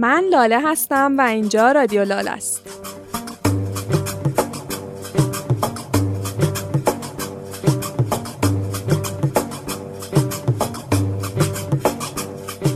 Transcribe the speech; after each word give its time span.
من 0.00 0.24
لاله 0.30 0.70
هستم 0.70 1.14
و 1.18 1.20
اینجا 1.20 1.72
رادیو 1.72 2.04
لاله 2.04 2.30
است. 2.30 2.62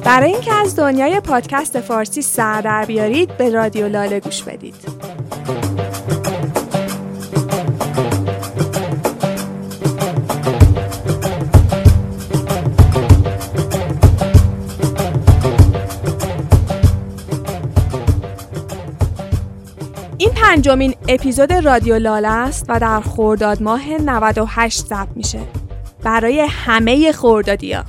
برای 0.04 0.32
اینکه 0.32 0.52
از 0.52 0.76
دنیای 0.76 1.20
پادکست 1.20 1.80
فارسی 1.80 2.22
سر 2.22 2.60
در 2.60 2.84
بیارید 2.84 3.36
به 3.36 3.50
رادیو 3.50 3.88
لاله 3.88 4.20
گوش 4.20 4.42
بدید. 4.42 4.93
پنجمین 20.64 20.94
اپیزود 21.08 21.52
رادیو 21.52 21.98
لاله 21.98 22.28
است 22.28 22.64
و 22.68 22.80
در 22.80 23.00
خورداد 23.00 23.62
ماه 23.62 23.88
98 23.88 24.86
ضبط 24.86 25.08
میشه. 25.16 25.40
برای 26.02 26.40
همه 26.40 27.12
خوردادیا 27.12 27.84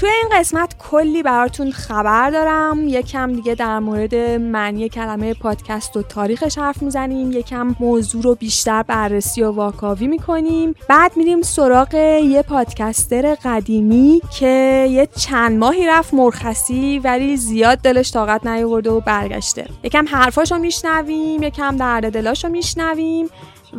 توی 0.00 0.08
این 0.08 0.28
قسمت 0.32 0.65
کلی 0.96 1.22
براتون 1.22 1.70
خبر 1.70 2.30
دارم. 2.30 2.88
یکم 2.88 3.32
دیگه 3.32 3.54
در 3.54 3.78
مورد 3.78 4.14
معنی 4.40 4.88
کلمه 4.88 5.34
پادکست 5.34 5.96
و 5.96 6.02
تاریخش 6.02 6.58
حرف 6.58 6.82
می‌زنیم. 6.82 7.32
یکم 7.32 7.74
موضوع 7.80 8.22
رو 8.22 8.34
بیشتر 8.34 8.82
بررسی 8.82 9.42
و 9.42 9.50
واکاوی 9.50 10.06
می‌کنیم. 10.06 10.74
بعد 10.88 11.12
میریم 11.16 11.42
سراغ 11.42 11.94
یه 11.94 12.42
پادکستر 12.42 13.34
قدیمی 13.44 14.20
که 14.38 14.86
یه 14.90 15.08
چند 15.16 15.58
ماهی 15.58 15.86
رفت 15.86 16.14
مرخصی 16.14 16.98
ولی 17.04 17.36
زیاد 17.36 17.78
دلش 17.78 18.12
طاقت 18.12 18.46
نیاورده 18.46 18.90
و 18.90 19.00
برگشته. 19.00 19.66
یکم 19.82 20.04
حرفاشو 20.08 20.58
میشنویم 20.58 21.42
یکم 21.42 21.76
درد 21.76 22.12
دلاشو 22.12 22.48
میشنویم. 22.48 23.28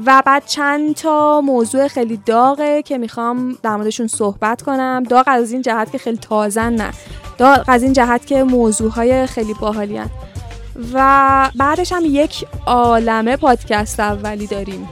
و 0.05 0.23
بعد 0.25 0.45
چند 0.45 0.95
تا 0.95 1.41
موضوع 1.41 1.87
خیلی 1.87 2.17
داغه 2.25 2.81
که 2.81 2.97
می‌خوام 2.97 3.57
در 3.63 3.75
موردشون 3.75 4.07
صحبت 4.07 4.61
کنم. 4.61 5.03
داغ 5.09 5.23
از 5.27 5.51
این 5.51 5.61
جهت 5.61 5.91
که 5.91 5.97
خیلی 5.97 6.17
تازن 6.17 6.73
نه. 6.73 6.89
داغ 7.37 7.63
از 7.67 7.83
این 7.83 7.93
جهت 7.93 8.25
که 8.25 8.43
موضوعهای 8.43 9.25
خیلی 9.25 9.53
باحالی 9.53 10.01
و 10.93 11.49
بعدش 11.55 11.91
هم 11.91 12.03
یک 12.05 12.45
عالمه 12.65 13.37
پادکست 13.37 13.99
اولی 13.99 14.47
داریم. 14.47 14.89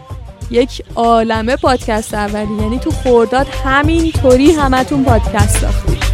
یک 0.51 0.83
عالمه 0.95 1.55
پادکست 1.55 2.13
اولی. 2.13 2.53
یعنی 2.61 2.79
تو 2.79 2.91
خورداد 2.91 3.47
همین 3.65 4.11
طوری 4.11 4.51
همتون 4.51 5.03
پادکست 5.03 5.61
داختیم 5.61 6.04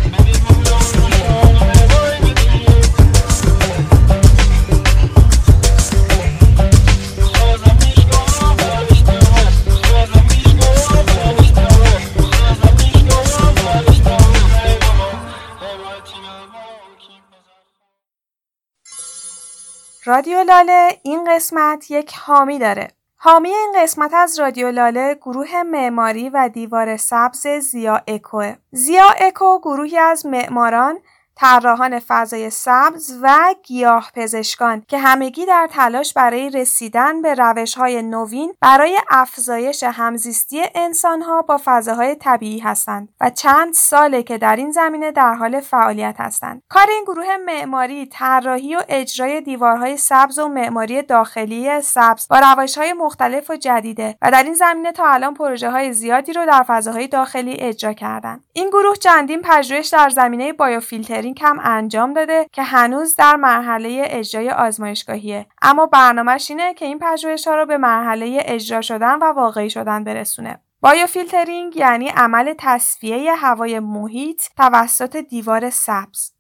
رادیو 20.06 20.44
لاله 20.44 21.00
این 21.04 21.36
قسمت 21.36 21.92
یک 21.92 22.16
حامی 22.16 22.60
داره. 22.60 22.88
حامی 23.16 23.50
این 23.50 23.74
قسمت 23.78 24.14
از 24.14 24.40
رادیو 24.40 24.72
لاله 24.72 25.16
گروه 25.16 25.64
معماری 25.64 26.30
و 26.30 26.50
دیوار 26.54 26.98
سبز 26.98 27.48
زیا 27.48 28.02
اکوه. 28.08 28.56
زیا 28.72 29.08
اکو 29.18 29.60
گروهی 29.60 29.98
از 29.98 30.26
معماران 30.26 31.00
طراحان 31.42 32.00
فضای 32.00 32.50
سبز 32.50 33.18
و 33.22 33.56
گیاه 33.64 34.12
پزشکان 34.16 34.84
که 34.88 34.98
همگی 34.98 35.46
در 35.46 35.68
تلاش 35.72 36.14
برای 36.14 36.50
رسیدن 36.50 37.22
به 37.22 37.34
روش 37.34 37.76
های 37.76 38.02
نوین 38.02 38.54
برای 38.62 38.98
افزایش 39.10 39.84
همزیستی 39.84 40.62
انسانها 40.76 41.42
با 41.42 41.60
فضاهای 41.66 42.16
طبیعی 42.16 42.60
هستند 42.60 43.10
و 43.22 43.30
چند 43.30 43.74
ساله 43.74 44.24
که 44.24 44.38
در 44.38 44.56
این 44.56 44.72
زمینه 44.72 45.12
در 45.12 45.34
حال 45.34 45.60
فعالیت 45.60 46.16
هستند. 46.20 46.62
کار 46.70 46.90
این 46.90 47.04
گروه 47.04 47.38
معماری 47.46 48.06
طراحی 48.06 48.76
و 48.76 48.82
اجرای 48.90 49.42
دیوارهای 49.42 49.98
سبز 49.98 50.40
و 50.40 50.48
معماری 50.48 51.02
داخلی 51.02 51.82
سبز 51.82 52.28
با 52.28 52.40
روش 52.40 52.78
های 52.78 52.94
مختلف 52.94 53.50
و 53.50 53.56
جدیده 53.56 54.18
و 54.22 54.32
در 54.32 54.44
این 54.44 54.54
زمینه 54.54 54.92
تا 54.92 55.06
الان 55.06 55.34
پروژه 55.34 55.72
های 55.72 55.94
زیادی 55.94 56.34
رو 56.34 56.46
در 56.46 56.64
فضاهای 56.68 57.08
داخلی 57.08 57.58
اجرا 57.60 57.94
کردند. 57.94 58.44
این 58.54 58.70
گروه 58.70 58.96
چندین 58.96 59.42
پژوهش 59.42 59.88
در 59.88 60.10
زمینه 60.10 60.54
biofiltering 60.54 61.31
کم 61.34 61.58
انجام 61.64 62.14
داده 62.14 62.48
که 62.52 62.64
هنوز 62.64 63.16
در 63.16 63.36
مرحله 63.36 64.04
اجرای 64.06 64.50
آزمایشگاهیه. 64.50 65.46
اما 65.62 65.86
برنامهش 65.86 66.52
اینه 66.52 66.74
که 66.74 66.86
این 66.86 67.00
پژوهش 67.00 67.48
ها 67.48 67.56
رو 67.56 67.66
به 67.66 67.78
مرحله 67.78 68.40
اجرا 68.46 68.82
شدن 68.82 69.20
و 69.20 69.26
واقعی 69.26 69.70
شدن 69.70 70.04
برسونه. 70.04 70.60
biofiltering 70.82 71.76
یعنی 71.76 72.08
عمل 72.08 72.54
تصفیه 72.58 73.36
هوای 73.36 73.80
محیط 73.80 74.44
توسط 74.58 75.16
دیوار 75.16 75.70
سبز. 75.70 76.32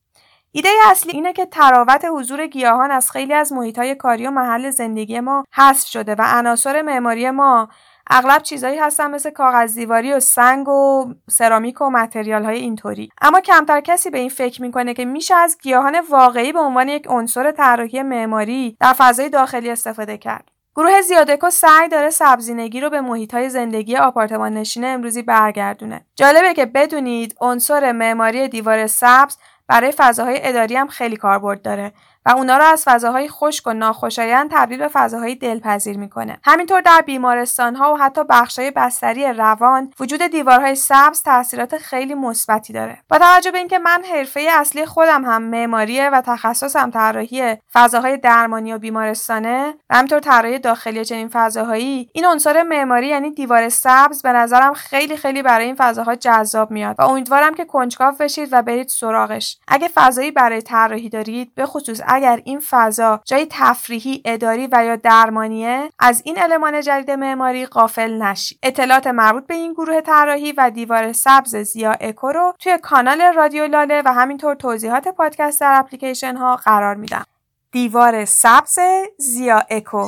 ایده 0.51 0.69
اصلی 0.85 1.11
اینه 1.11 1.33
که 1.33 1.45
طراوت 1.45 2.05
حضور 2.05 2.47
گیاهان 2.47 2.91
از 2.91 3.11
خیلی 3.11 3.33
از 3.33 3.53
محیطهای 3.53 3.95
کاری 3.95 4.27
و 4.27 4.31
محل 4.31 4.69
زندگی 4.69 5.19
ما 5.19 5.43
حذف 5.53 5.87
شده 5.87 6.15
و 6.15 6.21
عناصر 6.25 6.81
معماری 6.81 7.29
ما 7.29 7.69
اغلب 8.09 8.41
چیزایی 8.41 8.79
هستن 8.79 9.11
مثل 9.11 9.29
کاغذ 9.29 9.75
دیواری 9.75 10.13
و 10.13 10.19
سنگ 10.19 10.67
و 10.67 11.13
سرامیک 11.29 11.81
و 11.81 11.89
متریال 11.89 12.45
های 12.45 12.57
اینطوری. 12.57 13.09
اما 13.21 13.39
کمتر 13.39 13.81
کسی 13.81 14.09
به 14.09 14.17
این 14.17 14.29
فکر 14.29 14.61
می‌کنه 14.61 14.93
که 14.93 15.05
میشه 15.05 15.35
از 15.35 15.57
گیاهان 15.61 15.99
واقعی 16.09 16.51
به 16.51 16.59
عنوان 16.59 16.89
یک 16.89 17.05
عنصر 17.09 17.51
طراحی 17.51 18.03
معماری 18.03 18.77
در 18.79 18.93
فضای 18.93 19.29
داخلی 19.29 19.69
استفاده 19.69 20.17
کرد. 20.17 20.51
گروه 20.75 21.01
زیادکو 21.01 21.49
سعی 21.49 21.89
داره 21.89 22.09
سبزینگی 22.09 22.81
رو 22.81 22.89
به 22.89 23.01
محیط 23.01 23.33
های 23.33 23.49
زندگی 23.49 23.95
آپارتمان 23.95 24.53
نشین 24.53 24.85
امروزی 24.85 25.21
برگردونه. 25.21 26.05
جالبه 26.15 26.53
که 26.53 26.65
بدونید 26.65 27.35
عنصر 27.41 27.91
معماری 27.91 28.47
دیوار 28.47 28.87
سبز 28.87 29.37
برای 29.67 29.91
فضاهای 29.97 30.39
اداری 30.43 30.75
هم 30.75 30.87
خیلی 30.87 31.15
کاربرد 31.15 31.61
داره. 31.61 31.93
و 32.25 32.29
اونا 32.29 32.57
رو 32.57 32.63
از 32.63 32.83
فضاهای 32.83 33.29
خشک 33.29 33.67
و 33.67 33.73
ناخوشایند 33.73 34.51
تبدیل 34.51 34.79
به 34.79 34.87
فضاهای 34.87 35.35
دلپذیر 35.35 35.97
می‌کنه. 35.97 36.39
همینطور 36.43 36.81
در 36.81 37.03
بیمارستان 37.05 37.75
ها 37.75 37.93
و 37.93 37.97
حتی 37.97 38.23
بخشای 38.29 38.71
بستری 38.71 39.33
روان 39.33 39.93
وجود 39.99 40.27
دیوارهای 40.27 40.75
سبز 40.75 41.21
تاثیرات 41.21 41.77
خیلی 41.77 42.13
مثبتی 42.13 42.73
داره. 42.73 42.97
با 43.09 43.17
توجه 43.17 43.51
به 43.51 43.57
اینکه 43.57 43.79
من 43.79 44.03
حرفه 44.13 44.47
اصلی 44.51 44.85
خودم 44.85 45.25
هم 45.25 45.41
معماریه 45.41 46.09
و 46.09 46.21
تخصصم 46.21 46.89
طراحی 46.91 47.57
فضاهای 47.73 48.17
درمانی 48.17 48.73
و 48.73 48.77
بیمارستانه 48.77 49.73
و 49.89 49.95
همینطور 49.95 50.19
طراحی 50.19 50.59
داخلی 50.59 51.05
چنین 51.05 51.29
فضاهایی 51.33 52.09
این 52.13 52.25
عنصر 52.25 52.63
معماری 52.63 53.07
یعنی 53.07 53.31
دیوار 53.31 53.69
سبز 53.69 54.21
به 54.21 54.31
نظرم 54.31 54.73
خیلی 54.73 55.17
خیلی 55.17 55.41
برای 55.41 55.65
این 55.65 55.75
فضاها 55.75 56.15
جذاب 56.15 56.71
میاد 56.71 56.95
و 56.99 57.01
امیدوارم 57.01 57.53
که 57.53 57.65
کنجکاو 57.65 58.13
بشید 58.19 58.49
و 58.51 58.61
برید 58.61 58.87
سراغش. 58.87 59.57
اگه 59.67 59.89
فضایی 59.95 60.31
برای 60.31 60.61
طراحی 60.61 61.09
دارید 61.09 61.55
به 61.55 61.65
خصوص 61.65 62.01
اگر 62.13 62.41
این 62.45 62.61
فضا 62.69 63.21
جای 63.25 63.47
تفریحی 63.49 64.21
اداری 64.25 64.67
و 64.71 64.85
یا 64.85 64.95
درمانیه 64.95 65.89
از 65.99 66.21
این 66.25 66.41
المان 66.41 66.81
جدید 66.81 67.11
معماری 67.11 67.65
قافل 67.65 68.21
نشید 68.21 68.59
اطلاعات 68.63 69.07
مربوط 69.07 69.47
به 69.47 69.53
این 69.53 69.73
گروه 69.73 70.01
طراحی 70.01 70.51
و 70.51 70.69
دیوار 70.69 71.13
سبز 71.13 71.55
زیا 71.55 71.91
اکو 71.91 72.31
رو 72.31 72.53
توی 72.59 72.77
کانال 72.77 73.21
رادیو 73.21 73.67
لاله 73.67 74.01
و 74.05 74.13
همینطور 74.13 74.55
توضیحات 74.55 75.07
پادکست 75.07 75.61
در 75.61 75.79
اپلیکیشن 75.79 76.35
ها 76.35 76.55
قرار 76.55 76.95
میدم. 76.95 77.23
دیوار 77.71 78.25
سبز 78.25 78.79
زیا 79.17 79.63
اکو. 79.69 80.07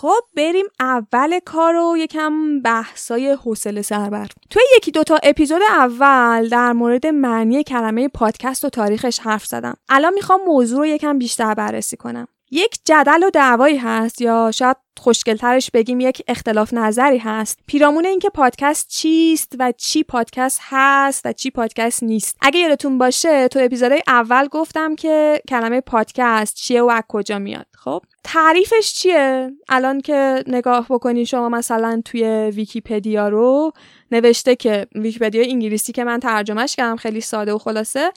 خب 0.00 0.20
بریم 0.36 0.66
اول 0.80 1.38
کار 1.38 1.74
رو 1.74 1.96
یکم 1.96 2.60
بحثای 2.60 3.32
حوصله 3.32 3.82
سربر 3.82 4.28
توی 4.50 4.62
یکی 4.76 4.90
دوتا 4.90 5.18
اپیزود 5.22 5.62
اول 5.70 6.48
در 6.48 6.72
مورد 6.72 7.06
معنی 7.06 7.64
کلمه 7.64 8.08
پادکست 8.08 8.64
و 8.64 8.68
تاریخش 8.68 9.18
حرف 9.18 9.46
زدم. 9.46 9.76
الان 9.88 10.14
می‌خوام 10.14 10.40
موضوع 10.46 10.78
رو 10.78 10.86
یکم 10.86 11.18
بیشتر 11.18 11.54
بررسی 11.54 11.96
کنم. 11.96 12.28
یک 12.50 12.78
جدل 12.84 13.22
و 13.22 13.30
دعوایی 13.30 13.76
هست 13.76 14.20
یا 14.20 14.50
شاید 14.54 14.76
خوشگلترش 14.98 15.70
بگیم 15.70 16.00
یک 16.00 16.22
اختلاف 16.28 16.74
نظری 16.74 17.18
هست. 17.18 17.58
پیرامون 17.66 18.06
اینکه 18.06 18.30
پادکست 18.30 18.88
چیست 18.88 19.52
و 19.58 19.72
چی 19.76 20.02
پادکست 20.02 20.60
هست 20.62 21.26
و 21.26 21.32
چی 21.32 21.50
پادکست 21.50 22.02
نیست. 22.02 22.36
اگه 22.40 22.60
یادتون 22.60 22.98
باشه 22.98 23.48
تو 23.48 23.58
اپیزودهای 23.62 24.02
اول 24.06 24.46
گفتم 24.48 24.94
که 24.94 25.42
کلمه 25.48 25.80
پادکست 25.80 26.56
چیه 26.56 26.82
و 26.82 26.86
از 26.86 27.02
کجا 27.08 27.38
میاد 27.38 27.66
خب؟ 27.74 28.02
تعریفش 28.24 28.94
چیه؟ 28.94 29.50
الان 29.68 30.00
که 30.00 30.44
نگاه 30.46 30.86
بکنی 30.90 31.26
شما 31.26 31.48
مثلا 31.48 32.02
توی 32.04 32.24
ویکیپدیا 32.54 33.28
رو 33.28 33.72
نوشته 34.10 34.56
که 34.56 34.86
ویکیپدیا 34.94 35.42
انگلیسی 35.42 35.92
که 35.92 36.04
من 36.04 36.20
ترجمهش 36.20 36.76
کردم 36.76 36.96
خیلی 36.96 37.20
ساده 37.20 37.52
و 37.52 37.58
خلاصه 37.58 38.12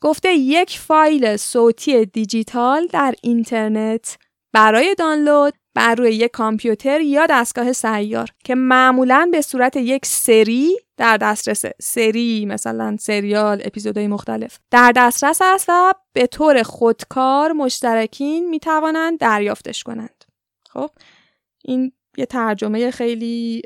گفته 0.00 0.32
یک 0.32 0.78
فایل 0.78 1.36
صوتی 1.36 2.06
دیجیتال 2.06 2.86
در 2.86 3.14
اینترنت 3.22 4.18
برای 4.52 4.94
دانلود 4.94 5.54
بر 5.74 5.94
روی 5.94 6.14
یک 6.14 6.30
کامپیوتر 6.30 7.00
یا 7.00 7.26
دستگاه 7.26 7.72
سیار 7.72 8.28
که 8.44 8.54
معمولا 8.54 9.28
به 9.32 9.40
صورت 9.40 9.76
یک 9.76 10.06
سری 10.06 10.76
در 10.96 11.16
دسترس 11.16 11.64
سری 11.80 12.46
مثلا 12.46 12.96
سریال 13.00 13.62
اپیزودهای 13.64 14.06
مختلف 14.06 14.58
در 14.70 14.92
دسترس 14.96 15.38
است 15.42 15.66
و 15.68 15.94
به 16.12 16.26
طور 16.26 16.62
خودکار 16.62 17.52
مشترکین 17.52 18.48
می 18.48 18.58
توانند 18.58 19.18
دریافتش 19.18 19.82
کنند. 19.82 20.24
خب 20.70 20.90
این 21.64 21.92
یه 22.16 22.26
ترجمه 22.26 22.90
خیلی 22.90 23.62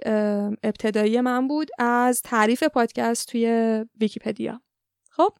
ابتدایی 0.62 1.20
من 1.20 1.48
بود 1.48 1.70
از 1.78 2.22
تعریف 2.22 2.62
پادکست 2.62 3.28
توی 3.28 3.84
ویکیپدیا. 4.00 4.60
خب 5.10 5.32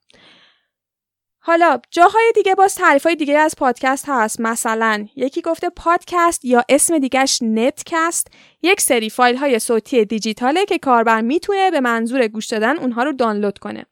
حالا 1.47 1.79
جاهای 1.91 2.33
دیگه 2.35 2.55
باز 2.55 2.75
تعریف 2.75 3.07
های 3.07 3.17
دیگه 3.17 3.39
از 3.39 3.55
پادکست 3.59 4.05
هست. 4.09 4.41
مثلا 4.41 5.07
یکی 5.17 5.43
گفته 5.43 5.71
پادکست 5.71 6.45
یا 6.45 6.65
اسم 6.69 6.99
دیگهش 6.99 7.39
netcast. 7.43 8.27
یک 8.63 8.81
سری 8.81 9.11
فایل 9.11 9.37
های 9.37 9.59
صوتی 9.59 10.05
دیجیتاله 10.05 10.65
که 10.65 10.79
کاربر 10.79 11.21
می‌تونه 11.21 11.71
به 11.71 11.81
منظور 11.81 12.29
گوش 12.29 12.47
دادن 12.47 12.79
اونها 12.79 13.03
رو 13.03 13.13
دانلود 13.13 13.59
کنه. 13.59 13.87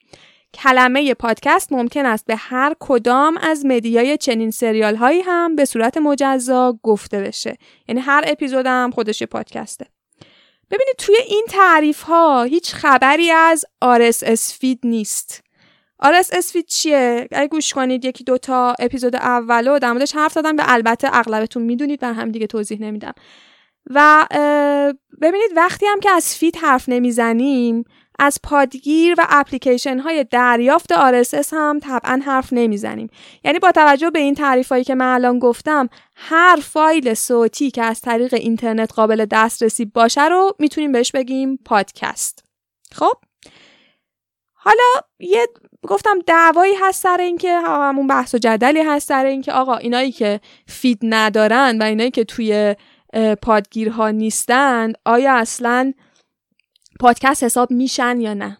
کلمه 0.55 1.15
پادکست 1.15 1.73
ممکن 1.73 2.07
است 2.07 2.27
به 2.27 2.37
هر 2.37 2.75
کدام 2.81 3.37
از 3.37 3.67
media 3.67 4.08
ی 4.08 4.17
چنین 4.17 4.51
سریال 4.51 4.97
هایی 4.97 5.21
هم 5.21 5.57
به 5.57 5.65
صورت 5.65 5.97
مجزا 5.97 6.79
گفته 6.83 7.21
بشه. 7.21 7.57
یعنی 7.89 8.01
هر 8.01 8.25
اپیزود 8.27 8.67
هم 8.67 8.91
خودش 8.95 9.23
پادکسته. 9.23 9.87
ببینید 10.71 10.97
توی 10.99 11.17
این 11.29 11.45
تعریف 11.49 12.03
ها 12.03 12.43
هیچ 12.43 12.75
خبری 12.75 13.31
از 13.31 13.65
RSS 13.85 14.53
feed 14.59 14.81
نیست. 14.85 15.52
RSS 16.03 16.53
feed 16.53 16.67
چیه؟ 16.67 17.29
اگه 17.33 17.49
گوش 17.49 17.73
کنید 17.75 18.05
یکی 18.05 18.25
دوتا 18.25 18.75
اپیزود 18.79 19.17
اولو 19.17 19.79
در 19.79 19.93
موردش 19.93 20.15
حرف 20.15 20.33
زدم. 20.33 20.57
به 20.57 20.63
البته 20.67 21.09
اغلبتون 21.13 21.63
می‌دونید 21.63 22.01
برا 22.01 22.13
همین 22.13 22.31
دیگه 22.31 22.47
توضیح 22.47 22.81
نمیدم. 22.81 23.13
و 23.91 24.27
ببینید 25.23 25.51
وقتی 25.57 25.87
هم 25.87 26.01
که 26.01 26.11
از 26.11 26.37
feed 26.37 26.57
حرف 26.57 26.89
نمی‌زنیم 26.89 27.85
از 28.19 28.39
پادگیر 28.43 29.15
و 29.19 29.27
اپلیکیشن 29.29 29.99
های 29.99 30.25
دریافت 30.31 30.93
RSS 30.95 31.53
هم 31.53 31.79
طبعا 31.83 32.21
حرف 32.25 32.53
نمی‌زنیم. 32.53 33.11
یعنی 33.45 33.59
با 33.59 33.73
توجه 33.73 34.11
به 34.11 34.19
این 34.19 34.35
تعریف 34.35 34.69
هایی 34.69 34.85
که 34.85 34.95
من 34.95 35.15
الان 35.15 35.39
گفتم 35.39 35.89
هر 36.17 36.59
فایل 36.63 37.15
صوتی 37.15 37.71
که 37.71 37.83
از 37.83 38.01
طریق 38.01 38.35
اینترنت 38.35 38.93
قابل 38.93 39.27
دسترسی 39.31 39.85
باشه 39.85 40.29
رو 40.29 40.53
می‌تونیم 40.59 40.93
بهش 40.93 41.13
بگیم 41.13 41.57
پادکست. 41.65 42.45
خب؟ 42.93 43.13
حالا 44.65 45.07
یه 45.19 45.49
گفتم 45.89 46.19
دعوایی 46.27 46.75
هست 46.75 47.03
سر 47.03 47.21
اینکه 47.21 47.61
همون 47.61 48.07
بحث 48.07 48.35
و 48.35 48.39
جدلی 48.39 48.81
هست 48.81 49.09
سر 49.09 49.25
اینکه 49.25 49.53
آقا 49.53 49.77
اینایی 49.77 50.13
که 50.13 50.41
فید 50.67 50.99
ندارن 51.03 51.79
و 51.81 51.85
اینایی 51.85 52.11
که 52.11 52.25
توی 52.25 52.77
پادگیرها 53.43 54.11
نیستند 54.11 54.95
آیا 55.05 55.35
اصلا 55.35 55.93
پادکست 57.01 57.45
حساب 57.45 57.71
میشن 57.71 58.21
یا 58.21 58.35
نه؟ 58.35 58.59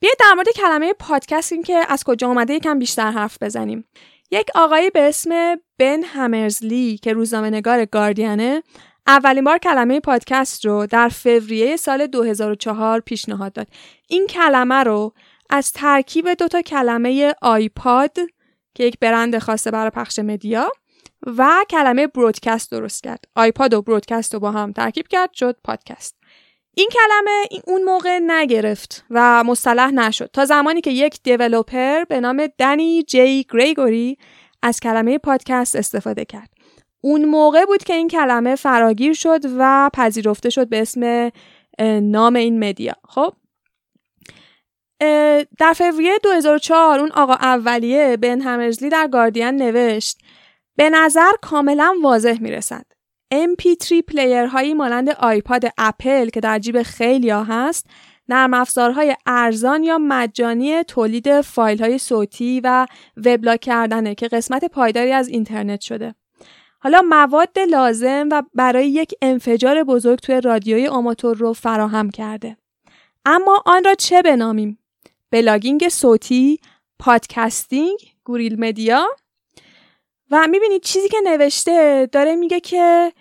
بیاید 0.00 0.16
در 0.20 0.32
مورد 0.34 0.48
کلمه 0.48 0.92
پادکست 0.92 1.52
این 1.52 1.62
که 1.62 1.84
از 1.88 2.04
کجا 2.04 2.28
آمده 2.28 2.54
یکم 2.54 2.78
بیشتر 2.78 3.10
حرف 3.10 3.42
بزنیم. 3.42 3.84
یک 4.30 4.46
آقایی 4.54 4.90
به 4.90 5.08
اسم 5.08 5.56
بن 5.78 6.02
همرزلی 6.02 6.98
که 6.98 7.12
روزنامه 7.12 7.50
نگار 7.50 7.84
گاردینه 7.84 8.62
اولین 9.06 9.44
بار 9.44 9.58
کلمه 9.58 10.00
پادکست 10.00 10.64
رو 10.64 10.86
در 10.86 11.08
فوریه 11.08 11.76
سال 11.76 12.06
2004 12.06 13.00
پیشنهاد 13.00 13.52
داد. 13.52 13.66
این 14.08 14.26
کلمه 14.26 14.82
رو 14.82 15.12
از 15.50 15.72
ترکیب 15.72 16.34
دوتا 16.34 16.62
کلمه 16.62 17.34
آیپاد 17.42 18.16
که 18.74 18.84
یک 18.84 18.98
برند 18.98 19.38
خاصه 19.38 19.70
برای 19.70 19.90
پخش 19.90 20.18
مدیا 20.18 20.72
و 21.26 21.64
کلمه 21.70 22.06
برودکست 22.06 22.70
درست 22.70 23.02
کرد. 23.02 23.24
آیپاد 23.34 23.74
و 23.74 23.82
برودکست 23.82 24.34
رو 24.34 24.40
با 24.40 24.50
هم 24.50 24.72
ترکیب 24.72 25.08
کرد 25.08 25.32
شد 25.32 25.56
پادکست. 25.64 26.16
این 26.76 26.88
کلمه 26.92 27.44
این 27.50 27.62
اون 27.66 27.82
موقع 27.82 28.18
نگرفت 28.26 29.04
و 29.10 29.44
مصطلح 29.44 29.90
نشد 29.90 30.30
تا 30.32 30.44
زمانی 30.44 30.80
که 30.80 30.90
یک 30.90 31.22
دیولوپر 31.22 32.04
به 32.04 32.20
نام 32.20 32.46
دنی 32.58 33.02
جی 33.02 33.46
گریگوری 33.50 34.18
از 34.62 34.80
کلمه 34.80 35.18
پادکست 35.18 35.76
استفاده 35.76 36.24
کرد. 36.24 36.53
اون 37.04 37.24
موقع 37.24 37.64
بود 37.64 37.84
که 37.84 37.94
این 37.94 38.08
کلمه 38.08 38.56
فراگیر 38.56 39.12
شد 39.12 39.40
و 39.58 39.90
پذیرفته 39.92 40.50
شد 40.50 40.68
به 40.68 40.80
اسم 40.80 41.30
نام 42.02 42.36
این 42.36 42.64
مدیا. 42.64 42.94
خب 43.08 43.32
در 45.58 45.72
فوریه 45.76 46.18
2004 46.22 47.00
اون 47.00 47.12
آقا 47.12 47.32
اولیه 47.32 48.16
بن 48.16 48.40
همرزلی 48.40 48.88
در 48.88 49.08
گاردین 49.08 49.46
نوشت 49.46 50.18
به 50.76 50.90
نظر 50.90 51.30
کاملا 51.42 51.94
واضح 52.02 52.38
می‌رسد 52.40 52.86
MP3 53.34 54.02
player 54.08 54.44
هایی 54.44 54.74
مانند 54.74 55.10
آیپاد 55.10 55.64
اپل 55.78 56.28
که 56.28 56.40
در 56.40 56.58
جیب 56.58 56.82
خیلی 56.82 57.30
ها 57.30 57.44
هست 57.44 57.86
نرم 58.28 58.54
افزارهای 58.54 59.16
ارزان 59.26 59.84
یا 59.84 59.98
مجانی 59.98 60.82
تولید 60.82 61.40
فایل 61.40 61.82
های 61.82 61.98
صوتی 61.98 62.60
و 62.64 62.86
وبلاگ 63.16 63.60
کردنه 63.60 64.14
که 64.14 64.28
قسمت 64.28 64.64
پایداری 64.64 65.12
از 65.12 65.28
اینترنت 65.28 65.80
شده. 65.80 66.14
حالا 66.84 67.02
مواد 67.02 67.58
لازم 67.58 68.28
و 68.32 68.42
برای 68.54 68.88
یک 68.88 69.14
انفجار 69.22 69.84
بزرگ 69.84 70.18
توی 70.18 70.40
رادیوی 70.40 70.86
آماتور 70.86 71.36
رو 71.36 71.52
فراهم 71.52 72.10
کرده. 72.10 72.56
اما 73.24 73.62
آن 73.66 73.84
را 73.84 73.94
چه 73.94 74.22
بنامیم؟ 74.22 74.78
blogging 75.30 75.88
صوتی، 75.88 76.58
podcasting، 76.98 77.98
guerrilla 78.24 78.60
media 78.60 79.06
و 80.30 80.46
می‌بینید 80.50 80.82
چیزی 80.82 81.08
که 81.08 81.16
نوشته 81.24 82.08
داره 82.12 82.36
میگه 82.36 82.60
که 82.60 83.12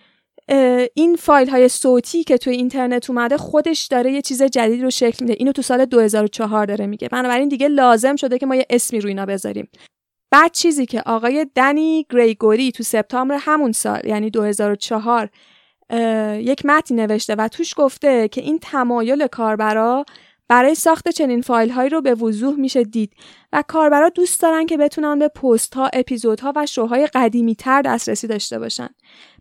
این 0.94 1.16
فایل 1.16 1.50
های 1.50 1.70
صوتی 1.70 2.24
که 2.24 2.38
توی 2.38 2.56
اینترنت 2.56 3.10
اومده 3.10 3.38
خودش 3.38 3.88
داره 3.88 4.12
یه 4.12 4.22
چیز 4.22 4.44
جدید 4.44 4.84
رو 4.84 4.90
شکل 4.90 5.26
میده 5.26 5.36
اینو 5.40 5.52
تو 5.52 5.62
سال 5.62 5.86
2004 5.86 6.66
داره 6.66 6.88
میگه 6.88 7.08
بنابراین 7.10 7.50
دیگه 7.50 7.68
لازم 7.68 8.16
شده 8.16 8.38
که 8.38 8.46
ما 8.46 8.56
یه 8.56 8.66
اسمی 8.70 9.00
روی 9.00 9.12
اینا 9.12 9.26
بذاریم 9.26 9.70
بعد 10.34 10.52
چیزی 10.52 10.86
که 10.86 11.02
آقای 11.06 11.48
دنی 11.56 12.06
گریگوری 12.10 12.72
تو 12.72 12.84
سپتامبر 12.84 13.38
همون 13.40 13.72
سال 13.72 14.02
یعنی 14.06 14.30
2004 14.30 15.30
یک 16.40 16.66
متنی 16.66 16.98
نوشته 16.98 17.36
و 17.36 17.48
توش 17.48 17.74
گفته 17.78 18.28
که 18.28 18.42
این 18.42 18.60
تمایل 18.60 19.28
کاربرا 19.28 20.06
برای 20.48 20.76
ساخت 20.76 21.10
چنین 21.10 21.42
فایل 21.42 21.70
هایی 21.70 21.90
رو 21.90 22.02
به 22.02 22.16
وضوح 22.16 22.56
میشه 22.56 22.84
دید 22.84 23.14
و 23.54 23.64
کاربرا 23.68 24.10
دوست 24.10 24.42
دارن 24.42 24.66
که 24.66 24.78
بتونن 24.78 25.20
به 25.20 25.28
پست 25.28 25.74
ها، 25.74 25.90
اپیزودها 25.94 26.54
و 26.56 26.66
شوهای 26.66 27.08
قدیمی 27.08 27.56
تر 27.56 27.82
دسترسی 27.82 28.28
داشته 28.28 28.60
باشن. 28.60 28.90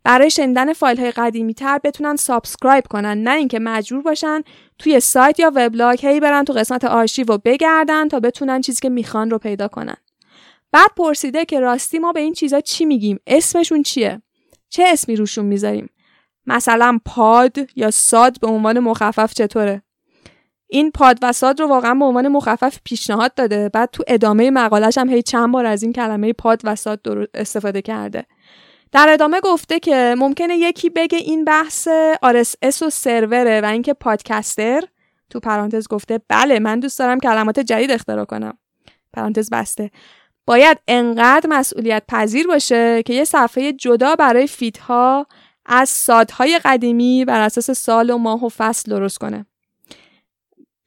برای 0.04 0.30
شنیدن 0.30 0.72
فایل 0.72 1.00
های 1.00 1.10
قدیمی 1.10 1.54
تر 1.54 1.80
بتونن 1.84 2.16
subscribe 2.16 2.84
کنن 2.90 3.22
نه 3.22 3.34
اینکه 3.36 3.58
مجبور 3.58 4.02
باشن 4.02 4.42
توی 4.78 5.00
سایت 5.00 5.40
یا 5.40 5.52
وبلاگ 5.54 6.06
هی 6.06 6.20
برن 6.20 6.44
تو 6.44 6.52
قسمت 6.52 6.84
آرشیو 6.84 7.32
و 7.32 7.38
بگردن 7.44 8.08
تا 8.08 8.20
بتونن 8.20 8.60
چیزی 8.60 8.80
که 8.80 8.88
می‌خوان 8.88 9.30
رو 9.30 9.38
پیدا 9.38 9.68
کنن. 9.68 9.96
بعد 10.72 10.90
پرسیده 10.96 11.44
که 11.44 11.60
راستی 11.60 11.98
ما 11.98 12.12
به 12.12 12.20
این 12.20 12.32
چیزا 12.32 12.60
چی 12.60 12.84
میگیم؟ 12.84 13.20
اسمشون 13.26 13.82
چیه؟ 13.82 14.22
چه 14.68 14.84
اسمی 14.86 15.16
روشون 15.16 15.44
می‌ذاریم؟ 15.44 15.88
مثلا 16.46 16.98
پاد 17.04 17.56
یا 17.76 17.90
ساد 17.90 18.40
به 18.40 18.46
عنوان 18.46 18.78
مخفف 18.78 19.34
چطوره؟ 19.34 19.82
این 20.66 20.90
پاد 20.90 21.18
و 21.22 21.32
ساد 21.32 21.60
رو 21.60 21.66
واقعا 21.68 21.94
به 21.94 22.04
عنوان 22.04 22.28
مخفف 22.28 22.78
پیشنهاد 22.84 23.34
داده 23.34 23.68
بعد 23.68 23.90
تو 23.92 24.04
ادامه 24.06 24.50
مقالش 24.50 24.98
هم 24.98 25.08
هی 25.08 25.22
چند 25.22 25.52
بار 25.52 25.66
از 25.66 25.82
این 25.82 25.92
کلمه 25.92 26.32
پاد 26.32 26.60
و 26.64 26.76
ساد 26.76 27.00
استفاده 27.34 27.82
کرده 27.82 28.26
در 28.92 29.08
ادامه 29.10 29.40
گفته 29.40 29.78
که 29.80 30.14
ممکنه 30.18 30.56
یکی 30.56 30.90
بگه 30.90 31.18
این 31.18 31.44
بحث 31.44 31.88
RSS 32.24 32.82
و 32.82 32.90
سروره 32.90 33.60
و 33.60 33.64
اینکه 33.64 33.94
پادکستر 33.94 34.82
تو 35.30 35.40
پرانتز 35.40 35.88
گفته 35.88 36.20
بله 36.28 36.58
من 36.58 36.80
دوست 36.80 36.98
دارم 36.98 37.20
کلمات 37.20 37.60
جدید 37.60 37.90
اختراع 37.90 38.24
کنم 38.24 38.58
پرانتز 39.12 39.50
بسته 39.50 39.90
باید 40.46 40.78
انقدر 40.88 41.50
مسئولیت 41.50 42.02
پذیر 42.08 42.46
باشه 42.46 43.02
که 43.02 43.14
یه 43.14 43.24
صفحه 43.24 43.72
جدا 43.72 44.16
برای 44.16 44.46
فیدها 44.46 45.26
از 45.66 45.88
سادهای 45.88 46.60
قدیمی 46.64 47.24
بر 47.24 47.40
اساس 47.40 47.70
سال 47.70 48.10
و 48.10 48.18
ماه 48.18 48.44
و 48.44 48.48
فصل 48.48 48.90
درست 48.90 49.18
کنه. 49.18 49.46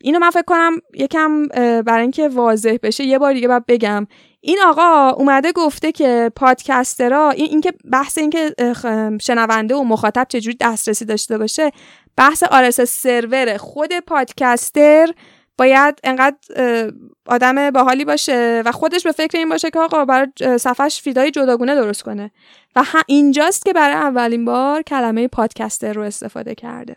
اینو 0.02 0.20
من 0.20 0.30
فکر 0.30 0.44
کنم 0.48 0.78
یکم 0.94 1.48
برای 1.82 2.02
اینکه 2.02 2.28
واضح 2.30 2.78
بشه 2.84 3.04
یه 3.04 3.20
بار 3.20 3.34
دیگه 3.34 3.48
باید 3.48 3.66
بگم. 3.66 4.08
این 4.42 4.58
آقا 4.66 5.10
اومده 5.10 5.52
گفته 5.52 5.92
که 5.92 6.32
پادکسترا 6.36 7.30
این 7.30 7.48
اینکه 7.50 7.74
بحث 7.92 8.18
اینکه 8.18 8.56
شنونده 9.22 9.76
و 9.76 9.84
مخاطب 9.84 10.26
چجوری 10.30 10.58
دسترسی 10.62 11.06
داشته 11.06 11.38
باشه 11.38 11.72
بحث 12.18 12.44
آرس 12.44 12.82
سرور 12.82 13.58
خود 13.58 14.00
پادکستر 14.00 15.08
باید 15.58 16.00
انقدر 16.04 16.38
آدم 17.26 17.72
باحالی 17.72 18.06
باشه 18.06 18.64
و 18.66 18.72
خودش 18.72 19.04
به 19.04 19.12
فکر 19.12 19.38
این 19.38 19.50
باشه 19.50 19.70
که 19.70 19.80
آقا 19.80 20.06
برای 20.06 20.58
صفحش 20.58 21.02
فیدای 21.02 21.32
جداگونه 21.32 21.76
درست 21.76 22.04
کنه. 22.04 22.32
و 22.76 22.84
اینجاست 23.08 23.66
که 23.66 23.74
برای 23.74 23.96
اولین 23.96 24.46
بار 24.46 24.82
کلمه 24.82 25.28
پادکستر 25.28 25.94
رو 25.94 26.02
استفاده 26.02 26.56
کرده. 26.56 26.96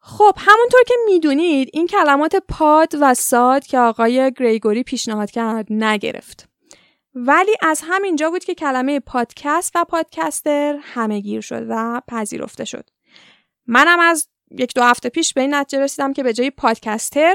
خب 0.00 0.34
همونطور 0.36 0.80
که 0.86 0.94
می‌دونید 1.06 1.70
این 1.72 1.86
کلمات 1.86 2.36
پاد 2.48 2.94
و 3.00 3.14
ساد 3.14 3.66
که 3.66 3.78
آقای 3.78 4.32
گریگوری 4.32 4.82
پیشنهاد 4.82 5.30
کرد 5.30 5.66
نگرفت. 5.70 6.48
ولی 7.14 7.52
از 7.60 7.82
همینجا 7.84 8.30
بود 8.30 8.44
که 8.44 8.54
کلمه 8.54 9.00
پادکست 9.00 9.72
و 9.74 9.84
پادکستر 9.84 10.78
همه 10.82 11.20
گیر 11.20 11.40
شد 11.40 11.66
و 11.68 12.02
پذیرفته 12.08 12.64
شد. 12.64 12.90
منم 13.66 14.00
از 14.00 14.28
یک 14.50 14.74
دو 14.74 14.82
هفته 14.82 15.08
پیش 15.08 15.34
به 15.34 15.40
این 15.40 15.54
نتیجه 15.54 15.82
رسیدم 15.82 16.12
که 16.12 16.22
به 16.22 16.32
جای 16.32 16.50
پادکستر 16.50 17.34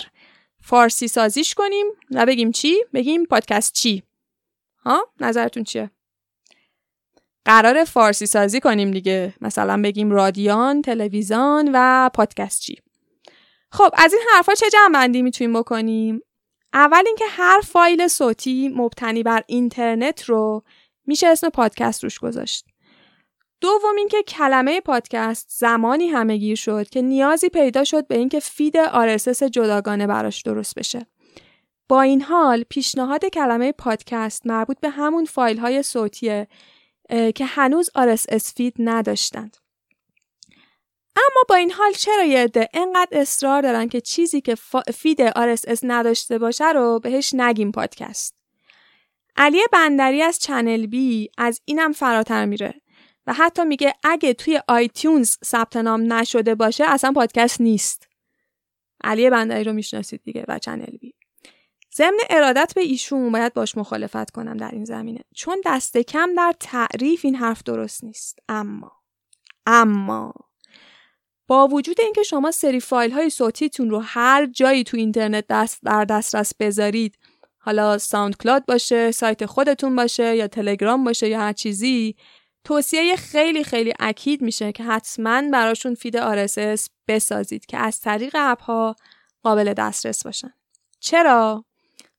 فارسی 0.64 1.08
سازیش 1.08 1.54
کنیم 1.54 1.86
و 2.12 2.26
بگیم 2.26 2.52
چی؟ 2.52 2.86
بگیم 2.94 3.26
پادکست 3.26 3.74
چی؟ 3.74 4.04
ها؟ 4.86 5.08
نظرتون 5.20 5.64
چیه؟ 5.64 5.92
قرار 7.46 7.84
فارسی 7.84 8.26
سازی 8.26 8.60
کنیم 8.60 8.92
دیگه 8.92 9.34
مثلا 9.42 9.82
بگیم 9.82 10.12
رادیان، 10.12 10.82
تلویزیون 10.82 11.70
و 11.74 12.10
پادکست 12.14 12.62
چی؟ 12.62 12.82
خب 13.72 13.90
از 13.94 14.14
این 14.14 14.24
حرفا 14.34 14.54
چه 14.54 14.66
جمع 14.74 15.08
می‌تونیم 15.08 15.60
بکنیم؟ 15.60 16.22
اول 16.74 17.04
اینکه 17.06 17.26
هر 17.30 17.62
فایل 17.62 18.08
صوتی 18.08 18.70
مبتنی 18.70 19.24
بر 19.24 19.44
اینترنت 19.48 20.24
رو 20.24 20.64
میشه 21.06 21.28
اسم 21.28 21.50
پادکست 21.50 22.04
روش 22.04 22.20
گذاشت. 22.20 22.66
دوم 23.64 23.96
اینکه 23.98 24.24
کلمه 24.24 24.82
پادکست 24.82 25.48
زمانی 25.50 26.08
همهگیر 26.08 26.56
شد 26.56 26.90
که 26.90 27.02
نیازی 27.02 27.50
پیدا 27.50 27.84
شد 27.84 28.08
به 28.08 28.18
اینکه 28.18 28.40
feed 28.40 28.86
RSS 28.86 29.44
جداگانه 29.44 30.08
براش 30.08 30.42
درست 30.42 30.76
بشه. 30.76 31.06
با 31.90 32.02
این 32.02 32.22
حال 32.22 32.64
پیشنهاد 32.70 33.26
کلمه 33.26 33.72
پادکست 33.72 34.48
مربوط 34.48 34.80
به 34.80 34.90
همون 34.90 35.26
فایل 35.26 35.58
های 35.58 35.84
صوتیه 35.84 36.48
که 37.10 37.46
هنوز 37.46 37.90
RSS 37.98 38.54
feed 38.56 38.74
نداشتند. 38.80 39.58
اما 41.16 41.44
با 41.50 41.56
این 41.56 41.72
حال 41.72 41.92
چرا 41.92 42.24
یه 42.24 42.40
عده 42.40 42.70
انقدر 42.74 43.22
اصرار 43.22 43.62
دارن 43.62 43.90
که 43.90 44.02
چیزی 44.02 44.42
که 44.42 44.56
feed 44.94 45.30
RSS 45.30 45.80
نداشته 45.84 46.38
باشه 46.38 46.72
رو 46.72 47.00
بهش 47.00 47.34
نگیم 47.34 47.72
پادکست. 47.72 48.36
علی 49.38 49.62
بندری 49.72 50.22
از 50.22 50.40
چنل 50.40 50.86
بی 50.86 51.30
از 51.38 51.62
اینم 51.66 51.92
فراتر 51.92 52.46
میره 52.46 52.83
و 53.28 53.34
حتی 53.34 53.64
میگه 53.64 53.94
اگه 54.04 54.34
توی 54.34 54.60
آیتیونز 54.68 55.38
ثبت 55.46 55.78
نام 55.78 56.14
نشده 56.14 56.56
باشه 56.56 56.84
اصلا 56.88 57.12
پادکست 57.12 57.62
نیست. 57.62 58.08
علی 59.04 59.30
بندری 59.30 59.64
رو 59.64 59.74
می‌شناسید 59.74 60.22
دیگه 60.24 60.46
و 60.48 60.60
چنل 60.60 60.98
بی. 60.98 61.14
ضمن 61.96 62.18
ارادت 62.30 62.74
به 62.76 62.82
ایشون 62.82 63.32
باید 63.32 63.54
باش 63.54 63.78
مخالفت 63.78 64.32
کنم 64.32 64.58
در 64.58 64.72
این 64.72 64.86
زمینه 64.86 65.20
چون 65.36 65.62
دست 65.66 65.98
کم 65.98 66.30
در 66.38 66.54
تعریف 66.60 67.26
این 67.26 67.36
حرف 67.36 67.64
درست 67.64 68.04
نیست 68.04 68.40
اما 68.50 68.92
اما 69.66 70.34
با 71.48 71.68
وجود 71.68 72.02
اینکه 72.02 72.24
شما 72.24 72.52
سری 72.52 72.80
فایل 72.80 73.12
های 73.12 73.30
صوتیتون 73.30 73.90
رو 73.90 74.00
هر 74.00 74.46
جایی 74.46 74.84
تو 74.84 74.98
اینترنت 74.98 75.46
دست 75.50 75.80
در 75.84 76.06
دسترس 76.06 76.54
بذارید 76.60 77.18
حالا 77.58 77.98
ساوند 77.98 78.38
کلاد 78.38 78.66
باشه 78.66 79.12
سایت 79.12 79.46
خودتون 79.46 79.96
باشه 79.96 80.36
یا 80.36 80.48
تلگرام 80.48 81.04
باشه 81.04 81.30
یا 81.30 81.40
هر 81.40 81.54
چیزی 81.54 82.16
توصیه 82.64 83.16
خیلی 83.16 83.64
خیلی 83.64 83.94
اکید 84.00 84.42
میشه 84.42 84.72
که 84.72 84.84
حتما 84.84 85.42
براشون 85.54 85.96
feed 85.96 86.48
RSS 86.48 86.88
بسازید 87.08 87.66
که 87.66 87.78
از 87.78 88.00
طریق 88.00 88.36
اپ 88.40 88.62
ها 88.62 88.96
قابل 89.44 89.74
دسترس 89.74 90.24
باشن. 90.24 90.54
چرا؟ 91.00 91.66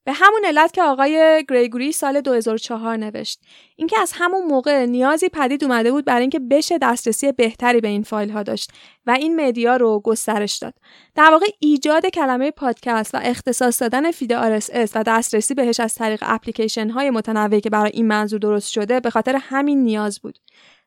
به 0.04 0.12
همون 0.12 0.44
علت 0.44 0.72
که 0.72 0.82
آقای 0.82 1.44
گریگوری 1.48 1.92
سال 1.92 2.20
2004 2.20 2.96
نوشت. 2.96 3.40
اینکه 3.76 4.00
از 4.00 4.12
همون 4.14 4.46
موقع 4.46 4.86
نیازی 4.86 5.28
پدید 5.28 5.64
اومده 5.64 5.92
بود 5.92 6.04
برای 6.04 6.20
اینکه 6.20 6.38
بشه 6.38 6.78
دسترسی 6.78 7.32
بهتری 7.32 7.80
به 7.80 7.88
این 7.88 8.02
فایل 8.02 8.30
ها 8.30 8.42
داشت 8.42 8.72
و 9.06 9.10
این 9.10 9.46
media 9.46 9.76
رو 9.76 10.00
گسترش 10.00 10.58
داد. 10.58 10.74
در 11.14 11.30
واقع 11.30 11.46
ایجاد 11.58 12.06
کلمه 12.06 12.50
پادکست 12.50 13.14
و 13.14 13.20
اختصاص 13.22 13.82
دادن 13.82 14.10
feed 14.10 14.60
RSS 14.60 14.90
و 14.94 15.02
دسترسی 15.02 15.54
بهش 15.54 15.80
از 15.80 15.94
طریق 15.94 16.22
اپلیکیشن 16.26 16.90
های 16.90 17.10
متنوعی 17.10 17.60
که 17.60 17.70
برای 17.70 17.90
این 17.94 18.06
منظور 18.06 18.38
درست 18.38 18.70
شده 18.70 19.00
به 19.00 19.10
خاطر 19.10 19.36
همین 19.40 19.82
نیاز 19.82 20.20
بود. 20.20 20.38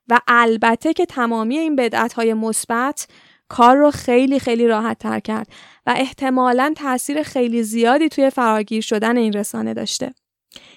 و 0.10 0.20
البته 0.28 0.94
که 0.94 1.06
تمامی 1.06 1.58
این 1.58 1.76
بدعت 1.76 2.14
های 2.14 2.34
مثبت 2.34 3.08
کار 3.50 3.76
رو 3.76 3.92
خیلی 3.92 4.40
خیلی 4.40 4.68
راحت 4.68 5.00
تر 5.00 5.20
کرد 5.20 5.48
و 5.86 5.94
احتمالا 5.98 6.74
تاثیر 6.78 7.24
خیلی 7.24 7.64
زیادی 7.64 8.10
توی 8.10 8.30
فراگیر 8.30 8.82
شدن 8.82 9.18
این 9.18 9.34
رسانه 9.34 9.74
داشته. 9.74 10.14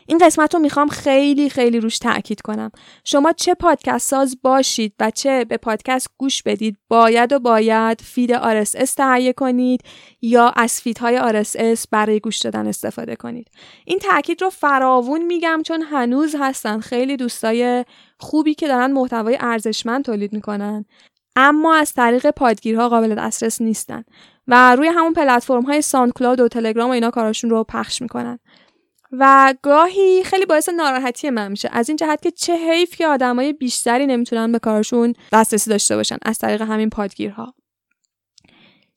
این 0.07 0.19
قسمت 0.19 0.55
رو 0.55 0.61
می‌خوام 0.61 0.89
خیلی 0.89 1.51
خیلی 1.51 1.81
روش 1.81 1.99
تاکید 1.99 2.41
کنم. 2.41 2.71
شما 3.05 3.33
چه 3.33 3.55
پادکست 3.55 4.09
ساز 4.11 4.37
باشید 4.43 4.95
و 5.01 5.11
چه 5.11 5.45
به 5.45 5.57
پادکست 5.57 6.09
گوش 6.19 6.43
بدید 6.43 6.77
باید 6.89 7.33
و 7.33 7.39
باید 7.39 8.01
feed 8.01 8.37
RSS 8.37 8.95
تهیه 8.97 9.33
کنید 9.33 9.81
یا 10.23 10.49
از 10.49 10.81
feed 10.81 11.24
های 11.24 11.45
RSS 11.45 11.85
برای 11.91 12.21
گوش 12.21 12.39
دادن 12.39 12.67
استفاده 12.67 13.17
کنید. 13.17 13.49
این 13.85 13.99
تاکید 13.99 14.43
رو 14.43 14.51
فراوون 14.51 15.23
میگم 15.23 15.63
چون 15.67 15.83
هنوز 15.83 16.35
هستن 16.39 16.81
خیلی 16.81 17.17
دوستای 17.17 17.85
خوبی 18.19 18.55
که 18.55 18.69
دارن 18.69 18.93
محتوای 18.93 19.39
ارزشمند 19.41 20.05
تولید 20.05 20.33
می‌کنن 20.33 20.85
اما 21.37 21.75
از 21.75 21.93
طریق 21.93 22.31
پادگیرها 22.31 22.89
قابل 22.89 23.15
دسترس 23.15 23.61
نیستن 23.61 24.05
و 24.47 24.77
روی 24.77 24.89
همون 24.89 25.13
پلتفرم 25.13 25.63
های 25.63 25.83
ساند 25.83 26.13
کلاود 26.13 26.41
و 26.41 26.49
تلگرام 26.49 26.91
و 26.91 26.93
اینا 26.93 27.11
کاراشون 27.11 27.51
رو 27.51 27.65
پخش 27.65 28.03
می‌کنن. 28.03 28.39
و 29.13 29.55
گاهی 29.63 30.25
خیلی 30.25 30.47
باعث 30.47 30.69
ناراحتی 30.69 31.31
من 31.31 31.51
میشه. 31.51 31.69
از 31.73 31.89
این 31.89 31.97
جهت 31.97 32.23
که 32.23 32.31
چه 32.31 32.57
حیف 32.57 32.97
که 32.97 33.07
آدمای 33.07 33.53
بیشتری 33.53 34.07
نمی‌تونن 34.07 34.53
به 34.53 34.59
کارشون 34.59 35.15
دسترسی 35.33 35.71
داشته 35.71 35.97
باشن 35.97 36.17
از 36.23 36.39
طریق 36.39 36.63
همین 36.63 36.91
پادگیرها. 36.91 37.55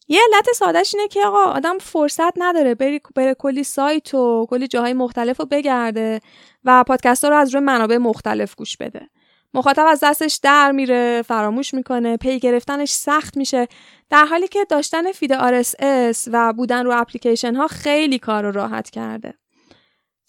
یه 0.07 0.19
علت 0.33 0.47
سادهش 0.55 0.95
اینه 0.95 1.07
که 1.07 1.19
آقا 1.25 1.43
آدم 1.43 1.77
فرصت 1.77 2.33
نداره 2.37 2.75
بری 2.75 3.01
بره 3.15 3.33
کلی 3.33 3.63
سایت 3.63 4.13
و 4.13 4.47
کلی 4.49 4.67
جاهای 4.67 4.93
مختلف 4.93 5.39
رو 5.39 5.45
بگرده 5.45 6.19
و 6.63 6.83
پادکست 6.83 7.23
ها 7.23 7.29
رو 7.29 7.35
از 7.35 7.55
روی 7.55 7.63
منابع 7.63 7.97
مختلف 7.97 8.55
گوش 8.55 8.77
بده. 8.77 9.09
مخاطب 9.53 9.85
از 9.89 9.99
دستش 10.03 10.39
در 10.43 10.71
میره 10.71 11.21
فراموش 11.21 11.73
می‌کنه 11.73 12.17
پی 12.17 12.39
گرفتنش 12.39 12.91
سخت 12.91 13.37
میشه. 13.37 13.67
در 14.09 14.25
حالی 14.25 14.47
که 14.47 14.65
داشتن 14.69 15.11
feed 15.11 15.33
RSS 15.33 16.17
و 16.31 16.53
بودن 16.53 16.85
رو 16.85 17.01
اپلیکیشن 17.01 17.55
ها 17.55 17.67
خیلی 17.67 18.19
کار 18.19 18.51
راحت 18.51 18.89
کرده. 18.89 19.33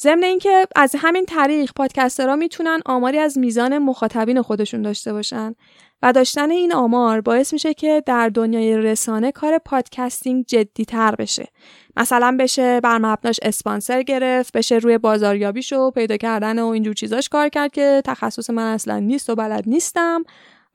ضمن 0.00 0.24
اینکه 0.24 0.66
از 0.76 0.96
همین 0.98 1.26
طریق 1.26 1.70
پادکسترها 1.76 2.36
می‌تونن 2.36 2.80
آماری 2.86 3.18
از 3.18 3.38
میزان 3.38 3.78
مخاطبین 3.78 4.42
خودشون 4.42 4.82
داشته 4.82 5.12
باشن 5.12 5.54
و 6.02 6.12
داشتن 6.12 6.50
این 6.50 6.74
آمار 6.74 7.20
باعث 7.20 7.52
میشه 7.52 7.74
که 7.74 8.02
در 8.06 8.28
دنیای 8.28 8.76
رسانه 8.76 9.32
کار 9.32 9.58
پادکستینگ 9.58 10.44
جدی 10.46 10.84
تر 10.84 11.14
بشه. 11.14 11.48
مثلا 11.96 12.36
بشه 12.40 12.80
بر 12.80 12.98
مبناش 12.98 13.40
اسپانسر 13.42 14.02
گرفت 14.02 14.56
بشه 14.56 14.78
روی 14.78 14.98
بازاریابیش 14.98 15.72
و 15.72 15.90
پیدا 15.90 16.16
کردن 16.16 16.58
و 16.58 16.66
اینجور 16.66 16.94
چیزاش 16.94 17.28
کار 17.28 17.48
کرد 17.48 17.72
که 17.72 18.02
تخصص 18.04 18.50
من 18.50 18.72
اصلا 18.72 18.98
نیست 18.98 19.30
و 19.30 19.34
بلد 19.34 19.64
نیستم 19.66 20.24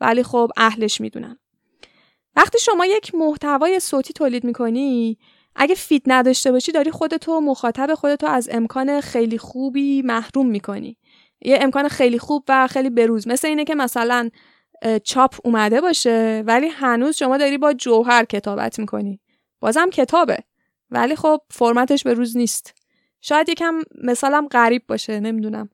ولی 0.02 0.24
خب 0.24 0.52
اهلش 0.58 1.02
می‌دونن. 1.02 1.38
وقتی 2.36 2.60
شما 2.60 2.86
یک 2.86 3.16
محتوای 3.16 3.80
صوتی 3.80 4.14
تولید 4.14 4.44
می‌کنی 4.44 5.18
اگه 5.56 5.76
فید 5.76 6.04
نداشته 6.08 6.52
باشی 6.52 6.72
داری 6.72 6.92
خودتو 6.92 7.42
مخاطب 7.42 7.94
خودتو 7.94 8.28
از 8.28 8.50
امکان 8.52 9.02
خیلی 9.02 9.38
خوبی 9.38 10.02
محروم 10.02 10.48
می‌کنی. 10.48 10.98
یه 11.42 11.60
امکان 11.62 11.88
خیلی 11.88 12.20
خوب 12.20 12.44
و 12.50 12.68
خیلی 12.68 12.90
بروز. 12.90 13.28
مثل 13.28 13.48
اینه 13.48 13.64
که 13.64 13.76
مثلا 13.76 14.30
چاپ 15.04 15.36
اومده 15.44 15.82
باشه 15.82 16.44
ولی 16.48 16.68
هنوز 16.68 17.16
شما 17.16 17.38
داری 17.38 17.58
با 17.58 17.74
جوهر 17.74 18.26
کتابت 18.26 18.80
می‌کنی. 18.80 19.20
بازم 19.60 19.90
کتابه. 19.90 20.38
ولی 20.92 21.16
خب 21.16 21.42
فرمتش 21.52 22.04
به 22.04 22.14
روز 22.14 22.38
نیست. 22.38 22.74
شاید 23.22 23.50
یکم 23.50 23.82
مثالم 24.04 24.48
غریب 24.48 24.84
باشه 24.88 25.20
نمی‌دونم. 25.20 25.70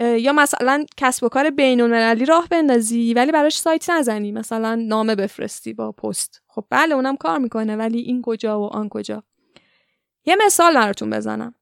یا 0.00 0.32
مثلا 0.32 0.84
کسب 0.96 1.24
و 1.24 1.28
کار 1.28 1.50
بین 1.50 1.80
المللی 1.80 2.24
راه 2.24 2.48
بندازی 2.48 3.14
ولی 3.14 3.32
براش 3.32 3.58
سایت 3.58 3.90
نزنی. 3.90 4.32
مثلا 4.32 4.74
نامه 4.74 5.14
بفرستی 5.14 5.72
با 5.72 5.92
پست. 5.92 6.42
خب 6.46 6.64
بله 6.70 6.94
اونم 6.94 7.16
کار 7.16 7.38
می‌کنه 7.38 7.76
ولی 7.76 7.98
این 7.98 8.22
کجا 8.22 8.60
و 8.60 8.64
آن 8.64 8.88
کجا. 8.88 9.22
یه 10.24 10.36
مثال 10.46 10.74
براتون 10.74 11.10
بزنم. 11.10 11.54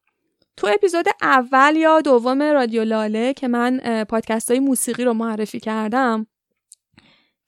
تو 0.56 0.66
اپیزود 0.74 1.06
اول 1.22 1.76
یا 1.76 2.00
دوم 2.00 2.42
رادیو 2.42 2.84
لاله 2.84 3.34
که 3.34 3.48
من 3.48 4.04
پادکست 4.04 4.50
های 4.50 4.60
موسیقی 4.60 5.04
رو 5.04 5.14
معرفی 5.14 5.60
کردم 5.60 6.26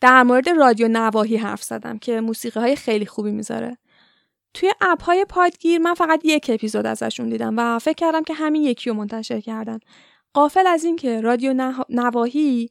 در 0.01 0.23
مورد 0.23 0.49
رادیو 0.49 0.89
نواهی 0.89 1.37
حرف 1.37 1.63
زدم 1.63 1.99
که 1.99 2.21
موسیقی 2.21 2.61
های 2.61 2.77
خیلی 2.77 3.07
خوبی 3.07 3.31
می‌ذاره. 3.31 3.79
توی 4.59 4.73
اپ 4.81 5.03
های 5.03 5.25
پادگیر 5.25 5.79
من 5.79 5.95
فقط 5.95 6.21
یک 6.25 6.51
اپیزود 6.55 6.87
ازشون 6.87 7.29
دیدم 7.29 7.55
و 7.59 7.79
فکر 7.79 7.95
کردم 7.95 8.25
که 8.25 8.35
همین 8.35 8.63
یکی 8.63 8.91
رو 8.91 8.97
منتشر 8.97 9.41
کردن. 9.41 9.79
قافل 10.33 10.67
از 10.67 10.85
اینکه 10.85 11.21
رادیو 11.21 11.75
نواهی 11.89 12.71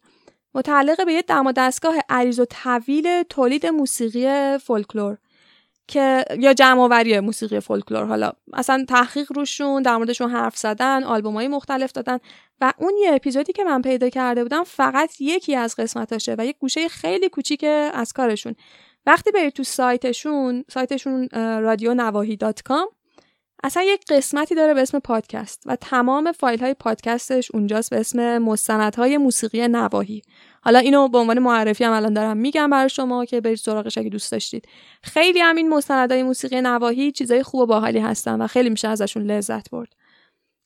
متعلق 0.54 1.06
به 1.06 1.14
یه 1.14 1.22
دم 1.22 1.52
دستگاه 1.52 1.96
عریض 2.10 2.40
و 2.40 2.46
طویل 2.46 3.24
تولید 3.24 3.66
موسیقی 3.66 4.58
فولکلور 4.58 5.18
که 5.88 6.26
یا 6.40 6.54
جمع 6.54 6.82
آوری 6.82 7.20
موسیقی 7.20 7.60
فولکلور 7.60 8.06
حالا 8.06 8.32
اصلا 8.54 8.86
تحقیق 8.90 9.32
روشون 9.32 9.82
در 9.82 9.98
موردشون 9.98 10.32
حرف 10.32 10.58
زدن 10.58 11.04
های 11.04 11.48
مختلف 11.48 11.92
دادن 11.92 12.20
و 12.62 12.74
اون 12.78 12.94
یه 13.04 13.14
اپیزودی 13.14 13.54
که 13.54 13.64
من 13.64 13.82
پیدا 13.82 14.10
کرده 14.10 14.44
بودم 14.44 14.64
فقط 14.64 15.22
یکی 15.22 15.56
از 15.56 15.76
قسمتاشه 15.76 16.36
و 16.38 16.46
یک 16.46 16.58
گوشه 16.60 16.88
خیلی 16.88 17.30
کوچیک 17.30 17.66
از 17.94 18.14
کارشون. 18.14 18.56
وقتی 19.08 19.32
برید 19.32 19.54
تو 19.54 19.64
سایتشون 19.64 20.66
سایتشون 20.70 21.30
رادیو 21.62 21.94
نواحی 21.94 22.38
dot 22.38 22.62
com 22.62 22.88
اصلا 23.64 23.84
یک 23.84 24.06
قسمتی 24.10 24.56
داره 24.56 24.74
به 24.74 24.82
اسم 24.82 25.00
پادکست 25.00 25.64
و 25.66 25.76
تمام 25.76 26.32
فایل 26.32 26.60
های 26.60 26.74
پادکستش 26.74 27.52
اونجاست 27.54 27.90
به 27.90 28.00
اسم 28.00 28.38
مستندهای 28.38 29.18
موسیقی 29.18 29.68
نواحی. 29.68 30.22
حالا 30.62 30.80
اینو 30.80 31.08
به 31.08 31.18
عنوان 31.18 31.40
معرفی 31.40 31.84
هم 31.84 31.94
الان 31.94 32.14
دارم 32.14 32.38
میگم 32.38 32.70
برای 32.70 32.90
شما 32.90 33.26
که 33.26 33.42
برید 33.42 33.58
سراغش 33.58 33.98
اگه 33.98 34.10
دوست 34.10 34.32
داشتید. 34.32 34.66
خیلی 35.04 35.40
هم 35.40 35.56
این 35.56 35.70
مستندهای 35.70 36.24
موسیقی 36.24 36.62
نواهی 36.62 37.12
چیزای 37.12 37.44
خوب 37.44 37.62
و 37.62 37.66
باحالی 37.66 38.00
هستن 38.00 38.42
و 38.42 38.48
خیلی 38.48 38.70
میشه 38.70 38.88
ازشون 38.88 39.24
لذت 39.24 39.70
برد. 39.70 39.94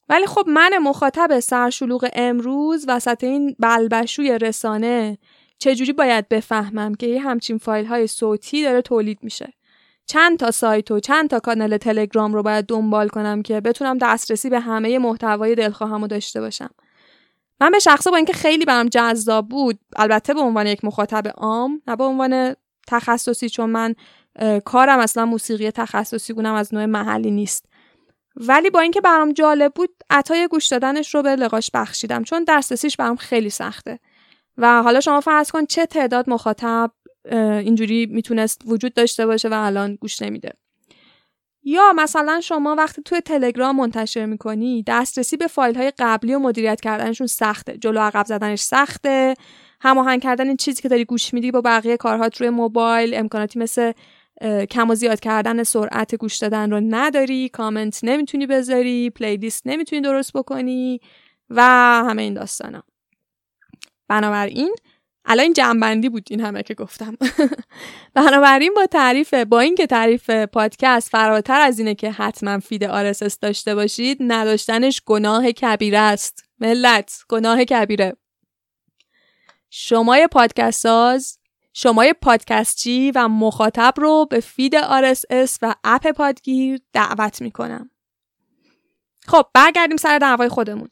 ولی 0.09 0.25
خب 0.25 0.43
من 0.47 0.77
مخاطب 0.77 1.39
سرشلوغ 1.39 2.09
امروز 2.13 2.85
وسط 2.87 3.23
این 3.23 3.55
بلبشوی 3.59 4.39
رسانه 4.39 5.17
چجوری 5.61 5.93
باید 5.93 6.29
بفهمم 6.29 6.95
که 6.95 7.07
یه 7.07 7.21
همچین 7.21 7.57
فایل 7.57 7.85
های 7.85 8.07
صوتی 8.07 8.63
داره 8.63 8.81
تولید 8.81 9.19
میشه؟ 9.21 9.53
چند 10.05 10.39
تا 10.39 10.51
سایت 10.51 10.91
و 10.91 10.99
چند 10.99 11.29
تا 11.29 11.39
کانال 11.39 11.77
تلگرام 11.77 12.33
رو 12.33 12.43
باید 12.43 12.65
دنبال 12.65 13.07
کنم 13.07 13.41
که 13.41 13.61
بتونم 13.61 13.97
دسترسی 13.97 14.49
به 14.49 14.59
همه 14.59 14.99
محتوای 14.99 15.55
دلخواهم 15.55 16.01
رو 16.01 16.07
داشته 16.07 16.41
باشم. 16.41 16.69
من 17.61 17.71
به 17.71 17.79
شخصه 17.79 18.11
با 18.11 18.17
اینکه 18.17 18.33
خیلی 18.33 18.65
برام 18.65 18.89
جذاب 18.89 19.49
بود 19.49 19.79
البته 19.95 20.33
به 20.33 20.41
عنوان 20.41 20.67
یک 20.67 20.85
مخاطب 20.85 21.27
عام 21.37 21.81
نه 21.87 21.95
به 21.95 22.03
عنوان 22.03 22.55
تخصصی 22.87 23.49
چون 23.49 23.69
من 23.69 23.95
کارم 24.65 24.99
اصلا 24.99 25.25
موسیقی 25.25 25.71
تخصصی 25.71 26.33
بودم 26.33 26.53
از 26.53 26.73
نوع 26.73 26.85
محلی 26.85 27.31
نیست. 27.31 27.65
ولی 28.35 28.69
با 28.69 28.79
اینکه 28.79 29.01
برام 29.01 29.33
جالب 29.33 29.73
بود 29.73 29.89
عطای 30.09 30.47
گوش 30.47 30.67
دادنش 30.67 31.15
رو 31.15 31.21
به 31.21 31.35
لقاش 31.35 31.71
بخشیدم 31.73 32.23
چون 32.23 32.45
دسترسیش 32.47 32.97
برام 32.97 33.15
خیلی 33.15 33.49
سخته. 33.49 33.99
و 34.57 34.83
حالا 34.83 34.99
شما 34.99 35.21
فرض 35.21 35.51
کن 35.51 35.65
چه 35.65 35.85
تعداد 35.85 36.29
مخاطب 36.29 36.91
اینجوری 37.31 38.05
می‌تونست 38.05 38.61
وجود 38.65 38.93
داشته 38.93 39.25
باشه 39.25 39.49
و 39.49 39.53
الان 39.53 39.95
گوش 39.95 40.21
نمیده. 40.21 40.53
یا 41.63 41.93
مثلا 41.95 42.41
شما 42.43 42.75
وقتی 42.75 43.01
توی 43.01 43.21
تلگرام 43.21 43.75
منتشر 43.75 44.25
می‌کنی 44.25 44.83
دسترسی 44.87 45.37
به 45.37 45.47
فایل 45.47 45.75
های 45.75 45.93
قبلی 45.99 46.33
و 46.33 46.39
مدیریت 46.39 46.81
کردنشون 46.81 47.27
سخته. 47.27 47.77
جلو 47.77 47.99
عقب 47.99 48.25
زدنش 48.25 48.59
سخته. 48.61 49.35
هماهنگ 49.81 50.21
کردن 50.21 50.47
این 50.47 50.57
چیزی 50.57 50.81
که 50.81 50.89
داری 50.89 51.05
گوش 51.05 51.33
میدی 51.33 51.51
با 51.51 51.61
بقیه 51.61 51.97
کارهات 51.97 52.37
روی 52.37 52.49
موبایل 52.49 53.15
امکاناتی 53.15 53.59
مثل 53.59 53.91
کم 54.69 54.89
و 54.89 54.95
زیاد 54.95 55.19
کردن 55.19 55.63
سرعت 55.63 56.15
گوش 56.15 56.37
دادن 56.37 56.71
رو 56.71 56.81
نداری 56.89 57.49
کامنت 57.49 57.99
نمی‌تونی 58.03 58.47
بذاری 58.47 59.09
playlist 59.09 59.67
نمی‌تونی 59.67 60.01
درست 60.01 60.33
بکنی 60.33 60.99
و 61.49 61.61
همه 62.07 62.21
این 62.21 62.33
داستانا. 62.33 62.83
بنابراین 64.11 64.75
الان 65.25 65.43
این 65.43 65.53
جمع‌بندی 65.53 66.09
بود 66.09 66.27
این 66.29 66.41
همه 66.41 66.63
که 66.63 66.73
گفتم. 66.73 67.17
بنابراین 68.15 68.73
با 68.73 68.85
تعریف 68.85 69.33
با 69.33 69.59
اینکه 69.59 69.87
تعریف 69.87 70.29
پادکست 70.29 71.09
فراتر 71.09 71.61
از 71.61 71.79
اینه 71.79 71.95
که 71.95 72.11
حتما 72.11 72.59
feed 72.59 72.83
RSS 72.83 73.39
داشته 73.39 73.75
باشید 73.75 74.17
نداشتنش 74.21 75.01
گناه 75.05 75.51
کبیره 75.51 75.97
است. 75.97 76.43
ملت 76.59 77.13
گناه 77.29 77.65
کبیره. 77.65 78.15
شمای 79.69 80.27
پادکست 80.27 80.81
ساز 80.81 81.37
شمای 81.73 82.13
پادکستچی 82.21 83.11
و 83.15 83.27
مخاطب 83.27 83.93
رو 83.97 84.27
به 84.29 84.39
feed 84.39 84.81
RSS 84.81 85.57
و 85.61 85.75
اپ 85.83 86.11
پادگیر 86.11 86.79
دعوت 86.93 87.41
می‌کنم. 87.41 87.89
خب 89.27 89.45
برگردیم 89.53 89.97
سر 89.97 90.19
دعوای 90.19 90.49
خودمون. 90.49 90.89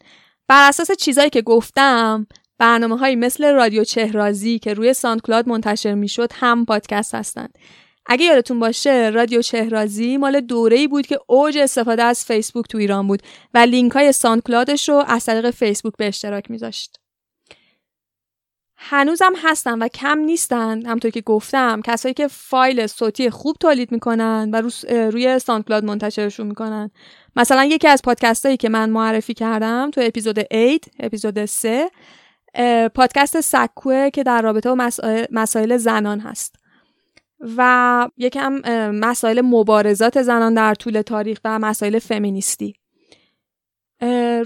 بر 0.47 0.69
اساس 0.69 0.91
چیزایی 0.91 1.29
که 1.29 1.41
گفتم 1.41 2.27
برنامه 2.60 2.98
هایی 2.98 3.16
مثل 3.16 3.54
رادیو 3.54 3.84
چهرازی 3.84 4.60
که 4.60 4.74
روی 4.74 4.94
ساندکلاد 4.94 5.50
منتشر 5.50 5.94
می‌شد 5.94 6.32
هم 6.34 6.66
پادکست 6.66 7.16
هستند. 7.16 7.58
اگه 8.06 8.25
یادتون 8.25 8.60
باشه 8.60 9.10
رادیو 9.13 9.42
چهرازی 9.42 10.18
مال 10.18 10.39
دوره 10.39 10.78
ای 10.78 10.88
بود 10.88 11.08
که 11.08 11.20
اوج 11.28 11.58
استفاده 11.58 12.04
از 12.04 12.25
فیسبوک 12.25 12.68
تو 12.68 12.78
ایران 12.78 13.08
بود 13.08 13.22
و 13.54 13.58
لینک 13.58 13.92
های 13.92 14.12
ساندکلادش 14.12 14.89
رو 14.89 15.04
از 15.08 15.25
طریق 15.25 15.51
فیسبوک 15.51 15.94
به 15.98 16.08
اشتراک 16.08 16.51
میذاشت. 16.51 17.00
هنوزم 18.82 19.34
هستن 19.44 19.80
و 19.80 19.88
کم 19.88 20.20
نیستن 20.20 20.86
همطور 20.86 21.12
که 21.12 21.22
گفتم 21.22 21.82
کسایی 21.82 22.13
که 22.13 22.28
فایل 22.28 22.88
صوتی 22.88 23.30
خوب 23.30 23.56
تولید 23.60 23.91
می‌کنن 23.91 24.50
و 24.54 24.69
روی 25.12 25.39
ساندکلاد 25.39 25.84
منتشرشون 25.84 26.48
می‌کنن 26.48 26.91
مثلا 27.36 27.65
یکی 27.65 27.88
از 27.88 28.02
پادکست 28.02 28.45
هایی 28.45 28.58
که 28.58 28.69
من 28.69 28.89
معرفی 28.89 29.34
کردم 29.34 29.91
تو 29.91 30.02
اپیزود 30.04 30.39
8 30.54 30.86
اپیزود 31.00 31.45
3 31.45 31.89
پادکست 32.95 33.41
سکوه 33.41 34.09
که 34.09 34.23
در 34.23 34.41
رابطه 34.41 34.75
با 34.75 34.89
مسائل 35.31 35.77
زنان 35.77 36.19
هست. 36.19 36.55
و 37.57 38.07
یکم 38.17 38.53
مسائل 38.91 39.41
مبارزات 39.41 40.21
زنان 40.21 40.53
در 40.53 40.73
طول 40.73 41.01
تاریخ 41.01 41.39
و 41.45 41.59
مسائل 41.59 41.99
فمینیستی. 41.99 42.73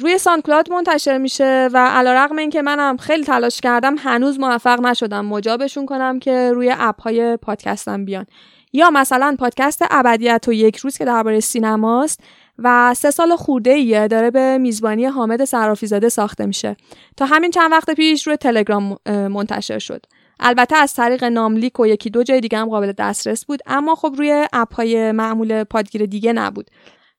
روی 0.01 0.17
سانکلاد 0.17 0.71
منتشر 0.71 1.17
میشه 1.17 1.69
و 1.73 1.77
علا 1.77 2.13
رقم 2.13 2.37
این 2.37 2.49
که 2.49 2.61
منم 2.61 2.97
خیلی 2.97 3.23
تلاش 3.23 3.61
کردم 3.61 3.95
هنوز 3.97 4.39
موفق 4.39 4.81
نشدم 4.81 5.25
مجابشون 5.25 5.85
کنم 5.85 6.19
که 6.19 6.51
روی 6.53 6.75
اپ 6.77 7.01
های 7.01 7.37
پادکستم 7.37 8.05
بیان. 8.05 8.25
یا 8.73 8.89
مثلا 8.89 9.35
پادکست 9.39 9.81
ابدیت 9.91 10.45
و 10.47 10.53
یک 10.53 10.77
روز 10.77 10.97
که 10.97 11.05
درباره 11.05 11.39
سینماست 11.39 12.23
و 12.57 12.93
سه 12.93 13.11
سال 13.11 13.35
خورده 13.35 13.71
ایه 13.71 14.07
داره 14.07 14.31
به 14.31 14.57
میزبانی 14.57 15.05
حامد 15.05 15.45
صرافی 15.45 16.09
ساخته 16.09 16.45
میشه. 16.45 16.75
تا 17.17 17.25
همین 17.25 17.51
چند 17.51 17.71
وقت 17.71 17.91
پیش 17.91 18.27
روی 18.27 18.37
تلگرام 18.37 18.97
منتشر 19.05 19.79
شد. 19.79 20.05
البته 20.39 20.75
از 20.75 20.93
طریق 20.93 21.23
ناملیک 21.23 21.79
و 21.79 21.87
یکی 21.87 22.09
دو 22.09 22.23
جای 22.23 22.41
دیگه 22.41 22.57
هم 22.57 22.69
قابل 22.69 22.91
دسترس 22.91 23.45
بود 23.45 23.59
اما 23.65 23.95
خب 23.95 24.13
روی 24.17 24.47
اپ 24.53 24.75
های 24.75 25.11
معمول 25.11 25.63
پادگیر 25.63 26.05
دیگه 26.05 26.33
نبود. 26.33 26.69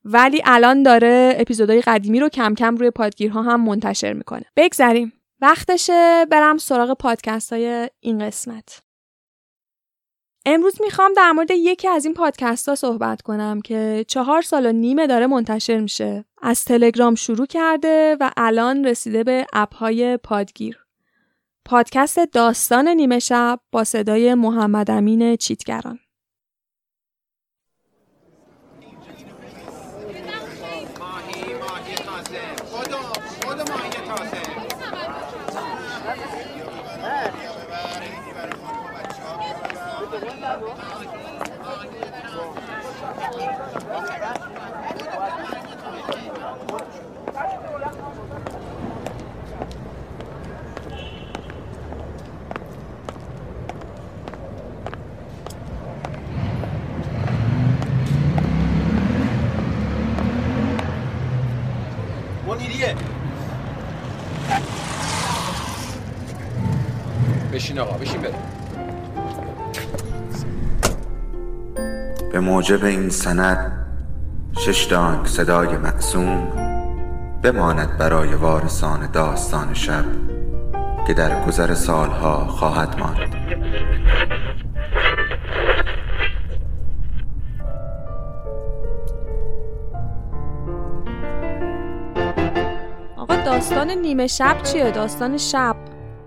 ولی 0.04 0.42
الان 0.44 0.82
داره 0.82 1.34
اپیزودهای 1.38 1.80
قدیمی 1.80 2.20
رو 2.20 2.28
کم 2.28 2.54
کم 2.54 2.76
روی 2.76 2.90
پادگیرها 2.90 3.42
هم 3.42 3.64
منتشر 3.64 4.12
می‌کنه. 4.12 4.44
بگذریم. 4.56 5.12
وقتشه 5.40 6.26
برم 6.30 6.58
سراغ 6.58 6.92
پادکست 6.92 7.52
های 7.52 7.90
این 8.00 8.26
قسمت. 8.26 8.83
امروز 10.54 10.82
می‌خوام 10.82 11.12
در 11.12 11.32
مورد 11.32 11.50
یکی 11.50 11.88
از 11.88 12.04
این 12.04 12.14
پادکست 12.14 12.68
ها 12.68 12.74
صحبت 12.74 13.22
کنم 13.22 13.60
که 13.60 14.04
چهار 14.08 14.42
سال 14.42 14.66
و 14.66 14.72
نیمه 14.72 15.06
داره 15.06 15.26
منتشر 15.26 15.80
میشه. 15.80 16.24
از 16.42 16.64
تلگرام 16.64 17.14
شروع 17.14 17.46
کرده 17.46 18.16
و 18.20 18.30
الان 18.36 18.84
رسیده 18.86 19.24
به 19.24 19.46
اپ 19.52 19.74
های 19.74 20.16
پادگیر. 20.16 20.78
پادکست 21.64 22.18
داستان 22.18 22.88
نیمه 22.88 23.18
شب 23.18 23.60
با 23.72 23.84
صدای 23.84 24.34
محمد 24.34 24.90
امین 24.90 25.36
چیتگران. 25.36 25.98
بشین 67.74 67.82
آقا 67.82 67.98
بشین 67.98 68.20
بره 68.20 68.34
به 72.32 72.40
موجب 72.40 72.84
این 72.84 73.10
سند 73.10 73.86
شش 74.58 74.84
دانگ 74.84 75.26
صدای 75.26 75.76
معصوم 75.76 76.48
بماند 77.42 77.98
برای 77.98 78.34
وارثان 78.34 79.10
داستان 79.10 79.74
شب 79.74 80.04
که 81.06 81.14
در 81.14 81.44
گذر 81.46 81.74
سالها 81.74 82.46
خواهد 82.46 82.98
ماند. 82.98 83.34
آقا 93.16 93.36
داستان 93.36 93.90
نیمه 93.90 94.26
شب 94.26 94.62
چیه؟ 94.62 94.90
داستان 94.90 95.36
شب. 95.36 95.83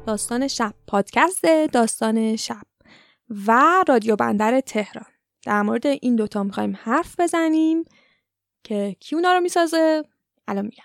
داستان 0.07 0.47
شب 0.47 0.73
پادکست 0.87 1.45
داستان 1.71 2.35
شب 2.35 2.61
و 3.47 3.63
رادیو 3.87 4.15
بندر 4.15 4.59
تهران. 4.59 5.05
در 5.45 5.61
مورد 5.61 5.87
این 5.87 6.15
دوتا 6.15 6.43
می‌خوایم 6.43 6.77
حرف 6.81 7.19
بزنیم 7.19 7.85
که 8.63 8.95
کی 8.99 9.15
اونا 9.15 9.33
رو 9.33 9.39
می‌سازه؟ 9.39 10.03
الان 10.47 10.65
میگم. 10.65 10.83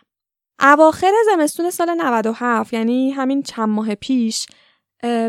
اواخر 0.61 1.12
زمستون 1.26 1.70
سال 1.70 1.94
97 1.94 2.72
یعنی 2.72 3.11
همین 3.11 3.42
چند 3.42 3.68
ماه 3.68 3.94
پیش 3.94 4.46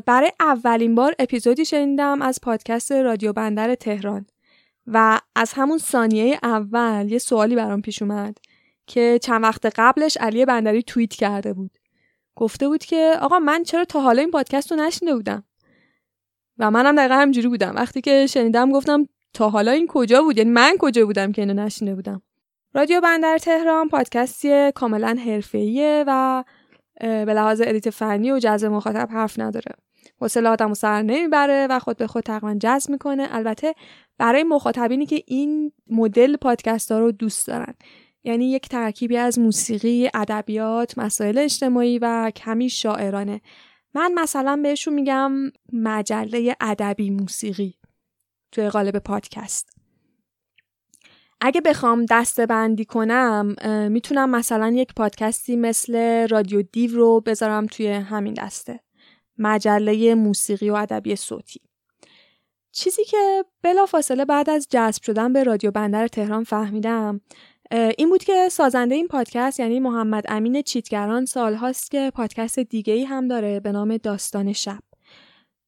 برای 0.06 0.32
اولین 0.40 0.96
بار 0.96 1.16
اپیزودی 1.20 1.66
شنیدم 1.66 2.22
از 2.22 2.40
پادکست 2.42 2.92
رادیو 2.92 3.34
بندر 3.34 3.76
تهران 3.76 4.26
و 4.88 5.20
از 5.36 5.54
همون 5.54 5.78
ثانیه 5.78 6.40
اول 6.44 7.08
یه 7.12 7.18
سوالی 7.18 7.56
برام 7.56 7.82
پیش 7.82 8.02
اومد 8.02 8.38
که 8.88 9.20
چند 9.22 9.44
وقت 9.44 9.66
قبلش 9.76 10.18
علی 10.18 10.46
بندری 10.46 10.84
توییت 10.84 11.14
کرده 11.14 11.54
بود. 11.54 11.83
گفته 12.36 12.68
بود 12.68 12.86
که 12.86 13.14
آقا 13.22 13.40
من 13.40 13.64
چرا 13.64 13.86
تا 13.86 14.02
حالا 14.02 14.22
این 14.22 14.32
پادکست 14.32 14.72
رو 14.72 14.78
نشنیده 14.78 15.16
بودم؟ 15.16 15.44
و 16.58 16.72
منم 16.72 16.96
دقیقا 16.96 17.16
همجوری 17.16 17.48
بودم. 17.48 17.76
وقتی 17.76 18.02
که 18.02 18.28
شنیدم 18.28 18.72
گفتم 18.72 19.08
تا 19.34 19.50
حالا 19.50 19.72
این 19.72 19.88
کجا 19.88 20.22
بود؟ 20.22 20.38
یعنی 20.38 20.50
من 20.50 20.76
کجا 20.80 21.06
بودم 21.06 21.32
که 21.32 21.42
اینو 21.42 21.54
نشنیده 21.54 21.96
بودم؟ 21.96 22.22
رادیو 22.74 23.02
بندر 23.02 23.38
تهران 23.38 23.90
پادکستی 23.90 24.72
کاملا 24.72 25.18
حرفه‌ایه 25.26 26.04
و 26.08 26.44
به 27.02 27.34
لحاظ 27.34 27.62
ادیت 27.66 27.90
فنی 27.90 28.32
و 28.32 28.40
جذب 28.40 28.68
مخاطب 28.68 29.10
حرف 29.12 29.40
نداره. 29.40 29.76
حوصله 30.22 30.50
آدم 30.50 30.72
و 30.72 30.76
سر 30.76 31.02
نمی‌بره 31.02 31.68
و 31.70 31.80
خود 31.80 31.98
به 31.98 32.08
خود 32.08 32.24
تقریبا 32.24 32.56
جذب 32.60 32.90
می‌کنه. 32.90 33.28
البته 33.32 33.74
برای 34.18 34.44
مخاطبینی 34.44 35.06
که 35.06 35.24
این 35.28 35.72
مدل 35.90 36.36
پادکست 36.36 36.92
ها 36.92 37.00
رو 37.00 37.12
دوست 37.12 37.48
دارن. 37.48 37.74
یعنی 38.24 38.52
یک 38.52 38.70
ترکیبی 38.70 39.18
از 39.18 39.40
موسیقی، 39.40 40.10
ادبیات، 40.14 40.98
مسائل 40.98 41.38
اجتماعی 41.38 42.00
و 42.00 42.32
کمی 42.36 42.70
شاعرانه. 42.70 43.42
من 43.94 44.14
مثلا 44.14 44.60
بهشون 44.64 44.94
میگم 44.94 45.32
مجله 45.74 46.56
ادبی 46.62 47.10
موسیقی 47.10 47.74
توی 48.52 48.70
قالب 48.70 48.98
پادکست. 48.98 49.70
اگه 51.42 51.62
بخوام 51.62 52.06
دسته 52.10 52.46
بندی 52.46 52.86
کنم 52.86 53.56
می‌تونم 53.92 54.30
مثلا 54.30 54.70
یک 54.70 54.94
پادکستی 54.94 55.56
مثل 55.56 56.28
رادیو 56.28 56.62
دیو 56.62 56.96
رو 56.96 57.22
بذارم 57.22 57.66
توی 57.66 57.88
همین 57.88 58.34
دسته. 58.34 58.80
مجله 59.38 60.16
موسیقی 60.16 60.70
و 60.70 60.74
ادبی 60.74 61.16
صوتی. 61.16 61.62
چیزی 62.72 63.04
که 63.04 63.46
بلافاصله 63.62 64.26
بعد 64.26 64.50
از 64.50 64.68
جذب 64.70 65.04
شدن 65.04 65.34
به 65.34 65.44
رادیو 65.44 65.72
بندر 65.72 66.08
تهران 66.08 66.44
فهمیدم 66.44 67.22
این 67.72 68.10
بود 68.10 68.24
که 68.24 68.50
سازنده 68.50 68.96
این 68.96 69.08
پادکست 69.08 69.60
یعنی 69.60 69.80
محمد 69.80 70.26
امین 70.28 70.62
چیتگران 70.62 71.26
سالهاست 71.26 71.92
که 71.92 72.12
پادکست 72.16 72.60
دیگه 72.60 72.94
ای 72.94 73.04
هم 73.04 73.28
داره 73.28 73.60
به 73.60 73.72
نام 73.72 73.98
داستان 73.98 74.54
شب. 74.54 74.80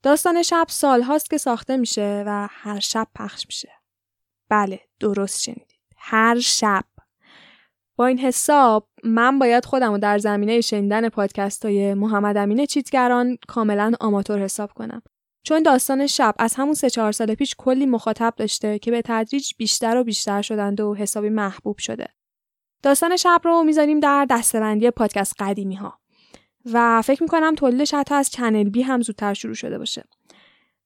داستان 0.03 0.43
شب 0.43 0.65
سالهاست 0.69 1.29
که 1.29 1.37
ساخته 1.37 1.77
میشه 1.77 2.23
و 2.27 2.47
هر 2.51 2.79
شب 2.79 3.07
پخش 3.15 3.45
میشه. 3.45 3.71
بله 4.49 4.79
درست 4.99 5.41
شنیدید. 5.41 5.79
هر 5.97 6.39
شب. 6.39 6.83
با 7.95 8.05
این 8.05 8.19
حساب 8.19 8.87
من 9.03 9.39
باید 9.39 9.65
خودم 9.65 9.91
رو 9.91 9.97
در 9.97 10.17
زمینه 10.17 10.61
شنیدن 10.61 11.09
پادکست 11.09 11.65
های 11.65 11.93
محمد 11.93 12.37
امین 12.37 12.65
چیتگران 12.65 13.37
کاملا 13.47 13.91
آماتور 13.99 14.39
حساب 14.39 14.73
کنم. 14.73 15.01
چون 15.45 15.63
داستان 15.63 16.07
شب 16.07 16.35
از 16.39 16.55
همون 16.55 16.73
سه 16.73 16.89
چهار 16.89 17.11
سال 17.11 17.35
پیش 17.35 17.55
کلی 17.57 17.85
مخاطب 17.85 18.33
داشته 18.37 18.79
که 18.79 18.91
به 18.91 19.01
تدریج 19.05 19.51
بیشتر 19.57 19.97
و 19.97 20.03
بیشتر 20.03 20.41
شدند 20.41 20.81
و 20.81 20.95
حسابی 20.95 21.29
محبوب 21.29 21.77
شده. 21.77 22.07
داستان 22.83 23.17
شب 23.17 23.41
رو 23.43 23.63
می‌ذاریم 23.63 23.99
در 23.99 24.27
دستبندی 24.29 24.91
پادکست 24.91 25.35
قدیمی 25.39 25.75
ها 25.75 25.99
و 26.73 27.01
فکر 27.01 27.23
می‌کنم 27.23 27.55
تولیدش 27.55 27.93
حتی 27.93 28.15
از 28.15 28.29
چنل 28.29 28.69
بی 28.69 28.81
هم 28.81 29.01
زودتر 29.01 29.33
شروع 29.33 29.53
شده 29.53 29.77
باشه. 29.77 30.03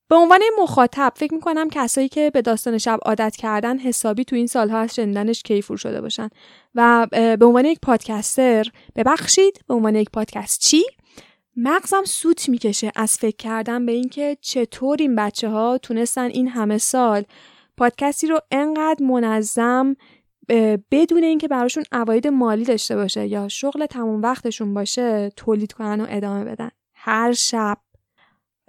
به 0.10 0.16
عنوان 0.16 0.42
مخاطب 0.62 1.14
فکر 1.16 1.34
می‌کنم 1.34 1.70
کسایی 1.70 2.10
که 2.10 2.32
به 2.34 2.42
داستان 2.42 2.78
شب 2.78 3.00
عادت 3.02 3.36
کردن 3.36 3.80
حسابی 3.80 4.26
تو 4.26 4.36
این 4.36 4.48
سالها 4.48 4.78
از 4.78 4.96
شنیدنش 4.96 5.44
کیفور 5.44 5.78
شده 5.78 6.02
باشن 6.02 6.30
و 6.76 7.08
به 7.12 7.46
عنوان 7.46 7.66
یک 7.66 7.80
پادکستر 7.82 8.72
ببخشید 8.96 9.62
به 9.68 9.74
عنوان 9.74 9.96
یک 9.96 10.10
پادکست 10.10 10.62
چی 10.62 10.84
مغزم 11.56 12.04
سوت 12.06 12.50
می‌کشه 12.50 12.92
از 12.96 13.18
فکر 13.18 13.36
کردن 13.36 13.86
به 13.86 13.92
اینکه 13.92 14.38
چطور 14.42 14.98
این 15.00 15.16
بچه 15.16 15.50
ها 15.50 15.78
تونستن 15.78 16.26
این 16.26 16.48
همه 16.48 16.78
سال 16.78 17.24
پادکستی 17.78 18.28
رو 18.28 18.40
انقدر 18.52 19.06
منظم 19.06 19.96
بدون 20.92 21.24
اینکه 21.24 21.48
براشون 21.48 21.84
عواید 21.92 22.28
مالی 22.28 22.64
داشته 22.64 22.96
باشه 22.96 23.28
یا 23.28 23.48
شغل 23.48 23.86
تمام 23.86 24.22
وقتشون 24.22 24.74
باشه 24.74 25.32
تولید 25.36 25.72
کنن 25.72 26.02
و 26.02 26.06
ادامه 26.10 26.46
بدن. 26.46 26.70
هر 26.94 27.32
شب. 27.32 27.78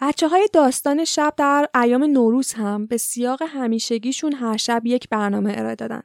بچه 0.00 0.28
های 0.28 0.48
داستان 0.52 1.04
شب 1.04 1.34
در 1.36 1.68
ایام 1.74 2.04
نوروز 2.04 2.52
هم 2.52 2.86
به 2.86 2.96
سیاق 2.96 3.42
همیشگیشون 3.42 4.32
هر 4.32 4.56
شب 4.56 4.82
یک 4.84 5.08
برنامه 5.08 5.52
ارائه 5.56 5.74
دادن 5.74 6.02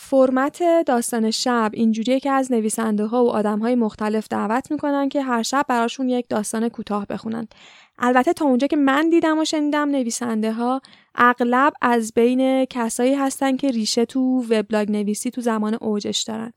فرمت 0.00 0.62
داستان 0.86 1.30
شب 1.30 1.70
اینجوریه 1.74 2.20
که 2.20 2.30
از 2.30 2.52
نویسنده 2.52 3.06
ها 3.06 3.24
و 3.24 3.30
آدم 3.30 3.58
های 3.58 3.74
مختلف 3.74 4.28
دعوت 4.30 4.70
می‌کنن 4.70 5.08
که 5.08 5.22
هر 5.22 5.42
شب 5.42 5.64
براشون 5.68 6.08
یک 6.08 6.26
داستان 6.28 6.68
کوتاه 6.68 7.06
بخونن. 7.06 7.48
البته 7.98 8.32
تا 8.32 8.44
اونجا 8.44 8.66
که 8.66 8.76
من 8.76 9.10
دیدم 9.10 9.38
و 9.38 9.44
شنیدم 9.44 9.88
نویسنده 9.90 10.52
ها 10.52 10.80
اغلب 11.14 11.72
از 11.80 12.12
بین 12.12 12.64
کسایی 12.64 13.14
هستن 13.14 13.56
که 13.56 13.70
ریشه 13.70 14.04
تو 14.04 14.44
وبلاگ 14.50 14.90
نویسی 14.90 15.30
تو 15.30 15.40
زمان 15.40 15.74
اوجش 15.74 16.22
دارن. 16.22 16.52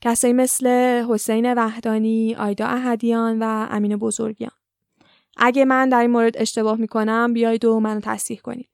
کسایی 0.00 0.32
مثل 0.32 0.66
حسین 1.08 1.54
وحدانی، 1.54 2.34
آیدا 2.34 2.66
احدیان 2.66 3.38
و 3.42 3.66
امین 3.70 3.96
بزرگیان. 3.96 4.50
اگه 5.36 5.64
من 5.64 5.88
در 5.88 6.00
این 6.00 6.10
مورد 6.10 6.36
اشتباه 6.36 6.76
می‌کنم 6.76 7.32
بیاید 7.32 7.64
و 7.64 7.80
منو 7.80 8.00
تصحیح 8.00 8.40
کنید. 8.40 8.68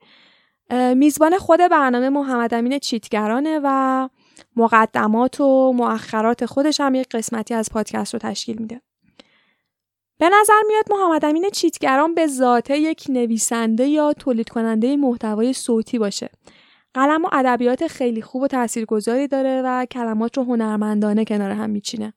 میزبان 0.97 1.39
خود 1.39 1.61
برنامه 1.61 2.09
محمد 2.09 2.55
امین 2.55 2.79
چیتگرانه 2.79 3.61
و 3.65 4.09
مقدمات 4.57 5.41
و 5.41 5.73
مؤخرات 5.73 6.47
خودش 6.47 6.81
هم 6.81 6.95
یک 6.95 7.09
قسمتی 7.09 7.55
از 7.55 7.71
پادکست 7.73 8.15
رو 8.15 8.19
تشکیل 8.19 8.57
میده. 8.59 8.81
به 10.19 10.29
نظر 10.29 10.63
میاد 10.69 10.85
محمد 10.91 11.25
امین 11.25 11.51
چیتگران 11.53 12.15
به 12.15 12.27
ذاته 12.27 12.79
یک 12.79 13.05
نویسنده 13.09 13.87
یا 13.87 14.13
تولید 14.13 14.49
کننده 14.49 14.97
محتوای 14.97 15.53
صوتی 15.53 15.99
باشه. 15.99 16.31
قلم 16.95 17.25
و 17.25 17.29
ادبیات 17.33 17.87
خیلی 17.87 18.23
خوب 18.23 18.43
و 18.43 18.47
تاثیرگذاری 18.47 19.29
داره 19.29 19.63
و 19.65 19.87
کلمات 19.91 20.37
رو 20.37 20.45
هنرمندانه 20.45 21.25
کنار 21.25 21.51
هم 21.51 21.71
میچینه. 21.71 22.13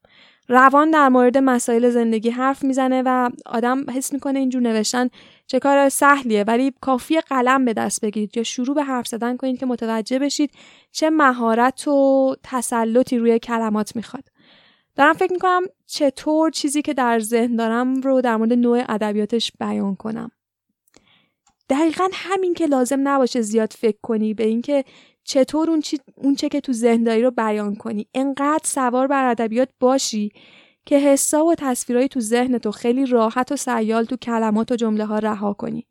روان 0.48 0.92
در 0.92 1.10
مورد 1.10 1.38
مسائل 1.38 1.90
زندگی 1.90 2.30
حرف 2.30 2.64
می‌زنه 2.64 3.04
و 3.06 3.30
آدم 3.46 3.90
حس 3.90 4.14
می‌کنه 4.14 4.40
اینجور 4.40 4.62
نوشتن 4.62 5.10
چه 5.48 5.60
کار 5.60 5.90
سهلیه. 5.90 6.44
ولی 6.44 6.74
کافی 6.82 7.22
قلم 7.22 7.66
به 7.66 7.74
دست 7.74 8.02
بگیرید 8.02 8.38
یا 8.38 8.44
شروع 8.44 8.76
به 8.76 8.84
حرف 8.84 9.08
زدن 9.08 9.38
کنید 9.38 9.60
که 9.60 9.66
متوجه 9.66 10.20
بشید 10.20 10.52
چه 10.92 11.10
مهارت 11.10 11.88
و 11.88 12.36
تسلطی 12.44 13.18
روی 13.18 13.40
کلمات 13.40 13.96
می‌خواد. 13.96 14.24
دارم 14.96 15.14
فکر 15.14 15.34
می‌کنم 15.34 15.62
چطور 15.88 16.52
چیزی 16.52 16.82
که 16.82 16.94
در 16.94 17.20
ذهن 17.20 17.56
دارم 17.56 18.02
رو 18.02 18.22
در 18.22 18.38
مورد 18.38 18.54
نوع 18.54 18.84
ادبیاتش 18.90 19.52
بیان 19.60 19.96
کنم. 19.96 20.32
دقیقا 21.70 22.08
همین 22.14 22.54
که 22.54 22.66
لازم 22.66 23.08
نباشه 23.08 23.42
زیاد 23.42 23.74
فکر 23.78 23.98
کنی 24.02 24.34
به 24.34 24.48
اینکه 24.48 24.84
چطور 25.26 25.70
اون, 25.70 25.82
چی، 25.82 26.00
اون 26.16 26.36
چه 26.36 26.50
که 26.50 26.62
تو 26.62 26.74
ذهن 26.74 27.04
داری 27.04 27.22
رو 27.22 27.32
بیان 27.32 27.76
کنی؟ 27.76 28.08
انقدر 28.14 28.64
سوار 28.64 29.08
بر 29.08 29.30
ادبیات 29.30 29.70
باشی 29.80 30.32
که 30.86 31.00
حسا 31.00 31.46
و 31.46 31.56
تصویرهایی 31.56 32.08
تو 32.08 32.20
ذهن 32.20 32.58
تو 32.58 32.72
خیلی 32.72 33.06
راحت 33.06 33.52
و 33.52 33.56
سیال 33.56 34.06
تو 34.06 34.16
کلمات 34.16 34.72
و 34.72 34.76
جمله 34.76 35.06
ها 35.06 35.20
رها 35.20 35.54
کنی 35.54 35.88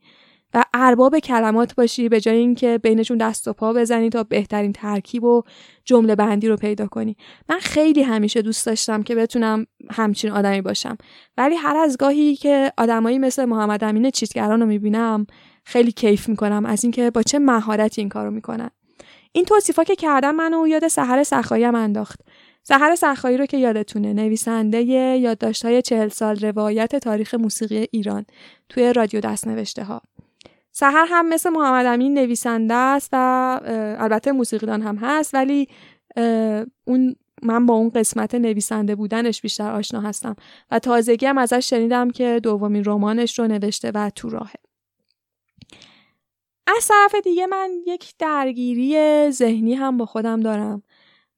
و 0.55 0.65
ارباب 0.75 1.19
کلمات 1.19 1.75
باشی 1.75 2.09
به 2.09 2.21
جای 2.21 2.37
اینکه 2.37 2.79
بینشون 2.79 3.19
دست 3.19 3.49
و 3.49 3.53
پا 3.53 3.73
بزنی 3.73 4.11
تا 4.11 4.23
بهترین 4.23 4.73
ترکیب 4.73 5.25
و 5.25 5.43
جمله 5.85 6.15
بندی 6.15 6.49
رو 6.49 6.57
پیدا 6.57 6.87
کنی. 6.87 7.17
من 7.49 7.59
خیلی 7.59 8.03
همیشه 8.03 8.43
دوست 8.43 8.67
داشتم 8.67 9.03
که 9.03 9.15
بتونم 9.15 9.67
همچین 9.91 10.31
آدمی 10.31 10.61
باشم. 10.61 10.97
ولی 11.37 11.55
هر 11.55 11.77
از 11.77 11.97
گاهی 11.97 12.37
که 12.37 12.73
آدمایی 12.79 13.19
مثل 13.19 13.45
محمد 13.45 13.85
امین 13.85 14.11
چیتگران 14.11 14.61
رو 14.61 14.67
می‌بینم 14.67 15.27
خیلی 15.65 15.93
کیف 15.93 16.29
می‌کنم 16.29 16.67
از 16.67 16.85
اینکه 16.85 17.11
با 17.11 17.23
چه 17.23 17.39
مهارتی 17.39 18.01
این 18.01 18.09
کارو 18.09 18.31
می‌کنن. 18.31 18.71
این 19.37 19.45
توصیفا 19.45 19.85
که 19.85 19.97
کردم 19.97 20.35
منو 20.35 20.69
یاد 20.69 20.89
سحر 20.89 21.23
سخایی 21.23 21.65
هم 21.65 21.75
انداخت. 21.75 22.21
سحر 22.63 22.95
سخایی 22.95 23.37
رو 23.37 23.47
که 23.47 23.57
یادتونه 23.57 24.13
نویسنده 24.13 24.83
یادداشت‌های 24.83 25.83
چهل 25.83 26.09
سال 26.09 26.37
روایت 26.37 26.97
تاریخ 26.97 27.35
موسیقی 27.35 27.87
ایران 27.91 28.27
توی 28.69 28.93
رادیو 28.93 29.21
دست 29.21 29.47
نوشته 29.47 29.85
ها 29.85 30.03
سحر 30.73 31.07
هم 31.09 31.29
مثل 31.29 31.51
محمد 31.51 31.87
امین 31.87 32.15
نویسنده 32.15 32.75
است 32.75 33.09
و 33.13 33.17
البته 33.99 34.33
موسیقیدان 34.33 34.83
هم 34.83 34.97
هست 34.97 35.35
ولی 35.35 35.69
اون 36.85 37.17
من 37.43 37.67
با 37.67 37.75
اون 37.75 37.91
قسمت 37.91 38.35
نویسنده 38.35 38.95
بودنش 38.95 39.43
بیشتر 39.43 39.71
آشنا 39.71 40.01
هستم 40.01 40.37
و 40.71 40.79
تازگی 40.79 41.27
هم 41.27 41.39
ازش 41.39 41.71
شنیدم 41.71 42.11
که 42.11 42.41
دومین 42.43 42.83
رمانش 42.87 43.39
رو 43.39 43.47
نوشته 43.47 43.91
و 43.95 44.11
تو 44.11 44.29
راهه. 44.31 44.74
از 46.67 46.89
طرف 46.89 47.15
دیگه 47.25 47.47
من 47.47 47.71
یک 47.87 48.15
درگیری 48.19 49.31
ذهنی 49.31 49.75
هم 49.75 49.97
با 49.97 50.07
خودم 50.07 50.41
دارم. 50.41 50.83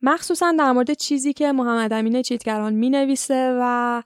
مخصوصا 0.03 0.55
در 0.59 0.73
مورد 0.73 0.93
چیزی 0.93 1.33
که 1.33 1.53
محمد 1.53 1.93
امین 1.93 2.23
چیتگران 2.23 2.73
می 2.73 2.91
نویسه 2.91 3.59
و 3.61 4.03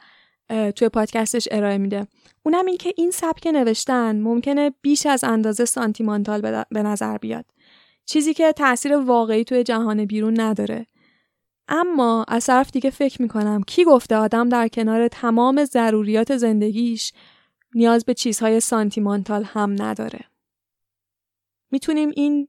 توی 0.76 0.88
پادکستش 0.88 1.48
ارائه 1.50 1.78
میده. 1.78 2.06
اونم 2.42 2.66
این 2.66 2.76
که 2.76 2.94
این 2.96 3.11
سبک 3.11 3.46
نوشتن 3.46 4.20
ممکنه 4.20 4.74
بیش 4.83 5.06
از 5.06 5.24
اندازه 5.24 5.64
سانتیمانتال 5.64 6.64
به 6.70 6.83
نظر 6.83 7.18
بیاد. 7.18 7.44
چیزی 8.04 8.35
که 8.35 8.52
تاثیر 8.52 8.96
واقعی 8.96 9.44
توی 9.44 9.64
جهان 9.64 10.04
بیرون 10.04 10.40
نداره. 10.40 10.87
اما 11.68 12.24
از 12.28 12.46
طرف 12.46 12.70
دیگه 12.70 12.90
فکر 12.90 13.22
می‌کنم 13.22 13.62
کی 13.66 13.85
گفته 13.85 14.16
آدم 14.16 14.48
در 14.48 14.68
کنار 14.68 15.09
تمام 15.09 15.64
ضروریات 15.64 16.37
زندگیش 16.37 17.12
نیاز 17.74 18.04
به 18.04 18.14
چیزهای 18.14 18.61
سانتیمانتال 18.61 19.44
هم 19.44 19.83
نداره. 19.83 20.20
می‌تونیم 21.70 22.11
این 22.16 22.48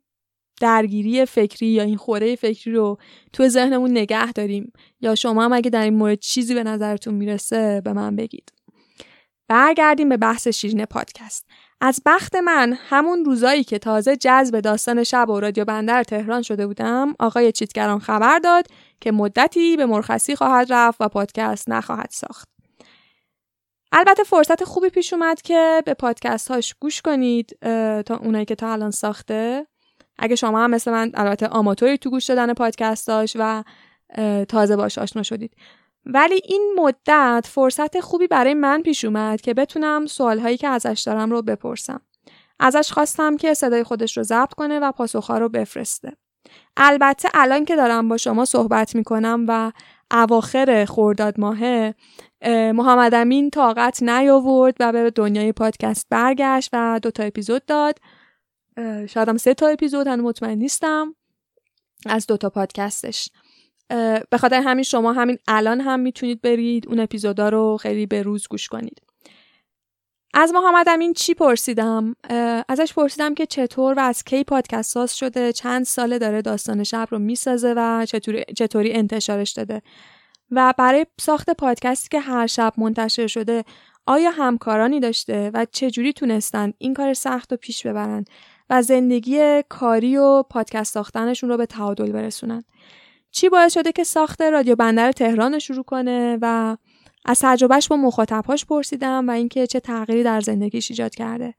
درگیری 0.62 1.26
فکری 1.26 1.68
یا 1.68 1.84
این 1.84 1.98
خوره 1.98 2.36
فکری 2.36 2.74
رو 2.74 2.98
تو 3.34 3.48
ذهنمون 3.48 3.92
نگه 3.92 4.32
داریم. 4.32 4.74
یا 5.02 5.16
شما 5.16 5.44
هم 5.44 5.54
اگه 5.54 5.70
در 5.70 5.84
این 5.84 5.94
مورد 5.94 6.20
چیزی 6.20 6.54
به 6.54 6.64
نظرتون 6.64 7.14
می‌رسه 7.14 7.82
به 7.86 7.94
من 7.94 8.16
بگید. 8.16 8.52
برگردیم 9.48 10.10
به 10.10 10.18
بحث 10.18 10.48
شیرین 10.48 10.86
پادکست. 10.86 11.48
از 11.82 12.02
بخت 12.06 12.36
من 12.36 12.74
همون 12.78 13.26
روزایی 13.26 13.64
که 13.64 13.80
تازه 13.80 14.16
جذب 14.16 14.60
داستان 14.60 15.04
شب 15.04 15.30
و 15.30 15.40
رادیو 15.40 15.66
بندر 15.66 16.04
تهران 16.04 16.42
شده 16.42 16.68
بودم 16.68 17.16
آقای 17.20 17.52
چیتگران 17.52 18.00
خبر 18.00 18.40
داد 18.40 18.68
که 19.02 19.12
مدتی 19.12 19.78
به 19.78 19.86
مرخصی 19.86 20.36
خواهد 20.36 20.74
رفت 20.74 21.02
و 21.02 21.08
پادکست 21.08 21.70
نخواهد 21.70 22.10
ساخت. 22.12 22.51
البته 23.92 24.24
فرصت 24.24 24.64
خوبی 24.64 24.90
پیش 24.90 25.14
اومد 25.14 25.42
که 25.42 25.84
به 25.86 25.94
پادکست 25.94 26.52
هاش 26.52 26.76
گوش 26.80 27.02
کنید 27.02 27.58
تا 28.06 28.18
اونایی 28.18 28.46
که 28.46 28.56
تا 28.56 28.72
الان 28.72 28.92
ساخته 28.92 29.68
اگه 30.18 30.36
شما 30.36 30.64
هم 30.64 30.72
مثل 30.72 30.92
من 30.92 31.12
البته 31.14 31.48
آماتوری 31.48 31.98
تو 31.98 32.10
گوش 32.10 32.26
دادن 32.26 32.54
پادکستاش 32.54 33.38
و 33.40 33.64
تازه 34.48 34.76
باش 34.76 34.98
آشنا 34.98 35.24
شدید 35.24 35.56
ولی 36.06 36.42
این 36.46 36.76
مدت 36.78 37.46
فرصت 37.50 38.00
خوبی 38.00 38.28
برای 38.28 38.54
من 38.54 38.82
پیش 38.82 39.06
اومد 39.06 39.42
که 39.42 39.54
بتونم 39.54 40.06
سوالهایی 40.06 40.58
که 40.58 40.68
ازش 40.68 41.04
دارم 41.06 41.32
رو 41.32 41.42
بپرسم. 41.42 42.02
ازش 42.60 42.92
خواستم 42.92 43.38
که 43.38 43.54
صدای 43.54 43.84
خودش 43.84 44.18
رو 44.18 44.24
ضبط 44.24 44.54
کنه 44.54 44.80
و 44.80 44.92
پاسخها 44.92 45.38
رو 45.38 45.50
بفرسته. 45.50 46.12
البته 46.78 47.30
الان 47.34 47.66
که 47.66 47.76
دارم 47.76 48.10
با 48.10 48.18
شما 48.18 48.46
صحبت 48.46 48.96
می‌کنم 48.96 49.46
و 49.48 49.72
اواخر 50.12 50.86
خورداد 50.86 51.40
ماهه 51.40 51.96
محمد 52.50 53.14
امین 53.14 53.50
طاقت 53.50 54.04
نیاورد 54.04 54.76
و 54.80 54.92
به 54.92 55.12
دنیای 55.12 55.52
پادکست 55.52 56.08
برگشت 56.10 56.70
و 56.74 57.00
دو 57.04 57.12
تا 57.12 57.24
اپیزود 57.24 57.66
داد. 57.66 58.00
شاید 59.10 59.30
هم 59.30 59.38
سه 59.38 59.54
تا 59.54 59.68
اپیزود 59.68 60.08
هنو 60.08 60.24
مطمئن 60.24 60.58
نیستم. 60.58 61.16
از 62.06 62.28
دو 62.28 62.38
تا 62.38 62.50
پادکستش. 62.50 63.30
به 64.30 64.38
خاطر 64.40 64.62
همین 64.62 64.84
شما 64.84 65.14
همین 65.14 65.38
الان 65.48 65.82
هم 65.82 66.00
می‌تونید 66.00 66.42
برید 66.42 66.88
اون 66.88 67.00
اپیزودا 67.00 67.50
رو 67.50 67.78
خیلی 67.82 68.06
به 68.06 68.24
روز 68.24 68.48
گوش 68.48 68.68
کنید. 68.68 69.02
از 70.34 70.52
محمد 70.54 70.90
امین 70.90 71.14
چی 71.14 71.34
پرسیدم؟ 71.34 72.16
ازش 72.70 72.94
پرسیدم 72.94 73.34
که 73.34 73.46
چطور 73.46 73.94
و 73.94 74.00
از 74.00 74.24
کی 74.24 74.44
پادکست 74.44 74.92
ساز 74.92 75.18
شده 75.18 75.54
چند 75.54 75.86
ساله 75.86 76.20
داره 76.20 76.42
داستان 76.42 76.84
شب 76.84 77.08
رو 77.12 77.20
می‌سازه 77.20 77.74
و 77.78 78.06
چطوری, 78.06 78.44
چطوری 78.58 78.94
انتشارش 78.94 79.52
داده. 79.52 79.82
و 80.52 80.74
برای 80.78 81.06
ساخت 81.20 81.50
پادکستی 81.50 82.10
که 82.10 82.20
هر 82.20 82.48
شب 82.48 82.74
منتشر 82.78 83.28
شده 83.28 83.64
آیا 84.06 84.32
همکارانی 84.32 85.00
داشته 85.00 85.52
و 85.54 85.66
چجوری 85.72 86.14
تونستن 86.14 86.74
این 86.78 86.94
کار 86.94 87.14
سخت 87.14 87.52
رو 87.52 87.58
پیش 87.58 87.86
ببرن 87.86 88.26
و 88.70 88.82
زندگی 88.82 89.64
کاری 89.70 90.18
و 90.18 90.44
پادکست 90.44 90.94
ساختنشون 90.94 91.50
رو 91.50 91.58
به 91.58 91.66
تعادل 91.66 92.12
برسونن؟ 92.12 92.64
چی 93.32 93.50
باعث 93.50 93.74
شده 93.74 93.92
که 93.92 94.04
ساخت 94.04 94.42
رادیو 94.42 94.76
بندر 94.76 95.12
تهران 95.12 95.60
شروع 95.60 95.84
کنه 95.84 96.38
و 96.42 96.78
از 97.26 97.40
تجربهش 97.42 97.88
با 97.88 97.96
مخاطبهاش 97.96 98.66
پرسیدم 98.66 99.30
و 99.30 99.32
اینکه 99.32 99.68
چه 99.68 99.80
تغییری 99.80 100.24
در 100.24 100.42
زندگیش 100.42 100.92
ایجاد 100.92 101.16
کرده؟ 101.16 101.54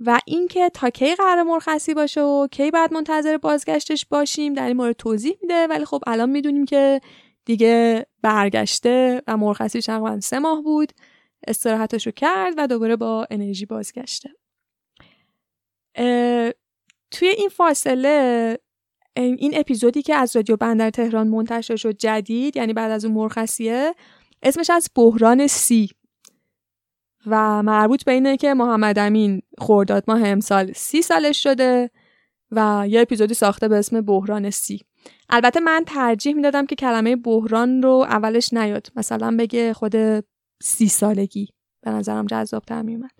و 0.00 0.18
اینکه 0.26 0.68
تا 0.68 0.90
کی 0.90 1.14
قرار 1.14 1.42
مرخصی 1.42 1.94
باشه 1.94 2.20
و 2.20 2.46
کی 2.46 2.70
بعد 2.70 2.94
منتظر 2.94 3.36
بازگشتش 3.36 4.06
باشیم 4.06 4.54
در 4.54 4.66
این 4.66 4.76
مورد 4.76 4.96
توضیح 4.96 5.38
میده 5.42 5.66
ولی 5.66 5.84
خب 5.84 6.02
الان 6.06 6.30
می‌دونیم 6.30 6.64
که 6.64 7.00
دیگه 7.46 8.06
برگشته 8.22 9.22
و 9.26 9.36
مرخصی 9.36 9.80
تقریبا 9.80 10.20
سه 10.20 10.38
ماه 10.38 10.62
بود. 10.62 10.92
استراحتش 11.46 12.06
رو 12.06 12.12
کرد 12.12 12.54
و 12.56 12.66
دوباره 12.66 12.96
با 12.96 13.26
انرژی 13.30 13.66
بازگشته. 13.66 14.30
توی 17.10 17.28
این 17.28 17.48
فاصله 17.48 18.58
این 19.16 19.58
اپیزودی 19.58 20.02
که 20.02 20.14
از 20.14 20.36
رادیو 20.36 20.56
بندر 20.56 20.90
تهران 20.90 21.28
منتشر 21.28 21.76
شد 21.76 21.96
جدید 21.96 22.56
یعنی 22.56 22.72
بعد 22.72 22.90
از 22.90 23.04
اون 23.04 23.14
مرخصیه 23.14 23.94
اسمش 24.42 24.70
از 24.70 24.90
بحران 24.94 25.46
سی. 25.46 25.90
و 27.26 27.62
مربوط 27.62 28.04
به 28.04 28.12
اینه 28.12 28.36
که 28.36 28.54
محمد 28.54 28.98
امین 28.98 29.42
خورداد 29.58 30.04
ماه 30.08 30.28
امسال 30.28 30.72
سی 30.72 31.02
سالش 31.02 31.42
شده 31.42 31.90
و 32.50 32.84
یه 32.88 33.00
اپیزودی 33.00 33.34
ساخته 33.34 33.68
به 33.68 33.76
اسم 33.76 34.00
بحران 34.00 34.50
سی. 34.50 34.80
البته 35.28 35.60
من 35.60 35.84
ترجیح 35.86 36.34
می‌دادم 36.34 36.66
که 36.66 36.74
کلمه 36.74 37.16
بحران 37.16 37.82
رو 37.82 38.06
اولش 38.08 38.52
نیاد. 38.52 38.86
مثلا 38.96 39.36
بگه 39.38 39.72
خود 39.72 40.24
سی 40.62 40.88
سالگی. 40.88 41.48
به 41.82 41.92
نظرم 41.92 42.26
جذاب 42.26 42.62
تر 42.62 42.82
میومد 42.82 43.10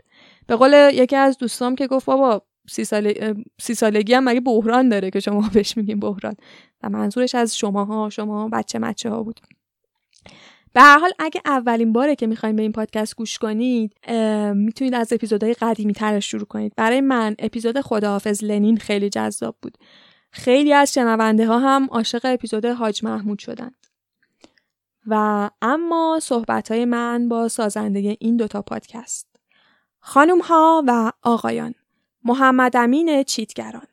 به 0.46 0.56
قول 0.56 0.90
یکی 0.92 1.16
از 1.16 1.38
دوستام 1.38 1.74
که 1.74 1.86
گفت 1.86 2.06
بابا 2.06 2.42
سی, 2.68 2.84
سی 3.60 3.74
سالگی 3.74 4.14
هم 4.14 4.24
مگه 4.24 4.40
بحران 4.40 4.88
داره 4.88 5.10
که 5.10 5.20
شما 5.20 5.50
بهش 5.52 5.76
میگین 5.76 6.00
بحران؟ 6.00 6.34
و 6.82 6.88
منظورش 6.88 7.34
از 7.34 7.56
شماها 7.56 8.10
شما 8.10 8.48
بچه 8.48 8.78
مچه 8.78 9.10
ها 9.10 9.22
بود. 9.22 9.40
به 10.72 10.80
هر 10.80 10.98
حال 10.98 11.10
اگه 11.18 11.40
اولین 11.44 11.92
باره 11.92 12.14
که 12.16 12.26
می‌خواین 12.26 12.56
به 12.56 12.62
این 12.62 12.72
پادکست 12.72 13.16
گوش 13.16 13.38
کنید 13.38 13.92
می‌تونید 14.54 14.94
از 14.94 15.12
اپیزودهای 15.12 15.54
قدیمی 15.54 15.92
ترش 15.92 16.30
شروع 16.30 16.46
کنید. 16.46 16.72
برای 16.76 17.00
من 17.00 17.34
اپیزود 17.38 17.80
خداحافظ 17.80 18.44
لنین 18.44 18.76
خیلی 18.76 19.08
جذاب 19.08 19.56
بود. 19.62 19.78
خیلی 20.36 20.72
از 20.72 20.94
شنونده 20.94 21.46
ها 21.46 21.58
هم 21.58 21.88
عاشق 21.90 22.20
اپیزود 22.24 22.64
حاج 22.64 23.04
محمود 23.04 23.38
شدند 23.38 23.86
و 25.06 25.50
اما 25.62 26.20
صحبت 26.22 26.72
های 26.72 26.84
من 26.84 27.28
با 27.28 27.48
سازنده 27.48 28.16
این 28.20 28.36
دوتا 28.36 28.62
پادکست. 28.62 29.26
خانم 30.00 30.38
ها 30.38 30.84
و 30.86 31.12
آقایان 31.22 31.74
محمد 32.24 32.76
امین 32.76 33.22
چیتگران. 33.22 33.86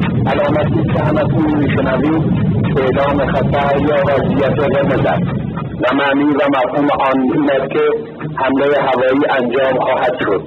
علامتی 0.26 0.92
که 0.92 1.04
همتون 1.04 1.54
میشنوید 1.54 2.22
اعلام 2.76 3.26
خطر 3.32 3.80
یا 3.80 3.96
وضعیت 4.08 4.58
قرمز 4.58 5.06
است. 5.06 5.22
و 5.82 5.94
معنی 5.94 6.24
و 6.24 6.48
مفهوم 6.48 6.88
آن 7.00 7.20
این 7.34 7.50
است 7.50 7.70
که 7.72 7.80
حمله 8.36 8.76
هوایی 8.82 9.26
انجام 9.30 9.78
خواهد 9.80 10.14
شد. 10.20 10.42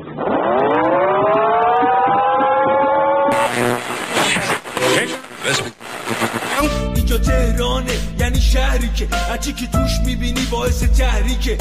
اینجا 6.95 7.17
تهرانه 7.17 7.91
یعنی 8.19 8.35
شهری 8.35 8.89
که 8.95 9.07
هرچی 9.15 9.53
که 9.53 9.67
توش 9.67 9.91
می‌بینی 10.05 10.47
باعث 10.51 10.83
تحریکه. 10.99 11.57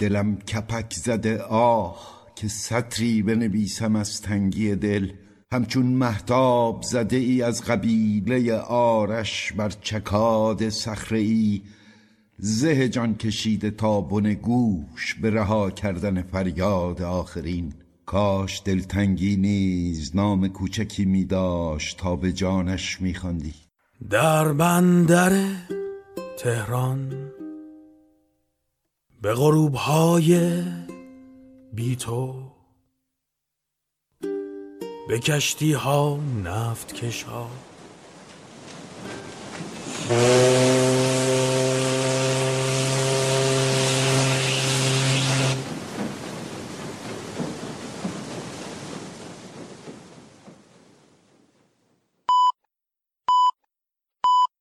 دلم 0.00 0.36
کپک 0.36 0.92
زده 0.92 1.42
آه. 1.42 2.19
که 2.40 2.48
سطری 2.48 3.22
بنویسم 3.22 3.96
از 3.96 4.22
تنگی 4.22 4.74
دل 4.74 5.12
همچون 5.52 5.86
محتاب 5.86 6.82
زده 6.82 7.16
ای 7.16 7.42
از 7.42 7.64
قبیله 7.64 8.54
آرش 8.68 9.52
بر 9.52 9.68
چکاد 9.68 10.68
سخره 10.68 11.18
ای 11.18 11.62
زه 12.38 12.88
جان 12.88 13.14
کشیده 13.14 13.70
تا 13.70 14.00
بن 14.00 14.34
گوش 14.34 15.14
به 15.14 15.30
رها 15.30 15.70
کردن 15.70 16.22
فریاد 16.22 17.02
آخرین. 17.02 17.72
کاش 18.06 18.62
دلتنگی 18.64 19.36
نیز 19.36 20.16
نام 20.16 20.48
کوچکی 20.48 21.04
می 21.04 21.24
داشت 21.24 21.98
تا 21.98 22.16
به 22.16 22.32
جانش 22.32 23.00
می 23.00 23.14
خاندی 23.14 23.54
در 24.10 24.52
بندر 24.52 25.46
تهران 26.38 27.30
به 29.22 29.34
غروب 29.34 29.74
های 29.74 30.62
بی 31.72 31.96
تو. 31.96 32.34
به 35.08 35.18
کشتی 35.18 35.72
ها 35.72 36.20
نفت 36.44 36.92
کش 36.92 37.22
ها 37.22 37.50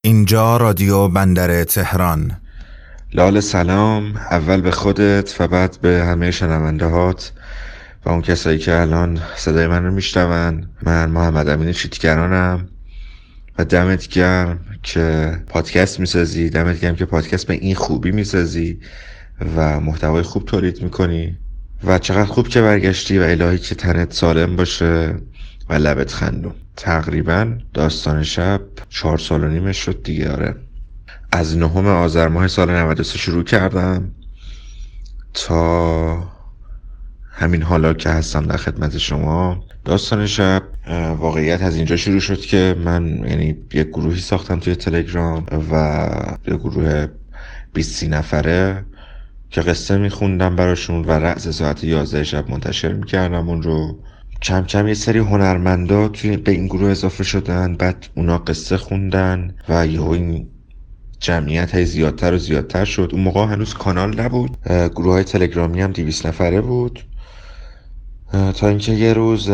اینجا 0.02 0.58
رادیو 0.58 1.08
بندر 1.08 1.64
تهران. 1.64 2.42
لال 3.14 3.40
سلام 3.40 4.16
اول 4.16 4.62
به 4.62 4.72
خودت 4.72 5.36
و 5.40 5.48
بعد 5.48 5.78
به 5.82 6.04
همه 6.04 6.32
شنونده 6.32 6.86
هات 6.86 7.32
و 8.06 8.10
اون 8.10 8.22
کسایی 8.22 8.58
که 8.58 8.82
الان 8.82 9.20
صدای 9.36 9.68
من 9.68 9.86
رو 9.86 9.92
میشنون. 9.92 10.70
من 10.82 11.10
محمد 11.10 11.50
امین 11.50 11.72
چیتگرانم 11.72 12.68
و 13.58 13.66
دمت 13.66 14.08
گرم 14.08 14.60
که 14.84 15.32
پادکست 15.48 16.00
می‌سازی 16.00 16.50
دمت 16.50 16.80
گرم 16.80 16.96
که 16.96 17.06
پادکست 17.06 17.48
به 17.48 17.54
این 17.54 17.76
خوبی 17.76 18.12
می‌سازی 18.12 18.80
و 19.56 19.80
محتوای 19.80 20.24
خوب 20.24 20.46
تولید 20.46 20.84
می‌کنی. 20.84 21.38
و 21.84 22.00
چقدر 22.00 22.26
خوب 22.26 22.48
که 22.48 22.62
برگشتی 22.62 23.20
و 23.20 23.22
الهی 23.24 23.58
که 23.58 23.76
تنت 23.76 24.14
سالم 24.14 24.56
باشه 24.56 25.16
و 25.70 25.74
لبت 25.74 26.12
خندون. 26.12 26.54
تقریبا 26.76 27.54
داستان 27.74 28.24
شب 28.24 28.62
چهار 28.90 29.18
سال 29.18 29.44
و 29.44 29.48
نیمه 29.48 29.74
شد 29.74 30.04
دیگه 30.04 30.32
آره. 30.32 30.56
از 31.32 31.58
نهم 31.58 31.88
آذر 31.88 32.28
ماه 32.28 32.48
سال 32.48 32.72
93 32.72 33.18
شروع 33.18 33.44
کردم 33.44 34.12
تا 35.34 36.24
همین 37.32 37.62
حالا 37.62 37.94
که 37.94 38.10
هستم 38.10 38.46
در 38.46 38.58
خدمت 38.58 38.98
شما. 38.98 39.64
داستان 39.86 40.28
شب 40.28 40.64
واقعیت 41.18 41.62
از 41.62 41.76
اینجا 41.76 41.96
شروع 41.96 42.20
شد 42.20 42.40
که 42.40 42.76
من 42.86 43.08
یعنی 43.30 43.58
یک 43.74 43.88
گروهی 43.88 44.20
ساختم 44.20 44.60
توی 44.60 44.76
تلگرام 44.76 45.46
و 45.72 46.08
یک 46.48 46.54
گروه 46.54 47.08
20 47.74 48.04
نفره 48.04 48.86
که 49.50 49.62
قصه 49.62 49.98
میخوندم 49.98 50.56
براشون 50.56 51.06
و 51.06 51.12
رأس 51.12 51.48
ساعت 51.48 51.84
11 51.84 52.24
شب 52.24 52.50
منتشر 52.50 52.94
می‌کردم. 52.94 53.50
اون 53.50 53.64
رو 53.64 54.00
کم 54.42 54.66
کم 54.66 54.88
یه 54.88 54.94
سری 54.94 55.20
هنرمندا 55.20 56.08
توی 56.08 56.38
به 56.38 56.52
این 56.52 56.66
گروه 56.66 56.90
اضافه 56.90 57.24
شدن 57.24 57.76
بعد 57.76 58.06
اونا 58.16 58.38
قصه 58.38 58.78
خوندن 58.78 59.56
و 59.70 59.88
یهو 59.88 60.10
این 60.10 60.48
جمعیت 61.20 61.76
های 61.76 61.86
زیادتر 61.86 62.34
و 62.34 62.38
زیادتر 62.38 62.86
شد. 62.86 63.10
اون 63.12 63.22
موقع 63.22 63.46
هنوز 63.46 63.74
کانال 63.74 64.20
نبود. 64.22 64.58
گروه 64.68 65.14
های 65.14 65.24
تلگرامی 65.24 65.82
هم 65.82 65.92
200 65.92 66.26
نفره 66.26 66.62
بود. 66.62 67.00
تا 68.32 68.68
اینکه 68.68 68.92
یه 68.92 69.14
روز 69.14 69.50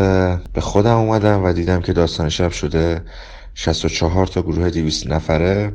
به 0.53 0.61
خودم 0.61 0.97
اومدم 0.97 1.43
و 1.43 1.53
دیدم 1.53 1.81
که 1.81 1.93
داستان 1.93 2.29
شب 2.29 2.51
شده 2.51 3.01
64 3.53 4.27
تا 4.27 4.41
گروه 4.41 4.69
200 4.69 5.07
نفره 5.07 5.73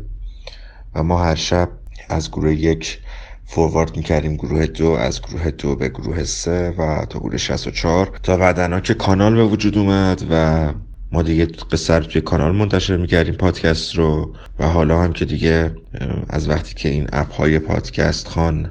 و 0.94 1.03
ما 1.03 1.24
هر 1.24 1.35
شب 1.35 1.68
از 2.09 2.31
گروه 2.31 2.55
یک 2.55 2.98
فوروارد 3.46 3.96
می‌کردیم 3.96 4.37
گروه 4.37 4.66
دو 4.66 4.90
از 4.90 5.22
گروه 5.22 5.50
دو 5.50 5.76
به 5.76 5.88
گروه 5.88 6.24
سه 6.24 6.74
و 6.79 7.05
تا 7.05 7.18
گروه 7.18 7.37
64 7.37 8.18
تا 8.22 8.37
بعدنا 8.37 8.81
که 8.81 8.94
کانال 8.94 9.35
به 9.35 9.44
وجود 9.44 9.79
اومد 9.79 10.26
و 10.31 10.72
ما 11.12 11.23
دیگه 11.23 11.46
قصه 11.46 11.94
رو 11.94 12.05
توی 12.05 12.20
کانال 12.20 12.53
منتشر 12.57 12.96
می‌کردیم 12.96 13.35
پادکست 13.35 13.94
رو. 13.94 14.35
و 14.59 14.66
حالا 14.66 15.03
هم 15.03 15.12
که 15.12 15.25
دیگه 15.25 15.75
از 16.29 16.49
وقتی 16.49 16.75
که 16.75 16.88
این 16.88 17.07
اپ 17.12 17.33
های 17.33 17.59
پادکست 17.59 18.29
خان 18.29 18.70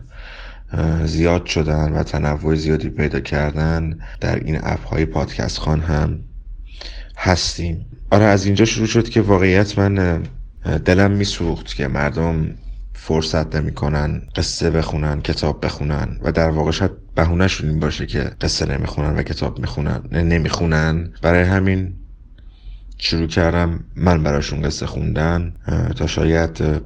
زیاد 1.06 1.46
شدن 1.46 1.94
و 1.94 2.04
تنوع 2.04 2.56
زیادی 2.56 2.90
پیدا 2.90 3.20
کردن 3.20 4.00
در 4.20 4.36
این 4.36 4.60
اپ 4.64 4.88
های 4.88 5.06
پادکست 5.06 5.58
خان 5.58 5.80
هم 5.80 6.20
هستیم. 7.18 7.86
آره 8.12 8.26
از 8.26 8.46
اینجا 8.46 8.66
شروع 8.66 8.88
شد 8.88 9.10
که 9.10 9.22
واقعیت 9.22 9.80
من 9.80 10.24
دلم 10.86 11.12
میسوخت 11.12 11.76
که 11.76 11.88
مردم 11.88 12.56
فرصت 12.94 13.56
نمی‌کنن 13.56 14.22
قصه 14.36 14.70
بخونن 14.70 15.22
کتاب 15.22 15.66
بخونن. 15.66 16.20
و 16.24 16.32
در 16.32 16.50
واقع 16.50 16.72
شاید 16.72 16.92
بهونهشون 17.16 17.70
این 17.70 17.80
باشه 17.80 18.06
که 18.06 18.20
قصه 18.42 18.66
نمی‌خونن 18.66 19.16
و 19.16 19.24
کتاب 19.24 19.60
می‌خونن 19.60 20.02
نمی‌خونن. 20.12 21.14
برای 21.22 21.44
همین 21.44 21.94
شروع 23.02 23.28
کردم 23.28 23.84
من 23.96 24.24
براشون 24.24 24.62
قصه 24.62 24.86
خوندن 24.86 25.54
تا 25.96 26.08
شاید 26.08 26.82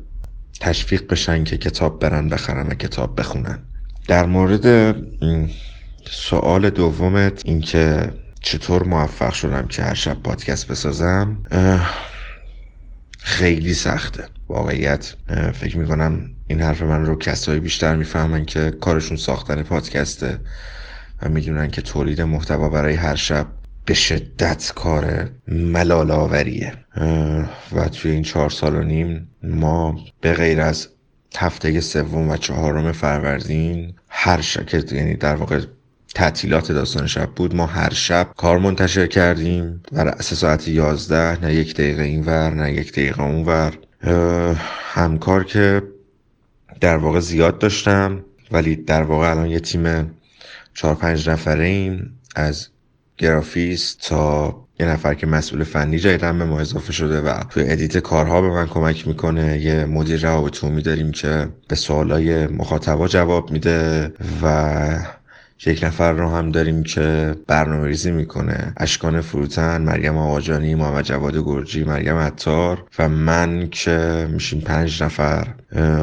تشویق 0.60 1.08
بشن 1.08 1.43
که 1.43 1.58
کتاب 1.58 1.99
برن 1.99 2.30
بخرن 2.30 2.67
و 2.67 2.73
کتاب 2.73 3.19
بخونن. 3.19 3.60
در 4.08 4.26
مورد 4.26 4.95
سوال 6.10 6.69
دومت 6.69 7.41
اینکه 7.45 8.13
چطور 8.41 8.84
موفق 8.84 9.34
شدم 9.34 9.67
که 9.67 9.84
هر 9.84 9.93
شب 9.93 10.13
پادکست 10.13 10.67
بسازم 10.67 11.38
خیلی 13.19 13.73
سخته. 13.73 14.23
واقعیت 14.47 15.15
فکر 15.54 15.78
می‌کنم 15.78 16.30
این 16.47 16.62
حرف 16.62 16.82
من 16.82 17.06
رو 17.06 17.15
کسایی 17.15 17.60
بیشتر 17.60 17.95
می‌فهمن 17.95 18.45
که 18.45 18.71
کارشون 18.71 19.17
ساختن 19.17 19.63
پادکسته 19.63 20.39
و 21.21 21.30
می‌دونن 21.30 21.67
که 21.71 21.82
تولید 21.82 22.21
محتوا 22.21 22.69
برای 22.69 22.93
هر 22.93 23.15
شب 23.15 23.47
به 23.85 23.93
شدت 23.93 24.71
کار 24.75 25.29
ملال 25.47 26.11
آوریه. 26.11 26.73
و 27.75 27.89
توی 27.91 28.11
این 28.11 28.23
چهار 28.23 28.49
سال 28.49 28.75
و 28.75 28.83
نیم 28.83 29.29
ما 29.43 29.99
به 30.21 30.33
غیر 30.33 30.61
از 30.61 30.87
هفته 31.37 31.81
سوم 31.81 32.29
و 32.29 32.37
چهارم 32.37 32.91
فروردین 32.91 33.93
هر 34.09 34.41
شب 34.41 34.93
یعنی 34.93 35.15
در 35.15 35.35
واقع 35.35 35.59
تعطیلات 36.15 36.71
داستان 36.71 37.07
شب 37.07 37.29
بود 37.29 37.55
ما 37.55 37.65
هر 37.65 37.93
شب 37.93 38.29
کار 38.37 38.57
منتشر 38.57 39.07
کردیم. 39.07 39.83
و 39.91 40.03
رأس 40.03 40.33
ساعت 40.33 40.67
یازده 40.67 41.45
نه 41.45 41.55
یک 41.55 41.73
دقیقه 41.73 42.03
این 42.03 42.23
ور 42.23 42.49
نه 42.53 42.73
یک 42.73 42.91
دقیقه 42.91 43.23
اون 43.23 43.45
ور. 43.45 43.77
همکار 44.93 45.43
که 45.43 45.81
در 46.81 46.97
واقع 46.97 47.19
زیاد 47.19 47.59
داشتم 47.59 48.25
ولی 48.51 48.75
در 48.75 49.03
واقع 49.03 49.29
الان 49.29 49.47
یه 49.47 49.59
تیم 49.59 50.11
چهار 50.73 50.95
پنج 50.95 51.29
نفره 51.29 51.65
ایم 51.65 52.19
از 52.35 52.67
گرافیست 53.17 54.02
تا 54.02 54.56
یه 54.80 54.86
نفر 54.86 55.13
که 55.13 55.28
مسئول 55.28 55.63
فنی 55.63 55.99
جدیدن 55.99 56.39
به 56.39 56.45
ما 56.45 56.60
اضافه 56.60 56.93
شده 56.93 57.21
و 57.21 57.43
توی 57.49 57.63
edit 57.67 57.97
کارها 57.97 58.41
به 58.41 58.49
من 58.49 58.67
کمک 58.67 59.08
می‌کنه. 59.08 59.60
یه 59.60 59.86
مدیر 59.86 60.21
روابط 60.21 60.65
داریم 60.86 61.12
که 61.12 61.49
به 61.67 61.76
سوالای 61.76 62.47
مخاطبا 62.47 63.08
جواب 63.08 63.52
میده 63.52 64.13
و 64.43 64.99
یک 65.65 65.83
نفر 65.83 66.11
رو 66.11 66.29
هم 66.29 66.51
داریم 66.51 66.83
که 66.83 67.35
برنامه 67.47 67.87
ریزی 67.87 68.11
می‌کنه. 68.11 68.73
اشکان 68.77 69.21
فروتن 69.21 69.81
مریم 69.81 70.17
آقاجانی 70.17 70.75
محمد 70.75 71.05
جواد 71.05 71.37
گرجی 71.37 71.83
مریم 71.83 72.17
عطار 72.17 72.85
و 72.99 73.09
من 73.09 73.67
که 73.71 74.27
میشیم 74.31 74.59
پنج 74.61 75.03
نفر. 75.03 75.47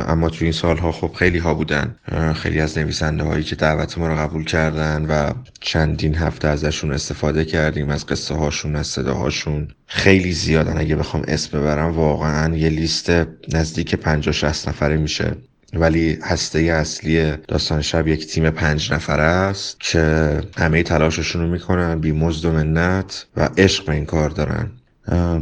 اما 0.08 0.30
تو 0.30 0.44
این 0.44 0.52
سالها 0.52 0.92
خب 0.92 1.12
خیلی 1.12 1.38
ها 1.38 1.54
بودن 1.54 1.96
خیلی 2.34 2.60
از 2.60 2.78
نویسنده 2.78 3.24
هایی 3.24 3.44
که 3.44 3.56
دعوت 3.56 3.98
ما 3.98 4.08
رو 4.08 4.16
قبول 4.16 4.44
کردن 4.44 5.06
و 5.06 5.32
چندین 5.60 6.14
هفته 6.14 6.48
ازشون 6.48 6.92
استفاده 6.92 7.44
کردیم 7.44 7.88
از 7.88 8.06
قصه 8.06 8.34
هاشون 8.34 8.76
از 8.76 8.86
صداهاشون. 8.86 9.68
خیلی 9.86 10.32
زیادن. 10.32 10.78
اگه 10.78 10.96
بخوام 10.96 11.22
اسم 11.28 11.58
ببرم 11.58 11.90
واقعا 11.96 12.56
یه 12.56 12.68
لیست 12.68 13.12
نزدیک 13.52 13.94
50 13.94 14.32
60 14.32 14.68
نفره 14.68 14.96
میشه. 14.96 15.36
ولی 15.72 16.18
هسته 16.22 16.58
اصلی 16.58 17.36
داستان 17.36 17.82
شب 17.82 18.08
یک 18.08 18.26
تیم 18.26 18.50
پنج 18.50 18.92
نفره 18.92 19.22
است 19.22 19.80
که 19.80 20.40
همه 20.58 20.82
تلاششون 20.82 21.42
رو 21.42 21.48
می‌کنن 21.48 22.00
بی 22.00 22.12
مزد 22.12 22.44
و 22.44 22.52
منت 22.52 23.26
و 23.36 23.48
عشق 23.58 23.86
به 23.86 23.92
این 23.92 24.04
کار 24.04 24.30
دارن. 24.30 24.70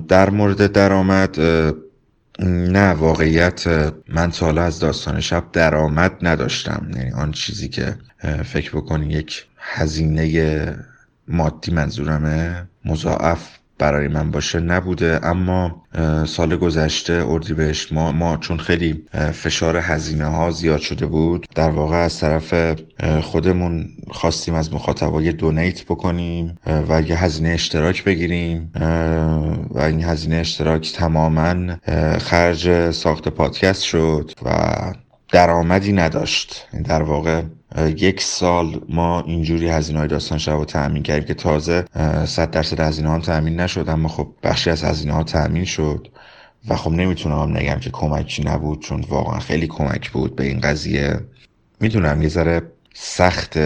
در 0.08 0.30
مورد 0.30 0.72
درآمد 0.72 1.40
نه 2.40 2.90
واقعیت 2.90 3.92
من 4.08 4.30
تا 4.30 4.62
از 4.62 4.78
داستان 4.80 5.20
شب 5.20 5.44
درآمد 5.52 6.12
نداشتم. 6.22 6.90
یعنی 6.96 7.12
آن 7.12 7.32
چیزی 7.32 7.68
که 7.68 7.96
فکر 8.44 8.76
بکنی 8.76 9.06
یک 9.06 9.46
هزینه 9.58 10.76
مادی 11.28 11.72
منظورمه 11.72 12.68
مضاعف 12.84 13.57
برای 13.78 14.08
من 14.08 14.30
باشه 14.30 14.60
نبوده. 14.60 15.20
اما 15.22 15.82
سال 16.26 16.56
گذشته 16.56 17.24
اردیبهشت 17.28 17.92
ما 17.92 18.12
ما 18.12 18.36
چون 18.36 18.58
خیلی 18.58 19.04
فشار 19.32 19.76
هزینه 19.76 20.24
ها 20.24 20.50
زیاد 20.50 20.80
شده 20.80 21.06
بود 21.06 21.46
در 21.54 21.70
واقع 21.70 21.96
از 21.96 22.20
طرف 22.20 22.78
خودمون 23.22 23.88
خواستیم 24.10 24.54
از 24.54 24.72
مخاطبای 24.72 25.32
دونیت 25.32 25.84
بکنیم 25.84 26.58
و 26.88 27.02
یه 27.02 27.24
هزینه 27.24 27.48
اشتراک 27.48 28.04
بگیریم 28.04 28.72
و 29.70 29.78
این 29.80 30.04
هزینه 30.04 30.36
اشتراک 30.36 30.92
تماما 30.92 31.76
خرج 32.18 32.90
ساخت 32.90 33.28
پادکست 33.28 33.82
شد 33.82 34.30
و 34.44 34.74
درآمدی 35.32 35.92
نداشت. 35.92 36.68
در 36.84 37.02
واقع 37.02 37.42
یک 37.96 38.20
سال 38.22 38.80
ما 38.88 39.20
اینجوری 39.20 39.68
هزینه 39.68 39.98
های 39.98 40.08
داستان 40.08 40.38
شب 40.38 40.52
رو 40.52 40.64
تأمین 40.64 41.02
کردیم 41.02 41.28
که 41.28 41.34
تازه 41.34 41.84
صد 42.24 42.50
درصد 42.50 42.80
هزینه 42.80 43.08
ها 43.08 43.18
تأمین 43.18 43.60
نشد 43.60 43.88
اما 43.88 44.08
خب 44.08 44.28
بخشی 44.42 44.70
از 44.70 44.84
هزینه 44.84 45.12
ها 45.12 45.22
تأمین 45.22 45.64
شد 45.64 46.08
و 46.68 46.76
خب 46.76 46.90
نمی‌تونم 46.90 47.56
نگم 47.56 47.78
که 47.78 47.90
کمکی 47.90 48.42
نبود 48.42 48.82
چون 48.82 49.00
واقعا 49.08 49.38
خیلی 49.38 49.66
کمک 49.66 50.10
بود 50.10 50.36
به 50.36 50.44
این 50.44 50.60
قضیه. 50.60 51.20
می‌دونم 51.80 52.22
یه 52.22 52.28
ذره 52.28 52.62
سخت 52.94 53.58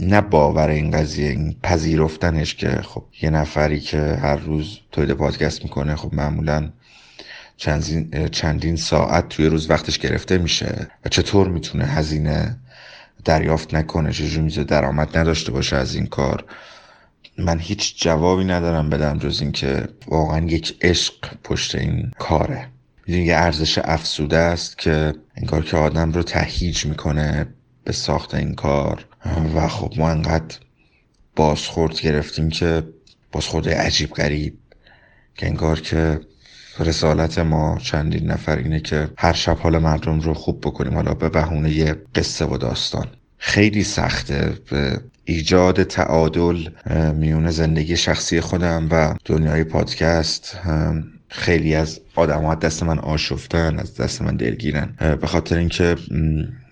نه 0.00 0.20
باور 0.20 0.68
این 0.68 0.90
قضیه 0.90 1.30
این 1.30 1.56
پذیرفتنش 1.62 2.54
که 2.54 2.68
خب 2.68 3.04
یه 3.22 3.30
نفری 3.30 3.80
که 3.80 3.98
هر 4.22 4.36
روز 4.36 4.78
تولید 4.92 5.16
پادکست 5.16 5.64
می‌کنه 5.64 5.96
خب 5.96 6.14
معمولا 6.14 6.70
چندین, 7.56 8.76
ساعت 8.76 9.28
توی 9.28 9.46
روز 9.46 9.70
وقتش 9.70 9.98
گرفته 9.98 10.38
میشه. 10.38 10.86
و 11.04 11.08
چطور 11.08 11.48
می‌تونه 11.48 11.84
هزینه 11.84 12.56
دریافت 13.24 13.74
نکنه؟ 13.74 14.12
چجور 14.12 14.42
می‌تونه 14.42 14.66
درآمد 14.66 15.18
نداشته 15.18 15.52
باشه 15.52 15.76
از 15.76 15.94
این 15.94 16.06
کار؟ 16.06 16.44
من 17.38 17.58
هیچ 17.58 18.02
جوابی 18.02 18.44
ندارم 18.44 18.90
بدم 18.90 19.18
جز 19.18 19.40
اینکه 19.40 19.88
واقعا 20.08 20.46
یک 20.46 20.78
عشق 20.82 21.14
پشت 21.44 21.74
این 21.74 22.10
کاره. 22.18 22.68
می‌دونی 23.06 23.26
یه 23.26 23.36
ارزش 23.36 23.78
افسوده 23.78 24.36
است 24.36 24.78
که 24.78 25.14
این 25.36 25.46
کار 25.46 25.64
که 25.64 25.76
آدم 25.76 26.12
رو 26.12 26.22
تهیج 26.22 26.86
می‌کنه 26.86 27.46
به 27.84 27.92
ساخت 27.92 28.34
این 28.34 28.54
کار. 28.54 29.06
و 29.54 29.68
خب 29.68 29.94
ما 29.96 30.10
انقدر 30.10 30.56
بازخورد 31.36 32.00
گرفتیم 32.00 32.48
که 32.48 32.82
بازخورد 33.32 33.68
عجیب 33.68 34.10
غریب. 34.10 34.58
که 35.34 35.46
انگار 35.46 35.80
که 35.80 36.20
رسالت 36.78 37.38
ما 37.38 37.78
چندین 37.82 38.30
نفر 38.30 38.56
اینه 38.56 38.80
که 38.80 39.08
هر 39.18 39.32
شب 39.32 39.58
حال 39.58 39.78
مردم 39.78 40.20
رو 40.20 40.34
خوب 40.34 40.60
بکنیم. 40.60 40.94
حالا 40.94 41.14
به 41.14 41.28
بهونه 41.28 41.94
قصه 42.14 42.44
و 42.44 42.56
داستان. 42.56 43.06
خیلی 43.38 43.82
سخته. 43.82 44.52
به 44.70 45.00
ایجاد 45.24 45.82
تعادل 45.82 46.68
میون 47.14 47.50
زندگی 47.50 47.96
شخصی 47.96 48.40
خودم 48.40 48.88
و 48.90 49.14
دنیای 49.24 49.64
پادکست 49.64 50.58
خیلی 51.28 51.74
از 51.74 52.00
آدم 52.14 52.42
ها 52.42 52.54
دست 52.54 52.82
من 52.82 52.98
آشفتن 52.98 53.78
از 53.78 53.96
دست 53.96 54.22
من 54.22 54.36
دلگیرن. 54.36 55.16
به 55.20 55.26
خاطر 55.26 55.58
اینکه 55.58 55.96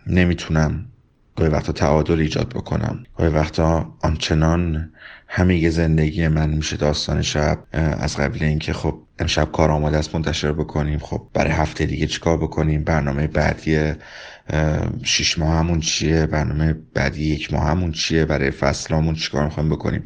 نمی‌تونم 0.07 0.87
گاهی 1.37 1.51
وقتا 1.51 1.73
تعادل 1.73 2.21
ایجاد 2.21 2.49
بکنم. 2.49 3.05
گاهی 3.17 3.31
وقتا 3.31 3.95
آنچنان 4.01 4.91
همه 5.35 5.71
زندگی 5.71 6.29
من 6.29 6.51
میشه 6.51 6.77
داستان 6.77 7.23
شب 7.23 7.59
از 7.73 8.17
قبیل 8.17 8.45
اینکه 8.45 8.73
خب 8.73 9.03
امشب 9.19 9.53
کار 9.53 9.71
آماده 9.71 9.97
است 9.97 10.15
منتشر 10.15 10.53
بکنیم. 10.53 10.99
خب 10.99 11.23
برای 11.35 11.53
هفته 11.53 11.87
دیگه 11.87 12.07
چیکار 12.07 12.37
بکنیم؟ 12.37 12.85
برنامه 12.85 13.27
بعدی 13.27 13.93
شیش 15.03 15.39
ماه 15.39 15.59
همون 15.59 15.81
چیه؟ 15.81 16.27
برنامه 16.27 16.77
بعدی 16.95 17.25
یک 17.25 17.53
ماه 17.53 17.65
همون 17.67 17.93
چیه؟ 17.93 18.25
برای 18.25 18.51
فصلامون 18.51 19.15
چیکار 19.15 19.45
می‌خوایم 19.45 19.69
بکنیم؟ 19.69 20.05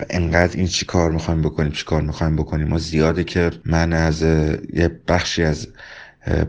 و 0.00 0.04
انقدر 0.10 0.56
این 0.56 0.66
چی 0.66 0.86
کار 0.86 1.10
می‌خوایم 1.10 1.42
بکنیم 1.42 1.72
چی 1.72 1.84
کار 1.84 2.02
می‌خوایم 2.02 2.36
بکنیم؟ 2.36 2.72
و 2.72 2.78
زیاده 2.78 3.24
که 3.24 3.50
من 3.64 3.92
از 3.92 4.22
یه 4.22 5.00
بخشی 5.08 5.42
از 5.42 5.68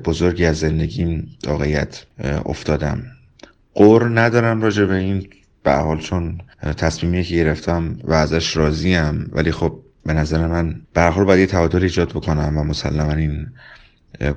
بزرگی 0.06 0.46
از 0.46 0.60
زندگیم 0.60 1.38
واقعیت 1.48 2.06
افتادم. 2.46 3.04
قور 3.74 4.20
ندارم 4.20 4.62
راجع 4.62 4.86
به 4.86 4.96
این 4.96 5.28
به 5.66 5.74
حال 5.74 6.00
چون 6.00 6.42
تصمیمی 6.78 7.24
که 7.24 7.36
گرفتم 7.36 7.98
و 8.04 8.14
ازش 8.14 8.58
راضیم 8.58 9.30
ولی 9.32 9.52
خب 9.52 9.80
به 10.06 10.14
نظر 10.14 10.48
من 10.48 10.82
به 10.94 11.02
حال 11.02 11.26
باید 11.26 11.40
یه 11.40 11.46
تعادل 11.46 11.84
ایجاد 11.84 12.10
بکنم 12.10 12.58
و 12.58 12.64
مسلما 12.64 13.14
این 13.14 13.48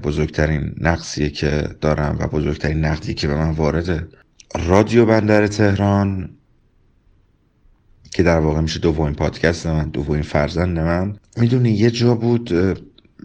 بزرگترین 0.03 0.75
نقصیه 0.81 1.31
که 1.31 1.69
دارم 1.81 2.17
و 2.21 2.27
بزرگترین 2.27 2.85
نقدی 2.85 3.15
که 3.15 3.29
به 3.29 3.35
من 3.35 3.51
وارده 3.51 4.09
رادیو 4.67 5.07
بندر 5.07 5.47
تهران 5.47 6.31
که 8.13 8.23
در 8.23 8.39
واقع 8.39 8.61
میشه 8.61 8.81
دومین 8.81 9.15
پادکست 9.15 9.67
من 9.67 9.89
دومین 9.89 10.23
فرزند 10.23 10.79
من. 10.79 11.17
می‌دونی 11.37 11.71
یه 11.71 11.91
جا 11.91 12.15
بود 12.15 12.53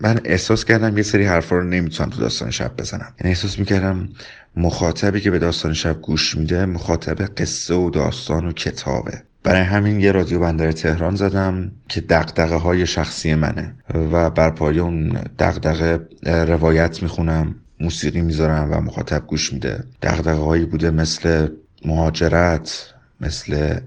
من 0.01 0.20
احساس 0.26 0.66
کردم 0.66 0.97
یه 0.97 1.04
سری 1.04 1.26
حرفا 1.26 1.56
رو 1.56 1.64
نمی‌تونم 1.64 2.10
تو 2.10 2.22
داستان 2.22 2.51
شب 2.51 2.72
بزنم. 2.78 3.14
یعنی 3.20 3.30
احساس 3.30 3.60
می‌کردم 3.60 4.10
مخاطبی 4.56 5.22
که 5.22 5.32
به 5.32 5.39
داستان 5.39 5.74
شب 5.74 6.01
گوش 6.01 6.38
میده 6.38 6.66
مخاطب 6.66 7.22
قصه 7.22 7.74
و 7.74 7.89
داستان 7.89 8.45
و 8.45 8.51
کتابه. 8.51 9.24
برای 9.43 9.62
همین 9.62 9.99
یه 9.99 10.12
رادیو 10.12 10.39
بندر 10.39 10.72
تهران 10.72 11.16
زدم 11.16 11.72
که 11.89 12.01
دقدقه 12.01 12.56
های 12.56 12.86
شخصی 12.86 13.36
منه 13.36 13.76
و 13.93 14.30
بر 14.30 14.49
پایه 14.49 14.82
اون 14.82 15.10
دقدقه 15.39 15.99
روایت 16.26 17.04
می‌خونم 17.04 17.56
موسیقی 17.80 18.22
می‌ذارم 18.22 18.72
و 18.72 18.82
مخاطب 18.82 19.28
گوش 19.28 19.54
میده. 19.54 19.84
دقدقه 20.01 20.32
هایی 20.32 20.66
بوده 20.66 20.91
مثل 20.91 21.47
مهاجرت 21.86 22.93
مثل 23.22 23.80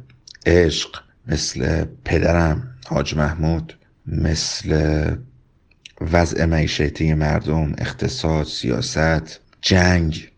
عشق 0.46 1.02
مثل 1.28 1.84
پدرم 2.04 2.74
حاج 2.86 3.16
محمود 3.16 3.78
مثل 4.06 5.10
وضع 6.12 6.44
معیشتی 6.44 7.14
مردم 7.14 7.72
اقتصاد 7.78 8.46
سیاست 8.46 9.40
جنگ. 9.60 10.32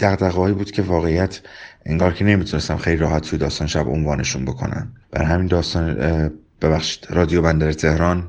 دقدقه 0.00 0.52
بود 0.52 0.70
که 0.70 0.82
واقعیت 0.82 1.40
انگار 1.86 2.12
که 2.12 2.24
نمی‌تونستم 2.24 2.76
خیلی 2.76 2.96
راحت 2.96 3.22
توی 3.22 3.38
داستان 3.38 3.68
شب 3.68 3.88
عنوانشون 3.88 4.44
بکنم. 4.44 4.92
بر 5.10 5.24
همین 5.24 5.46
داستان 5.46 5.94
ببخشید 6.62 7.06
رادیو 7.10 7.42
بندر 7.42 7.72
تهران 7.72 8.28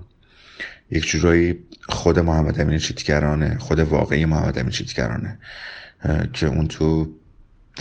یک 0.92 1.08
جورایی 1.08 1.60
خود 1.90 2.20
محمد 2.20 2.62
امین 2.62 2.78
چیتگرانه 2.78 3.58
خود 3.58 3.80
واقعی 3.80 4.26
محمد 4.26 4.60
امین 4.60 4.72
چیتگرانه 4.72 5.40
که 6.34 6.48
اون 6.48 6.68
تو 6.68 7.14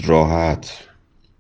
راحت 0.05 0.71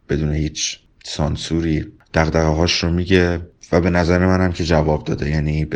بدون 0.08 0.32
هیچ 0.32 0.80
سانسوری 1.04 1.92
دقدقه 2.14 2.46
هاش 2.46 2.84
رو 2.84 2.90
میگه 2.90 3.40
و 3.72 3.80
به 3.80 3.90
نظر 3.90 4.26
منم 4.26 4.52
که 4.52 4.64
جواب 4.64 5.04
داده. 5.04 5.30
یعنی 5.30 5.66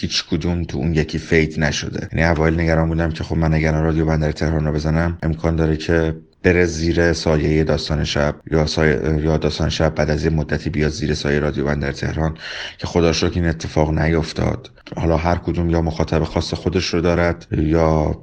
هیچ 0.00 0.24
کدوم 0.30 0.64
تو 0.64 0.78
اون 0.78 0.94
یکی 0.94 1.18
فیت 1.18 1.58
نشده. 1.58 2.08
یعنی 2.12 2.24
اوایل 2.24 2.60
نگران 2.60 2.88
بودم 2.88 3.10
که 3.10 3.24
خب 3.24 3.36
من 3.36 3.54
اگر 3.54 3.72
رادیو 3.72 4.06
بندر 4.06 4.32
تهران 4.32 4.66
رو 4.66 4.72
بزنم 4.72 5.18
امکان 5.22 5.56
داره 5.56 5.76
که 5.76 6.14
بره 6.42 6.64
زیر 6.64 7.12
سایه 7.12 7.64
داستان 7.64 8.04
شب 8.04 8.34
یا, 8.50 8.66
سایه 8.66 9.20
یا 9.22 9.36
داستان 9.36 9.68
شب 9.68 9.94
بعد 9.94 10.10
از 10.10 10.24
یه 10.24 10.30
مدتی 10.30 10.70
بیاد 10.70 10.90
زیر 10.90 11.14
سایه 11.14 11.38
رادیو 11.38 11.64
بندر 11.64 11.92
تهران 11.92 12.38
که 12.78 12.86
خدا 12.86 13.12
که 13.12 13.30
این 13.34 13.46
اتفاق 13.46 13.98
نیفتاد 13.98 14.70
حالا 14.96 15.16
هر 15.16 15.36
کدوم 15.36 15.70
یا 15.70 15.82
مخاطب 15.82 16.24
خاص 16.24 16.54
خودش 16.54 16.94
رو 16.94 17.00
دارد 17.00 17.46
یا 17.50 18.22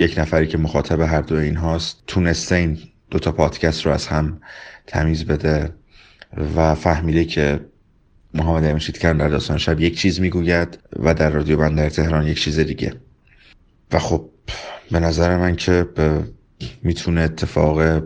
یک 0.00 0.18
نفری 0.18 0.46
که 0.46 0.58
مخاطب 0.58 1.00
هر 1.00 1.20
دو 1.20 1.36
این 1.36 1.56
هاست 1.56 2.02
تونسته 2.06 2.54
این 2.54 2.78
دوتا 3.10 3.32
پادکست 3.32 3.86
رو 3.86 3.92
از 3.92 4.06
هم 4.06 4.40
تمیز 4.86 5.24
بده. 5.24 5.79
و 6.56 6.74
فهمیده 6.74 7.24
که 7.24 7.60
محمد 8.34 8.64
امین 8.64 8.78
کردن 8.78 9.18
در 9.18 9.28
داستان 9.28 9.58
شب 9.58 9.80
یک 9.80 9.98
چیز 9.98 10.20
می‌گوید 10.20 10.78
و 10.96 11.14
در 11.14 11.30
رادیو 11.30 11.56
بندر 11.56 11.88
تهران 11.88 12.26
یک 12.26 12.40
چیز 12.40 12.58
دیگه. 12.58 12.94
و 13.92 13.98
خب 13.98 14.30
به 14.90 15.00
نظر 15.00 15.36
من 15.36 15.56
که 15.56 15.86
می‌تونه 16.82 17.20
اتفاق 17.20 18.02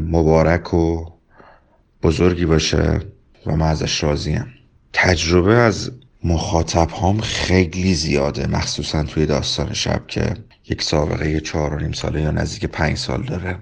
مبارک 0.00 0.74
و 0.74 1.04
بزرگی 2.02 2.46
باشه 2.46 3.00
و 3.46 3.56
من 3.56 3.66
ازش 3.66 4.02
راضیم 4.02 4.54
تجربه 4.92 5.54
از 5.54 5.92
مخاطب 6.24 6.90
هم 6.90 7.20
خیلی 7.20 7.94
زیاده 7.94 8.46
مخصوصا 8.46 9.04
توی 9.04 9.26
داستان 9.26 9.72
شب 9.72 10.06
که 10.06 10.34
یک 10.68 10.82
سابقه 10.82 11.40
چهار 11.40 11.74
و 11.74 11.78
نیم 11.78 11.92
ساله 11.92 12.22
یا 12.22 12.30
نزدیک 12.30 12.64
پنج 12.64 12.96
سال 12.96 13.22
داره. 13.22 13.58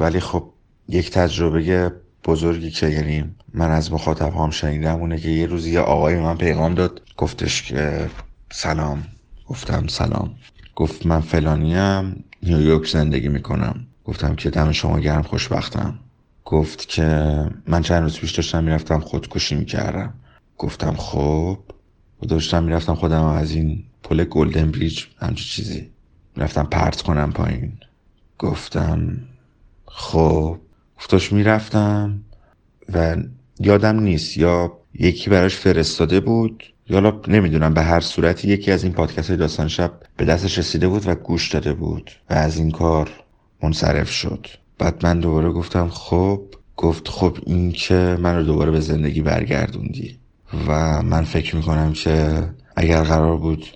ولی 0.00 0.20
خب 0.20 0.52
یک 0.88 1.10
تجربه 1.10 1.92
بزرگی 2.28 2.70
که 2.70 2.88
یعنی 2.88 3.24
من 3.54 3.70
از 3.70 3.92
مخاطب 3.92 4.34
هم 4.34 4.50
شنیدم 4.50 5.00
اونه 5.00 5.18
که 5.18 5.28
یه 5.28 5.46
روزی 5.46 5.70
یه 5.72 5.80
آقای 5.80 6.16
من 6.16 6.36
پیغام 6.36 6.74
داد. 6.74 7.02
گفتش 7.16 7.62
که 7.62 8.10
سلام. 8.52 9.06
گفتم 9.46 9.86
سلام. 9.86 10.34
گفت 10.76 11.06
من 11.06 11.20
فلانیم 11.20 12.24
نیویورک 12.42 12.88
زندگی 12.88 13.28
می‌کنم. 13.28 13.86
گفتم 14.04 14.34
که 14.34 14.50
دم 14.50 14.72
شما 14.72 15.00
گرم 15.00 15.22
خوشبختم. 15.22 15.98
گفت 16.44 16.88
که 16.88 17.04
من 17.66 17.82
چند 17.82 18.02
روز 18.02 18.18
پیش 18.18 18.32
داشتم 18.32 18.64
می‌رفتم 18.64 19.00
خودکشی 19.00 19.54
می‌کردم. 19.54 20.14
گفتم 20.58 20.94
خب. 20.96 21.58
داشتم 22.28 22.64
می‌رفتم 22.64 22.94
خودم 22.94 23.24
از 23.24 23.52
این 23.52 23.84
پل 24.02 24.24
گلدن 24.24 24.70
بریج 24.70 25.04
همچه 25.18 25.44
چیزی. 25.44 25.90
می‌رفتم 26.36 26.64
پرت 26.64 27.02
کنم 27.02 27.32
پایین. 27.32 27.72
گفتم 28.38 29.18
خب. 29.86 30.58
گفتاش 30.98 31.32
می‌رفتم 31.32 32.20
و 32.92 33.16
یادم 33.60 34.00
نیست 34.00 34.36
یا 34.36 34.72
یکی 34.94 35.30
براش 35.30 35.56
فرستاده 35.56 36.20
بود 36.20 36.64
یا 36.88 37.20
نمی‌دونم 37.28 37.74
به 37.74 37.82
هر 37.82 38.00
صورت 38.00 38.44
یکی 38.44 38.70
از 38.70 38.84
این 38.84 38.92
پادکست 38.92 39.28
های 39.28 39.36
داستان 39.36 39.68
شب 39.68 39.92
به 40.16 40.24
دستش 40.24 40.58
رسیده 40.58 40.88
بود 40.88 41.08
و 41.08 41.14
گوش 41.14 41.52
داده 41.52 41.72
بود 41.72 42.10
و 42.30 42.34
از 42.34 42.58
این 42.58 42.70
کار 42.70 43.10
منصرف 43.62 44.10
شد. 44.10 44.46
بعد 44.78 45.06
من 45.06 45.20
دوباره 45.20 45.50
گفتم 45.50 45.88
خب 45.88 46.42
گفت 46.76 47.08
خب 47.08 47.38
این 47.46 47.72
که 47.72 48.16
من 48.20 48.36
رو 48.36 48.42
دوباره 48.42 48.70
به 48.70 48.80
زندگی 48.80 49.22
برگردوندی 49.22 50.18
و 50.68 51.02
من 51.02 51.22
فکر 51.22 51.56
می‌کنم 51.56 51.92
که 51.92 52.44
اگر 52.76 53.02
قرار 53.02 53.36
بود 53.36 53.66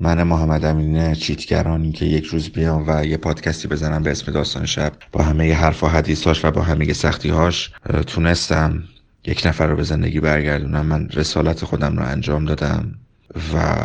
من 0.00 0.22
محمد 0.22 0.64
امینه 0.64 1.14
چیتگرانی 1.14 1.92
که 1.92 2.04
یک 2.04 2.24
روز 2.24 2.50
بیام 2.50 2.84
و 2.88 3.04
یه 3.04 3.16
پادکستی 3.16 3.68
بزنم 3.68 4.02
به 4.02 4.10
اسم 4.10 4.32
داستان 4.32 4.66
شب. 4.66 4.92
با 5.12 5.22
همه 5.22 5.54
حرف 5.54 5.84
و 5.84 5.86
حدیثاش 5.86 6.44
و 6.44 6.50
با 6.50 6.62
همه 6.62 6.92
سختیهاش 6.92 7.70
تونستم 8.06 8.82
یک 9.24 9.42
نفر 9.46 9.66
رو 9.66 9.76
به 9.76 9.82
زندگی 9.82 10.20
برگردونم. 10.20 10.86
من 10.86 11.08
رسالت 11.08 11.64
خودم 11.64 11.96
رو 11.96 12.04
انجام 12.04 12.44
دادم 12.44 12.94
و 13.54 13.84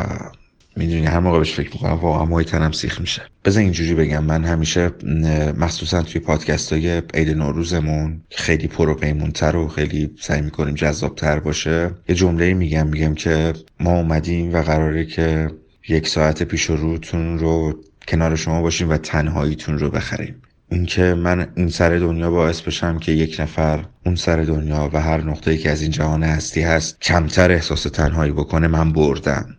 می‌دونی 0.76 1.06
هر 1.06 1.18
موقع 1.18 1.38
بهش 1.38 1.52
فکر 1.52 1.72
می‌کنم 1.72 1.92
واقعا 1.92 2.24
محیط 2.24 2.50
تنم 2.50 2.72
سیخ 2.72 3.00
میشه. 3.00 3.22
بذار 3.44 3.62
اینجوری 3.62 3.94
بگم 3.94 4.24
من 4.24 4.44
همیشه 4.44 4.90
مخصوصا 5.58 6.02
توی 6.02 6.20
پادکست 6.20 6.72
های 6.72 7.02
عید 7.14 7.30
نوروزمون 7.30 8.20
خیلی 8.30 8.68
پروپیمونتر 8.68 9.56
و 9.56 9.68
خیلی 9.68 10.10
سعی 10.20 10.40
می‌کنیم 10.40 10.74
جذابتر 10.74 11.38
باشه. 11.38 11.90
یه 12.08 12.14
جمله 12.14 12.54
میگم 12.54 12.86
میگم 12.86 13.14
که 13.14 13.52
ما 13.80 13.96
اومدیم 13.96 14.54
و 14.54 14.62
قراره 14.62 15.04
که 15.04 15.50
یک 15.88 16.08
ساعت 16.08 16.42
پیش 16.42 16.64
روتون 16.64 17.38
رو 17.38 17.80
کنار 18.08 18.36
شما 18.36 18.62
باشیم 18.62 18.90
و 18.90 18.96
تنهاییتون 18.96 19.78
رو 19.78 19.90
بخریم. 19.90 20.42
اینکه 20.70 21.14
من 21.14 21.52
این 21.56 21.68
سر 21.68 21.98
دنیا 21.98 22.30
باعث 22.30 22.60
بشم 22.60 22.98
که 22.98 23.12
یک 23.12 23.36
نفر 23.40 23.84
اون 24.06 24.14
سر 24.14 24.36
دنیا 24.36 24.90
و 24.92 25.00
هر 25.00 25.20
نقطه‌ای 25.20 25.58
که 25.58 25.70
از 25.70 25.82
این 25.82 25.90
جهان 25.90 26.22
هستی 26.22 26.62
هست 26.62 27.00
کمتر 27.00 27.50
احساس 27.50 27.82
تنهایی 27.82 28.32
بکنه 28.32 28.68
من 28.68 28.92
بردم. 28.92 29.56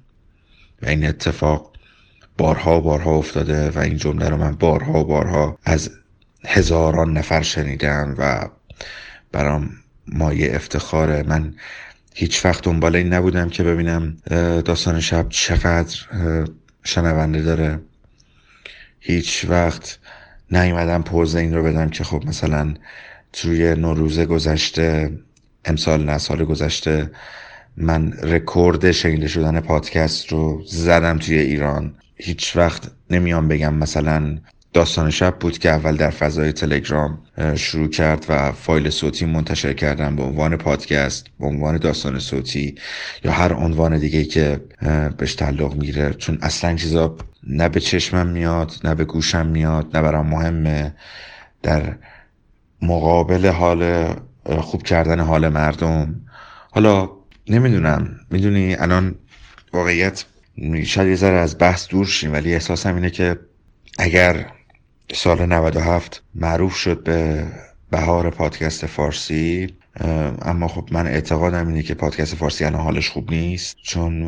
و 0.82 0.88
این 0.90 1.06
اتفاق 1.06 1.74
بارها 2.38 2.78
و 2.78 2.82
بارها 2.82 3.12
افتاده 3.12 3.70
و 3.70 3.80
این 3.80 3.98
جمله 3.98 4.30
رو 4.30 4.38
من 4.38 4.56
بارها 4.56 5.00
و 5.00 5.04
بارها 5.04 5.58
از 5.66 5.92
هزاران 6.46 7.18
نفر 7.18 7.42
شنیدم 7.42 8.16
و 8.18 8.50
برام 9.32 9.70
مایه 10.08 10.56
افتخاره. 10.56 11.24
من 11.24 11.54
هیچ 12.16 12.46
وقت 12.46 12.64
دنبال 12.64 12.96
این 12.96 13.14
نبودم 13.14 13.50
که 13.50 13.64
ببینم 13.64 14.18
داستان 14.66 15.00
شب 15.00 15.30
چقدر 15.30 16.00
شنونده 16.84 17.42
داره. 17.42 17.80
هیچ 19.00 19.46
وقت 19.50 20.00
نیومدم 20.52 21.04
پوز 21.04 21.36
این 21.36 21.56
رو 21.56 21.64
بدم 21.64 21.90
که 21.90 22.04
خب 22.04 22.24
مثلا 22.26 22.74
توی 23.34 23.76
نوروز 23.76 24.20
گذشته 24.20 25.12
امسال 25.66 26.06
نه 26.06 26.18
سال 26.18 26.46
گذشته 26.46 27.12
من 27.78 28.14
رکورد 28.14 28.92
شنیده 28.92 29.28
شدن 29.28 29.60
پادکست 29.60 30.32
رو 30.32 30.64
زدم 30.66 31.18
توی 31.18 31.38
ایران. 31.38 31.96
هیچ 32.16 32.56
وقت 32.56 32.92
نمیام 33.10 33.48
بگم 33.48 33.74
مثلا 33.74 34.38
داستان 34.74 35.10
شب 35.10 35.36
بود 35.40 35.58
که 35.58 35.70
اول 35.70 35.96
در 35.96 36.10
فضای 36.10 36.52
تلگرام 36.52 37.20
شروع 37.56 37.88
کرد 37.88 38.26
و 38.30 38.52
فایل 38.52 38.90
صوتی 38.90 39.26
منتشر 39.26 39.74
کردم 39.74 40.16
به 40.16 40.24
عنوان 40.24 40.58
پادکست 40.58 41.28
به 41.40 41.46
عنوان 41.46 41.78
داستان 41.78 42.20
صوتی 42.20 42.76
یا 43.24 43.32
هر 43.32 43.54
عنوان 43.54 43.98
دیگه 43.98 44.24
که 44.26 44.62
بهش 45.18 45.36
تعلق 45.36 45.74
می‌گیره. 45.74 46.14
چون 46.14 46.38
اصلا 46.42 46.76
چیزا 46.76 47.18
نه 47.48 47.70
به 47.70 47.80
چشمم 47.80 48.28
میاد 48.28 48.72
نه 48.84 48.96
به 48.96 49.06
گوشم 49.06 49.46
میاد 49.46 49.98
نه 49.98 50.02
برام 50.04 50.28
مهمه. 50.28 50.96
در 51.64 51.96
مقابل 52.82 53.48
حال 53.48 54.06
خوب 54.46 54.84
کردن 54.84 55.20
حال 55.20 55.50
مردم. 55.50 56.16
حالا 56.72 57.10
نمی‌دونم. 57.50 58.20
می‌دونی 58.30 58.76
الان 58.76 59.16
واقعیت 59.74 60.26
شاید 60.86 61.10
یه 61.10 61.16
ذره 61.16 61.38
از 61.38 61.58
بحث 61.60 61.88
دور 61.88 62.06
شیم 62.06 62.34
ولی 62.34 62.54
احساسم 62.54 62.96
اینه 62.96 63.10
که 63.10 63.40
اگر 64.00 64.46
سال 65.12 65.46
97 65.46 66.24
معروف 66.36 66.76
شد 66.76 67.04
به 67.04 67.48
بهار 67.92 68.30
پادکست 68.30 68.86
فارسی 68.86 69.74
اما 70.42 70.68
خب 70.68 70.90
من 70.92 71.08
اعتقادم 71.08 71.68
اینه 71.68 71.84
که 71.84 71.94
پادکست 71.94 72.36
فارسی 72.36 72.66
الان 72.66 72.82
حالش 72.82 73.10
خوب 73.10 73.32
نیست 73.32 73.78
چون 73.84 74.28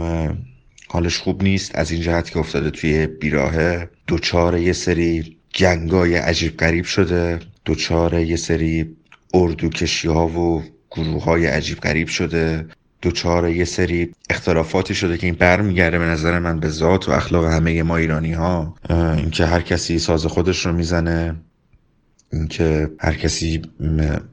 حالش 0.88 1.18
خوب 1.18 1.44
نیست 1.44 1.76
از 1.76 1.92
این 1.92 2.02
جهت 2.02 2.30
که 2.30 2.40
افتاده 2.40 2.72
توی 2.72 3.08
بیراهه. 3.08 3.90
دوچار 4.08 4.58
یه 4.58 4.74
سری 4.74 5.38
جنگای 5.50 6.16
عجیب 6.16 6.58
غریب 6.58 6.86
شده 6.86 7.40
دوچار 7.66 8.14
یه 8.14 8.36
سری 8.36 8.96
اردوکشی 9.34 10.08
ها 10.08 10.28
و 10.28 10.64
گروه 10.92 11.24
های 11.24 11.46
عجیب 11.46 11.80
غریب 11.80 12.08
شده. 12.08 12.68
دوچار 13.06 13.50
یه 13.50 13.66
سری 13.66 14.12
اختلافاتی 14.30 14.96
شده 14.96 15.18
که 15.18 15.28
این 15.28 15.36
برمیگرده 15.36 16.00
به 16.00 16.06
نظر 16.06 16.40
من 16.40 16.60
به 16.60 16.70
ذات 16.70 17.10
و 17.10 17.12
اخلاق 17.12 17.46
همه 17.46 17.84
ما 17.84 17.98
ایرانی 17.98 18.34
ها 18.34 18.76
اینکه 18.90 19.46
هر 19.46 19.62
کسی 19.62 20.00
ساز 20.00 20.26
خودش 20.26 20.66
رو 20.66 20.74
می‌زنه 20.74 21.36
اینکه 22.34 22.90
هر 23.00 23.14
کسی 23.14 23.62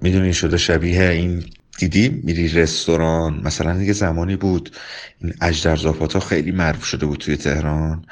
می‌دونی 0.01 0.35
شده 0.35 0.57
شبیه 0.57 1.09
این 1.09 1.45
دیدی 1.79 2.09
میری 2.25 2.49
رستوران. 2.49 3.41
مثلا 3.45 3.79
دیگه 3.79 3.93
زمانی 3.93 4.37
بود 4.37 4.77
این 5.21 5.35
اجدر 5.41 5.77
زاپاتا 5.77 6.21
خیلی 6.21 6.51
معروف 6.51 6.85
شده 6.85 7.07
بود 7.07 7.19
توی 7.19 7.37
تهران. 7.37 8.05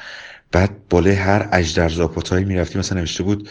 بعد 0.53 0.71
بالای 0.91 1.15
هر 1.15 1.49
اجدر 1.53 1.89
زاپاتایی 1.89 2.45
می‌رفتی 2.45 2.79
مثلا 2.79 3.01
نوشته 3.01 3.23
بود 3.23 3.49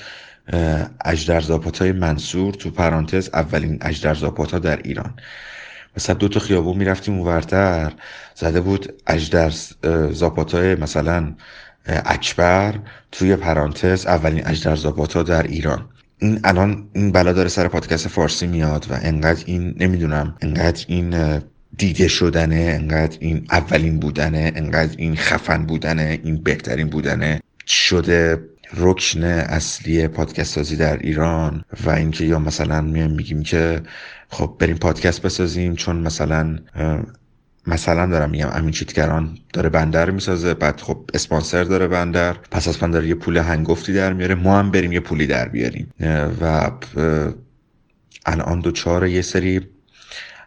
اجدر 1.05 1.41
زاپاتای 1.41 1.91
منصور 1.91 2.53
تو 2.53 2.71
پرانتز 2.71 3.29
اولین 3.33 3.77
اجدر 3.81 4.13
زاپاتا 4.13 4.59
در 4.59 4.79
ایران. 4.83 5.13
مثلا 5.99 6.15
دو 6.15 6.27
تا 6.27 6.39
خیابون 6.39 6.77
می‌رفتیم 6.77 7.13
اونورتر. 7.13 7.91
زده 8.35 8.61
بود 8.61 8.93
اجدر 9.07 9.53
زاپاتای 10.11 10.75
مثلا 10.75 11.35
اکبر 11.85 12.73
توی 13.11 13.35
پرانتز 13.35 14.05
اولین 14.05 14.47
اجدر 14.47 14.75
زاپاتا 14.75 15.23
در 15.23 15.43
ایران. 15.43 15.89
این 16.17 16.39
الان 16.43 16.89
این 16.93 17.11
بلا 17.11 17.33
داره 17.33 17.49
سر 17.49 17.67
پادکست 17.67 18.07
فارسی 18.07 18.47
میاد 18.47 18.85
و 18.89 18.99
انقدر 19.01 19.43
این 19.45 19.75
نمی‌دونم 19.79 20.35
انقدر 20.41 20.85
این 20.87 21.39
دیده 21.77 22.07
شدنه 22.07 22.77
انقدر 22.79 23.17
این 23.19 23.45
اولین 23.51 23.99
بودنه 23.99 24.51
انقدر 24.55 24.95
این 24.97 25.15
خفن 25.15 25.65
بودنه 25.65 26.19
این 26.23 26.43
بهترین 26.43 26.89
بودنه. 26.89 27.41
شده 27.67 28.41
رکن 28.77 29.23
اصلی 29.23 30.07
پادکست 30.07 30.55
سازی 30.55 30.75
در 30.75 30.97
ایران 30.97 31.63
و 31.85 31.89
اینکه 31.89 32.25
یا 32.25 32.39
مثلا 32.39 32.81
میگیم 32.81 33.43
که 33.43 33.81
خب 34.29 34.55
بریم 34.59 34.77
پادکست 34.77 35.21
بسازیم 35.21 35.75
چون 35.75 35.95
مثلا 35.95 36.59
مثلا 37.67 38.05
دارم 38.05 38.29
میگم 38.29 38.49
امین 38.53 38.71
چیتگران 38.71 39.37
داره 39.53 39.69
بندر 39.69 40.09
می‌سازه 40.09 40.53
بعد 40.53 40.81
خب 40.81 41.09
اسپانسر 41.13 41.63
داره 41.63 41.87
بندر 41.87 42.33
پس 42.33 42.67
از 42.67 42.77
داره 42.79 43.07
یه 43.07 43.15
پول 43.15 43.37
هنگفتی 43.37 43.93
در 43.93 44.13
میاره 44.13 44.35
ما 44.35 44.59
هم 44.59 44.71
بریم 44.71 44.91
یه 44.91 44.99
پولی 44.99 45.27
در 45.27 45.47
بیاریم. 45.47 45.93
و 46.41 46.71
الان 48.25 48.59
دوچار 48.59 49.07
یه 49.07 49.21
سری 49.21 49.61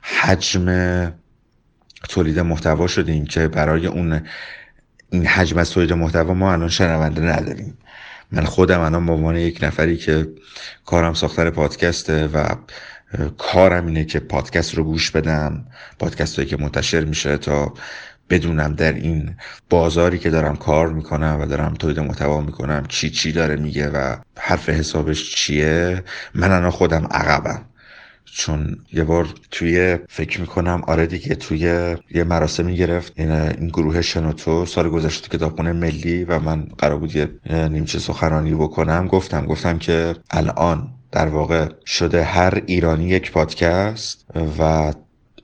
حجم 0.03 0.67
تولید 2.09 2.39
محتوا 2.39 2.87
شدیم 2.87 3.25
که 3.25 3.49
برای 3.49 3.87
اون 3.87 4.21
این 5.11 5.27
حجم 5.27 5.59
از 5.59 5.71
تولید 5.71 5.93
محتوا 5.93 6.35
ما 6.35 6.53
الان 6.53 6.69
شنونده 6.69 7.23
نداریم. 7.23 7.79
من 8.33 8.45
خودم 8.45 8.81
الان 8.81 9.07
به 9.07 9.13
عنوان 9.13 9.37
یک 9.37 9.59
نفری 9.63 9.97
که 9.97 10.29
کارم 10.87 11.15
ساختن 11.15 11.51
پادکسته 11.51 12.27
و 12.27 12.47
کارم 13.39 13.87
اینه 13.87 14.05
که 14.05 14.21
پادکست 14.21 14.75
رو 14.75 14.85
گوش 14.85 15.11
بدم 15.11 15.67
پادکست 15.99 16.37
هایی 16.37 16.49
که 16.49 16.57
منتشر 16.57 17.05
میشه 17.05 17.37
تا 17.37 17.75
بدونم 18.31 18.75
در 18.75 18.93
این 18.93 19.37
بازاری 19.71 20.19
که 20.19 20.31
دارم 20.31 20.57
کار 20.57 20.93
می‌کنم 20.93 21.39
و 21.41 21.47
دارم 21.47 21.75
تولید 21.75 22.01
محتوا 22.01 22.41
می‌کنم 22.41 22.85
چی 22.89 23.11
چی 23.11 23.33
داره 23.33 23.57
میگه 23.57 23.89
و 23.89 24.17
حرف 24.39 24.69
حسابش 24.69 25.35
چیه. 25.35 26.03
من 26.35 26.53
الان 26.53 26.71
خودم 26.71 27.07
عقبم. 27.11 27.65
چون 28.25 28.77
یه 28.93 29.05
بار 29.05 29.29
توی 29.51 29.99
فکر 30.09 30.41
می‌کنم 30.41 30.83
آره 30.87 31.07
دیگه 31.07 31.35
توی 31.35 31.59
یه 32.15 32.25
مراسمی 32.25 32.77
گرفت 32.77 33.13
این, 33.17 33.31
این 33.31 33.69
گروه 33.69 34.03
شنوتو 34.03 34.67
سال 34.67 34.89
گذشته 34.89 35.39
کتابخونه 35.39 35.73
ملی 35.73 36.25
و 36.25 36.39
من 36.39 36.63
قرار 36.79 36.99
بود 36.99 37.17
یه 37.17 37.29
نیمچه 37.47 37.99
سخنرانی 37.99 38.55
بکنم 38.55 39.07
گفتم 39.07 39.47
گفتم 39.47 39.79
که 39.79 40.15
الان 40.31 40.95
در 41.13 41.27
واقع 41.29 41.69
شده 41.87 42.25
هر 42.25 42.63
ایرانی 42.67 43.05
یک 43.05 43.33
پادکست 43.33 44.27
و 44.59 44.93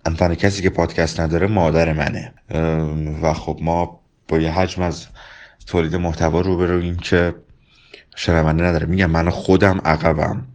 تنها 0.04 0.34
کسی 0.34 0.62
که 0.62 0.70
پادکست 0.70 1.20
نداره 1.20 1.46
مادر 1.46 1.92
منه. 1.92 2.34
و 3.22 3.32
خب 3.32 3.58
ما 3.62 4.00
با 4.28 4.38
یه 4.38 4.52
حجم 4.52 4.82
از 4.82 5.06
تولید 5.66 5.96
محتوا 5.96 6.40
روبرویم 6.40 6.96
که 6.96 7.34
شنونده 8.16 8.64
نداره. 8.64 8.86
میگم 8.86 9.10
من 9.10 9.30
خودم 9.30 9.80
عقبم. 9.84 10.46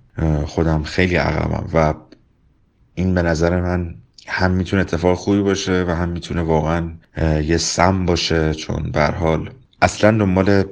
خودم 0.46 0.84
خیلی 0.84 1.16
عقبم 1.16 1.70
و 1.74 1.94
این 2.96 3.14
به 3.16 3.22
نظر 3.22 3.62
من 3.62 3.96
هم 4.28 4.52
می‌تونه 4.52 4.82
اتفاق 4.82 5.18
خوبی 5.18 5.42
باشه 5.42 5.86
و 5.88 5.92
هم 5.92 6.10
می‌تونه 6.10 6.42
واقعا 6.42 6.92
یه 7.44 7.58
سم 7.58 8.06
باشه 8.06 8.54
چون 8.54 8.92
به 8.92 9.06
حال 9.06 9.50
اصلا 9.82 10.18
دنبال 10.18 10.64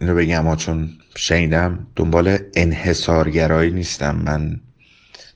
اینو 0.00 0.14
بگم 0.14 0.56
چون 0.56 0.90
شنیدم 1.16 1.86
دنبال 1.96 2.38
انحصارگرایی 2.54 3.70
نیستم 3.70 4.16
من 4.16 4.60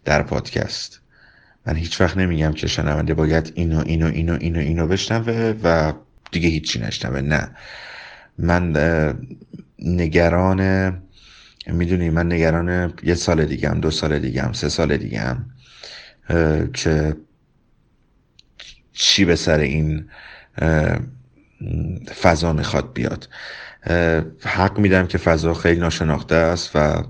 در 0.05 0.23
پادکست. 0.23 1.01
من 1.67 1.77
هیچ 1.77 2.01
وقت 2.01 2.17
نمیگم 2.17 2.53
که 2.53 2.67
شنونده 2.67 3.15
باید 3.15 3.53
اینو 3.55 3.83
اینو 3.87 4.07
اینو 4.07 4.37
اینو 4.41 4.59
اینو 4.59 4.87
بشنوه 4.87 5.55
و 5.63 5.93
دیگه 6.33 6.49
هیچی 6.49 6.81
نشنوه 6.81 7.21
نه. 7.21 7.51
من 8.39 8.77
نگران 9.79 11.03
می‌دونی 11.67 12.11
من 12.11 12.33
نگران 12.33 12.95
یه 13.03 13.15
سال 13.15 13.45
دیگم 13.45 13.81
دو 13.81 13.91
سال 13.91 14.19
دیگم 14.19 14.53
سه 14.53 14.69
سال 14.69 14.97
دیگم 14.97 15.37
که 16.75 17.17
چی 18.93 19.25
به 19.25 19.37
سر 19.37 19.59
این 19.59 20.09
فضا 22.23 22.53
می‌خواد 22.53 22.93
بیاد. 22.93 23.29
حق 24.45 24.79
میدم 24.79 25.07
که 25.07 25.19
فضا 25.19 25.55
خیلی 25.55 25.81
ناشناخته 25.81 26.35
است 26.35 26.71
و 26.75 27.03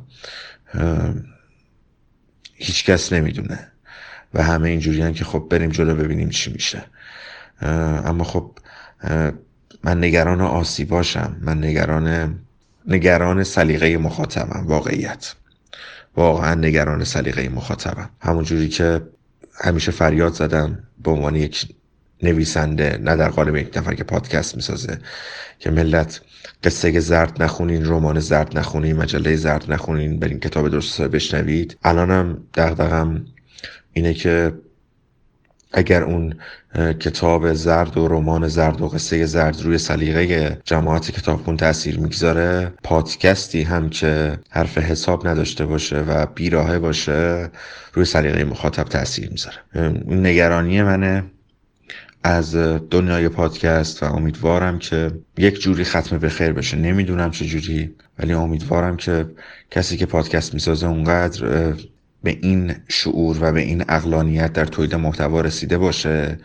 هیچ 2.55 2.85
کس 2.85 3.13
نمی‌دونه 3.13 3.73
و 4.35 4.43
همه 4.43 4.69
اینجوری 4.69 5.13
که 5.13 5.25
خب 5.25 5.47
بریم 5.51 5.71
جلو 5.71 5.95
ببینیم 5.95 6.29
چی 6.29 6.53
میشه. 6.53 6.83
اما 8.05 8.25
خب 8.25 8.59
من 9.85 10.05
نگران 10.05 10.41
آسیباشم 10.41 11.37
من 11.41 11.65
نگران 11.65 12.39
نگران 12.87 13.45
سلیقه 13.45 13.99
مخاطبم 13.99 14.67
واقعیت. 14.67 15.35
واقعا 16.17 16.55
نگران 16.55 17.05
سلیقه 17.05 17.49
مخاطبم. 17.49 18.11
همون 18.21 18.45
جوری 18.45 18.69
که 18.69 19.03
همیشه 19.61 19.93
فریاد 19.93 20.33
زدم 20.33 20.79
به 21.05 21.11
عنوان 21.11 21.37
یک 21.37 21.75
نویسنده 22.23 22.99
نه 23.03 23.17
در 23.17 23.29
قالب 23.29 23.57
یک 23.57 23.77
نفر 23.77 23.95
که 23.95 24.05
پادکست 24.05 24.57
می‌سازه 24.57 24.99
که 25.59 25.71
ملت 25.71 26.21
قصه 26.65 27.01
زرد 27.01 27.43
نخونین 27.43 27.87
رمان 27.87 28.21
زرد 28.21 28.59
نخونین 28.59 28.97
مجله 28.97 29.37
زرد 29.37 29.73
نخونین 29.73 30.19
برین 30.19 30.41
کتاب 30.41 30.69
درست 30.69 31.03
بشنوید. 31.03 31.79
الانم 31.85 32.39
دغدغم 32.55 33.25
اینه 33.93 34.15
که 34.15 34.53
اگر 35.73 36.03
اون 36.03 36.35
کتاب 37.01 37.53
زرد 37.53 37.97
و 37.99 38.09
رمان 38.09 38.49
زرد 38.49 38.81
و 38.81 38.89
قصه 38.89 39.27
زرد 39.27 39.63
روی 39.63 39.79
سلیقه 39.79 40.59
جماعت 40.65 41.11
کتابخون 41.11 41.57
تاثیر 41.57 42.01
می‌گذاره 42.01 42.73
پادکستی 42.83 43.63
هم 43.63 43.91
که 43.91 44.39
حرف 44.51 44.79
حساب 44.79 45.29
نداشته 45.29 45.67
باشه 45.67 46.01
و 46.01 46.27
بیراهه 46.27 46.79
باشه 46.79 47.51
روی 47.93 48.05
سلیقه 48.05 48.45
مخاطب 48.45 48.85
تاثیر 48.85 49.31
می‌ذاره. 49.31 49.57
این 49.75 50.27
نگرانی 50.27 50.83
منه. 50.83 51.25
از 52.23 52.57
دنیای 52.91 53.29
پادکست 53.29 54.03
و 54.03 54.07
امیدوارم 54.07 54.79
که 54.79 55.13
یک 55.39 55.61
جوری 55.61 55.85
ختم 55.85 56.19
به 56.19 56.29
خیر 56.29 56.53
بشه. 56.53 56.77
نمی‌دونم 56.77 57.31
چه 57.31 57.45
جوری 57.45 57.95
ولی 58.19 58.33
امیدوارم 58.33 58.97
که 58.97 59.27
کسی 59.71 59.97
که 59.97 60.07
پادکست 60.07 60.55
می‌سازه 60.55 60.87
اونقدر 60.87 61.73
به 62.23 62.39
این 62.43 62.75
شعور 62.89 63.39
و 63.41 63.53
به 63.53 63.61
این 63.61 63.85
اقلانیت 63.89 64.53
در 64.53 64.65
تولید 64.65 64.95
محتوا 64.95 65.41
رسیده 65.41 65.79
باشه 65.79 66.39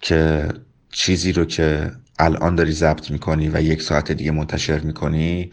که 0.00 0.48
چیزی 0.90 1.32
رو 1.32 1.44
که 1.44 1.92
الان 2.18 2.54
داری 2.54 2.72
ضبط 2.72 3.10
می‌کنی 3.10 3.48
و 3.48 3.62
یک 3.62 3.82
ساعت 3.82 4.12
دیگه 4.12 4.30
منتشر 4.30 4.78
می‌کنی 4.78 5.50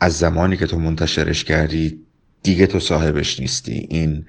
از 0.00 0.18
زمانی 0.18 0.56
که 0.56 0.66
تو 0.66 0.78
منتشرش 0.78 1.44
کردی 1.44 2.00
دیگه 2.42 2.66
تو 2.66 2.80
صاحبش 2.80 3.40
نیستی. 3.40 3.86
این 3.90 4.26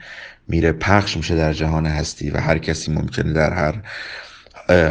میره 0.47 0.71
پخش 0.71 1.17
میشه 1.17 1.35
در 1.35 1.53
جهان 1.53 1.85
هستی 1.85 2.29
و 2.29 2.37
هر 2.37 2.57
کسی 2.57 2.91
ممکنه 2.91 3.33
در 3.33 3.53
هر 3.53 3.81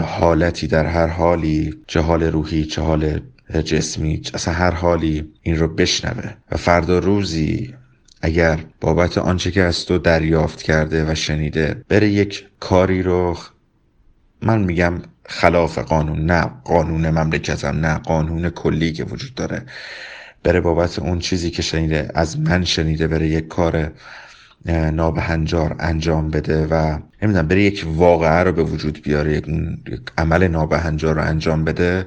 حالتی 0.02 0.66
در 0.66 0.86
هر 0.86 1.06
حالی 1.06 1.74
چه 1.86 2.00
حال 2.00 2.22
روحی 2.22 2.64
چه 2.64 2.82
حال 2.82 3.20
جسمی 3.64 4.22
اصلا 4.34 4.54
هر 4.54 4.70
حالی 4.70 5.32
این 5.42 5.58
رو 5.58 5.68
بشنوه. 5.68 6.32
و 6.52 6.56
فردا 6.56 6.98
روزی 6.98 7.74
اگر 8.22 8.58
بابت 8.80 9.18
آنچه 9.18 9.50
که 9.50 9.62
از 9.62 9.86
تو 9.86 9.98
دریافت 9.98 10.62
کرده 10.62 11.12
و 11.12 11.14
شنیده 11.14 11.84
بره 11.88 12.08
یک 12.08 12.46
کاری 12.60 13.02
رو 13.02 13.36
من 14.42 14.62
میگم 14.64 15.02
خلاف 15.26 15.78
قانون 15.78 16.26
نه 16.26 16.50
قانون 16.64 17.10
مملکتم 17.10 17.86
نه 17.86 17.98
قانون 17.98 18.50
کلی 18.50 18.92
که 18.92 19.04
وجود 19.04 19.34
داره. 19.34 19.62
بره 20.42 20.60
بابت 20.60 20.98
اون 20.98 21.18
چیزی 21.18 21.50
که 21.50 21.62
شنیده 21.62 22.10
از 22.14 22.40
من 22.40 22.64
شنیده 22.64 23.08
بره 23.08 23.28
یک 23.28 23.48
کار 23.48 23.92
نابهنجار 24.72 25.76
انجام 25.78 26.30
بده 26.30 26.66
و 26.66 26.98
نمی‌دونم 27.22 27.48
بره 27.48 27.62
یک 27.62 27.84
واقعه 27.86 28.42
رو 28.42 28.52
به 28.52 28.62
وجود 28.62 29.02
بیاره 29.02 29.36
یک, 29.36 29.44
عمل 30.18 30.48
نابهنجار 30.48 31.14
رو 31.14 31.22
انجام 31.22 31.64
بده 31.64 32.06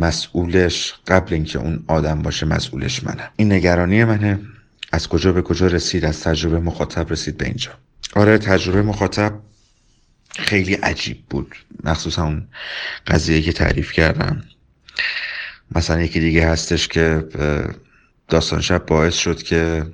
مسئولش 0.00 0.94
قبل 1.06 1.34
اینکه 1.34 1.58
اون 1.58 1.84
آدم 1.88 2.22
باشه 2.22 2.46
مسئولش 2.46 3.04
منه. 3.04 3.30
این 3.36 3.52
نگرانی 3.52 4.04
منه. 4.04 4.38
از 4.92 5.08
کجا 5.08 5.32
به 5.32 5.42
کجا 5.42 5.66
رسید؟ 5.66 6.04
از 6.04 6.20
تجربه 6.20 6.60
مخاطب 6.60 7.12
رسید 7.12 7.36
به 7.36 7.46
اینجا. 7.46 7.70
آره 8.16 8.38
تجربه 8.38 8.82
مخاطب 8.82 9.32
خیلی 10.38 10.74
عجیب 10.74 11.18
بود. 11.30 11.56
مخصوصا 11.84 12.24
اون 12.24 12.46
قضیه 13.06 13.42
که 13.42 13.52
تعریف 13.52 13.92
کردم. 13.92 14.42
مثلا 15.74 16.02
یکی 16.02 16.20
دیگه 16.20 16.48
هستش 16.48 16.88
که 16.88 17.24
داستان 18.30 18.60
شب 18.60 18.86
باعث 18.86 19.14
شد 19.14 19.42
که 19.42 19.86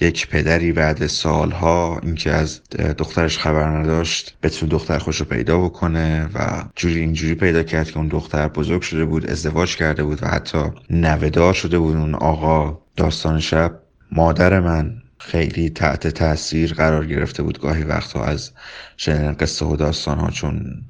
یک 0.00 0.28
پدری 0.28 0.72
بعد 0.72 1.06
سالها 1.06 2.00
اینکه 2.02 2.30
از 2.30 2.60
دخترش 2.98 3.38
خبر 3.38 3.68
نداشت 3.68 4.36
بتونه 4.42 4.72
دختر 4.72 4.98
خوش 4.98 5.16
رو 5.16 5.24
پیدا 5.24 5.58
بکنه 5.58 6.30
و 6.34 6.64
جوری 6.76 7.00
اینجوری 7.00 7.34
پیدا 7.34 7.62
کرد 7.62 7.90
که 7.90 7.98
اون 7.98 8.08
دختر 8.08 8.48
بزرگ 8.48 8.82
شده 8.82 9.04
بود 9.04 9.30
ازدواج 9.30 9.76
کرده 9.76 10.04
بود 10.04 10.22
و 10.22 10.26
حتی 10.26 10.64
نودار 10.90 11.54
شده 11.54 11.78
بود. 11.78 11.96
اون 11.96 12.14
آقا 12.14 12.78
داستان 12.96 13.40
شب 13.40 13.80
مادر 14.12 14.60
من 14.60 15.02
خیلی 15.18 15.70
تحت 15.70 16.06
تاثیر 16.08 16.74
قرار 16.74 17.06
گرفته 17.06 17.42
بود. 17.42 17.60
گاهی 17.60 17.82
وقتها 17.82 18.24
از 18.24 18.50
شنیدن 18.96 19.32
قصه 19.32 19.66
و 19.66 19.76
داستان 19.76 20.18
ها 20.18 20.30
چون 20.30 20.82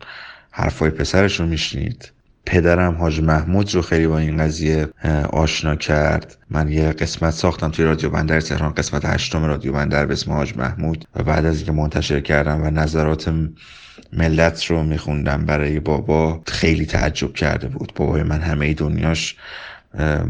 حرفای 0.51 0.91
پسرش 0.91 1.41
رو 1.41 1.47
میشنید. 1.47 2.13
پدرم 2.47 2.95
حاج 2.95 3.20
محمود 3.20 3.74
رو 3.74 3.82
خیلی 3.82 4.07
با 4.07 4.18
این 4.18 4.36
قضیه 4.36 4.89
آشنا 5.30 5.76
کرد. 5.76 6.36
من 6.51 6.72
یه 6.72 6.93
قسمت 6.93 7.30
ساختم 7.30 7.70
توی 7.70 7.84
رادیو 7.84 8.11
بندر 8.11 8.41
تهران 8.41 8.72
قسمت 8.72 9.05
هشتم 9.05 9.45
رادیو 9.45 9.72
بندر 9.72 10.07
به 10.07 10.12
اسم 10.12 10.32
حاج 10.32 10.57
محمود. 10.57 11.05
و 11.16 11.22
بعد 11.22 11.45
از 11.45 11.57
اینکه 11.57 11.72
منتشر 11.72 12.20
کردم 12.20 12.62
و 12.62 12.70
نظرات 12.70 13.34
ملت 14.12 14.64
رو 14.64 14.82
میخوندم 14.82 15.45
برای 15.47 15.80
بابا 15.80 16.43
خیلی 16.47 16.86
تعجب 16.86 17.32
کرده 17.32 17.68
بود. 17.68 17.93
بابای 17.97 18.22
من 18.22 18.41
همه 18.41 18.74
دنیاش 18.74 19.36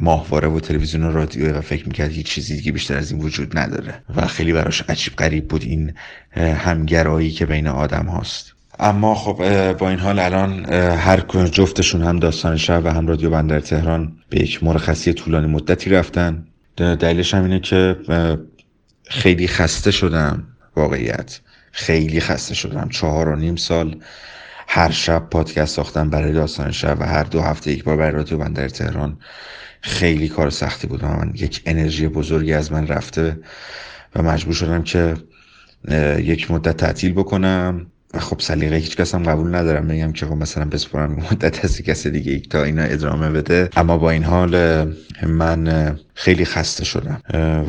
ماهواره 0.01 0.49
و 0.49 0.61
تلویزیون 0.61 1.05
و 1.05 1.13
رادیو 1.13 1.53
و 1.53 1.61
فکر 1.61 1.87
می‌کرد 1.87 2.11
هیچ 2.11 2.27
چیزی 2.27 2.57
دیگه 2.57 2.73
بیشتر 2.73 2.97
از 2.97 3.13
این 3.13 3.21
وجود 3.21 3.59
نداره. 3.59 3.95
و 4.17 4.27
خیلی 4.27 4.53
براش 4.53 4.83
عجیب 4.89 5.17
غریب 5.17 5.49
بود 5.49 5.63
این 5.63 5.95
همگرایی 6.37 7.31
که 7.31 7.47
بین 7.47 7.67
آدم 7.67 8.07
هاست. 8.07 8.53
اما 8.81 9.15
خب 9.15 9.73
با 9.73 9.89
این 9.91 9.99
حال 9.99 10.19
الان 10.19 10.73
هر 10.75 11.21
جفتشون 11.53 12.03
هم 12.03 12.19
داستان 12.19 12.57
شب 12.57 12.83
و 12.85 12.89
هم 12.89 13.07
رادیو 13.07 13.31
بندر 13.31 13.61
تهران 13.61 14.17
به 14.29 14.41
یک 14.41 14.65
مرخصی 14.65 15.13
طولانی 15.13 15.47
مدتی 15.47 15.91
رفتن. 15.91 16.47
دلیلش 16.77 17.35
هم 17.35 17.43
اینه 17.43 17.61
که 17.61 17.97
خیلی 19.09 19.49
خسته 19.49 19.91
شدم 19.91 20.45
واقعیت. 20.77 21.41
خیلی 21.73 22.21
خسته 22.21 22.55
شدم. 22.55 22.89
چهار 22.89 23.29
و 23.29 23.37
نیم 23.37 23.57
سال 23.57 24.01
هر 24.69 24.91
شب 24.91 25.29
پادکست 25.31 25.77
ساختم 25.77 26.11
برای 26.11 26.33
داستان 26.33 26.71
شب 26.71 26.97
و 27.01 27.05
هر 27.05 27.25
دو 27.25 27.41
هفته 27.41 27.73
یک 27.73 27.85
بار 27.85 27.97
برای 27.97 28.13
رادیو 28.13 28.39
بندر 28.39 28.69
تهران. 28.69 29.19
خیلی 29.81 30.29
کار 30.29 30.51
سختی 30.51 30.87
بود. 30.87 31.05
من 31.05 31.33
یک 31.35 31.63
انرژی 31.67 32.09
بزرگی 32.09 32.53
از 32.53 32.73
من 32.73 32.87
رفته 32.87 33.41
و 34.17 34.23
مجبور 34.23 34.55
شدم 34.55 34.83
که 34.83 35.15
یک 36.19 36.51
مدت 36.51 36.77
تعطیل 36.77 37.13
بکنم. 37.13 37.87
خب 38.15 38.41
سلیقه 38.41 38.77
هیچ 38.77 38.97
کس 38.97 39.15
هم 39.15 39.23
قبول 39.23 39.55
ندارم. 39.55 39.89
بگم 39.89 40.13
که 40.13 40.27
خب 40.27 40.33
مثلا 40.33 40.65
بسپرم 40.65 41.13
مدت 41.13 41.65
از 41.65 41.81
کس 41.83 42.07
دیگه 42.07 42.39
تا 42.41 42.63
اینا 42.63 42.83
ادامه 42.83 43.31
بده. 43.31 43.71
اما 43.77 43.99
با 43.99 44.11
این 44.11 44.25
حال 44.25 44.85
من 45.27 45.97
خیلی 46.15 46.45
خسته 46.45 46.85
شدم 46.85 47.23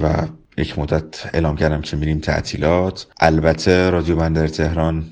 و 0.03 0.27
یک 0.57 0.79
مدت 0.79 1.25
اعلام 1.33 1.55
کردم 1.55 1.81
که 1.81 1.97
میریم 1.97 2.19
تعطیلات. 2.19 3.07
البته 3.19 3.89
رادیو 3.89 4.15
بندر 4.15 4.47
تهران 4.47 5.05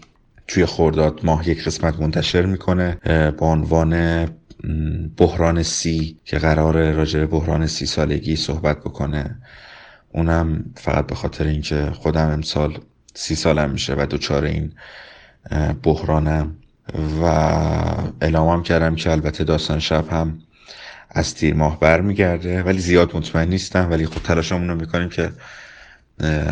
توی 0.48 0.66
خورداد 0.66 1.20
ماه 1.24 1.50
یک 1.50 1.64
قسمت 1.64 2.00
منتشر 2.00 2.46
می‌کنه 2.46 2.98
با 3.38 3.48
عنوان 3.52 4.26
بحران 5.18 5.64
سی 5.64 6.18
که 6.26 6.38
قرار 6.38 6.92
راجع 6.92 7.26
بحران 7.26 7.68
سی 7.68 7.86
سالگی 7.86 8.36
صحبت 8.36 8.80
بکنه. 8.80 9.36
اونم 10.10 10.66
فقط 10.76 11.08
به 11.08 11.16
خاطر 11.16 11.48
اینکه 11.48 11.92
خودم 11.94 12.30
امسال 12.30 12.78
سی 13.14 13.36
سالم 13.36 13.70
میشه 13.72 13.96
و 13.98 14.06
دوچار 14.06 14.46
این 14.46 14.72
بحرانم 15.84 16.56
و 17.22 17.24
اعلامم 18.22 18.64
کردم 18.64 18.96
که 18.96 19.12
البته 19.12 19.44
داستان 19.44 19.80
شب 19.80 20.10
هم 20.10 20.40
از 21.10 21.36
تیر 21.36 21.54
ماه 21.54 21.80
برمیگرده 21.80 22.64
ولی 22.64 22.80
زیاد 22.80 23.16
مطمئن 23.16 23.50
نیستم 23.50 23.92
ولی 23.92 24.06
خب 24.06 24.24
تلاشمون 24.24 24.70
رو 24.70 24.76
می‌کنیم 24.76 25.10
که 25.10 25.32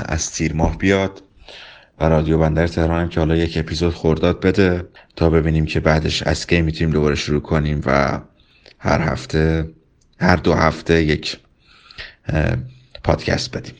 از 0.05 0.31
تیر 0.31 0.53
ماه 0.53 0.77
بیاد 0.77 1.23
و 1.99 2.09
رادیو 2.09 2.37
بندر 2.37 2.67
تهران 2.67 3.01
هم 3.01 3.09
که 3.09 3.19
حالا 3.19 3.35
یک 3.35 3.57
اپیزود 3.57 3.93
خورداد 3.93 4.39
بده 4.39 4.87
تا 5.15 5.29
ببینیم 5.29 5.65
که 5.65 5.79
بعدش 5.79 6.23
از 6.23 6.47
کی 6.47 6.61
می‌تونیم 6.61 6.93
دوباره 6.93 7.15
شروع 7.15 7.41
کنیم 7.41 7.81
و 7.85 8.19
هر 8.79 9.01
هفته 9.01 9.69
هر 10.19 10.35
دو 10.35 10.53
هفته 10.53 11.03
یک 11.03 11.37
پادکست 13.03 13.57
بدیم. 13.57 13.73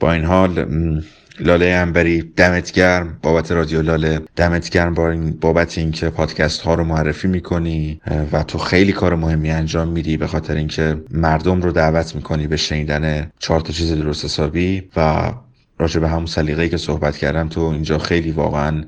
با 0.00 0.12
این 0.12 0.24
حال 0.24 0.64
لاله 1.40 1.66
انبری 1.66 2.22
دمت 2.22 2.72
گرم 2.72 3.18
بابت 3.22 3.52
رادیو 3.52 3.82
لاله. 3.82 4.20
دمت 4.36 4.70
گرم 4.70 4.94
بابت 5.40 5.78
اینکه 5.78 6.10
پادکست 6.10 6.60
ها 6.60 6.74
رو 6.74 6.84
معرفی 6.84 7.28
می‌کنی 7.28 8.00
و 8.32 8.42
تو 8.42 8.58
خیلی 8.58 8.92
کار 8.92 9.14
مهمی 9.14 9.50
انجام 9.50 9.88
میدی 9.88 10.16
به 10.16 10.26
خاطر 10.26 10.54
اینکه 10.54 10.96
مردم 11.10 11.60
رو 11.60 11.72
دعوت 11.72 12.14
می‌کنی 12.16 12.46
به 12.46 12.56
شنیدن 12.56 13.30
چهار 13.38 13.60
تا 13.60 13.72
چیز 13.72 13.92
درست 13.92 14.24
حسابی 14.24 14.82
و 14.96 15.32
راجع 15.80 16.00
به 16.00 16.08
همون 16.08 16.26
سلیقه‌ای 16.26 16.68
که 16.68 16.76
صحبت 16.76 17.16
کردم 17.16 17.48
تو 17.48 17.60
اینجا 17.60 17.98
خیلی 17.98 18.30
واقعا 18.30 18.84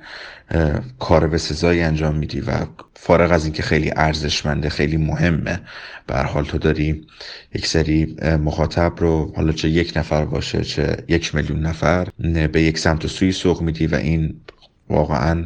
کار 0.99 1.26
به 1.26 1.38
سزایی 1.38 1.82
انجام 1.82 2.14
میدی 2.14 2.40
و 2.40 2.53
فارغ 2.95 3.32
از 3.32 3.45
اینکه 3.45 3.62
خیلی 3.62 3.93
ارزشمنده 3.97 4.68
خیلی 4.68 4.97
مهمه. 4.97 5.61
به 6.07 6.18
حال 6.18 6.45
تو 6.45 6.59
داری 6.59 7.07
یک 7.55 7.66
سری 7.66 8.16
مخاطب 8.22 8.93
رو 8.99 9.32
حالا 9.36 9.53
چه 9.53 9.68
یک 9.68 9.93
نفر 9.97 10.24
باشه 10.24 10.64
چه 10.64 10.97
یک 11.09 11.34
میلیون 11.34 11.61
نفر 11.61 12.09
به 12.53 12.62
یک 12.62 12.78
سمت 12.78 13.05
و 13.05 13.09
سوی 13.09 13.32
سوق 13.32 13.62
میدی 13.62 13.86
و 13.86 13.95
این 13.95 14.40
واقعا 14.88 15.45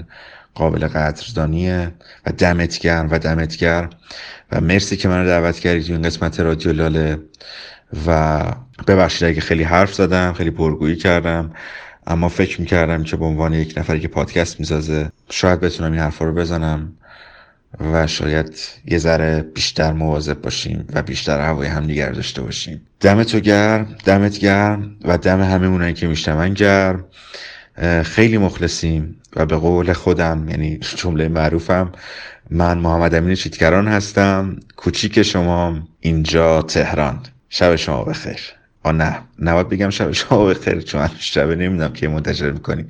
قابل 0.54 0.86
قدردانیه 0.86 1.92
و 2.26 2.32
دمت 2.32 2.78
گرم 2.78 3.08
و 3.10 3.18
دمت 3.18 3.56
گرم. 3.56 3.90
و 4.52 4.60
مرسی 4.60 4.96
که 4.96 5.08
منو 5.08 5.26
دعوت 5.26 5.58
کردی 5.58 5.82
تو 5.82 5.92
این 5.92 6.02
قسمت 6.02 6.40
رادیو 6.40 6.72
لاله. 6.72 7.18
و 8.06 8.42
ببخشید 8.86 9.28
اگه 9.28 9.40
خیلی 9.40 9.62
حرف 9.62 9.94
زدم 9.94 10.32
خیلی 10.32 10.50
پرگویی 10.50 10.96
کردم 10.96 11.52
اما 12.06 12.28
فکر 12.28 12.60
می‌کردم 12.60 13.02
که 13.02 13.16
به 13.16 13.24
عنوان 13.24 13.54
یک 13.54 13.74
نفری 13.76 14.00
که 14.00 14.08
پادکست 14.08 14.60
می‌سازه 14.60 15.12
شاید 15.30 15.60
بتونم 15.60 15.92
این 15.92 16.00
حرفا 16.00 16.24
رو 16.24 16.32
بزنم 16.34 16.92
و 17.92 18.06
شاید 18.06 18.58
یه 18.84 18.98
ذره 18.98 19.42
بیشتر 19.42 19.92
مواظب 19.92 20.40
باشیم 20.40 20.86
و 20.92 21.02
بیشتر 21.02 21.40
هوای 21.40 21.68
هم 21.68 21.86
دیگر 21.86 22.10
داشته 22.10 22.42
باشیم. 22.42 22.80
دمت 23.00 23.26
تو 23.26 23.40
گرم 23.40 23.96
دمت 24.04 24.38
گرم 24.38 24.96
و 25.04 25.18
دم 25.18 25.42
همه 25.42 25.66
اونایی 25.66 25.94
که 25.94 26.06
میشتمن 26.06 26.54
گرم. 26.54 27.04
خیلی 28.02 28.38
مخلصیم 28.38 29.16
و 29.36 29.46
به 29.46 29.56
قول 29.56 29.92
خودم 29.92 30.48
یعنی 30.48 30.78
جمله 30.78 31.28
معروفم 31.28 31.92
من 32.50 32.78
محمد 32.78 33.14
امین 33.14 33.34
چیتکران 33.34 33.88
هستم 33.88 34.56
کوچیک 34.76 35.22
شما 35.22 35.78
اینجا 36.00 36.62
تهران. 36.62 37.20
شب 37.48 37.76
شما 37.76 38.04
بخیر. 38.04 38.55
آ 38.86 38.92
نه. 38.92 39.22
نباید 39.38 39.68
بگم 39.68 39.90
شب 39.90 40.12
شما 40.12 40.44
بخیر 40.44 40.80
چون 40.80 41.08
شب 41.18 41.48
نمی‌دونم 41.48 41.92
که 41.92 42.08
منتشر 42.08 42.50
می‌کنی. 42.50 42.84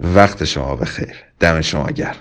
وقت 0.00 0.44
شما 0.44 0.76
بخیر. 0.76 1.14
دم 1.40 1.60
شما 1.60 1.86
گرم. 1.86 2.16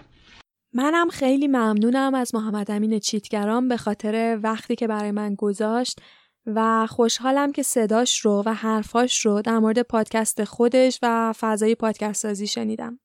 منم 0.74 1.09
خیلی 1.09 1.47
ممنونم 1.47 2.16
از 2.16 2.36
محمد 2.36 2.72
امین 2.72 2.99
چیتگران 2.99 3.68
به 3.68 3.78
خاطر 3.78 4.39
وقتی 4.43 4.76
که 4.76 4.88
برای 4.88 5.11
من 5.11 5.36
گذاشت 5.36 6.01
و 6.45 6.88
خوشحالم 6.88 7.51
که 7.51 7.63
صداش 7.63 8.20
رو 8.20 8.43
و 8.45 8.53
حرفاش 8.53 9.26
رو 9.26 9.41
در 9.41 9.59
مورد 9.59 9.82
پادکست 9.82 10.43
خودش 10.43 10.99
و 11.01 11.34
فضای 11.39 11.76
پادکست 11.76 12.22
سازی 12.22 12.47
شنیدم. 12.47 12.99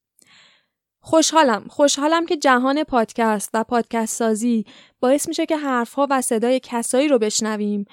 خوشحالم. 1.03 1.65
خوشحالم 1.69 2.27
که 2.27 2.37
جهان 2.37 2.85
پادکست 2.85 3.51
و 3.55 3.65
پادکست 3.65 4.17
سازی 4.17 4.65
باعث 5.01 5.29
میشه 5.29 5.47
که 5.47 5.57
حرفها 5.57 6.07
و 6.11 6.21
صدای 6.21 6.61
کسایی 6.63 7.09
رو 7.09 7.19
بشنویم 7.19 7.85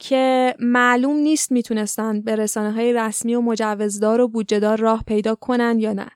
که 0.00 0.54
معلوم 0.58 1.16
نیست 1.16 1.52
می‌تونستند 1.52 2.24
به 2.24 2.36
رسانه 2.36 2.72
های 2.72 2.92
رسمی 2.92 3.34
و 3.34 3.40
مجوزدار 3.40 4.20
و 4.20 4.28
بودجهدار 4.28 4.78
راه 4.78 5.04
پیدا 5.06 5.34
کنند 5.34 5.80
یا 5.80 5.92
نه. 5.92 6.10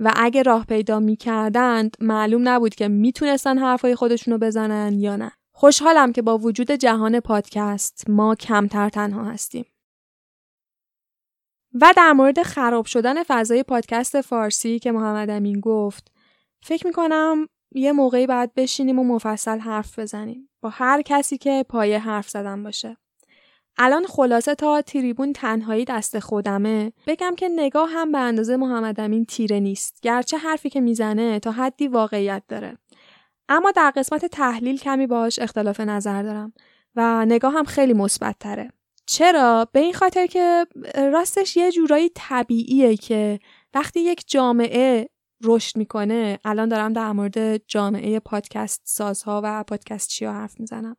و 0.00 0.12
اگه 0.16 0.42
راه 0.42 0.64
پیدا 0.64 1.00
می‌کردند 1.00 1.96
معلوم 2.00 2.48
نبود 2.48 2.74
که 2.74 2.88
می‌تونستن 2.88 3.58
حرفای 3.58 3.94
خودشون 3.94 4.32
رو 4.32 4.38
بزنن 4.38 4.98
یا 4.98 5.16
نه. 5.16 5.32
خوشحالم 5.52 6.12
که 6.12 6.22
با 6.22 6.38
وجود 6.38 6.70
جهان 6.70 7.20
پادکست 7.20 8.10
ما 8.10 8.34
کمتر 8.34 8.88
تنها 8.88 9.24
هستیم. 9.24 9.64
و 11.80 11.92
در 11.96 12.12
مورد 12.12 12.42
خراب 12.42 12.86
شدن 12.86 13.22
فضای 13.22 13.62
پادکست 13.62 14.20
فارسی 14.20 14.78
که 14.78 14.92
محمد 14.92 15.30
امین 15.30 15.60
گفت 15.60 16.12
فکر 16.62 16.86
می‌کنم 16.86 17.46
یه 17.74 17.92
موقعی 17.92 18.26
باید 18.26 18.54
بشینیم 18.54 18.98
و 18.98 19.04
مفصل 19.04 19.58
حرف 19.58 19.98
بزنیم. 19.98 20.50
با 20.62 20.68
هر 20.68 21.02
کسی 21.02 21.38
که 21.38 21.64
پایه 21.68 21.98
حرف 21.98 22.28
زدن 22.28 22.62
باشه. 22.62 22.96
الان 23.78 24.06
خلاصه 24.06 24.54
تا 24.54 24.82
تریبون 24.82 25.32
تنهایی 25.32 25.84
دست 25.84 26.18
خودمه. 26.18 26.92
بگم 27.06 27.34
که 27.36 27.48
نگاه 27.48 27.90
هم 27.90 28.12
به 28.12 28.18
اندازه 28.18 28.56
محمد 28.56 29.00
امین 29.00 29.24
تیره 29.24 29.60
نیست. 29.60 30.00
گرچه 30.02 30.38
حرفی 30.38 30.70
که 30.70 30.80
می‌زنه 30.80 31.38
تا 31.38 31.50
حدی 31.50 31.88
واقعیت 31.88 32.42
داره. 32.48 32.78
اما 33.48 33.70
در 33.70 33.92
قسمت 33.96 34.24
تحلیل 34.24 34.78
کمی 34.78 35.06
باش 35.06 35.38
اختلاف 35.38 35.80
نظر 35.80 36.22
دارم 36.22 36.52
و 36.96 37.24
نگاه 37.26 37.52
هم 37.52 37.64
خیلی 37.64 37.92
مثبت 37.92 38.36
تره. 38.40 38.72
چرا؟ 39.06 39.68
به 39.72 39.80
این 39.80 39.92
خاطر 39.92 40.26
که 40.26 40.66
راستش 40.94 41.56
یه 41.56 41.72
جورایی 41.72 42.10
طبیعیه 42.14 42.96
که 42.96 43.40
وقتی 43.74 44.00
یک 44.00 44.24
جامعه 44.26 45.08
رشد 45.44 45.76
می‌کنه 45.76 46.38
الان 46.44 46.68
دارم 46.68 46.92
در 46.92 47.12
مورد 47.12 47.66
جامعه 47.66 48.20
پادکست 48.20 48.82
سازها 48.84 49.40
و 49.44 49.64
پادکست 49.64 50.08
چیا 50.08 50.32
حرف 50.32 50.60
می‌زنم. 50.60 50.96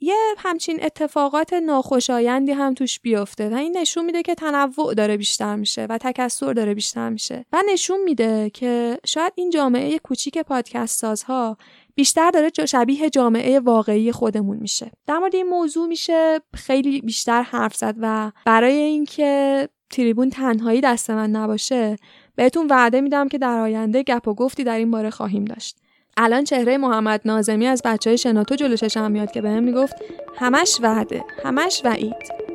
یه 0.00 0.34
همچین 0.38 0.78
اتفاقات 0.82 1.52
ناخوشایندی 1.52 2.52
هم 2.52 2.74
توش 2.74 3.00
بیفته 3.00 3.48
و 3.48 3.54
این 3.54 3.76
نشون 3.76 4.04
میده 4.04 4.22
که 4.22 4.34
تنوع 4.34 4.94
داره 4.94 5.16
بیشتر 5.16 5.56
میشه 5.56 5.86
و 5.90 5.98
تکسر 5.98 6.52
داره 6.52 6.74
بیشتر 6.74 7.08
میشه. 7.08 7.44
و 7.52 7.62
نشون 7.72 8.00
میده 8.04 8.50
که 8.50 8.98
شاید 9.06 9.32
این 9.36 9.50
جامعه 9.50 9.98
کوچیک 9.98 10.38
پادکست 10.38 10.98
سازها 10.98 11.56
بیشتر 11.94 12.30
داره 12.30 12.50
شبیه 12.66 13.10
جامعه 13.10 13.60
واقعی 13.60 14.12
خودمون 14.12 14.56
میشه. 14.56 14.90
در 15.06 15.18
مورد 15.18 15.34
این 15.34 15.46
موضوع 15.46 15.86
میشه 15.86 16.40
خیلی 16.54 17.00
بیشتر 17.00 17.42
حرف 17.42 17.76
زد 17.76 17.94
و 18.00 18.32
برای 18.44 18.74
اینکه 18.74 19.68
تریبون 19.90 20.30
تنهایی 20.30 20.80
دست 20.80 21.10
من 21.10 21.30
نباشه 21.30 21.96
بهتون 22.36 22.66
وعده 22.66 23.00
میدم 23.00 23.28
که 23.28 23.38
در 23.38 23.58
آینده 23.58 24.02
گپ 24.02 24.28
و 24.28 24.34
گفتی 24.34 24.64
در 24.64 24.78
این 24.78 24.90
باره 24.90 25.10
خواهیم 25.10 25.44
داشت. 25.44 25.76
الان 26.20 26.44
چهره 26.44 26.78
محمد 26.78 27.20
نازمی 27.24 27.66
از 27.66 27.82
بچه 27.84 28.10
های 28.10 28.18
شناتو 28.18 28.54
جلو 28.54 28.76
میاد 29.08 29.30
که 29.30 29.40
بهم 29.40 29.62
می‌گفت 29.62 29.94
همش 30.36 30.78
وعده 30.82 31.24
همش 31.44 31.82
وعید. 31.84 32.47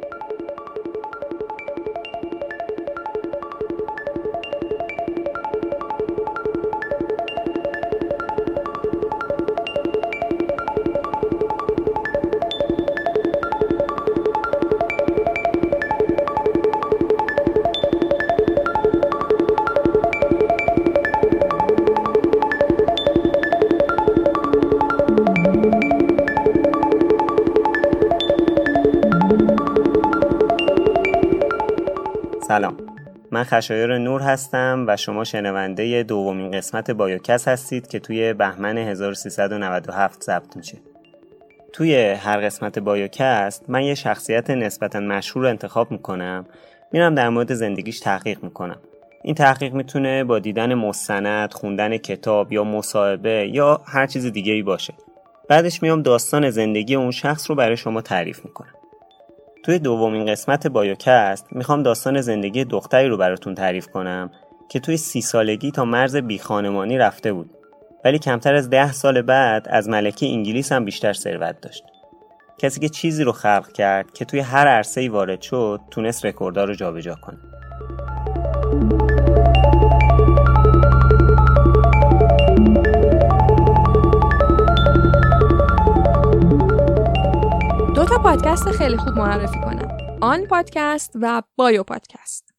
من 33.43 33.49
خشایر 33.49 33.97
نور 33.97 34.21
هستم 34.21 34.85
و 34.87 34.97
شما 34.97 35.23
شنونده 35.23 36.03
دومین 36.03 36.51
قسمت 36.51 36.91
بایوکس 36.91 37.47
هستید 37.47 37.87
که 37.87 37.99
توی 37.99 38.33
بهمن 38.33 38.77
1397 38.77 40.23
ضبط 40.23 40.57
میشه. 40.57 40.77
توی 41.73 42.11
هر 42.11 42.37
قسمت 42.37 42.79
بایوکست 42.79 43.65
من 43.67 43.83
یه 43.83 43.95
شخصیت 43.95 44.49
نسبتا 44.49 44.99
مشهور 44.99 45.45
انتخاب 45.45 45.91
می‌کنم 45.91 46.45
میرم 46.91 47.15
در 47.15 47.29
مورد 47.29 47.53
زندگیش 47.53 47.99
تحقیق 47.99 48.43
می‌کنم. 48.43 48.77
این 49.23 49.35
تحقیق 49.35 49.73
می‌تونه 49.73 50.23
با 50.23 50.39
دیدن 50.39 50.73
مستند، 50.73 51.53
خوندن 51.53 51.97
کتاب 51.97 52.53
یا 52.53 52.63
مصاحبه 52.63 53.49
یا 53.53 53.81
هر 53.85 54.07
چیز 54.07 54.25
دیگه 54.25 54.53
ای 54.53 54.61
باشه. 54.61 54.93
بعدش 55.49 55.83
میام 55.83 56.01
داستان 56.01 56.49
زندگی 56.49 56.95
اون 56.95 57.11
شخص 57.11 57.49
رو 57.49 57.55
برای 57.55 57.77
شما 57.77 58.01
تعریف 58.01 58.45
می‌کنم. 58.45 58.73
توی 59.63 59.79
دومین 59.79 60.25
قسمت 60.25 60.67
بایوکست 60.67 61.47
می‌خوام 61.51 61.83
داستان 61.83 62.21
زندگی 62.21 62.65
دختری 62.65 63.07
رو 63.07 63.17
براتون 63.17 63.55
تعریف 63.55 63.87
کنم 63.87 64.31
که 64.69 64.79
توی 64.79 64.97
سی 64.97 65.21
سالگی 65.21 65.71
تا 65.71 65.85
مرز 65.85 66.15
بیخانمانی 66.15 66.97
رفته 66.97 67.33
بود. 67.33 67.49
ولی 68.05 68.19
کمتر 68.19 68.55
از 68.55 68.69
ده 68.69 68.91
سال 68.91 69.21
بعد 69.21 69.67
از 69.69 69.89
ملکه 69.89 70.25
انگلیس 70.25 70.71
هم 70.71 70.85
بیشتر 70.85 71.13
ثروت 71.13 71.61
داشت. 71.61 71.83
کسی 72.57 72.79
که 72.79 72.89
چیزی 72.89 73.23
رو 73.23 73.31
خلق 73.31 73.71
کرد 73.71 74.13
که 74.13 74.25
توی 74.25 74.39
هر 74.39 74.67
عرصه 74.67 75.01
ای 75.01 75.07
وارد 75.07 75.41
شد 75.41 75.79
تونست 75.91 76.25
رکوردها 76.25 76.63
رو 76.63 76.73
جابجا 76.73 77.15
کنه. 77.15 77.37
پادکست 88.23 88.71
خیلی 88.71 88.97
خوب 88.97 89.13
معرفی 89.13 89.59
کنم. 89.59 89.97
آن 90.21 90.45
پادکست 90.45 91.11
و 91.21 91.43
بایو 91.55 91.83
پادکست. 91.83 92.53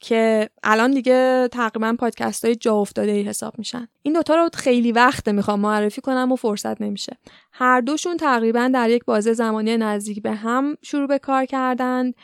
که 0.00 0.50
الان 0.62 0.90
دیگه 0.90 1.48
تقریبا 1.52 1.96
پادکست 1.98 2.44
های 2.44 2.54
جا 2.54 2.74
افتاده 2.74 3.12
ای 3.12 3.22
حساب 3.22 3.58
میشن. 3.58 3.88
این 4.02 4.14
دوتا 4.14 4.34
رو 4.34 4.48
خیلی 4.54 4.92
وقته 4.92 5.32
می‌خوام 5.32 5.60
معرفی 5.60 6.00
کنم 6.00 6.32
و 6.32 6.36
فرصت 6.36 6.80
نمیشه. 6.80 7.16
هر 7.52 7.80
دوشون 7.80 8.16
تقریبا 8.16 8.70
در 8.74 8.90
یک 8.90 9.04
بازه 9.04 9.32
زمانی 9.32 9.76
نزدیک 9.76 10.22
به 10.22 10.32
هم 10.32 10.76
شروع 10.82 11.06
به 11.06 11.18
کار 11.18 11.44
کردند 11.44 12.14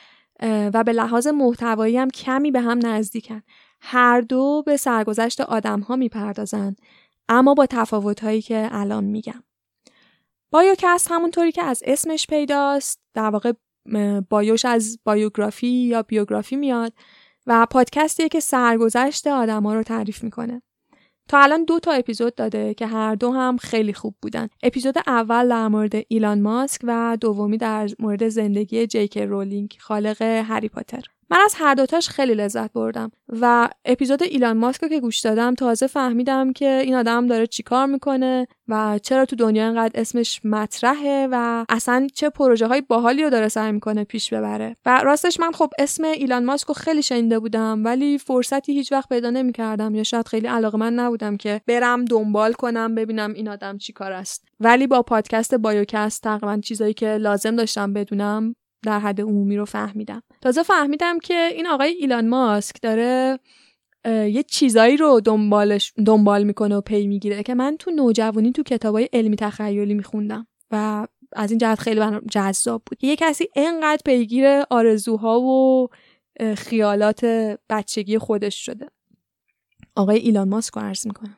و 0.43 0.85
به 0.85 0.93
لحاظ 0.93 1.27
محتوایی 1.27 1.99
هم 1.99 2.11
کمی 2.11 2.51
به 2.51 2.61
هم 2.61 2.87
نزدیکن. 2.87 3.43
هر 3.81 4.21
دو 4.21 4.63
به 4.67 4.77
سرگذشت 4.77 5.41
آدم 5.41 5.81
ها 5.81 5.97
می‌پردازن. 5.97 6.77
اما 7.29 7.55
با 7.55 7.67
تفاوت 7.67 8.25
هایی 8.25 8.43
که 8.43 8.69
الان 8.73 9.05
میگم. 9.05 9.43
بایوکست 10.53 11.11
همونطوری 11.11 11.53
که 11.53 11.63
از 11.63 11.83
اسمش 11.87 12.27
پیداست 12.27 13.01
در 13.15 13.31
واقع 13.31 13.53
بایوش 14.31 14.65
از 14.65 14.99
بایوگرافی 15.05 15.67
یا 15.67 16.03
بیوگرافی 16.03 16.57
میاد 16.57 16.93
و 17.47 17.67
پادکستیه 17.71 18.29
که 18.29 18.41
سرگذشت 18.41 19.27
آدما 19.27 19.75
رو 19.75 19.83
تعریف 19.83 20.23
می‌کنه. 20.25 20.63
تا 21.29 21.41
الان 21.41 21.65
دو 21.65 21.79
تا 21.79 21.93
اپیزود 21.93 22.35
داده 22.35 22.75
که 22.75 22.87
هر 22.87 23.15
دو 23.15 23.33
هم 23.33 23.57
خیلی 23.57 23.93
خوب 23.93 24.15
بودن. 24.23 24.49
اپیزود 24.63 24.95
اول 25.07 25.49
در 25.49 25.69
مورد 25.69 25.93
ایلان 26.09 26.41
ماسک 26.41 26.81
و 26.85 27.19
دومی 27.21 27.57
در 27.57 27.89
مورد 27.99 28.29
زندگی 28.29 28.87
جیک 28.87 29.19
رولینگ 29.19 29.77
خالق 29.81 30.23
هری 30.23 30.69
پاتر. 30.69 31.03
من 31.31 31.39
از 31.45 31.55
هر 31.57 31.75
دوتاش 31.75 32.09
خیلی 32.09 32.35
لذت 32.35 32.73
بردم 32.73 33.11
و 33.41 33.69
اپیزود 33.85 34.23
ایلان 34.23 34.57
ماسک 34.57 34.89
که 34.89 35.01
گوش 35.01 35.21
دادم 35.21 35.55
تازه 35.55 35.87
فهمیدم 35.87 36.53
که 36.53 36.83
این 36.85 36.95
آدم 36.95 37.27
داره 37.27 37.47
چیکار 37.47 37.87
می‌کنه 37.87 38.47
و 38.69 38.99
چرا 39.03 39.25
تو 39.25 39.37
دنیا 39.37 39.67
اینقدر 39.67 40.01
اسمش 40.01 40.41
مطرحه 40.45 41.29
و 41.31 41.65
اصلا 41.69 42.07
چه 42.15 42.31
پروژه 42.31 42.67
های 42.67 42.81
باحالی 42.81 43.23
رو 43.23 43.31
داره 43.31 43.49
سعی 43.49 43.73
می‌کنه 43.73 44.05
پیش 44.05 44.33
ببره. 44.33 44.77
و 44.87 45.01
راستش 45.05 45.41
من 45.41 45.53
خب 45.53 45.71
اسم 45.79 46.05
ایلان 46.05 46.45
ماسک 46.45 46.69
رو 46.69 46.75
خیلی 46.75 47.03
شنیده 47.03 47.39
بودم 47.39 47.85
ولی 47.85 48.19
فرصتی 48.19 48.73
هیچ 48.73 48.93
وقت 48.93 49.09
پیدا 49.09 49.31
نمی‌کردم 49.31 49.95
یا 49.95 50.03
شاید 50.03 50.29
خیلی 50.29 50.47
علاقه 50.47 50.79
من 50.79 50.95
نبودم 50.95 51.37
که 51.37 51.61
برم 51.67 52.05
دنبال 52.05 52.53
کنم 52.53 52.95
ببینم 52.95 53.33
این 53.33 53.49
آدم 53.49 53.79
چیکار 53.79 54.13
است. 54.13 54.45
ولی 54.61 54.87
با 54.87 55.03
پادکست 55.03 55.55
بایوکست 55.55 56.23
تقریبا 56.23 56.61
چیزایی 56.65 56.95
که 56.95 57.17
لازم 57.17 57.57
داشتم 57.57 57.93
بدونم 57.93 58.55
در 58.85 58.99
حد 58.99 59.21
عمومی 59.21 59.57
رو 59.57 59.65
فهمیدم. 59.65 60.23
تازه 60.43 60.63
فهمیدم 60.63 61.19
که 61.19 61.49
این 61.55 61.67
آقای 61.67 61.91
ایلان 61.91 62.29
ماسک 62.29 62.83
داره 62.83 63.39
یه 64.05 64.43
چیزایی 64.43 64.97
رو 64.97 65.21
دنبالش 65.21 65.93
دنبال 66.07 66.45
می‌کنه 66.45 66.77
و 66.77 66.81
پی 66.81 67.07
می‌گیره 67.07 67.43
که 67.43 67.55
من 67.55 67.77
تو 67.79 67.91
نوجوانی 67.91 68.53
تو 68.53 68.63
کتابای 68.63 69.09
علمی 69.13 69.37
تخیلی 69.37 69.95
میخوندم 69.95 70.47
و 70.71 71.07
از 71.33 71.51
این 71.51 71.59
جهت 71.59 71.79
خیلی 71.79 72.01
جذاب 72.31 72.83
بود. 72.87 73.05
یه 73.05 73.17
کسی 73.17 73.49
انقدر 73.57 74.03
پیگیر 74.05 74.47
آرزوها 74.71 75.41
و 75.41 75.89
خیالات 76.57 77.25
بچگی 77.71 78.19
خودش 78.19 78.67
شده. 78.67 78.87
آقای 79.97 80.19
ایلان 80.19 80.49
ماسک 80.49 80.75
رو 80.75 80.83
عرض 80.83 81.07
می‌کنم. 81.07 81.37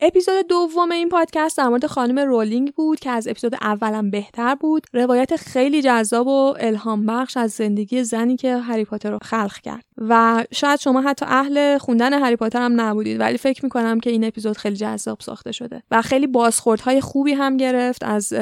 اپیزود 0.00 0.46
دوم 0.48 0.92
این 0.92 1.08
پادکست 1.08 1.58
در 1.58 1.68
مورد 1.68 1.86
خانم 1.86 2.18
رولینگ 2.18 2.72
بود 2.72 3.00
که 3.00 3.10
از 3.10 3.28
اپیزود 3.28 3.54
اولم 3.54 4.10
بهتر 4.10 4.54
بود. 4.54 4.86
روایت 4.92 5.36
خیلی 5.36 5.82
جذاب 5.82 6.26
و 6.26 6.54
الهام 6.60 7.06
بخش 7.06 7.36
از 7.36 7.50
زندگی 7.50 8.04
زنی 8.04 8.36
که 8.36 8.56
هری 8.56 8.84
پاتر 8.84 9.10
رو 9.10 9.18
خلق 9.22 9.54
کرد. 9.62 9.84
و 9.96 10.44
شاید 10.52 10.80
شما 10.80 11.00
حتی 11.00 11.26
اهل 11.28 11.78
خوندن 11.78 12.12
هری 12.12 12.36
پاتر 12.36 12.62
هم 12.62 12.80
نبودید 12.80 13.20
ولی 13.20 13.38
فکر 13.38 13.64
می‌کنم 13.64 14.00
که 14.00 14.10
این 14.10 14.24
اپیزود 14.24 14.56
خیلی 14.56 14.76
جذاب 14.76 15.20
ساخته 15.20 15.52
شده. 15.52 15.82
و 15.90 16.02
خیلی 16.02 16.26
بازخوردهای 16.26 17.00
خوبی 17.00 17.32
هم 17.32 17.56
گرفت 17.56 18.04
از 18.04 18.32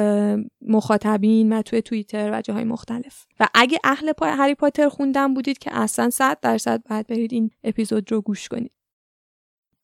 مخاطبین 0.61 1.53
و 1.53 1.61
توی 1.61 1.81
توییتر 1.81 2.31
و 2.33 2.41
جاهای 2.41 2.63
مختلف. 2.63 3.25
و 3.39 3.47
اگه 3.53 3.79
اهل 3.83 4.11
هری 4.21 4.55
پاتر 4.55 4.89
خوندن 4.89 5.33
بودید 5.33 5.57
که 5.57 5.77
اصلا 5.77 6.09
100 6.09 6.37
درصد 6.41 6.83
باید 6.89 7.07
برید 7.07 7.33
این 7.33 7.51
اپیزود 7.63 8.11
رو 8.11 8.21
گوش 8.21 8.47
کنید. 8.47 8.76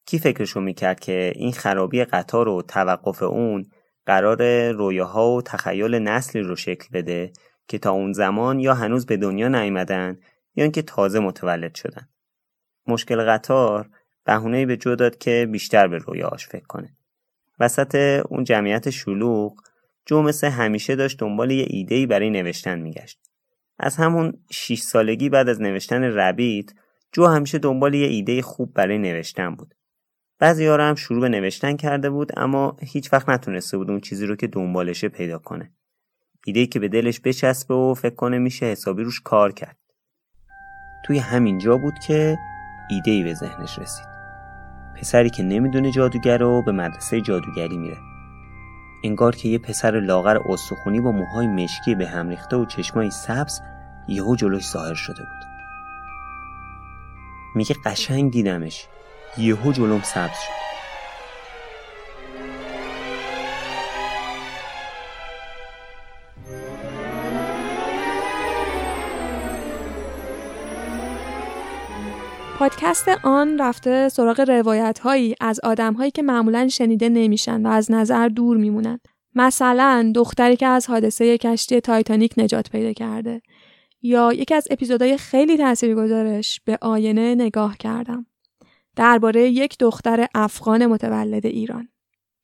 کی 0.05 0.19
فکرشو 0.19 0.59
می‌کرد 0.59 0.99
که 0.99 1.33
این 1.35 1.51
خرابی 1.51 2.03
قطار 2.03 2.47
و 2.47 2.61
توقف 2.61 3.23
اون 3.23 3.65
قرار 4.05 4.71
رویاها 4.71 5.31
و 5.31 5.41
تخیل 5.41 5.95
نسلی 5.95 6.41
رو 6.41 6.55
شکل 6.55 6.87
بده 6.93 7.31
که 7.67 7.77
تا 7.77 7.91
اون 7.91 8.13
زمان 8.13 8.59
یا 8.59 8.73
هنوز 8.73 9.05
به 9.05 9.17
دنیا 9.17 9.47
نیامدن 9.47 10.19
یا 10.55 10.63
اینکه 10.63 10.81
تازه 10.81 11.19
متولد 11.19 11.75
شدن. 11.75 12.09
مشکل 12.87 13.23
قطار 13.23 13.89
بهونه 14.25 14.65
به 14.65 14.77
جو 14.77 14.95
داد 14.95 15.17
که 15.17 15.47
بیشتر 15.51 15.87
به 15.87 15.97
رویاهاش 15.97 16.47
فکر 16.47 16.65
کنه. 16.67 16.97
وسط 17.59 18.21
اون 18.29 18.43
جمعیت 18.43 18.89
شلوغ 18.89 19.53
جو 20.05 20.21
مثل 20.21 20.47
همیشه 20.47 20.95
داشت 20.95 21.19
دنبال 21.19 21.51
یه 21.51 21.65
ایدهی 21.69 22.05
برای 22.05 22.29
نوشتن 22.29 22.79
میگشت. 22.79 23.19
از 23.79 23.95
همون 23.95 24.33
6 24.51 24.79
سالگی 24.79 25.29
بعد 25.29 25.49
از 25.49 25.61
نوشتن 25.61 26.03
ربیت 26.03 26.71
جو 27.11 27.25
همیشه 27.25 27.57
دنبال 27.57 27.93
یه 27.93 28.07
ایده 28.07 28.41
خوب 28.41 28.73
برای 28.73 28.97
نوشتن 28.97 29.55
بود. 29.55 29.75
بعضی 30.39 30.67
هم 30.67 30.95
شروع 30.95 31.21
به 31.21 31.29
نوشتن 31.29 31.75
کرده 31.75 32.09
بود 32.09 32.31
اما 32.37 32.77
هیچ 32.81 33.13
وقت 33.13 33.29
نتونسته 33.29 33.77
بود 33.77 33.91
اون 33.91 33.99
چیزی 33.99 34.25
رو 34.25 34.35
که 34.35 34.47
دنبالشه 34.47 35.09
پیدا 35.09 35.37
کنه. 35.37 35.71
ایده 36.45 36.65
که 36.65 36.79
به 36.79 36.87
دلش 36.87 37.21
بچسبه 37.23 37.73
و 37.73 37.93
فکر 37.93 38.15
کنه 38.15 38.37
میشه 38.37 38.65
حسابی 38.65 39.03
روش 39.03 39.21
کار 39.21 39.51
کرد. 39.51 39.77
توی 41.05 41.19
همین 41.19 41.57
جا 41.57 41.77
بود 41.77 41.93
که 42.07 42.37
ایده 42.89 43.11
ای 43.11 43.23
به 43.23 43.33
ذهنش 43.33 43.79
رسید. 43.79 44.05
پسری 44.95 45.29
که 45.29 45.43
نمی‌دونه 45.43 45.91
جادوگر 45.91 46.37
رو 46.37 46.61
به 46.61 46.71
مدرسه 46.71 47.21
جادوگری 47.21 47.77
میره. 47.77 47.97
انگار 49.03 49.35
که 49.35 49.49
یه 49.49 49.57
پسر 49.57 49.99
لاغر 49.99 50.37
استخونی 50.49 51.01
با 51.01 51.11
موهای 51.11 51.47
مشکی 51.47 51.95
به 51.95 52.07
هم 52.07 52.29
ریخته 52.29 52.55
و 52.55 52.65
چشمای 52.65 53.11
سبز 53.11 53.61
یهو 54.07 54.35
جلوش 54.35 54.69
ظاهر 54.69 54.93
شده 54.93 55.19
بود. 55.19 55.49
میگه 57.55 57.75
قشنگ 57.85 58.31
دیدمش 58.31 58.87
یهو 59.37 59.71
جلوم 59.71 60.01
سبز 60.01 60.37
شد 60.37 60.63
پادکست 72.59 73.07
آن 73.23 73.57
رفته 73.59 74.09
سراغ 74.09 74.39
روایت 74.39 74.99
هایی 74.99 75.35
از 75.39 75.59
آدم 75.63 75.93
هایی 75.93 76.11
که 76.11 76.21
معمولا 76.21 76.67
شنیده 76.67 77.09
نمیشن 77.09 77.65
و 77.65 77.69
از 77.69 77.91
نظر 77.91 78.27
دور 78.27 78.57
میمونن. 78.57 78.99
مثلا 79.35 80.11
دختری 80.15 80.55
که 80.55 80.67
از 80.67 80.87
حادثه 80.87 81.37
کشتی 81.37 81.81
تایتانیک 81.81 82.33
نجات 82.37 82.69
پیدا 82.69 82.93
کرده 82.93 83.41
یا 84.01 84.33
یکی 84.33 84.55
از 84.55 84.67
اپیزودهای 84.71 85.17
خیلی 85.17 85.57
تاثیرگذارش 85.57 86.61
به 86.65 86.77
آینه 86.81 87.35
نگاه 87.35 87.77
کردم. 87.77 88.25
درباره 88.95 89.49
یک 89.49 89.77
دختر 89.79 90.27
افغان 90.35 90.85
متولد 90.85 91.45
ایران. 91.45 91.89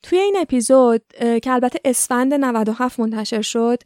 توی 0.04 0.20
این 0.20 0.38
اپیزود 0.38 1.02
که 1.44 1.52
البته 1.52 1.80
اسفند 1.86 2.34
97 2.34 3.00
منتشر 3.00 3.42
شد 3.42 3.84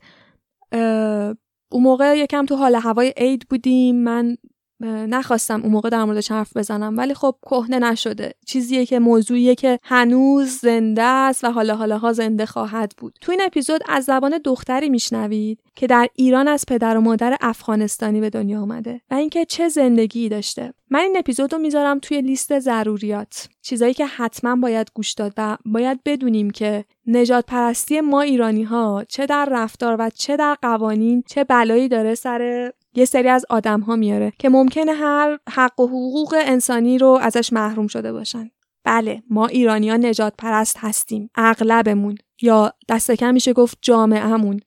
اون 1.72 1.84
موقع 1.84 2.18
یکم 2.18 2.46
تو 2.46 2.56
حال 2.56 2.76
هوای 2.76 3.14
عید 3.18 3.48
بودیم 3.50 3.96
من 3.96 4.38
نخواستم 4.84 5.62
اون 5.62 5.72
موقع 5.72 5.90
در 5.90 6.04
موردش 6.04 6.32
حرف 6.32 6.58
بزنم 6.58 6.98
ولی 6.98 7.14
خب 7.14 7.36
کهنه 7.42 7.80
نشده. 7.80 8.34
چیزیه 8.46 8.86
که 8.86 9.00
موضوعیه 9.00 9.56
که 9.56 9.80
هنوز 9.84 10.50
زنده 10.50 11.04
است 11.04 11.44
و 11.44 11.52
حالا 11.52 11.76
حالا 11.76 11.98
ها 11.98 12.14
زنده 12.14 12.46
خواهد 12.46 12.94
بود. 12.98 13.18
تو 13.22 13.32
این 13.32 13.42
اپیزود 13.42 13.82
از 13.88 14.04
زبان 14.04 14.40
دختری 14.44 14.90
میشنوید 14.90 15.60
که 15.76 15.88
در 15.88 16.08
ایران 16.16 16.48
از 16.48 16.66
پدر 16.68 16.98
و 16.98 17.02
مادر 17.02 17.38
افغانستانی 17.42 18.22
به 18.22 18.30
دنیا 18.30 18.62
آمده 18.62 19.02
و 19.12 19.14
اینکه 19.14 19.46
چه 19.46 19.70
زندگی 19.70 20.30
داشته. 20.30 20.74
من 20.90 21.00
این 21.00 21.18
اپیزود 21.18 21.54
رو 21.54 21.60
می‌ذارم 21.60 22.00
توی 22.00 22.22
لیست 22.22 22.60
ضروریات. 22.60 23.48
چیزایی 23.62 23.94
که 23.94 24.06
حتما 24.06 24.56
باید 24.56 24.92
گوش 24.94 25.14
داد 25.14 25.34
و 25.38 25.58
باید 25.66 26.00
بدونیم 26.06 26.50
که 26.50 26.86
نجات 27.08 27.46
پرستی 27.46 28.02
ما 28.02 28.22
ایرانی 28.22 28.64
ها 28.64 29.06
چه 29.10 29.26
در 29.26 29.48
رفتار 29.52 29.96
و 30.00 30.10
چه 30.10 30.38
در 30.38 30.58
قوانین 30.62 31.24
چه 31.28 31.44
بلایی 31.44 31.88
داره 31.88 32.16
سر 32.16 32.72
یه 32.96 33.06
سری 33.06 33.30
از 33.30 33.46
آدم 33.50 33.80
ها 33.80 33.96
میاره 33.96 34.34
که 34.40 34.50
ممکنه 34.50 34.94
هر 34.94 35.40
حق 35.50 35.80
و 35.80 35.88
حقوق 35.88 36.36
انسانی 36.46 36.98
رو 36.98 37.20
ازش 37.22 37.54
محروم 37.54 37.88
شده 37.88 38.12
باشن. 38.12 38.52
بله 38.84 39.24
ما 39.30 39.48
ایرانیان 39.48 40.06
نجات 40.06 40.34
پرست 40.38 40.78
هستیم 40.80 41.30
اغلبمون 41.36 42.18
یا 42.42 42.74
دست 42.90 43.12
کم 43.12 43.34
میشه 43.34 43.54
گفت 43.54 43.78
جامعهمون 43.82 44.60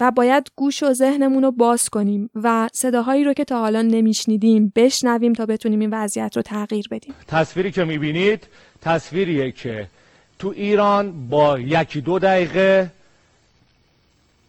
و 0.00 0.10
باید 0.10 0.48
گوش 0.56 0.82
و 0.82 0.92
ذهنمون 0.92 1.42
رو 1.42 1.50
باز 1.50 1.88
کنیم 1.88 2.30
و 2.34 2.68
صداهایی 2.72 3.24
رو 3.24 3.32
که 3.32 3.44
تا 3.44 3.58
حالا 3.58 3.82
نمیشنیدیم 3.82 4.72
بشنویم 4.76 5.32
تا 5.32 5.46
بتونیم 5.46 5.80
این 5.80 5.90
وضعیت 5.92 6.36
رو 6.36 6.42
تغییر 6.42 6.88
بدیم 6.90 7.14
تصویری 7.28 7.72
که 7.72 7.84
می‌بینید 7.84 8.46
تصویریه 8.80 9.52
که 9.52 9.88
تو 10.38 10.48
ایران 10.48 11.28
با 11.28 11.58
یکی 11.58 12.00
دو 12.00 12.18
دقیقه 12.18 12.90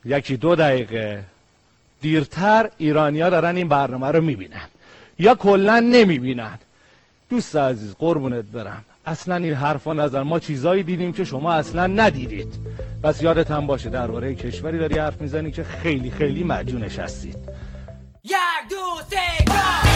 یکی 0.06 0.38
دو 0.38 0.56
دقیقه 0.56 1.24
دیرتر 2.04 2.70
ایرانیا 2.78 3.30
دارن 3.30 3.56
این 3.56 3.68
برنامه 3.68 4.08
رو 4.08 4.22
می‌بینن. 4.22 4.68
یا 5.20 5.36
کلا 5.36 5.80
نمی‌بینن. 5.80 6.60
دوست 7.30 7.56
عزیز 7.56 7.96
قربونت 8.00 8.46
برم. 8.46 8.84
اصلا 9.06 9.36
این 9.36 9.54
حرفا 9.54 9.94
نظر 9.94 10.24
ما 10.24 10.40
چیزایی 10.40 10.84
دیدیم 10.84 11.14
که 11.14 11.24
شما 11.24 11.54
اصلا 11.54 11.88
ندیدید. 11.88 12.54
پس 13.04 13.22
یادت 13.22 13.52
هم 13.52 13.68
باشه 13.68 13.90
درباره 13.90 14.36
کشوری 14.36 14.78
داری 14.80 14.98
حرف 14.98 15.22
می‌زنی 15.22 15.52
که 15.52 15.64
خیلی 15.64 16.12
خیلی 16.12 16.44
مجونش 16.44 17.00
هستید. 17.00 17.38
یک 18.24 18.70
دو 18.70 19.02
سه 19.10 19.93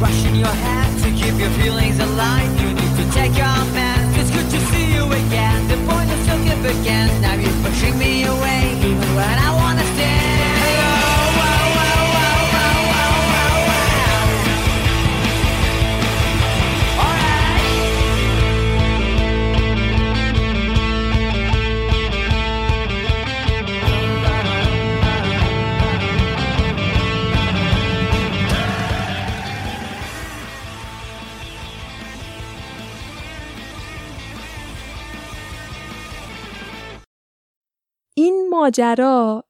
rush 0.00 0.24
in 0.24 0.34
your 0.34 0.46
head 0.46 0.98
to 1.02 1.10
keep 1.10 1.38
your 1.38 1.50
feelings 1.60 1.98
alive. 1.98 2.60
You 2.60 2.68
need 2.72 2.96
to 2.96 3.12
take 3.12 3.36
your 3.36 3.46
meds. 3.74 3.89
Again. 6.70 7.08
Now 7.20 7.34
you're 7.34 7.62
pushing 7.62 7.98
me 7.98 8.24
away. 8.24 8.76
Even 8.78 9.08
when 9.14 9.36
I 9.46 9.50
wanna 9.54 9.84
ماجرا 38.50 39.44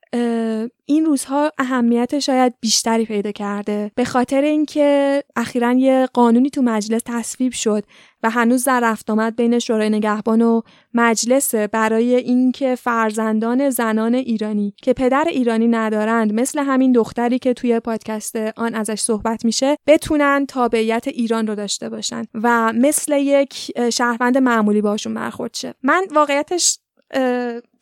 این 0.87 1.05
روزها 1.07 1.53
اهمیت 1.59 2.18
شاید 2.18 2.55
بیشتری 2.61 3.07
پیدا 3.07 3.33
کرده 3.33 3.91
به 3.95 4.05
خاطر 4.05 4.43
اینکه 4.43 5.23
اخیرا 5.37 5.73
یه 5.73 6.09
قانونی 6.12 6.51
تو 6.51 6.62
مجلس 6.62 7.03
تصویب 7.07 7.53
شد 7.53 7.85
و 8.23 8.31
هنوز 8.31 8.64
در 8.64 8.81
رفت 8.81 9.11
آمد 9.11 9.37
بین 9.37 9.59
شورای 9.59 9.91
نگهبان 9.91 10.43
و 10.43 10.61
مجلس 10.95 11.55
برای 11.55 12.14
اینکه 12.14 12.75
فرزندان 12.75 13.71
زنان 13.71 14.14
ایرانی 14.14 14.75
که 14.83 14.93
پدر 14.93 15.25
ایرانی 15.29 15.68
ندارند 15.68 16.33
مثل 16.33 16.59
همین 16.59 16.93
دختری 16.93 17.39
که 17.39 17.55
توی 17.55 17.81
پادکست 17.81 18.37
آن 18.37 18.75
ازش 18.75 19.01
صحبت 19.01 19.45
میشه 19.45 19.77
بتونن 19.87 20.47
تابعیت 20.49 21.09
ایران 21.09 21.47
رو 21.47 21.55
داشته 21.55 21.89
باشن 21.89 22.25
و 22.35 22.73
مثل 22.73 23.12
یک 23.18 23.73
شهروند 23.93 24.39
معمولی 24.39 24.81
باشون 24.81 25.14
برخورد 25.14 25.55
شه. 25.55 25.75
من 25.83 26.07
واقعیتش 26.14 26.79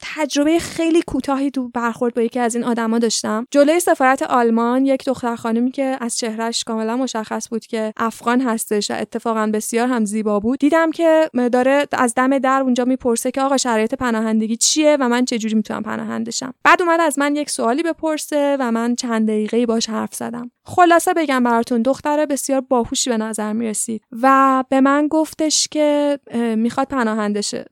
تجربه 0.00 0.58
خیلی 0.58 1.02
کوتاهی 1.06 1.50
تو 1.50 1.68
برخورد 1.68 2.14
با 2.14 2.22
یکی 2.22 2.40
از 2.40 2.54
این 2.54 2.64
آدما 2.64 2.98
داشتم. 2.98 3.46
جلوی 3.50 3.80
سفارت 3.80 4.22
آلمان 4.22 4.86
یک 4.86 5.04
دختر 5.04 5.36
خانمی 5.36 5.70
که 5.70 5.96
از 6.00 6.18
چهرهش 6.18 6.64
کاملا 6.64 6.96
مشخص 6.96 7.48
بود 7.48 7.66
که 7.66 7.92
افغان 7.96 8.40
هستش 8.40 8.90
و 8.90 8.94
اتفاقا 8.94 9.46
بسیار 9.46 9.88
هم 9.88 10.04
زیبا 10.04 10.40
بود 10.40 10.58
دیدم 10.58 10.90
که 10.90 11.30
داره 11.52 11.86
از 11.92 12.14
دم 12.14 12.38
در 12.38 12.60
اونجا 12.62 12.84
می‌پرسه 12.84 13.30
که 13.30 13.42
آقا 13.42 13.56
شرایط 13.56 13.94
پناهندگی 13.94 14.56
چیه 14.56 14.96
و 15.00 15.08
من 15.08 15.24
چجوری 15.24 15.54
می‌تونم 15.54 15.82
پناهندشم. 15.82 16.54
بعد 16.64 16.82
اومد 16.82 17.00
از 17.00 17.18
من 17.18 17.36
یک 17.36 17.50
سوالی 17.50 17.82
بپرسه 17.82 18.56
و 18.60 18.72
من 18.72 18.94
چند 18.94 19.28
دقیقه 19.28 19.66
باش 19.66 19.90
حرف 19.90 20.14
زدم. 20.14 20.50
خلاصه 20.64 21.14
بگم 21.14 21.42
براتون 21.42 21.82
دختر 21.82 22.26
بسیار 22.26 22.60
باهوشی 22.60 23.10
به 23.10 23.16
نظر 23.16 23.52
می‌رسید 23.52 24.02
و 24.22 24.64
به 24.68 24.80
من 24.80 25.08
گفتش 25.08 25.68
که 25.68 26.18
می‌خواد 26.56 26.86
پناهندشه. 26.86 27.64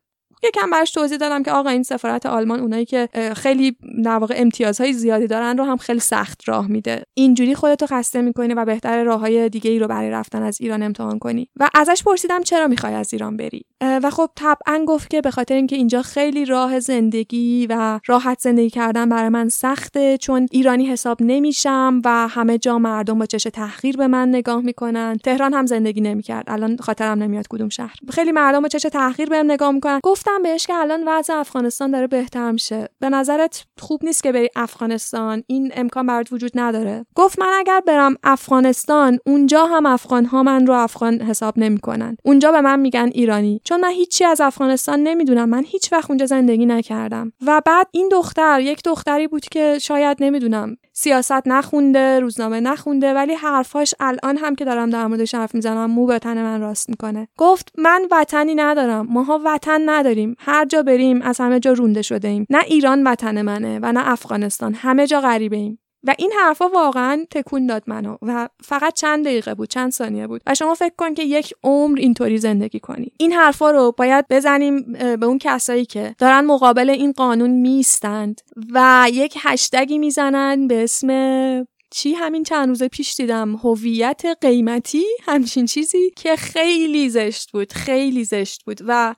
یکم 0.48 0.70
براش 0.70 0.90
توضیح 0.90 1.18
دادم 1.18 1.42
که 1.42 1.50
آقا 1.52 1.68
این 1.68 1.82
سفارت 1.82 2.26
آلمان 2.26 2.60
اونایی 2.60 2.84
که 2.84 3.08
خیلی 3.36 3.76
در 4.04 4.16
واقع 4.16 4.34
امتیازهای 4.38 4.92
زیادی 4.92 5.26
دارن 5.26 5.58
رو 5.58 5.64
هم 5.64 5.76
خیلی 5.76 6.00
سخت 6.00 6.48
راه 6.48 6.66
میده. 6.66 7.02
اینجوری 7.14 7.54
خودتو 7.54 7.86
خسته 7.86 8.22
می‌کنی 8.22 8.54
و 8.54 8.64
بهتر 8.64 9.04
راههای 9.04 9.48
دیگه 9.48 9.70
ای 9.70 9.78
رو 9.78 9.86
برای 9.86 10.10
رفتن 10.10 10.42
از 10.42 10.60
ایران 10.60 10.82
امتحان 10.82 11.18
کنی. 11.18 11.48
و 11.56 11.68
ازش 11.74 12.02
پرسیدم 12.02 12.42
چرا 12.42 12.66
می‌خوای 12.66 12.94
از 12.94 13.12
ایران 13.12 13.36
بری؟ 13.36 13.64
و 13.80 14.10
خب 14.10 14.30
طبعا 14.34 14.84
گفت 14.88 15.10
که 15.10 15.20
به 15.20 15.30
خاطر 15.30 15.54
اینکه 15.54 15.76
اینجا 15.76 16.02
خیلی 16.02 16.44
راه 16.44 16.80
زندگی 16.80 17.66
و 17.70 18.00
راحت 18.06 18.40
زندگی 18.40 18.70
کردن 18.70 19.08
برای 19.08 19.28
من 19.28 19.48
سخته 19.48 20.18
چون 20.18 20.46
ایرانی 20.50 20.86
حساب 20.86 21.18
نمیشم 21.20 22.02
و 22.04 22.28
همه 22.28 22.58
جا 22.58 22.78
مردم 22.78 23.18
با 23.18 23.26
چش 23.26 23.42
تحقیر 23.42 23.96
به 23.96 24.06
من 24.06 24.28
نگاه 24.28 24.60
می‌کنن. 24.60 25.18
تهران 25.24 25.54
هم 25.54 25.66
زندگی 25.66 26.00
نمی‌کرد. 26.00 26.44
الان 26.48 26.76
خاطرم 26.76 27.22
نمیاد 27.22 27.46
کدوم 27.48 27.68
شهر. 27.68 27.96
خیلی 28.10 28.32
مردم 28.32 28.62
با 28.62 28.68
چش 28.68 28.82
تحقیر 28.82 29.28
بهم 29.28 29.50
نگاه 29.50 29.70
می‌کنن. 29.70 30.00
گفتم 30.02 30.35
بهش 30.42 30.66
که 30.66 30.74
الان 30.74 31.02
وضع 31.06 31.34
افغانستان 31.34 31.90
داره 31.90 32.06
بهتر 32.06 32.50
میشه. 32.50 32.88
به 33.00 33.08
نظرت 33.08 33.64
خوب 33.80 34.04
نیست 34.04 34.22
که 34.22 34.32
بری 34.32 34.48
افغانستان؟ 34.56 35.42
این 35.46 35.72
امکان 35.74 36.06
برات 36.06 36.32
وجود 36.32 36.50
نداره. 36.54 37.06
گفت 37.14 37.38
من 37.38 37.52
اگر 37.58 37.80
برم 37.80 38.14
افغانستان 38.24 39.18
اونجا 39.26 39.66
هم 39.66 39.86
افغان 39.86 40.24
ها 40.24 40.42
من 40.42 40.66
رو 40.66 40.74
افغان 40.74 41.20
حساب 41.20 41.58
نمی‌کنن. 41.58 42.16
اونجا 42.24 42.52
به 42.52 42.60
من 42.60 42.80
میگن 42.80 43.10
ایرانی. 43.14 43.60
چون 43.64 43.80
من 43.80 43.90
هیچی 43.90 44.24
از 44.24 44.40
افغانستان 44.40 45.02
نمی‌دونم. 45.02 45.48
من 45.48 45.64
هیچ 45.66 45.92
وقت 45.92 46.10
اونجا 46.10 46.26
زندگی 46.26 46.66
نکردم. 46.66 47.32
و 47.46 47.62
بعد 47.66 47.88
این 47.90 48.08
دختر 48.12 48.60
یک 48.60 48.82
دختری 48.84 49.28
بود 49.28 49.44
که 49.44 49.78
شاید 49.78 50.16
نمی‌دونم. 50.20 50.76
سیاست 50.98 51.48
نخونده 51.48 52.20
روزنامه 52.20 52.60
نخونده 52.60 53.14
ولی 53.14 53.34
حرفاش 53.34 53.94
الان 54.00 54.36
هم 54.36 54.54
که 54.54 54.64
دارم 54.64 54.90
در 54.90 55.06
موردش 55.06 55.34
حرف 55.34 55.54
می‌زنم 55.54 55.90
مو 55.90 56.06
به 56.06 56.18
تن 56.18 56.42
من 56.42 56.60
راست 56.60 56.90
می‌کنه. 56.90 57.28
گفت 57.36 57.72
من 57.78 58.08
وطنی 58.10 58.54
ندارم. 58.54 59.06
ماها 59.10 59.40
وطن 59.44 59.90
نداریم. 59.90 60.36
هر 60.38 60.64
جا 60.64 60.82
بریم 60.82 61.22
از 61.22 61.40
همه 61.40 61.60
جا 61.60 61.72
رونده 61.72 62.02
شده 62.02 62.28
ایم. 62.28 62.46
نه 62.50 62.58
ایران 62.66 63.06
وطن 63.06 63.42
منه 63.42 63.78
و 63.82 63.92
نه 63.92 64.12
افغانستان. 64.12 64.74
همه 64.74 65.06
جا 65.06 65.20
غریبه 65.20 65.56
ایم 65.56 65.78
و 66.06 66.14
این 66.18 66.32
حرفا 66.40 66.68
واقعا 66.68 67.26
تکون 67.30 67.66
داد 67.66 67.82
منو 67.86 68.16
و 68.22 68.48
فقط 68.62 68.94
چند 68.94 69.24
دقیقه 69.24 69.54
بود 69.54 69.68
چند 69.68 69.92
ثانیه 69.92 70.26
بود. 70.26 70.42
و 70.46 70.54
شما 70.54 70.74
فکر 70.74 70.94
کن 70.98 71.14
که 71.14 71.22
یک 71.22 71.54
عمر 71.62 71.98
اینطوری 71.98 72.38
زندگی 72.38 72.80
کنی. 72.80 73.12
این 73.18 73.32
حرفا 73.32 73.70
رو 73.70 73.94
باید 73.96 74.24
بزنیم 74.30 74.92
به 74.92 75.26
اون 75.26 75.38
کسایی 75.38 75.84
که 75.84 76.14
دارن 76.18 76.44
مقابل 76.44 76.90
این 76.90 77.12
قانون 77.12 77.50
میستند 77.50 78.40
و 78.72 79.08
یک 79.12 79.34
هشتگی 79.40 79.98
می‌زنن 79.98 80.66
به 80.66 80.84
اسم 80.84 81.66
چی؟ 81.90 82.14
همین 82.14 82.42
چند 82.42 82.68
روز 82.68 82.82
پیش 82.82 83.14
دیدم. 83.14 83.56
هویت 83.56 84.22
قیمتی؟ 84.40 85.04
همچین 85.22 85.66
چیزی 85.66 86.10
که 86.16 86.36
خیلی 86.36 87.08
زشت 87.08 87.52
بود 87.52 87.72
خیلی 87.72 88.24
زشت 88.24 88.64
بود 88.64 88.78
و 88.86 89.14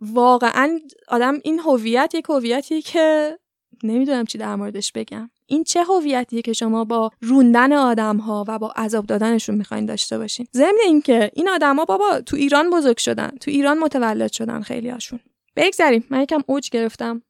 واقعا 0.00 0.78
آدم 1.08 1.38
این 1.44 1.58
هویت 1.58 2.14
یک 2.14 2.24
هویتی 2.28 2.82
که 2.82 3.38
نمی‌دونم 3.82 4.24
چی 4.24 4.38
در 4.38 4.56
موردش 4.56 4.92
بگم. 4.92 5.30
این 5.50 5.64
چه 5.64 5.84
هویتیه 5.84 6.42
که 6.42 6.52
شما 6.52 6.84
با 6.84 7.10
روندن 7.20 7.72
آدم 7.72 8.16
ها 8.16 8.44
و 8.48 8.58
با 8.58 8.72
عذاب 8.76 9.06
دادنشون 9.06 9.54
می‌خواین 9.54 9.86
داشته 9.86 10.18
باشین؟ 10.18 10.46
ضمن 10.54 10.78
اینکه 10.86 11.30
این 11.34 11.48
آدما 11.48 11.84
بابا 11.84 12.20
تو 12.20 12.36
ایران 12.36 12.70
بزرگ 12.70 12.98
شدن 12.98 13.30
تو 13.40 13.50
ایران 13.50 13.78
متولد 13.78 14.32
شدن 14.32 14.60
خیلی 14.60 14.90
هاشون 14.90 15.20
بگذریم. 15.56 16.04
من 16.10 16.22
یکم 16.22 16.42
اوج 16.46 16.70
گرفتم. 16.70 17.22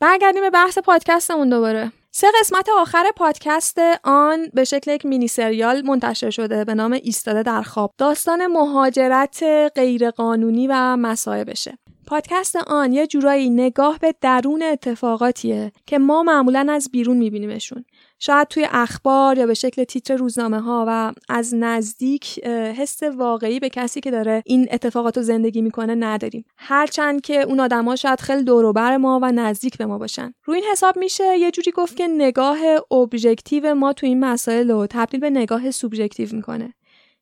برگردیم 0.00 0.42
به 0.42 0.50
بحث 0.50 0.78
پادکستمون 0.78 1.48
دوباره. 1.48 1.92
سه 2.12 2.26
قسمت 2.40 2.68
آخر 2.78 3.04
پادکست 3.16 3.78
آن 4.04 4.46
به 4.54 4.64
شکل 4.64 4.90
یک 4.90 5.06
مینی 5.06 5.28
سریال 5.28 5.82
منتشر 5.82 6.30
شده 6.30 6.64
به 6.64 6.74
نام 6.74 6.92
ایستاده 6.92 7.42
در 7.42 7.62
خواب. 7.62 7.94
داستان 7.98 8.46
مهاجرت 8.46 9.42
غیرقانونی 9.74 10.66
و 10.66 10.96
مصائبشه 10.96 11.78
پادکست 12.06 12.56
آن 12.56 12.92
یه 12.92 13.06
جورایی 13.06 13.50
نگاه 13.50 13.98
به 13.98 14.14
درون 14.20 14.62
اتفاقاتیه 14.62 15.72
که 15.86 15.98
ما 15.98 16.22
معمولا 16.22 16.66
از 16.70 16.88
بیرون 16.92 17.16
میبینیمشون. 17.16 17.84
شاید 18.22 18.48
توی 18.48 18.66
اخبار 18.70 19.38
یا 19.38 19.46
به 19.46 19.54
شکل 19.54 19.84
تیتر 19.84 20.16
روزنامه 20.16 20.60
ها 20.60 20.84
و 20.88 21.12
از 21.28 21.54
نزدیک 21.54 22.44
حس 22.46 23.02
واقعی 23.02 23.60
به 23.60 23.68
کسی 23.68 24.00
که 24.00 24.10
داره 24.10 24.42
این 24.46 24.68
اتفاقات 24.70 25.16
رو 25.16 25.22
زندگی 25.22 25.62
می‌کنه 25.62 25.94
نداریم. 25.94 26.44
هرچند 26.56 27.20
که 27.20 27.40
اون 27.40 27.60
آدما 27.60 27.96
شاید 27.96 28.20
خیلی 28.20 28.42
دوروبر 28.42 28.96
ما 28.96 29.20
و 29.22 29.32
نزدیک 29.32 29.78
به 29.78 29.86
ما 29.86 29.98
باشن. 29.98 30.34
روی 30.44 30.56
این 30.56 30.70
حساب 30.72 30.98
میشه 30.98 31.38
یه 31.38 31.50
جوری 31.50 31.70
گفت 31.70 31.96
که 31.96 32.08
نگاه 32.08 32.58
ابژکتیو 32.90 33.74
ما 33.74 33.92
تو 33.92 34.06
این 34.06 34.20
مسائل 34.20 34.70
رو 34.70 34.86
تبدیل 34.90 35.20
به 35.20 35.30
نگاه 35.30 35.70
سوبژکتیو 35.70 36.28
می‌کنه. 36.32 36.74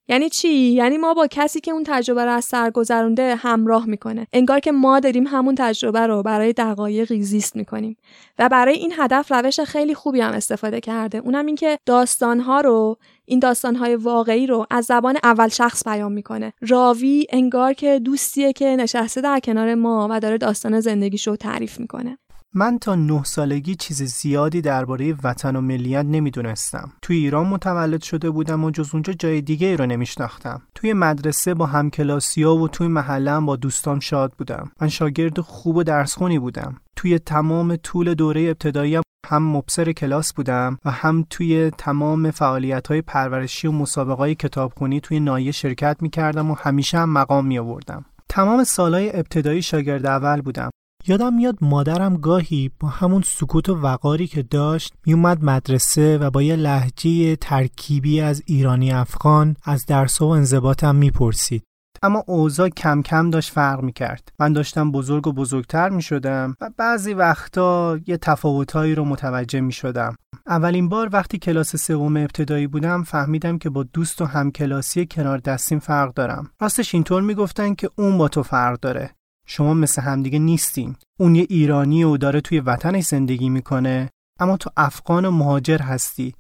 یعنی 0.09 0.29
چی؟ 0.29 0.49
یعنی 0.49 0.99
ما 0.99 1.15
با 1.15 1.27
کسی 1.31 1.61
که 1.61 1.71
اون 1.71 1.85
تجربه 1.87 2.25
رو 2.25 2.31
از 2.31 2.45
سر 2.45 2.71
گذرونده 2.71 3.35
همراه 3.35 3.87
می‌کنه. 3.87 4.27
انگار 4.33 4.61
که 4.61 4.73
ما 4.73 5.01
داریم 5.01 5.27
همون 5.27 5.55
تجربه 5.55 6.07
رو 6.07 6.23
برای 6.23 6.53
دقایقی 6.53 7.23
زیست 7.23 7.57
می‌کنیم. 7.57 7.97
و 8.39 8.49
برای 8.49 8.75
این 8.75 8.93
هدف 8.99 9.33
روش 9.33 9.61
خیلی 9.61 9.95
خوبی 9.95 10.21
هم 10.21 10.33
استفاده 10.33 10.81
کرده. 10.81 11.19
اونم 11.19 11.47
اینکه 11.47 11.79
داستانها 11.87 12.61
رو 12.61 12.97
این 13.25 13.39
داستانهای 13.39 13.97
واقعی 13.97 14.47
رو 14.47 14.67
از 14.71 14.85
زبان 14.85 15.19
اول 15.23 15.49
شخص 15.49 15.89
بیان 15.89 16.13
می‌کنه. 16.13 16.53
راوی 16.61 17.27
انگار 17.31 17.73
که 17.73 17.99
دوستیه 17.99 18.53
که 18.53 18.77
نشسته 18.77 19.21
در 19.21 19.41
کنار 19.41 19.75
ما 19.75 20.09
و 20.11 20.21
داره 20.21 20.39
داستان 20.39 20.81
زندگیشو 20.81 21.37
تعریف 21.37 21.81
می‌کنه. 21.81 22.19
من 22.55 22.79
تا 22.79 22.95
نه 22.95 23.25
سالگی 23.25 23.75
چیز 23.75 24.03
زیادی 24.03 24.61
درباره 24.61 25.15
وطن 25.25 25.57
و 25.57 25.61
ملیت 25.61 26.05
نمی‌دونستم. 26.05 26.93
توی 27.03 27.17
ایران 27.17 27.47
متولد 27.47 28.03
شده 28.03 28.31
بودم 28.31 28.65
و 28.65 28.71
جز 28.71 28.91
اونجا 28.93 29.13
جای 29.13 29.41
دیگه 29.41 29.67
ای 29.67 29.77
رو 29.77 29.87
نمیشناختم. 29.87 30.63
توی 30.75 30.93
مدرسه 30.93 31.55
با 31.55 31.67
همکلاسیا 31.67 32.55
و 32.55 32.69
توی 32.69 32.89
محلم 32.89 33.47
با 33.47 33.57
دوستان 33.57 34.01
شاد 34.01 34.33
بودم. 34.39 34.71
من 34.81 34.89
شاگرد 34.89 35.41
خوب 35.41 35.77
و 35.77 35.83
درسخونی 35.83 36.39
بودم. 36.39 36.77
توی 36.97 37.19
تمام 37.19 37.77
طول 37.77 38.15
دوره 38.15 38.41
ابتدایی 38.41 39.01
هم 39.27 39.43
مبصر 39.43 39.93
کلاس 39.93 40.33
بودم 40.33 40.79
و 40.85 40.91
هم 40.91 41.27
توی 41.31 41.71
تمام 41.79 42.31
فعالیت 42.31 42.89
های 42.89 43.03
پرورشی 43.03 43.67
و 43.67 43.73
مسابقه 43.73 44.15
های 44.15 44.35
کتابخونی 44.35 45.01
توی 45.01 45.21
نایه 45.21 45.53
شرکت 45.53 45.97
می 46.01 46.11
کردم 46.11 46.51
و 46.51 46.55
همیشه 46.55 46.99
هم 46.99 47.11
مقام 47.11 47.47
می 47.47 47.59
آوردم. 47.59 48.05
تمام 48.29 48.65
سالهای 48.65 49.17
ابتدایی 49.17 49.63
شاگرد 49.63 50.07
اول 50.07 50.41
بودم 50.41 50.71
یادم 51.07 51.35
میاد 51.35 51.59
مادرم 51.61 52.17
گاهی 52.17 52.71
با 52.81 52.89
همون 52.89 53.23
سکوت 53.27 53.69
و 53.69 53.75
وقاری 53.75 54.27
که 54.27 54.43
داشت 54.43 54.95
میومد 55.07 55.45
مدرسه 55.45 56.19
و 56.19 56.31
با 56.31 56.43
یه 56.43 56.57
لحجه 56.57 57.37
ترکیبی 57.37 58.21
از 58.21 58.43
ایرانی 58.47 58.93
افغان 58.93 59.57
از 59.65 59.87
درس 59.87 60.23
و 60.23 60.25
انضباطم 60.25 60.95
می‌پرسید. 60.95 61.63
اما 62.03 62.25
اوضاع 62.27 62.69
کم 62.69 63.03
کم 63.03 63.31
داشت 63.31 63.53
فرق 63.53 63.83
می‌کرد. 63.83 64.29
من 64.39 64.53
داشتم 64.53 64.93
بزرگ 64.93 65.27
و 65.27 65.33
بزرگتر 65.33 65.89
می‌شدم 65.89 66.57
و 66.61 66.71
بعضی 66.77 67.15
وقتا 67.15 67.99
یه 68.07 68.17
تفاوتهایی 68.17 68.95
رو 68.95 69.05
متوجه 69.05 69.61
می‌شدم. 69.61 70.17
اولین 70.47 70.89
بار 70.89 71.09
وقتی 71.13 71.39
کلاس 71.39 71.77
سوم 71.77 72.17
ابتدایی 72.17 72.67
بودم 72.67 73.03
فهمیدم 73.03 73.59
که 73.59 73.71
با 73.71 73.83
دوست 73.83 74.23
و 74.23 74.25
همکلاسی 74.25 75.07
کنار 75.07 75.39
دستیم 75.39 75.79
فرق 75.79 76.15
دارم. 76.15 76.51
راستش 76.61 76.95
اینطور 76.95 77.23
می‌گفتن 77.23 77.75
که 77.75 77.91
اون 77.97 78.19
با 78.19 78.29
تو 78.29 78.43
فرق 78.43 78.81
داره. 78.81 79.11
شما 79.49 79.75
مثل 79.75 80.03
همدیگه 80.03 80.39
نیستین. 80.39 80.97
اون 81.21 81.35
یه 81.35 81.47
ایرانی 81.49 82.05
و 82.05 82.17
داره 82.17 82.41
توی 82.41 82.61
وطنش 82.61 83.05
زندگی 83.05 83.49
می‌کنه 83.49 84.11
اما 84.41 84.57
تو 84.57 84.71
افغان 84.77 85.25
و 85.25 85.31
مهاجر 85.31 85.79
هستی 85.79 86.35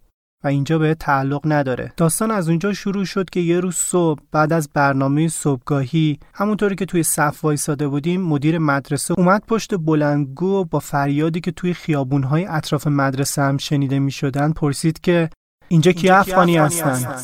و 0.45 0.49
اینجا 0.49 0.79
به 0.79 0.95
تعلق 0.95 1.41
نداره. 1.45 1.93
داستان 1.97 2.31
از 2.31 2.49
اونجا 2.49 2.73
شروع 2.73 3.05
شد 3.05 3.31
که 3.31 3.41
یه 3.41 3.61
روز 3.61 3.75
صبح 3.75 4.23
بعد 4.33 4.53
از 4.53 4.69
برنامه 4.75 5.29
صبحگاهی 5.29 6.19
همونطوری 6.35 6.75
که 6.75 6.85
توی 6.85 7.03
صف 7.03 7.45
وایساده 7.45 7.89
بودیم 7.89 8.21
مدیر 8.21 8.59
مدرسه 8.59 9.15
اومد 9.19 9.43
پشت 9.49 9.77
بلندگو 9.77 10.61
و 10.61 10.65
با 10.65 10.79
فریادی 10.79 11.41
که 11.41 11.51
توی 11.51 11.75
خیابونهای 11.75 12.45
اطراف 12.45 12.87
مدرسه 12.87 13.43
هم 13.43 13.57
شنیده 13.57 13.99
می 13.99 14.11
شدن 14.11 14.53
پرسید 14.53 15.01
که 15.01 15.31
اینجا 15.69 15.93
کی 15.93 16.09
افغانی 16.11 16.57
هستن؟ 16.57 17.15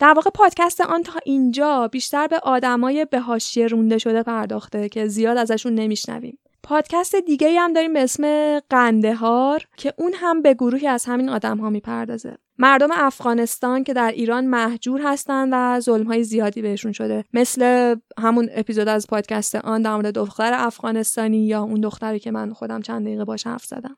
در 0.00 0.12
واقع 0.12 0.30
پادکست 0.30 0.80
آن 0.80 1.02
تا 1.02 1.20
اینجا 1.24 1.88
بیشتر 1.88 2.26
به 2.26 2.38
آدمای 2.38 3.04
به 3.04 3.20
حاشیه 3.20 3.66
رونده 3.66 3.98
شده 3.98 4.22
پرداخته 4.22 4.88
که 4.88 5.06
زیاد 5.06 5.36
ازشون 5.36 5.74
نمیشنویم. 5.74 6.38
پادکست 6.62 7.16
دیگه 7.16 7.60
هم 7.60 7.72
داریم 7.72 7.92
به 7.92 8.02
اسم 8.02 8.58
قندهار 8.60 9.64
که 9.76 9.94
اون 9.98 10.12
هم 10.14 10.42
به 10.42 10.54
گروهی 10.54 10.86
از 10.86 11.04
همین 11.04 11.28
آدم 11.28 11.58
ها 11.58 11.70
می‌پردازه. 11.70 12.36
مردم 12.58 12.88
افغانستان 12.92 13.84
که 13.84 13.94
در 13.94 14.10
ایران 14.10 14.46
محجور 14.46 15.00
هستن 15.04 15.48
و 15.52 15.80
ظلم 15.80 16.06
های 16.06 16.24
زیادی 16.24 16.62
بهشون 16.62 16.92
شده. 16.92 17.24
مثل 17.32 17.94
همون 18.18 18.48
اپیزود 18.52 18.88
از 18.88 19.06
پادکست 19.06 19.54
آن 19.54 19.82
در 19.82 19.94
مورد 19.94 20.14
دختر 20.14 20.52
افغانستانی 20.54 21.46
یا 21.46 21.62
اون 21.62 21.80
دختری 21.80 22.18
که 22.18 22.30
من 22.30 22.52
خودم 22.52 22.82
چند 22.82 23.04
دقیقه 23.04 23.24
باش 23.24 23.46
حرف 23.46 23.64
زدم. 23.64 23.96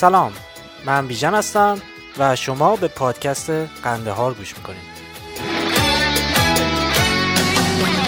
سلام. 0.00 0.32
من 0.86 1.06
بیژن 1.06 1.34
هستم 1.34 1.78
و 2.18 2.36
شما 2.36 2.76
به 2.76 2.88
پادکست 2.88 3.50
قندهار 3.82 4.34
گوش 4.34 4.56
می‌کنید. 4.56 4.80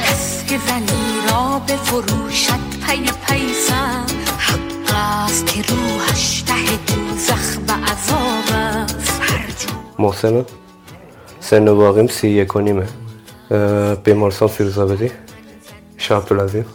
کس 0.05 0.47
که 0.47 0.59
زنی 0.59 1.29
را 1.31 1.63
به 1.67 1.77
فروشت 1.77 2.51
پی 2.87 3.05
پیسم. 3.27 4.07
حق 4.39 4.95
است 4.95 5.47
که 5.47 5.63
روحش 5.63 6.43
ته 6.43 6.95
دوزخ 6.95 7.59
و 7.69 7.73
عذاب 7.73 8.57
است. 8.57 9.23
محسنم 9.99 10.47
سن 11.41 11.69
واقعیم 11.69 12.07
سی 12.07 12.29
یک 12.29 12.57
و 12.57 12.61
نیمه. 12.61 12.89
بیمارستان 14.05 14.49
فیروزآبادی 14.49 15.11
شاه 15.99 16.23
عبدالعظیم 16.23 16.67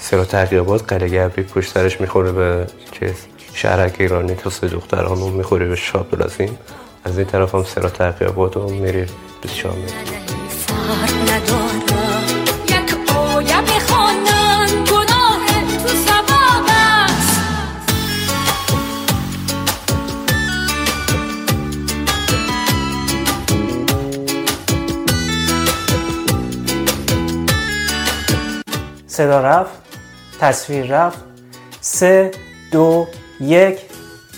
سرا 0.00 0.24
تحقیقات 0.24 0.92
قلعه 0.92 1.28
پشت 1.28 1.72
سرش 1.72 2.00
می‌خوره 2.00 2.32
به 2.32 2.66
چیز 2.92 3.14
شهرک 3.54 3.96
ایرانی 3.98 4.34
تو 4.34 4.50
سه 4.50 4.68
دخترانو 4.68 5.28
می‌خوره 5.28 5.66
به 5.66 5.78
عبدالعظیم. 5.94 6.58
از 7.04 7.18
این 7.18 7.26
طرف 7.26 7.54
هم 7.54 7.64
سرا 7.64 7.88
تحقیقات 7.88 8.56
و 8.56 8.68
میری 8.68 9.06
به 9.42 9.48
شام 9.48 9.76
صدا 29.12 29.40
رفت 29.40 29.72
تصویر 30.40 30.86
رفت. 30.86 31.18
سه 31.80 32.30
دو 32.70 33.08
یک 33.40 33.78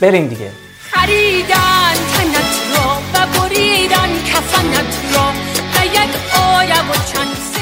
بریم 0.00 0.26
دیگه. 0.28 0.52
خریدن 0.90 1.94
تنت 2.14 2.76
را 2.76 2.98
و 3.14 3.26
بریدن 3.38 4.24
کفنت 4.26 5.14
را 5.14 5.32
و 5.74 5.86
یک 5.86 6.10
آیه 6.40 6.90
و 6.90 6.94
چند 7.12 7.53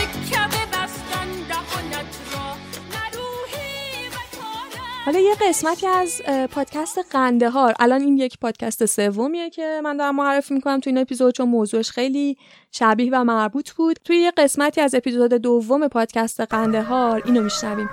حالا 5.05 5.19
یه 5.19 5.35
قسمتی 5.49 5.87
از 5.87 6.23
پادکست 6.51 6.99
قندهار 7.11 7.75
الان 7.81 8.01
این 8.01 8.19
یک 8.19 8.39
پادکست 8.39 8.87
سومیه 8.87 9.51
که 9.51 9.81
من 9.85 9.97
دارم 9.97 10.17
معرفی 10.17 10.55
می‌کنم 10.55 10.81
تو 10.81 10.91
این 10.91 10.99
اپیزود 10.99 11.35
چون 11.35 11.49
موضوعش 11.49 11.91
خیلی 11.91 12.37
شبیه 12.73 13.11
و 13.13 13.25
مربوط 13.25 13.71
بود 13.71 13.97
توی 14.05 14.17
یه 14.17 14.31
قسمتی 14.37 14.81
از 14.81 14.95
اپیزود 14.95 15.33
دوم 15.33 15.89
پادکست 15.89 16.41
قندهار 16.41 17.23
اینو 17.25 17.43
میشنویم 17.43 17.91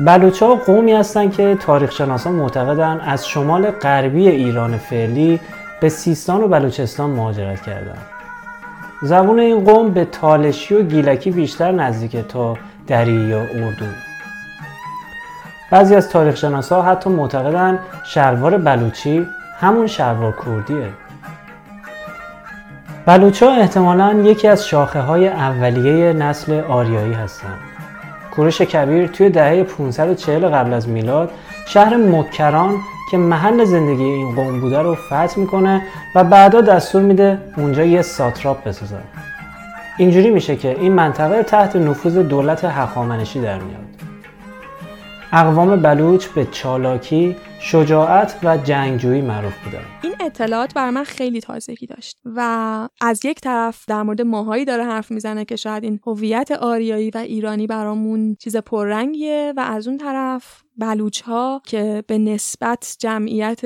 بلوچها 0.00 0.54
قومی 0.54 0.92
هستند 0.92 1.36
که 1.36 1.58
تاریخ 1.60 1.92
شناسان 1.92 2.32
معتقدن 2.32 3.00
از 3.00 3.28
شمال 3.28 3.70
غربی 3.70 4.28
ایران 4.28 4.78
فعلی 4.78 5.40
به 5.80 5.88
سیستان 5.88 6.40
و 6.44 6.48
بلوچستان 6.48 7.10
مهاجرت 7.10 7.62
کردند. 7.62 8.06
زبون 9.02 9.38
این 9.38 9.64
قوم 9.64 9.90
به 9.90 10.04
تالشی 10.04 10.74
و 10.74 10.82
گیلکی 10.82 11.30
بیشتر 11.30 11.72
نزدیکه 11.72 12.22
تا 12.22 12.58
دری 12.86 13.12
یا 13.12 13.40
اردو. 13.40 13.86
بعضی 15.74 15.94
از 15.94 16.08
تاریخ 16.08 16.36
شناسا 16.36 16.82
حتی 16.82 17.10
معتقدن 17.10 17.78
شلوار 18.04 18.58
بلوچی 18.58 19.26
همون 19.60 19.86
شلوار 19.86 20.34
کردیه. 20.46 20.88
بلوچها 23.06 23.50
احتمالاً 23.50 24.12
یکی 24.12 24.48
از 24.48 24.66
شاخه 24.66 25.00
های 25.00 25.28
اولیه 25.28 26.12
نسل 26.12 26.60
آریایی 26.60 27.12
هستند. 27.12 27.58
کوروش 28.30 28.62
کبیر 28.62 29.06
توی 29.06 29.30
دهه 29.30 29.62
540 29.62 30.48
قبل 30.48 30.72
از 30.72 30.88
میلاد 30.88 31.30
شهر 31.66 31.96
مکران 31.96 32.74
که 33.10 33.16
محل 33.16 33.64
زندگی 33.64 34.04
این 34.04 34.34
قوم 34.34 34.60
بوده 34.60 34.78
رو 34.78 34.94
فتح 34.94 35.38
می‌کنه 35.38 35.82
و 36.14 36.24
بعدا 36.24 36.60
دستور 36.60 37.02
میده 37.02 37.38
اونجا 37.56 37.84
یه 37.84 38.02
ساتراپ 38.02 38.64
بسازن 38.64 39.02
اینجوری 39.98 40.30
میشه 40.30 40.56
که 40.56 40.76
این 40.80 40.92
منطقه 40.92 41.42
تحت 41.42 41.76
نفوذ 41.76 42.18
دولت 42.18 42.64
هخامنشی 42.64 43.40
در 43.40 43.58
میاد 43.58 43.84
اقوام 45.36 45.82
بلوچ 45.82 46.26
به 46.26 46.44
چالاکی، 46.44 47.36
شجاعت 47.60 48.38
و 48.42 48.56
جنگجویی 48.56 49.22
معروف 49.22 49.64
بودن 49.64 49.84
این 50.02 50.14
اطلاعات 50.20 50.74
بر 50.74 50.90
من 50.90 51.04
خیلی 51.04 51.40
تازگی 51.40 51.86
داشت 51.86 52.18
و 52.24 52.88
از 53.00 53.24
یک 53.24 53.40
طرف 53.40 53.84
در 53.88 54.02
مورد 54.02 54.22
ماهایی 54.22 54.64
داره 54.64 54.84
حرف 54.84 55.10
می‌زنه 55.10 55.44
که 55.44 55.56
شاید 55.56 55.84
این 55.84 56.00
هویت 56.06 56.50
آریایی 56.50 57.10
و 57.10 57.18
ایرانی 57.18 57.66
برامون 57.66 58.34
چیز 58.34 58.56
پررنگیه 58.56 59.52
و 59.56 59.60
از 59.60 59.88
اون 59.88 59.98
طرف 59.98 60.62
بلوچ 60.76 61.20
ها 61.20 61.62
که 61.66 62.04
به 62.06 62.18
نسبت 62.18 62.96
جمعیت 62.98 63.60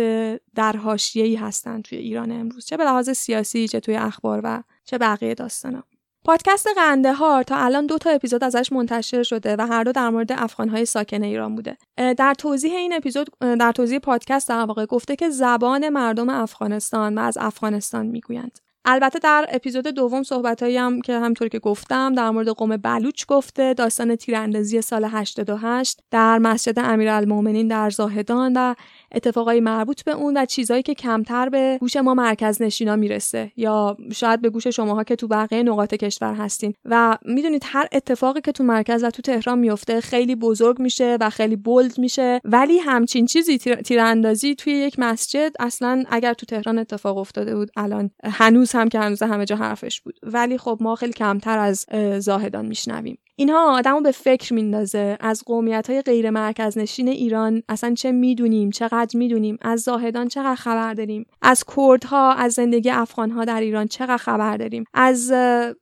در 0.54 0.76
حاشیه‌ای 0.76 1.34
هستن 1.34 1.82
توی 1.82 1.98
ایران 1.98 2.32
امروز 2.32 2.66
چه 2.66 2.76
به 2.76 2.84
لحاظ 2.84 3.10
سیاسی 3.10 3.68
چه 3.68 3.80
توی 3.80 3.96
اخبار 3.96 4.40
و 4.44 4.62
چه 4.84 4.98
بقیه 4.98 5.34
داستانا. 5.34 5.82
پادکست 6.28 6.68
قندهار 6.76 7.42
تا 7.42 7.56
الان 7.56 7.86
دو 7.86 7.98
تا 7.98 8.10
اپیزود 8.10 8.44
ازش 8.44 8.72
منتشر 8.72 9.22
شده 9.22 9.56
و 9.58 9.66
هر 9.66 9.84
دو 9.84 9.92
در 9.92 10.08
مورد 10.08 10.32
افغانهای 10.32 10.84
ساکن 10.84 11.22
ایران 11.22 11.54
بوده. 11.54 11.76
در 11.96 12.34
توضیح 12.34 12.74
این 12.74 12.92
اپیزود 12.92 13.30
در 13.40 13.72
توضیح 13.72 13.98
پادکست 13.98 14.48
در 14.48 14.64
واقع 14.64 14.86
گفته 14.86 15.16
که 15.16 15.30
زبان 15.30 15.88
مردم 15.88 16.28
افغانستان 16.28 17.18
و 17.18 17.20
از 17.20 17.38
افغانستان 17.40 18.06
می‌گویند. 18.06 18.58
البته 18.84 19.18
در 19.18 19.46
اپیزود 19.48 19.86
دوم 19.86 20.22
صحبتایی 20.22 20.76
هم 20.76 21.00
که 21.00 21.18
همطور 21.18 21.48
که 21.48 21.58
گفتم 21.58 22.14
در 22.14 22.30
مورد 22.30 22.48
قوم 22.48 22.76
بلوچ 22.76 23.26
گفته 23.26 23.74
داستان 23.74 24.16
تیراندازی 24.16 24.80
سال 24.80 25.04
88 25.04 26.00
در 26.10 26.38
مسجد 26.38 26.78
امیرالمومنین 26.78 27.68
در 27.68 27.90
زاهدان 27.90 28.52
و 28.56 28.74
اتفاقای 29.14 29.60
مربوط 29.60 30.02
به 30.04 30.12
اون 30.12 30.36
و 30.36 30.44
چیزهایی 30.44 30.82
که 30.82 30.94
کمتر 30.94 31.48
به 31.48 31.78
گوش 31.80 31.96
ما 31.96 32.14
مرکز 32.14 32.62
نشینا 32.62 32.96
می‌رسه 32.96 33.52
یا 33.56 33.96
شاید 34.12 34.40
به 34.40 34.50
گوش 34.50 34.66
شماها 34.66 35.04
که 35.04 35.16
تو 35.16 35.28
بقیه 35.28 35.62
نقاط 35.62 35.94
کشور 35.94 36.34
هستین. 36.34 36.74
و 36.84 37.18
می‌دونید 37.24 37.62
هر 37.66 37.88
اتفاقی 37.92 38.40
که 38.40 38.52
تو 38.52 38.64
مرکز 38.64 39.04
و 39.04 39.10
تو 39.10 39.22
تهران 39.22 39.58
میفته 39.58 40.00
خیلی 40.00 40.34
بزرگ 40.34 40.78
میشه 40.80 41.18
و 41.20 41.30
خیلی 41.30 41.56
بولد 41.56 41.98
میشه. 41.98 42.40
ولی 42.44 42.78
همچین 42.78 43.26
چیزی 43.26 43.58
تیر... 43.58 43.74
تیراندازی 43.74 44.54
توی 44.54 44.72
یک 44.72 44.98
مسجد 44.98 45.52
اصلا 45.60 46.04
اگر 46.10 46.34
تو 46.34 46.46
تهران 46.46 46.78
اتفاق 46.78 47.18
افتاده 47.18 47.56
بود 47.56 47.70
الان 47.76 48.10
هنوز 48.24 48.72
هم 48.72 48.88
که 48.88 48.98
هنوز 48.98 49.22
همه 49.22 49.44
جا 49.44 49.56
حرفش 49.56 50.00
بود. 50.00 50.18
ولی 50.22 50.58
خب 50.58 50.78
ما 50.80 50.94
خیلی 50.94 51.12
کمتر 51.12 51.58
از 51.58 51.86
زاهدان 52.18 52.66
میشنویم. 52.66 53.18
اینها 53.40 53.76
آدمو 53.76 54.00
به 54.00 54.10
فکر 54.10 54.54
میندازه. 54.54 55.16
از 55.20 55.42
قومیت 55.46 55.90
های 55.90 56.02
غیر 56.02 56.30
مرکز 56.30 56.78
نشین 56.78 57.08
ایران 57.08 57.62
اصلا 57.68 57.94
چه 57.94 58.12
می‌دونیم 58.12 58.70
چقدر 58.70 59.16
می‌دونیم 59.16 59.58
از 59.62 59.80
زاهدان 59.80 60.28
چقدر 60.28 60.54
خبر 60.54 60.94
داریم 60.94 61.26
از 61.42 61.64
کردها 61.76 62.32
از 62.32 62.52
زندگی 62.52 62.90
افغانها 62.90 63.44
در 63.44 63.60
ایران 63.60 63.86
چقدر 63.86 64.16
خبر 64.16 64.56
داریم 64.56 64.84
از 64.94 65.32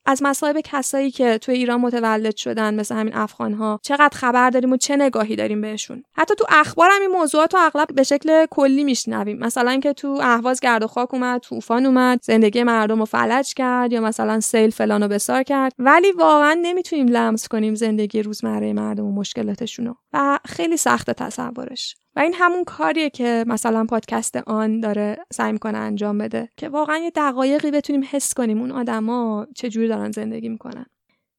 از 0.07 0.23
مصائب 0.23 0.61
کسایی 0.65 1.11
که 1.11 1.39
توی 1.39 1.55
ایران 1.55 1.81
متولد 1.81 2.37
شدن 2.37 2.75
مثل 2.75 2.95
همین 2.95 3.15
افغانها 3.15 3.81
چقدر 3.83 4.17
خبر 4.17 4.51
داریم 4.51 4.73
و 4.73 4.77
چه 4.77 4.97
نگاهی 4.97 5.37
داریم 5.37 5.61
بهشون. 5.61 6.03
حتی 6.13 6.35
تو 6.35 6.45
اخبار 6.49 6.91
هم 6.93 7.01
این 7.01 7.11
موضوعات 7.11 7.55
رو 7.55 7.61
اغلب 7.61 7.87
به 7.95 8.03
شکل 8.03 8.47
کلی 8.51 8.85
میشنویم. 8.85 9.39
مثلا 9.39 9.77
که 9.77 9.93
تو 9.93 10.19
اهواز 10.23 10.61
گرد 10.61 10.83
و 10.83 10.87
خاک 10.87 11.15
اومد 11.15 11.41
طوفان 11.41 11.87
اومد 11.87 12.21
زندگی 12.23 12.63
مردم 12.63 12.99
رو 12.99 13.05
فلج 13.05 13.55
کرد 13.55 13.93
یا 13.93 14.01
مثلا 14.01 14.41
سیل 14.41 14.71
فلان 14.71 15.03
و 15.03 15.09
بسار 15.09 15.43
کرد. 15.43 15.73
ولی 15.79 16.13
واقعا 16.13 16.59
نمی‌تونیم 16.63 17.07
لمس 17.09 17.46
کنیم 17.49 17.75
زندگی 17.75 18.23
روزمره 18.23 18.73
مردم 18.73 19.05
و 19.05 19.13
مشکلاتشونو. 19.13 19.95
و 20.13 20.39
خیلی 20.45 20.77
سخت 20.77 21.11
تصورش. 21.11 21.95
و 22.17 22.21
این 22.21 22.35
همون 22.35 22.65
کاریه 22.65 23.11
که 23.11 23.45
مثلا 23.47 23.85
پادکست 23.85 24.37
آن 24.37 24.81
داره 24.81 25.17
سعی 25.33 25.53
می‌کنه 25.53 25.79
انجام 25.79 26.19
بده. 26.19 26.49
که 26.57 26.69
واقعا 26.69 26.99
یه 26.99 27.13
دقایقی 27.17 27.71
بتونیم 27.71 28.05
حس 28.11 28.35
کنیم 28.35 28.61
اون 28.61 28.73
آدما 28.73 29.47
چجوری 29.57 29.89
دارن 29.89 30.11
زندگی 30.11 30.49
می‌کنن. 30.49 30.87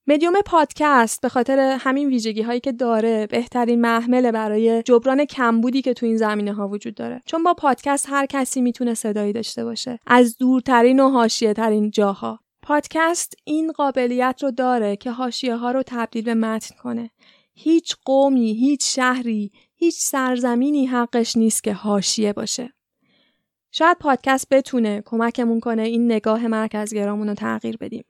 مدیوم 0.10 0.34
پادکست 0.46 1.22
به 1.22 1.30
خاطر 1.30 1.78
همین 1.80 2.08
ویژگی 2.08 2.42
هایی 2.42 2.60
که 2.60 2.72
داره 2.72 3.28
بهترین 3.28 3.82
محمله 3.82 4.32
برای 4.32 4.84
جبران 4.84 5.26
کمبودی 5.26 5.82
که 5.82 5.94
تو 5.94 6.06
این 6.06 6.18
زمینه 6.18 6.54
ها 6.54 6.68
وجود 6.68 6.96
داره. 6.96 7.22
چون 7.26 7.44
با 7.44 7.54
پادکست 7.54 8.06
هر 8.10 8.26
کسی 8.26 8.62
می‌تونه 8.62 8.94
صدایی 8.94 9.34
داشته 9.34 9.64
باشه. 9.64 10.00
از 10.08 10.38
دورترین 10.38 11.00
و 11.00 11.10
حاشیه 11.10 11.54
ترین 11.54 11.92
جاها. 11.92 12.40
پادکست 12.68 13.34
این 13.44 13.72
قابلیت 13.72 14.40
رو 14.44 14.52
داره 14.52 14.96
که 14.96 15.12
حاشیه 15.12 15.56
ها 15.56 15.72
رو 15.72 15.84
تبدیل 15.86 16.24
به 16.24 16.34
متن 16.34 16.76
کنه. 16.76 17.12
هیچ 17.54 17.96
قومی 18.06 18.54
هیچ 18.54 18.96
شهری 18.96 19.52
هیچ 19.76 19.96
سرزمینی 20.00 20.86
حقش 20.86 21.38
نیست 21.38 21.64
که 21.64 21.74
حاشیه 21.74 22.34
باشه. 22.34 22.74
شاید 23.72 23.98
پادکست 23.98 24.48
بتونه 24.52 25.02
کمکمون 25.06 25.60
کنه 25.60 25.82
این 25.82 26.06
نگاه 26.06 26.48
مرکزگرامون 26.48 27.28
رو 27.30 27.34
تغییر 27.34 27.78
بدیم. 27.78 28.06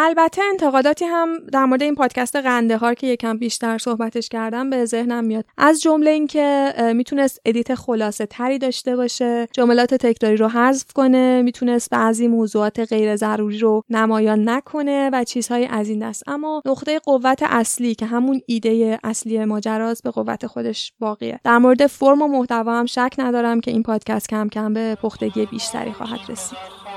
البته 0.00 0.42
انتقاداتی 0.50 1.04
هم 1.04 1.38
در 1.52 1.64
مورد 1.64 1.82
این 1.82 1.94
پادکست 1.94 2.36
قندهار 2.36 2.94
که 2.94 3.06
یکم 3.06 3.38
بیشتر 3.38 3.78
صحبتش 3.78 4.28
کردم 4.28 4.70
به 4.70 4.84
ذهنم 4.84 5.24
میاد. 5.24 5.44
از 5.56 5.80
جمله 5.80 6.10
اینکه 6.10 6.74
می‌تونست 6.94 7.40
edit 7.44 7.74
خلاصه 7.74 8.26
تری 8.26 8.58
داشته 8.58 8.96
باشه 8.96 9.48
جملات 9.52 9.94
تکراری 9.94 10.36
رو 10.36 10.48
حذف 10.48 10.92
کنه 10.92 11.42
می‌تونست 11.42 11.90
بعضی 11.90 12.28
موضوعات 12.28 12.80
غیر 12.80 13.16
ضروری 13.16 13.58
رو 13.58 13.82
نمایان 13.90 14.48
نکنه 14.48 15.10
و 15.12 15.24
چیزهای 15.24 15.66
از 15.66 15.88
این 15.88 16.08
دست. 16.08 16.22
اما 16.26 16.62
نقطه 16.66 16.98
قوت 16.98 17.42
اصلی 17.42 17.94
که 17.94 18.06
همون 18.06 18.40
ایده 18.46 18.98
اصلی 19.04 19.44
ماجراست 19.44 20.02
به 20.02 20.10
قوت 20.10 20.46
خودش 20.46 20.92
باقیه. 20.98 21.40
در 21.44 21.58
مورد 21.58 21.86
فرم 21.86 22.22
و 22.22 22.28
محتوا 22.28 22.78
هم 22.78 22.86
شک 22.86 23.14
ندارم 23.18 23.60
که 23.60 23.70
این 23.70 23.82
پادکست 23.82 24.28
کم 24.28 24.48
کم 24.48 24.72
به 24.72 24.96
پختگی 25.02 25.46
بیشتری 25.46 25.92
خواهد 25.92 26.20
رسید. 26.28 26.87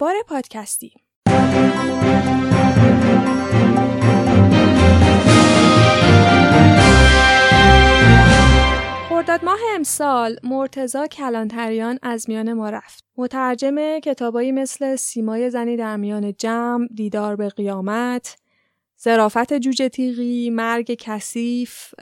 اخبار 0.00 0.14
پادکستی 0.28 0.92
خرداد 9.08 9.44
ماه 9.44 9.58
امسال 9.74 10.36
مرتزا 10.42 11.06
کلانتریان 11.06 11.98
از 12.02 12.30
میان 12.30 12.52
ما 12.52 12.70
رفت. 12.70 13.04
مترجم 13.16 13.98
کتابایی 13.98 14.52
مثل 14.52 14.96
سیمای 14.96 15.50
زنی 15.50 15.76
در 15.76 15.96
میان 15.96 16.32
جمع، 16.32 16.86
دیدار 16.94 17.36
به 17.36 17.48
قیامت، 17.48 18.36
زرافت 18.96 19.54
جوجه 19.54 19.88
تیغی، 19.88 20.50
مرگ 20.50 20.94
کثیف، 20.94 21.94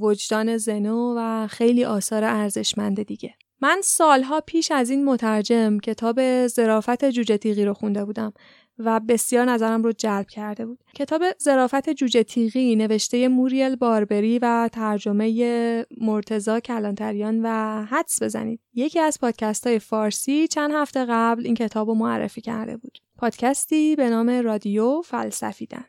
وجدان 0.00 0.56
زنو 0.56 1.14
و 1.18 1.46
خیلی 1.46 1.84
آثار 1.84 2.24
ارزشمند 2.24 3.02
دیگه. 3.02 3.34
من 3.64 3.80
سالها 3.84 4.40
پیش 4.40 4.70
از 4.70 4.90
این 4.90 5.04
مترجم 5.04 5.78
کتاب 5.78 6.46
زرافت 6.46 7.04
جوجه 7.04 7.36
تیغی 7.36 7.64
رو 7.64 7.74
خونده 7.74 8.04
بودم 8.04 8.32
و 8.78 9.00
بسیار 9.00 9.44
نظرم 9.44 9.82
رو 9.82 9.92
جلب 9.92 10.26
کرده 10.26 10.66
بود. 10.66 10.78
کتاب 10.94 11.22
زرافت 11.38 11.90
جوجه 11.90 12.22
تیغی 12.22 12.76
نوشته 12.76 13.28
موریل 13.28 13.76
باربری 13.76 14.38
و 14.38 14.68
ترجمه 14.72 15.86
مرتزا 16.00 16.60
کلانتریان 16.60 17.40
و 17.42 17.82
حدس 17.84 18.22
بزنید. 18.22 18.60
یکی 18.74 19.00
از 19.00 19.18
پادکست 19.20 19.66
های 19.66 19.78
فارسی 19.78 20.48
چند 20.48 20.72
هفته 20.74 21.06
قبل 21.08 21.46
این 21.46 21.54
کتاب 21.54 21.88
رو 21.88 21.94
معرفی 21.94 22.40
کرده 22.40 22.76
بود. 22.76 22.98
پادکستی 23.18 23.96
به 23.96 24.10
نام 24.10 24.30
رادیو 24.30 25.02
فلسفیدن. 25.02 25.84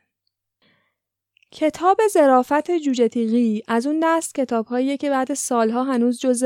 کتاب 1.51 1.97
زرافت 2.11 2.71
جوجه 2.71 3.07
تیغی 3.07 3.63
از 3.67 3.87
اون 3.87 3.99
دست 4.03 4.35
کتاب 4.35 4.67
که 4.99 5.09
بعد 5.09 5.33
سالها 5.33 5.83
هنوز 5.83 6.19
جز 6.19 6.43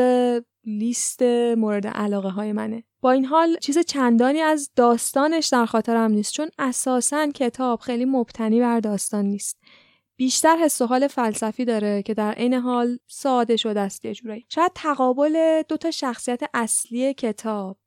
لیست 0.77 1.21
مورد 1.57 1.87
علاقه 1.87 2.29
های 2.29 2.51
منه. 2.51 2.83
با 3.01 3.11
این 3.11 3.25
حال 3.25 3.57
چیز 3.57 3.77
چندانی 3.77 4.39
از 4.39 4.71
داستانش 4.75 5.47
در 5.47 5.65
خاطرم 5.65 6.11
نیست 6.11 6.33
چون 6.33 6.49
اساسا 6.59 7.27
کتاب 7.27 7.79
خیلی 7.79 8.05
مبتنی 8.05 8.59
بر 8.59 8.79
داستان 8.79 9.25
نیست. 9.25 9.57
بیشتر 10.15 10.57
حس 10.57 10.81
و 10.81 10.85
حال 10.85 11.07
فلسفی 11.07 11.65
داره 11.65 12.03
که 12.03 12.13
در 12.13 12.31
عین 12.31 12.53
حال 12.53 12.99
ساده 13.07 13.57
شده 13.57 13.79
است 13.79 14.05
یه 14.05 14.13
جورایی. 14.13 14.45
شاید 14.49 14.71
تقابل 14.75 15.61
دو 15.69 15.77
تا 15.77 15.91
شخصیت 15.91 16.41
اصلی 16.53 17.13
کتاب 17.13 17.77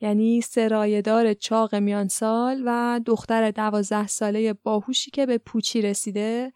یعنی 0.00 0.40
سرایدار 0.40 1.34
چاق 1.34 1.74
میانسال 1.74 2.62
و 2.66 3.00
دختر 3.06 3.50
دوازده 3.50 4.06
ساله 4.06 4.52
باهوشی 4.52 5.10
که 5.10 5.26
به 5.26 5.38
پوچی 5.38 5.82
رسیده 5.82 6.52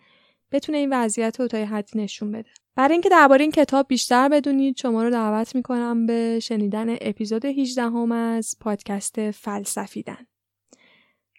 بتونه 0.53 0.79
این 0.79 0.93
وضعیت 0.93 1.41
رو 1.41 1.47
تا 1.47 1.59
حدی 1.59 1.99
نشون 1.99 2.33
بده. 2.33 2.51
برای 2.79 2.93
اینکه 2.93 3.09
درباره 3.09 3.43
این 3.43 3.51
کتاب 3.51 3.89
بیشتر 3.89 4.29
بدونید 4.29 4.77
شما 4.77 5.03
رو 5.03 5.11
دعوت 5.11 5.55
می‌کنم 5.55 6.07
به 6.07 6.41
شنیدن 6.43 6.97
اپیزود 7.01 7.45
18 7.45 7.83
هم 7.83 8.13
از 8.13 8.57
پادکست 8.61 9.31
فلسفیدن. 9.31 10.27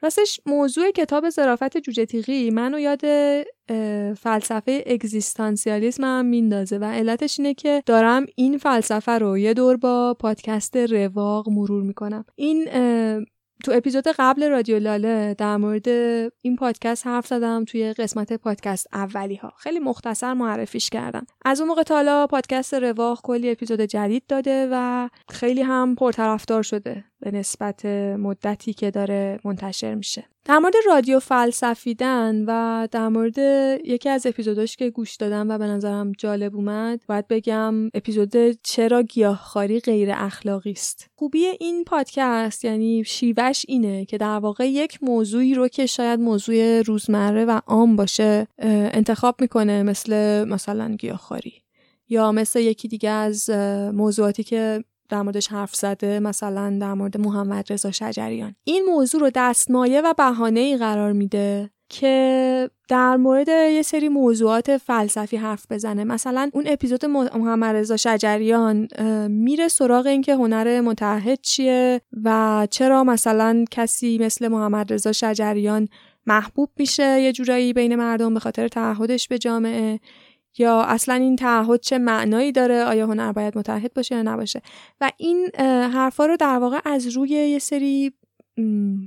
راستش 0.02 0.40
موضوع 0.46 0.92
کتاب 0.92 1.30
زرافت 1.30 1.78
جوجه 1.78 2.06
تیغی 2.06 2.50
منو 2.50 2.80
یاد 2.80 3.02
فلسفه 4.14 4.84
اگزیستانسیالیسم 4.88 6.04
هم 6.04 6.26
میندازه 6.26 6.78
و 6.78 6.84
علتش 6.84 7.40
اینه 7.40 7.54
که 7.54 7.84
دارم 7.86 8.26
این 8.36 8.58
فلسفه 8.58 9.12
رو 9.12 9.38
یه 9.38 9.54
دور 9.54 9.78
با 9.78 10.16
پادکست 10.20 10.78
رواق 10.78 11.50
مرور 11.50 11.84
می‌کنم 11.84 12.26
این 12.36 12.68
تو 13.64 13.72
اپیزود 13.76 14.08
قبل 14.08 14.50
رادیو 14.50 14.80
لاله 14.80 15.36
در 15.38 15.58
مورد 15.58 15.88
این 16.42 16.56
پادکست 16.60 17.08
حرف 17.08 17.28
زدم 17.28 17.66
توی 17.66 17.94
قسمت 17.94 18.34
پادکست 18.34 18.88
اولی 18.94 19.36
ها 19.36 19.54
خیلی 19.58 19.80
مختصر 19.80 20.34
معرفیش 20.34 20.90
کردم. 20.90 21.26
از 21.46 21.60
اون 21.60 21.70
موقع 21.70 21.84
تالا 21.84 22.28
پادکست 22.28 22.74
رواق 22.74 23.22
کلی 23.24 23.52
اپیزود 23.52 23.82
جدید 23.82 24.24
داده 24.28 24.68
و 24.72 25.10
خیلی 25.30 25.62
هم 25.62 25.96
پرطرفدار 25.96 26.64
شده. 26.64 27.04
به 27.22 27.32
نسبت 27.32 27.86
مدتی 28.20 28.74
که 28.74 28.92
داره 28.92 29.40
منتشر 29.44 29.96
میشه. 29.96 30.26
در 30.46 30.60
مورد 30.60 30.74
رادیو 30.88 31.20
فلسفیدن 31.20 32.44
و 32.48 32.88
در 32.92 33.08
مورد 33.08 33.38
یکی 33.86 34.10
از 34.10 34.26
اپیزوداش 34.26 34.76
که 34.76 34.90
گوش 34.90 35.16
دادم 35.16 35.50
و 35.50 35.58
به 35.58 35.66
نظرم 35.66 36.12
جالب 36.12 36.56
اومد 36.56 37.02
باید 37.08 37.28
بگم 37.28 37.74
اپیزود 37.94 38.34
چرا 38.64 39.02
گیاهخواری 39.02 39.80
غیر 39.80 40.10
اخلاقی 40.12 40.72
است. 40.72 41.08
خوبی 41.16 41.46
این 41.46 41.84
پادکست 41.84 42.66
یعنی 42.66 43.04
شیوش 43.04 43.66
اینه 43.68 44.06
که 44.06 44.18
در 44.18 44.40
واقع 44.40 44.70
یک 44.70 45.04
موضوعی 45.04 45.54
رو 45.54 45.68
که 45.68 45.86
شاید 45.86 46.20
موضوع 46.20 46.82
روزمره 46.82 47.46
و 47.46 47.60
عام 47.68 47.96
باشه 47.96 48.48
انتخاب 48.60 49.42
می‌کنه 49.42 49.84
مثل 49.84 50.44
مثلا 50.44 50.96
گیاهخواری 51.00 51.54
یا 52.10 52.32
مثل 52.32 52.60
یکی 52.60 52.88
دیگه 52.88 53.10
از 53.10 53.50
موضوعاتی 53.94 54.44
که 54.44 54.84
در 55.10 55.22
موردش 55.22 55.48
حرف 55.48 55.76
زده 55.76 56.20
مثلا 56.20 56.78
در 56.82 56.94
مورد 56.94 57.18
محمد 57.18 57.74
رضا 57.74 57.92
شجریان. 57.92 58.56
این 58.64 58.86
موضوع 58.86 59.22
رو 59.22 59.32
دستمایه 59.36 60.02
و 60.02 60.14
بهانه 60.18 60.60
ای 60.60 60.78
قرار 60.78 61.12
میده 61.12 61.70
که 61.90 62.70
در 62.90 63.18
مورد 63.18 63.48
یه 63.48 63.82
سری 63.82 64.10
موضوعات 64.10 64.78
فلسفی 64.78 65.38
حرف 65.38 65.66
بزنه. 65.70 66.04
مثلا 66.04 66.50
اون 66.54 66.64
اپیزود 66.68 67.06
محمد 67.06 67.76
رضا 67.76 67.98
شجریان 67.98 68.88
میره 69.28 69.68
سراغ 69.68 70.06
اینکه 70.08 70.36
هنر 70.36 70.82
متحد 70.82 71.42
چیه 71.42 72.02
و 72.24 72.68
چرا 72.72 73.04
مثلا 73.04 73.66
کسی 73.72 74.18
مثل 74.18 74.48
محمد 74.48 74.94
رضا 74.94 75.12
شجریان 75.12 75.88
محبوب 76.26 76.70
میشه 76.78 77.22
یه 77.22 77.32
جورایی 77.32 77.74
بین 77.74 77.96
مردم 77.96 78.34
به 78.34 78.40
خاطر 78.40 78.68
تعهدش 78.68 79.28
به 79.28 79.38
جامعه. 79.38 80.00
یا 80.58 80.82
اصلا 80.82 81.14
این 81.14 81.36
تعهد 81.36 81.80
چه 81.80 81.98
معنایی 81.98 82.52
داره؟ 82.52 82.84
آیا 82.84 83.08
هنر 83.08 83.32
باید 83.32 83.58
متحد 83.58 83.94
باشه 83.94 84.16
یا 84.16 84.22
نباشه؟ 84.22 84.62
و 85.02 85.12
این 85.18 85.50
حرفا 85.94 86.26
رو 86.26 86.38
در 86.38 86.58
واقع 86.60 86.80
از 86.86 87.08
روی 87.08 87.30
یه 87.30 87.60
سری 87.60 88.14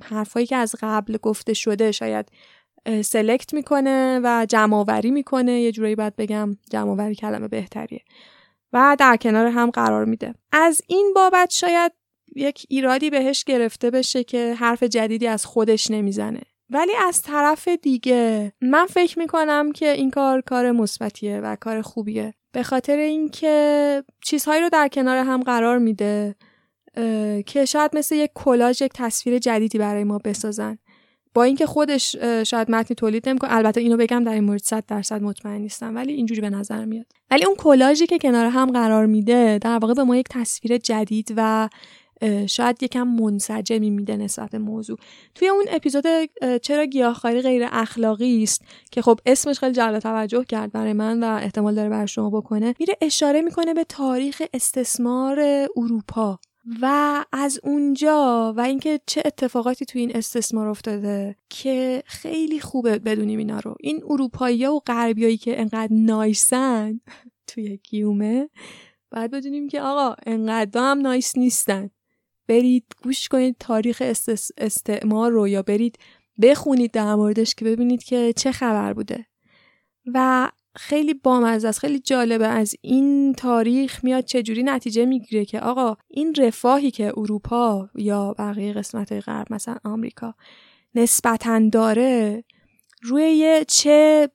حرفایی 0.05 0.47
که 0.47 0.57
از 0.57 0.75
قبل 0.81 1.17
گفته 1.17 1.55
شده 1.55 1.93
شاید 1.93 2.27
سلکت 3.05 3.55
می‌کنه 3.55 4.21
و 4.25 4.47
جمعآوری 4.49 5.11
می‌کنه. 5.11 5.61
یه 5.61 5.73
جورایی 5.73 5.95
باید 5.95 6.17
بگم 6.17 6.57
جمعآوری 6.71 7.15
کلمه 7.15 7.49
بهتریه. 7.49 8.01
و 8.73 8.97
در 8.99 9.17
کنار 9.17 9.47
هم 9.47 9.71
قرار 9.71 10.05
میده. 10.05 10.35
از 10.53 10.83
این 10.87 11.13
بابت 11.15 11.51
شاید 11.51 11.93
یک 12.37 12.67
ایرادی 12.69 13.11
بهش 13.11 13.45
گرفته 13.45 13.91
بشه 13.91 14.25
که 14.25 14.55
حرف 14.55 14.83
جدیدی 14.83 15.27
از 15.27 15.47
خودش 15.47 15.91
نمی‌زنه. 15.91 16.41
ولی 16.73 16.93
از 17.09 17.23
طرف 17.23 17.69
دیگه 17.69 18.53
من 18.61 18.87
فکر 18.87 19.19
می‌کنم 19.19 19.73
که 19.73 19.93
این 19.93 20.11
کار 20.11 20.41
کار 20.41 20.71
مثبتیه 20.71 21.41
و 21.41 21.57
کار 21.61 21.83
خوبیه. 21.83 22.35
به 22.53 22.63
خاطر 22.63 22.97
اینکه 22.97 24.05
چیزهایی 24.25 24.61
رو 24.61 24.69
در 24.69 24.89
کنار 24.89 25.17
هم 25.17 25.43
قرار 25.43 25.79
میده 25.79 26.35
که 27.47 27.65
شاید 27.65 27.97
مثل 27.97 28.15
یک 28.15 28.31
کلاژ 28.35 28.83
یک 28.83 28.93
تصویر 28.95 29.39
جدیدی 29.39 29.79
برای 29.79 30.05
ما 30.05 30.19
بسازن. 30.19 30.79
با 31.35 31.43
اینکه 31.43 31.67
خودش 31.67 32.17
شاید 32.47 32.71
متنی 32.71 32.95
تولید 32.95 33.29
نمی‌کنه. 33.29 33.55
البته 33.55 33.81
اینو 33.81 33.97
بگم 33.97 34.25
در 34.25 34.33
این 34.33 34.45
مورد 34.45 34.61
100 34.61 34.85
درصد 34.87 35.23
مطمئن 35.23 35.61
نیستم 35.61 35.95
ولی 35.95 36.13
اینجوری 36.13 36.41
به 36.41 36.51
نظر 36.51 36.85
میاد. 36.85 37.07
ولی 37.31 37.45
اون 37.45 37.57
کلاژی 37.57 38.07
که 38.07 38.19
کنار 38.19 38.47
هم 38.47 38.71
قرار 38.71 39.07
میده 39.07 39.59
در 39.59 39.79
واقع 39.79 39.95
به 39.95 40.05
ما 40.05 40.17
یک 40.17 40.27
تصویر 40.31 40.79
جدید 40.79 41.35
و 41.37 41.69
شاید 42.47 42.83
یکم 42.83 43.09
منسجمی 43.09 43.91
میده 43.91 44.17
نسبت 44.17 44.51
به 44.51 44.59
موضوع. 44.59 44.99
توی 45.35 45.49
اون 45.49 45.65
اپیزود 45.69 46.05
چرا 46.63 46.85
گیاهخواری 46.85 47.43
غیر 47.43 47.63
اخلاقی 47.73 48.43
است؟ 48.43 48.63
که 48.91 49.03
خب 49.03 49.21
اسمش 49.27 49.59
خیلی 49.59 49.73
جلب 49.73 49.99
توجه 49.99 50.45
کرد 50.45 50.73
برای 50.73 50.93
من 50.93 51.23
و 51.23 51.27
احتمال 51.27 51.75
داره 51.75 51.89
برای 51.89 52.09
شما 52.09 52.31
بکنه. 52.31 52.75
میره 52.79 52.97
اشاره 53.01 53.43
می‌کنه 53.43 53.75
به 53.75 53.85
تاریخ 53.85 54.43
استثمار 54.55 55.41
اروپا. 55.77 56.39
و 56.83 57.25
از 57.33 57.61
اونجا 57.63 58.55
و 58.57 58.61
اینکه 58.61 59.01
چه 59.07 59.23
اتفاقاتی 59.25 59.85
توی 59.85 60.01
این 60.01 60.17
استثمار 60.17 60.69
افتاده 60.69 61.37
که 61.49 62.03
خیلی 62.07 62.61
خوبه 62.61 62.99
بدونیم 62.99 63.39
اینا 63.39 63.59
رو. 63.59 63.75
این 63.81 64.01
اروپایی 64.09 64.67
و 64.67 64.79
غربیایی 64.79 65.37
که 65.37 65.61
انقدر 65.61 65.89
نایسن 65.91 67.01
توی 67.49 67.77
گیومه 67.77 68.49
باید 69.11 69.31
بدونیم 69.31 69.69
که 69.69 69.81
آقا 69.81 70.15
انقدر 70.27 70.81
هم 70.81 70.99
نایس 70.99 71.37
نیستن. 71.37 71.91
برید 72.49 72.85
گوش 73.05 73.29
کنید 73.29 73.57
تاریخ 73.61 74.03
استعمار 74.59 75.31
رو 75.31 75.49
یا 75.49 75.63
برید 75.63 75.99
بخونید 76.43 76.91
در 76.91 77.15
موردش 77.15 77.55
که 77.55 77.65
ببینید 77.65 78.03
که 78.03 78.33
چه 78.37 78.53
خبر 78.53 78.93
بوده. 78.93 79.27
و 80.15 80.51
خیلی 80.77 81.15
بامزه 81.15 81.69
است 81.69 81.79
خیلی 81.79 81.99
جالبه 81.99 82.47
از 82.47 82.75
این 82.81 83.35
تاریخ 83.35 84.05
میاد 84.05 84.25
چجوری 84.25 84.63
نتیجه 84.63 85.07
می‌گیره 85.07 85.45
که 85.45 85.61
آقا 85.61 85.97
این 86.09 86.35
رفاهی 86.39 86.91
که 86.91 87.13
اروپا 87.17 87.89
یا 87.95 88.35
بقیه 88.39 88.73
قسمت 88.73 89.13
غرب 89.13 89.47
مثلا 89.51 89.77
آمریکا 89.85 90.35
نسبتا 90.95 91.69
داره 91.73 92.45
روی 93.03 93.65
چه 93.69 94.29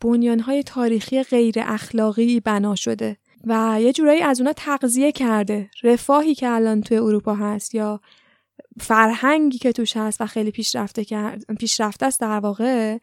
بنیانهای 0.00 0.62
تاریخی 0.62 1.22
غیر 1.22 1.54
اخلاقی 1.58 2.40
بنا 2.40 2.74
شده. 2.74 3.16
و 3.46 3.78
یه 3.80 3.92
جورایی 3.92 4.20
از 4.20 4.40
اونا 4.40 4.52
تغذیه 4.52 5.12
کرده. 5.12 5.70
رفاهی 5.82 6.34
که 6.34 6.48
الان 6.48 6.80
توی 6.80 6.96
اروپا 6.96 7.34
هست 7.34 7.74
یا 7.74 8.00
فرهنگی 8.80 9.58
که 9.58 9.72
توش 9.72 9.96
هست 9.96 10.20
و 10.20 10.26
خیلی 10.26 10.50
پیشرفته 10.50 11.04
پیشرفته 11.58 12.06
است 12.06 12.20
در 12.20 12.40
واقع 12.40 12.98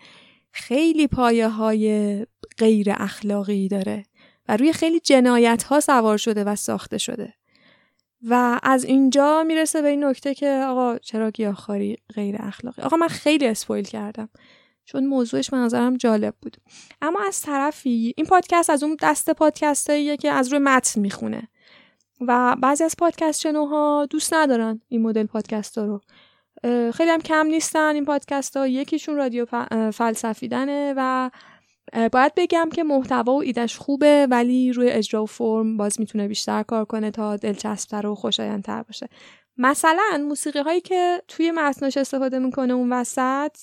خیلی 0.52 1.08
پایه 1.08 1.48
های 1.48 2.26
غیر 2.58 2.88
اخلاقی 2.92 3.68
داره 3.68 4.06
و 4.48 4.58
روی 4.58 4.74
خیلی 4.74 5.00
جنایت 5.00 5.64
ها 5.64 5.80
سوار 5.80 6.18
شده 6.18 6.44
و 6.44 6.56
ساخته 6.56 6.98
شده. 6.98 7.34
و 8.28 8.60
از 8.64 8.84
اینجا 8.84 9.44
می‌رسه 9.44 9.82
به 9.82 9.88
این 9.88 10.06
نکته 10.06 10.34
که 10.34 10.64
آقا 10.68 10.98
چرا 10.98 11.32
گیاهخواری 11.32 11.98
غیر 12.16 12.36
اخلاقی؟ 12.40 12.82
آقا 12.82 12.98
من 12.98 13.08
خیلی 13.08 13.48
اسپویل 13.48 13.86
کردم. 13.86 14.30
چون 14.92 15.06
موضوعش 15.06 15.50
به 15.50 15.58
نظرم 15.58 15.98
جالب 15.98 16.34
بود. 16.42 16.58
اما 17.02 17.20
از 17.28 17.42
طرفی 17.42 18.14
این 18.18 18.26
پادکست 18.26 18.70
از 18.70 18.84
اون 18.84 18.98
دست 19.02 19.30
پادکستاییه 19.30 20.18
که 20.18 20.32
از 20.32 20.48
روی 20.48 20.60
متن 20.60 21.02
می‌خونه. 21.02 21.48
و 22.28 22.56
بعضی 22.62 22.84
از 22.84 22.96
پادکست 22.98 23.42
شنوها 23.42 24.08
دوست 24.10 24.34
ندارن 24.34 24.82
این 24.88 25.02
مدل 25.02 25.26
پادکست 25.26 25.78
ها 25.78 25.86
رو 25.86 26.02
خیلی 26.92 27.10
هم 27.12 27.22
کم 27.22 27.48
نیستن 27.48 27.96
این 27.96 28.06
پادکست 28.06 28.58
ها 28.58 28.68
یکیشون 28.68 29.16
رادیو 29.16 29.46
فلسفیدنه 29.92 30.94
و 30.98 31.30
باید 32.12 32.32
بگم 32.38 32.70
که 32.74 32.84
محتوا 32.84 33.34
و 33.34 33.42
ایدش 33.42 33.78
خوبه 33.78 34.28
ولی 34.30 34.74
روی 34.74 34.90
اجرا 34.90 35.24
و 35.24 35.26
فرم 35.26 35.78
باز 35.78 36.00
می‌تونه 36.00 36.28
بیشتر 36.28 36.64
کار 36.64 36.86
کنه 36.86 37.12
تا 37.12 37.38
دلچسبتر 37.38 38.08
و 38.08 38.16
خوشایندتر 38.16 38.84
باشه. 38.84 39.10
مثلا 39.58 40.26
موسیقی 40.28 40.60
هایی 40.60 40.82
که 40.82 41.22
توی 41.28 41.52
متناش 41.52 41.98
استفاده 41.98 42.40
می‌کنه 42.40 42.74
اون 42.74 42.94
وسط 42.94 43.58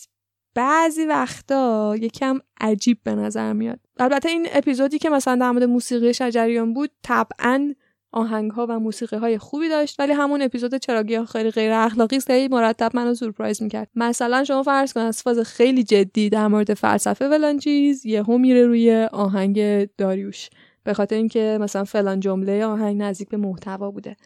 بعضی 0.59 1.05
وقتا 1.05 1.97
یکم 1.97 2.39
عجیب 2.60 2.98
به 3.05 3.14
نظر 3.14 3.52
میاد. 3.52 3.80
البته 3.97 4.28
این 4.28 4.47
اپیزودی 4.52 4.98
که 4.98 5.10
مثلا 5.10 5.36
در 5.36 5.51
مورد 5.51 5.64
موسیقی 5.64 6.14
شجریان 6.14 6.74
بود 6.74 6.90
طبعا 7.02 7.74
آهنگ 8.12 8.51
ها 8.51 8.66
و 8.70 8.78
موسیقی 8.78 9.16
های 9.16 9.39
خوبی 9.39 9.68
داشت 9.68 10.01
ولی 10.01 10.12
همون 10.12 10.43
اپیزود 10.43 10.74
چراگی 10.74 11.24
خیلی 11.24 11.51
غیر 11.51 11.72
اخلاقی 11.72 12.16
است 12.16 12.30
مرتب 12.30 12.90
منو 12.97 13.14
سورپرایز 13.14 13.62
می‌کرد. 13.62 13.89
مثلا 13.94 14.44
شما 14.44 14.62
فرض 14.62 14.93
کن 14.93 15.01
از 15.01 15.22
فاز 15.22 15.39
خیلی 15.39 15.82
جدی 15.82 16.30
در 16.30 16.48
مورد 16.48 16.74
فلسفه 16.74 17.28
فلان 17.28 17.59
چیز 17.59 18.06
یهو 18.06 18.39
میره 18.39 18.66
روی 18.66 19.09
آهنگ 19.12 19.85
داریوش. 19.85 20.48
به 20.85 20.94
خاطر 20.94 21.16
اینکه 21.16 21.59
مثلا 21.60 21.85
فلان 21.85 22.20
جمله 22.20 22.64
آهنگ 22.64 23.02
نزدیک 23.02 23.28
به 23.28 23.36
محتوا 23.36 23.90
بوده. 23.90 24.16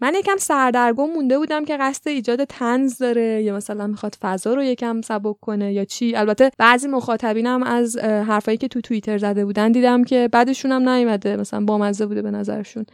من 0.00 0.14
یکم 0.14 0.36
سردرگم 0.36 1.10
مونده 1.10 1.38
بودم 1.38 1.64
که 1.64 1.76
قصد 1.76 2.08
ایجاد 2.08 2.44
تنز 2.44 2.98
داره 2.98 3.42
یا 3.42 3.56
مثلا 3.56 3.86
می‌خواد 3.86 4.16
فضا 4.20 4.54
رو 4.54 4.62
یکم 4.62 5.00
سبک 5.00 5.40
کنه 5.40 5.72
یا 5.72 5.84
چی. 5.84 6.16
البته 6.16 6.50
بعضی 6.58 6.88
مخاطبینم 6.88 7.62
از 7.62 7.96
حرفایی 7.98 8.58
که 8.58 8.68
تو 8.68 8.80
توییتر 8.80 9.18
زده 9.18 9.44
بودن 9.44 9.72
دیدم 9.72 10.04
که 10.04 10.28
بعدشون 10.32 10.72
هم 10.72 10.88
نیومده 10.88 11.36
مثلا 11.36 11.64
بامزه 11.64 12.06
بوده 12.06 12.22
به 12.22 12.30
نظرشون. 12.30 12.86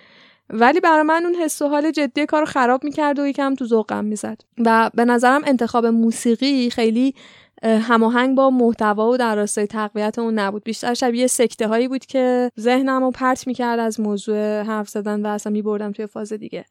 ولی 0.50 0.80
برای 0.80 1.02
من 1.02 1.24
اون 1.24 1.34
حس 1.34 1.62
و 1.62 1.68
حال 1.68 1.90
جدی 1.90 2.26
کار 2.26 2.44
خراب 2.44 2.84
می‌کرد 2.84 3.18
و 3.18 3.26
یکم 3.26 3.54
تو 3.54 3.66
ذوقم 3.66 4.04
می‌زد. 4.04 4.40
و 4.64 4.90
به 4.94 5.04
نظرم 5.04 5.42
انتخاب 5.46 5.86
موسیقی 5.86 6.70
خیلی 6.70 7.14
هماهنگ 7.62 8.36
با 8.36 8.50
محتوا 8.50 9.10
و 9.10 9.16
در 9.16 9.36
راستای 9.36 9.66
تقویت 9.66 10.18
اون 10.18 10.38
نبود. 10.38 10.64
بیشتر 10.64 10.94
شبیه 10.94 11.26
سکته 11.26 11.68
هایی 11.68 11.88
بود 11.88 12.06
که 12.06 12.50
ذهنم 12.60 13.02
رو 13.04 13.10
پرت 13.10 13.46
می‌کرد 13.46 13.78
از 13.78 14.00
موضوع 14.00 14.62
حرف 14.62 14.88
زدن 14.88 15.26
و 15.26 15.26
اصلا 15.26 15.52
میبردم 15.52 15.92
توی 15.92 16.06
فاز 16.06 16.32
دیگه. 16.32 16.64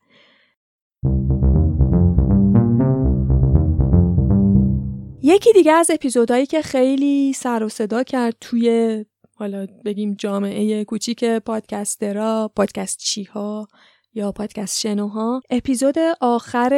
یکی 5.27 5.53
دیگه 5.53 5.71
از 5.71 5.91
اپیزودهایی 5.91 6.45
که 6.45 6.61
خیلی 6.61 7.33
سر 7.33 7.63
و 7.63 7.69
صدا 7.69 8.03
کرد 8.03 8.35
توی 8.41 9.05
حالا 9.35 9.67
بگیم 9.85 10.13
جامعه 10.13 10.83
کوچیک 10.83 11.25
پادکسترا 11.25 12.51
پادکست 12.55 12.97
چیها 12.99 13.67
یا 14.13 14.31
پادکست 14.31 14.79
شنوها 14.79 15.41
اپیزود 15.49 15.95
آخر 16.21 16.73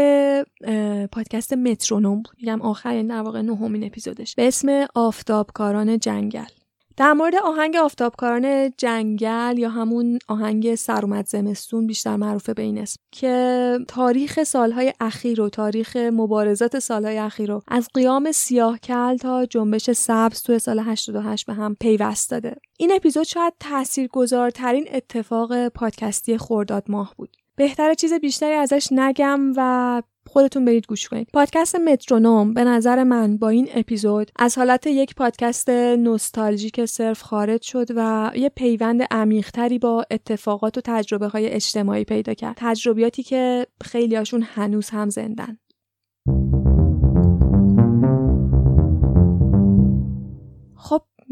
پادکست 1.12 1.54
مترونوم 1.54 2.22
بود. 2.22 2.36
میگم 2.38 2.62
آخر 2.62 2.96
یعنی 2.96 3.08
در 3.08 3.22
واقع 3.22 3.42
نهمین 3.42 3.84
اپیزودش. 3.84 4.36
به 4.36 4.48
اسم 4.48 4.88
آفتابکاران 4.96 6.00
جنگل. 6.00 6.57
در 6.98 7.14
مورد 7.14 7.36
آهنگ 7.36 7.76
آفتابکاران 7.76 8.72
جنگل 8.78 9.56
یا 9.58 9.70
همون 9.70 10.20
آهنگ 10.28 10.76
سرومت 10.76 11.28
زمستون 11.28 11.88
بیشتر 11.88 12.16
معروفه 12.16 12.54
به 12.54 12.62
این 12.62 12.78
اسم 12.78 13.00
که 13.12 13.80
تاریخ 13.88 14.44
سالهای 14.44 14.94
اخیر 15.00 15.42
و 15.42 15.50
تاریخ 15.50 15.96
مبارزات 15.96 16.80
سالهای 16.80 17.18
اخیر 17.18 17.50
رو 17.50 17.62
از 17.68 17.88
قیام 17.94 18.32
سیاهکل 18.32 19.18
تا 19.18 19.46
جنبش 19.46 19.92
سبز 19.92 20.44
توی 20.44 20.60
سال 20.60 20.80
88 20.80 21.46
به 21.46 21.54
هم 21.54 21.76
پیوست 21.80 22.32
داده. 22.32 22.56
این 22.78 22.92
اپیزود 22.92 23.24
شاید 23.24 23.54
تاثیرگذارترین 23.60 24.88
اتفاق 24.92 25.68
پادکستی 25.68 26.38
خورداد 26.38 26.84
ماه 26.88 27.14
بود. 27.18 27.38
بهتر 27.56 27.94
چیز 27.94 28.14
بیشتری 28.14 28.54
ازش 28.54 28.88
نگم 28.92 29.54
و 29.56 30.02
خودتون 30.38 30.66
برید 30.66 30.88
گوش 30.88 31.10
کنید. 31.10 31.30
پادکست 31.34 31.76
مترونوم 31.76 32.54
به 32.54 32.64
نظر 32.64 33.04
من 33.04 33.38
با 33.38 33.50
این 33.50 33.70
اپیزود 33.74 34.32
از 34.36 34.58
حالت 34.58 34.88
یک 34.88 35.16
پادکست 35.16 35.70
نوستالژیک 35.70 36.86
صرف 36.86 37.22
خارج 37.22 37.62
شد 37.62 37.88
و 37.96 38.32
یه 38.36 38.50
پیوند 38.50 39.02
عمیقتری 39.12 39.80
با 39.80 40.06
اتفاقات 40.12 40.78
و 40.78 40.82
تجربه 40.84 41.28
های 41.28 41.48
اجتماعی 41.48 42.04
پیدا 42.04 42.34
کرد. 42.34 42.56
تجربیاتی 42.58 43.24
که 43.24 43.68
خیلیاشون 43.82 44.42
هنوز 44.42 44.90
هم 44.90 45.10
زندن. 45.10 45.58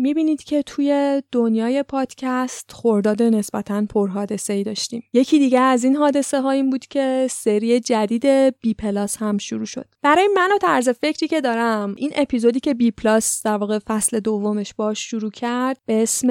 می‌بینید 0.06 0.44
که 0.44 0.62
توی 0.62 1.22
دنیای 1.32 1.84
پادکست 1.84 2.72
خورداد 2.72 3.24
نسبتا 3.24 3.86
پرحادثه 3.90 4.54
ای 4.54 4.64
داشتیم. 4.64 5.04
یکی 5.14 5.40
دیگه 5.40 5.60
از 5.60 5.84
این 5.84 5.96
حادثه 5.96 6.42
ها 6.42 6.52
این 6.52 6.70
بود 6.70 6.86
که 6.86 7.28
سری 7.32 7.80
جدید 7.80 8.26
بی 8.60 8.74
پلاس 8.74 9.18
هم 9.18 9.38
شروع 9.38 9.66
شد. 9.66 9.86
برای 10.02 10.30
من 10.36 10.52
و 10.52 10.58
طرز 10.58 10.90
فکری 10.90 11.28
که 11.28 11.42
دارم 11.42 11.96
این 11.98 12.12
اپیزودی 12.16 12.60
که 12.60 12.74
بی 12.74 12.92
پلاس 12.92 13.42
در 13.46 13.58
واقع 13.58 13.80
فصل 13.80 14.20
دومش 14.20 14.74
باش 14.74 15.10
شروع 15.10 15.32
کرد 15.32 15.78
به 15.86 16.04
اسم 16.04 16.28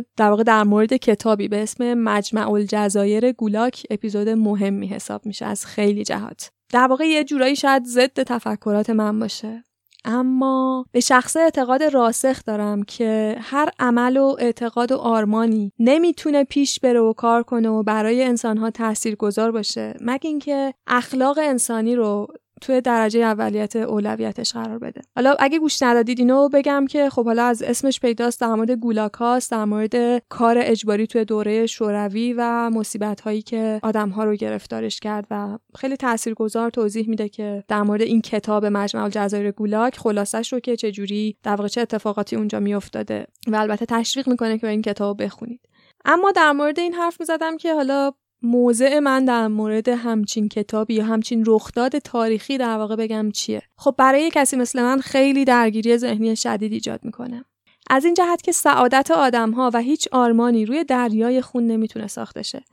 در 0.00 0.30
واقع 0.30 0.42
در 0.42 0.64
مورد 0.64 0.96
کتابی 0.96 1.48
به 1.48 1.62
اسم 1.62 1.94
مجمع 1.94 2.50
الجزایر 2.50 3.32
گولاک 3.32 3.86
اپیزود 3.90 4.28
مهمی 4.28 4.86
حساب 4.86 5.26
میشه 5.26 5.46
از 5.46 5.66
خیلی 5.66 6.04
جهات. 6.04 6.50
در 6.72 6.86
واقع 6.86 7.04
یه 7.04 7.24
جورایی 7.24 7.56
شاید 7.56 7.84
ضد 7.84 8.22
تفکرات 8.22 8.90
من 8.90 9.18
باشه. 9.18 9.64
اما 10.06 10.86
به 10.92 11.00
شخصه 11.00 11.36
اعتقاد 11.36 11.82
راسخ 11.82 12.44
دارم 12.44 12.82
که 12.82 13.36
هر 13.40 13.70
عمل 13.78 14.16
و 14.16 14.36
اعتقاد 14.38 14.92
و 14.92 14.96
آرمانی 14.96 15.72
نمی‌تونه 15.78 16.44
پیش 16.44 16.80
بره 16.80 17.00
و 17.00 17.12
کار 17.12 17.42
کنه 17.42 17.68
و 17.68 17.82
برای 17.82 18.24
انسانها 18.24 18.70
تأثیر 18.70 19.16
گذار 19.16 19.50
باشه. 19.52 19.94
مگه 20.00 20.28
اینکه 20.28 20.74
اخلاق 20.86 21.38
انسانی 21.42 21.94
رو 21.94 22.26
توی 22.60 22.80
درجه 22.80 23.20
اولیت 23.20 23.76
اولویتش 23.76 24.52
قرار 24.52 24.78
بده. 24.78 25.00
حالا 25.16 25.36
اگه 25.38 25.58
گوش 25.58 25.82
ندادید 25.82 26.18
اینو 26.18 26.48
بگم 26.48 26.86
که 26.86 27.10
خب 27.10 27.24
حالا 27.24 27.44
از 27.44 27.62
اسمش 27.62 28.00
پیداست 28.00 28.40
در 28.40 28.54
مورد 28.54 28.70
گولاکاست 28.70 29.50
در 29.50 29.64
مورد 29.64 30.22
کار 30.28 30.56
اجباری 30.60 31.06
توی 31.06 31.24
دوره 31.24 31.66
شوروی 31.66 32.34
و 32.38 32.70
مصیبت 32.70 33.20
هایی 33.20 33.42
که 33.42 33.80
آدم 33.82 34.08
ها 34.08 34.24
رو 34.24 34.34
گرفتارش 34.34 35.00
کرد 35.00 35.26
و 35.30 35.58
خیلی 35.74 35.96
تاثیرگذار 35.96 36.70
توضیح 36.70 37.08
میده 37.08 37.28
که 37.28 37.64
در 37.68 37.82
مورد 37.82 38.02
این 38.02 38.20
کتاب 38.20 38.66
مجمع 38.66 39.02
الجزایر 39.02 39.50
گولاک 39.50 39.98
خلاصش 39.98 40.52
رو 40.52 40.60
که 40.60 40.76
چجوری 40.76 41.36
در 41.42 41.68
چه 41.68 41.80
اتفاقاتی 41.80 42.36
اونجا 42.36 42.60
میافتاده 42.60 43.26
و 43.48 43.56
البته 43.56 43.86
تشویق 43.86 44.28
می‌کنه 44.28 44.58
که 44.58 44.68
این 44.68 44.82
کتاب 44.82 45.22
بخونید. 45.22 45.60
اما 46.04 46.30
در 46.30 46.52
مورد 46.52 46.78
این 46.78 46.94
حرف 46.94 47.20
می‌زدم 47.20 47.56
که 47.56 47.74
حالا 47.74 48.12
موضع 48.46 48.98
من 48.98 49.24
در 49.24 49.48
مورد 49.48 49.88
همچین 49.88 50.48
کتابی 50.48 50.94
یا 50.94 51.04
همچین 51.04 51.44
رخداد 51.46 51.98
تاریخی 51.98 52.58
در 52.58 52.78
واقع 52.78 52.96
بگم 52.96 53.30
چیه. 53.30 53.62
خب 53.76 53.94
برای 53.98 54.30
کسی 54.32 54.56
مثل 54.56 54.82
من 54.82 55.00
خیلی 55.00 55.44
درگیری 55.44 55.96
ذهنی 55.98 56.36
شدید 56.36 56.72
ایجاد 56.72 57.00
می‌کنه. 57.04 57.44
از 57.90 58.04
این 58.04 58.14
جهت 58.14 58.42
که 58.42 58.52
سعادت 58.52 59.10
آدم 59.10 59.50
ها 59.50 59.70
و 59.74 59.80
هیچ 59.80 60.08
آرمانی 60.12 60.66
روی 60.66 60.84
دریای 60.84 61.42
خون 61.42 61.66
نمی‌تونه 61.66 62.06
ساخته 62.06 62.42
شه. 62.42 62.64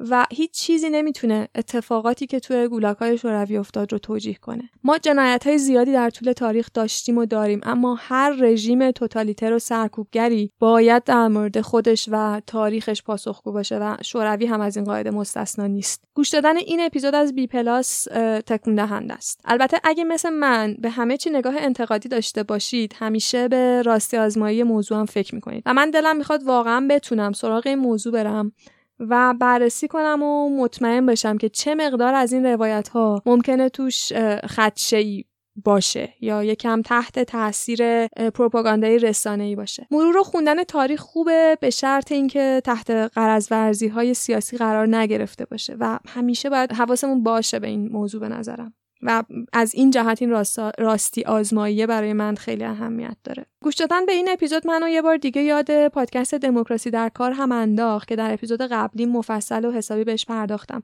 و 0.00 0.26
هیچ 0.30 0.50
چیزی 0.50 0.90
نمی‌تونه 0.90 1.48
اتفاقاتی 1.54 2.26
که 2.26 2.40
توی 2.40 2.68
گولاک 2.68 2.96
های 2.96 3.18
شوروی 3.18 3.56
افتاد 3.56 3.92
رو 3.92 3.98
توجیه 3.98 4.34
کنه. 4.34 4.70
ما 4.84 4.98
جنایت 4.98 5.46
های 5.46 5.58
زیادی 5.58 5.92
در 5.92 6.10
طول 6.10 6.32
تاریخ 6.32 6.68
داشتیم 6.74 7.18
و 7.18 7.26
داریم 7.26 7.60
اما 7.62 7.94
هر 7.94 8.30
رژیم 8.30 8.90
توتالیتر 8.90 9.52
و 9.52 9.58
سرکوبگری 9.58 10.52
باید 10.58 11.04
در 11.04 11.28
مورد 11.28 11.60
خودش 11.60 12.08
و 12.12 12.40
تاریخش 12.46 13.02
پاسخگو 13.02 13.52
باشه 13.52 13.78
و 13.78 13.96
شوروی 14.02 14.46
هم 14.46 14.60
از 14.60 14.76
این 14.76 14.86
قاعده 14.86 15.10
مستثنا 15.10 15.66
نیست. 15.66 16.04
گوش 16.14 16.28
دادن 16.28 16.56
این 16.56 16.80
اپیزود 16.80 17.14
از 17.14 17.34
بی 17.34 17.46
پلاس 17.46 18.04
تکون 18.46 18.74
دهنده 18.74 19.14
است. 19.14 19.40
البته 19.44 19.80
اگه 19.84 20.04
مثل 20.04 20.30
من 20.30 20.76
به 20.78 20.90
همه 20.90 21.16
چی 21.16 21.30
نگاه 21.30 21.54
انتقادی 21.58 22.08
داشته 22.08 22.42
باشید 22.42 22.94
همیشه 22.98 23.48
به 23.48 23.82
راستی 23.82 24.16
آزمایی 24.16 24.62
موضوع 24.62 24.98
هم 24.98 25.06
فکر 25.06 25.34
می‌کنید. 25.34 25.62
و 25.66 25.74
من 25.74 25.90
دلم 25.90 26.16
می‌خواد 26.16 26.42
واقعا 26.42 26.86
بتونم 26.90 27.32
سراغ 27.32 27.66
این 27.66 27.78
موضوع 27.78 28.12
برم. 28.12 28.52
و 29.00 29.34
بررسی 29.40 29.88
کنم 29.88 30.22
و 30.22 30.48
مطمئن 30.62 31.06
بشم 31.06 31.38
که 31.38 31.48
چه 31.48 31.74
مقدار 31.74 32.14
از 32.14 32.32
این 32.32 32.46
روایت 32.46 32.88
ها 32.88 33.22
ممکنه 33.26 33.68
توش 33.68 34.12
خدشه 34.48 35.24
باشه 35.64 36.14
یا 36.20 36.44
یکم 36.44 36.82
تحت 36.82 37.18
تاثیر 37.18 38.06
پروپاگاندای 38.06 38.98
رسانه 38.98 39.44
ای 39.44 39.56
باشه. 39.56 39.86
مرور 39.90 40.16
و 40.16 40.22
خوندن 40.22 40.64
تاریخ 40.64 41.00
خوبه 41.00 41.58
به 41.60 41.70
شرط 41.70 42.12
اینکه 42.12 42.62
تحت 42.64 42.90
قرض 42.90 43.48
ورزی 43.50 43.88
های 43.88 44.14
سیاسی 44.14 44.56
قرار 44.56 44.96
نگرفته 44.96 45.44
باشه 45.44 45.76
و 45.80 45.98
همیشه 46.08 46.50
باید 46.50 46.72
حواسمون 46.72 47.22
باشه 47.22 47.58
به 47.58 47.66
این 47.66 47.88
موضوع 47.92 48.20
به 48.20 48.28
نظرم. 48.28 48.74
و 49.02 49.22
از 49.52 49.74
این 49.74 49.90
جهت 49.90 50.22
این 50.22 50.44
راستی 50.78 51.24
آزماییه 51.24 51.86
برای 51.86 52.12
من 52.12 52.34
خیلی 52.34 52.64
اهمیت 52.64 53.16
داره. 53.24 53.46
گوش 53.62 53.74
دادن 53.74 54.06
به 54.06 54.12
این 54.12 54.28
اپیزود 54.30 54.66
منو 54.66 54.88
یه 54.88 55.02
بار 55.02 55.16
دیگه 55.16 55.42
یاد 55.42 55.88
پادکست 55.88 56.34
دموکراسی 56.34 56.90
در 56.90 57.08
کار 57.08 57.32
هم 57.32 57.52
انداخت 57.52 58.08
که 58.08 58.16
در 58.16 58.32
اپیزود 58.32 58.62
قبلی 58.62 59.06
مفصل 59.06 59.64
و 59.64 59.72
حسابی 59.72 60.04
بهش 60.04 60.24
پرداختم 60.24 60.82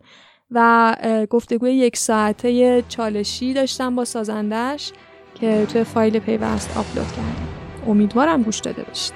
و 0.50 0.96
گفتگوی 1.30 1.72
یک 1.72 1.96
ساعته 1.96 2.82
چالشی 2.88 3.54
داشتم 3.54 3.96
با 3.96 4.04
سازندش 4.04 4.92
که 5.34 5.66
توی 5.72 5.84
فایل 5.84 6.18
پیوست 6.18 6.76
آپلود 6.76 7.06
کردم. 7.06 7.48
امیدوارم 7.86 8.42
گوش 8.42 8.58
داده 8.58 8.82
باشید. 8.82 9.14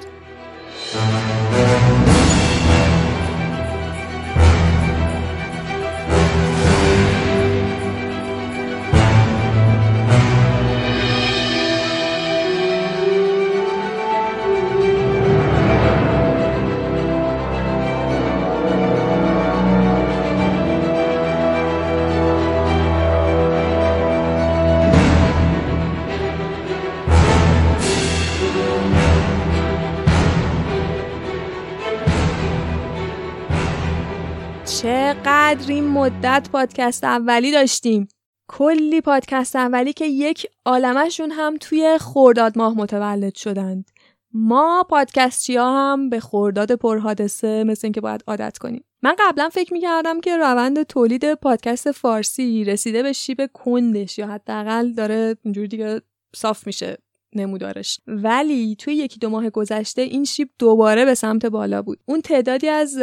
مدت 36.09 36.49
پادکست 36.53 37.05
اولی 37.05 37.53
داشتیم. 37.53 38.09
کلی 38.49 39.01
پادکست 39.01 39.57
اولی 39.57 39.93
که 39.93 40.07
یک 40.07 40.47
عالمشون 40.65 41.31
هم 41.31 41.57
توی 41.61 41.99
خورداد 42.01 42.59
ماه 42.59 42.75
متولد 42.79 43.35
شدند. 43.35 43.91
ما 44.33 44.87
پادکستی 44.91 45.57
ها 45.57 45.93
هم 45.93 46.11
به 46.11 46.21
خورداد 46.21 46.73
پرحادثه 46.73 47.65
مثل 47.65 47.87
اینکه 47.87 48.01
باید 48.01 48.25
عادت 48.27 48.59
کنیم. 48.59 48.85
من 49.03 49.17
قبلا 49.19 49.49
فکر 49.49 49.73
می‌کردم 49.73 50.21
که 50.21 50.37
روند 50.37 50.83
تولید 50.83 51.35
پادکست 51.35 51.93
فارسی 51.93 52.65
رسیده 52.65 53.03
به 53.03 53.13
شیب 53.13 53.47
کندش 53.55 54.19
یا 54.19 54.27
حداقل 54.27 54.93
داره 54.93 55.37
اینجوری 55.43 55.69
دیگه 55.69 56.01
صاف 56.37 56.67
میشه. 56.67 56.99
نمودارش. 57.35 58.01
ولی 58.07 58.77
توی 58.79 58.95
یکی 58.95 59.19
دو 59.19 59.29
ماه 59.29 59.51
گذشته 59.51 60.03
این 60.03 60.25
شیب 60.25 60.49
دوباره 60.59 61.05
به 61.05 61.15
سمت 61.15 61.47
بالا 61.47 61.83
بود. 61.83 61.99
اون 62.07 62.21
تعدادی 62.21 62.69
از 62.69 62.99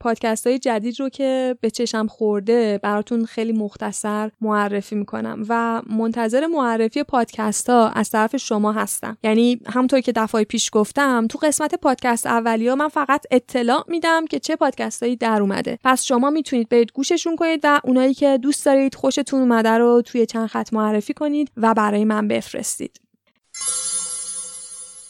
پادکست 0.00 0.46
های 0.46 0.58
جدید 0.58 1.00
رو 1.00 1.08
که 1.08 1.56
به 1.60 1.70
چشم 1.70 2.06
خورده 2.06 2.80
براتون 2.82 3.24
خیلی 3.24 3.52
مختصر 3.52 4.30
معرفی 4.40 4.94
می‌کنم 4.94 5.44
و 5.48 5.82
منتظر 5.86 6.46
معرفی 6.46 7.02
پادکست 7.02 7.70
ها 7.70 7.88
از 7.88 8.10
طرف 8.10 8.36
شما 8.36 8.72
هستم. 8.72 9.18
یعنی 9.24 9.60
همونطور 9.66 10.00
که 10.00 10.12
دفعه 10.12 10.44
پیش 10.44 10.70
گفتم 10.72 11.26
تو 11.26 11.38
قسمت 11.38 11.74
پادکست 11.74 12.26
اولی 12.26 12.68
ها 12.68 12.74
من 12.74 12.88
فقط 12.88 13.26
اطلاع 13.30 13.84
میدم 13.88 14.26
که 14.26 14.38
چه 14.38 14.56
پادکست 14.56 15.02
هایی 15.02 15.16
در 15.16 15.42
اومده. 15.42 15.78
پس 15.84 16.04
شما 16.04 16.30
می‌تونید 16.30 16.68
برید 16.68 16.92
گوششون 16.92 17.36
کنید 17.36 17.60
و 17.62 17.80
اونایی 17.84 18.14
که 18.14 18.38
دوست 18.38 18.66
دارید 18.66 18.94
خوشتون 18.94 19.40
اومده 19.40 19.70
رو 19.70 20.02
توی 20.02 20.26
چند 20.26 20.46
خط 20.46 20.72
معرفی 20.72 21.14
کنید 21.14 21.50
و 21.56 21.74
برای 21.74 22.04
من 22.04 22.28
بفرستید. 22.28 23.00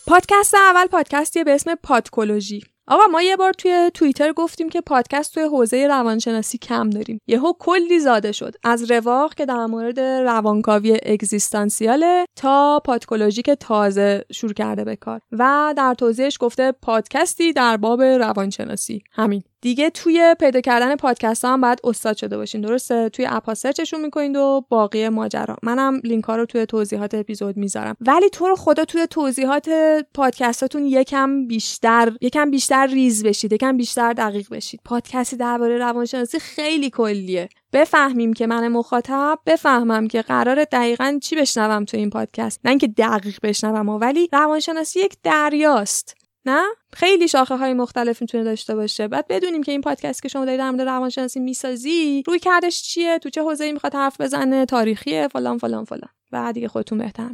پادکست 0.06 0.54
اول 0.54 0.86
پادکستی 0.86 1.44
به 1.44 1.54
اسم 1.54 1.74
پادکولوژی. 1.74 2.62
آقا 2.86 3.06
ما 3.06 3.22
یه 3.22 3.36
بار 3.36 3.52
توی 3.52 3.90
توییتر 3.94 4.32
گفتیم 4.32 4.68
که 4.68 4.80
پادکست 4.80 5.34
توی 5.34 5.42
حوزه 5.42 5.86
روانشناسی 5.86 6.58
کم 6.58 6.90
داریم. 6.90 7.20
یهو 7.26 7.52
کلی 7.58 8.00
زاده 8.00 8.32
شد. 8.32 8.54
از 8.64 8.90
رواق 8.90 9.34
که 9.34 9.46
در 9.46 9.66
مورد 9.66 10.00
روانکاوی 10.00 10.98
اگزیستانسیاله 11.06 12.26
تا 12.36 12.82
پادکولوژی 12.84 13.42
که 13.42 13.54
تازه 13.54 14.24
شروع 14.32 14.52
کرده 14.52 14.84
به 14.84 14.96
کار. 14.96 15.20
و 15.32 15.74
در 15.76 15.94
توضیحش 15.94 16.36
گفته 16.40 16.72
پادکستی 16.72 17.52
در 17.52 17.76
باب 17.76 18.02
روانشناسی. 18.02 19.02
همین. 19.12 19.42
دیگه 19.60 19.90
توی 19.90 20.34
پیدا 20.40 20.60
کردن 20.60 20.96
پادکست 20.96 21.44
ها 21.44 21.52
هم 21.52 21.60
باید 21.60 21.78
استاد 21.84 22.16
شده 22.16 22.36
باشین. 22.36 22.60
درسته؟ 22.60 23.08
توی 23.08 23.26
اپ 23.26 23.54
سرچشون 23.54 24.00
می‌کنید 24.00 24.36
و 24.36 24.64
باقی 24.68 25.08
ماجرا. 25.08 25.56
منم 25.62 26.00
لینک 26.04 26.24
ها 26.24 26.36
رو 26.36 26.46
توی 26.46 26.66
توضیحات 26.66 27.14
اپیزود 27.14 27.56
می‌ذارم. 27.56 27.96
ولی 28.00 28.28
تو 28.28 28.48
رو 28.48 28.56
خدا 28.56 28.84
توی 28.84 29.06
توضیحات 29.06 29.70
پادکستاتون 30.14 30.86
یکم 30.86 31.46
بیشتر 31.46 32.12
یکم 32.20 32.50
بیشتر 32.50 32.86
ریز 32.86 33.24
بشید 33.24 33.52
یکم 33.52 33.76
بیشتر 33.76 34.12
دقیق 34.12 34.48
بشید. 34.50 34.80
پادکستی 34.84 35.36
درباره 35.36 35.78
روانشناسی 35.78 36.38
خیلی 36.38 36.90
کلیه. 36.90 37.48
بفهمیم 37.72 38.32
که 38.32 38.46
من 38.46 38.68
مخاطب 38.68 39.38
بفهمم 39.46 40.08
که 40.08 40.22
قرار 40.22 40.64
دقیقا 40.64 41.18
چی 41.22 41.36
بشنوم 41.36 41.84
تو 41.84 41.96
این 41.96 42.10
پادکست. 42.10 42.60
نه 42.64 42.70
اینکه 42.70 42.86
دقیق 42.86 43.38
بشنوم 43.42 43.88
ولی 43.88 44.28
روانشناسی 44.32 45.00
یک 45.00 45.16
دریاست. 45.22 46.19
نه؟ 46.44 46.62
خیلی 46.92 47.28
شاخه 47.28 47.56
های 47.56 47.74
مختلف 47.74 48.20
می‌تونه 48.20 48.44
داشته 48.44 48.74
باشه. 48.74 49.08
بعد 49.08 49.28
بدونیم 49.28 49.62
که 49.62 49.72
این 49.72 49.80
پادکست 49.80 50.22
که 50.22 50.28
شما 50.28 50.44
دارید 50.44 50.60
در 50.60 50.70
مورد 50.70 50.88
روانشناسی 50.88 51.40
می‌سازی 51.40 52.22
روی 52.26 52.38
کردش 52.38 52.82
چیه؟ 52.82 53.18
تو 53.18 53.30
چه 53.30 53.42
حوزه‌ای 53.42 53.72
می‌خواد 53.72 53.94
حرف 53.94 54.20
بزنه؟ 54.20 54.66
تاریخیه؟ 54.66 55.28
فلان 55.28 55.58
فلان 55.58 55.84
فلان. 55.84 56.10
و 56.32 56.52
دیگه 56.52 56.68
خودتون 56.68 56.98
بهتر 56.98 57.30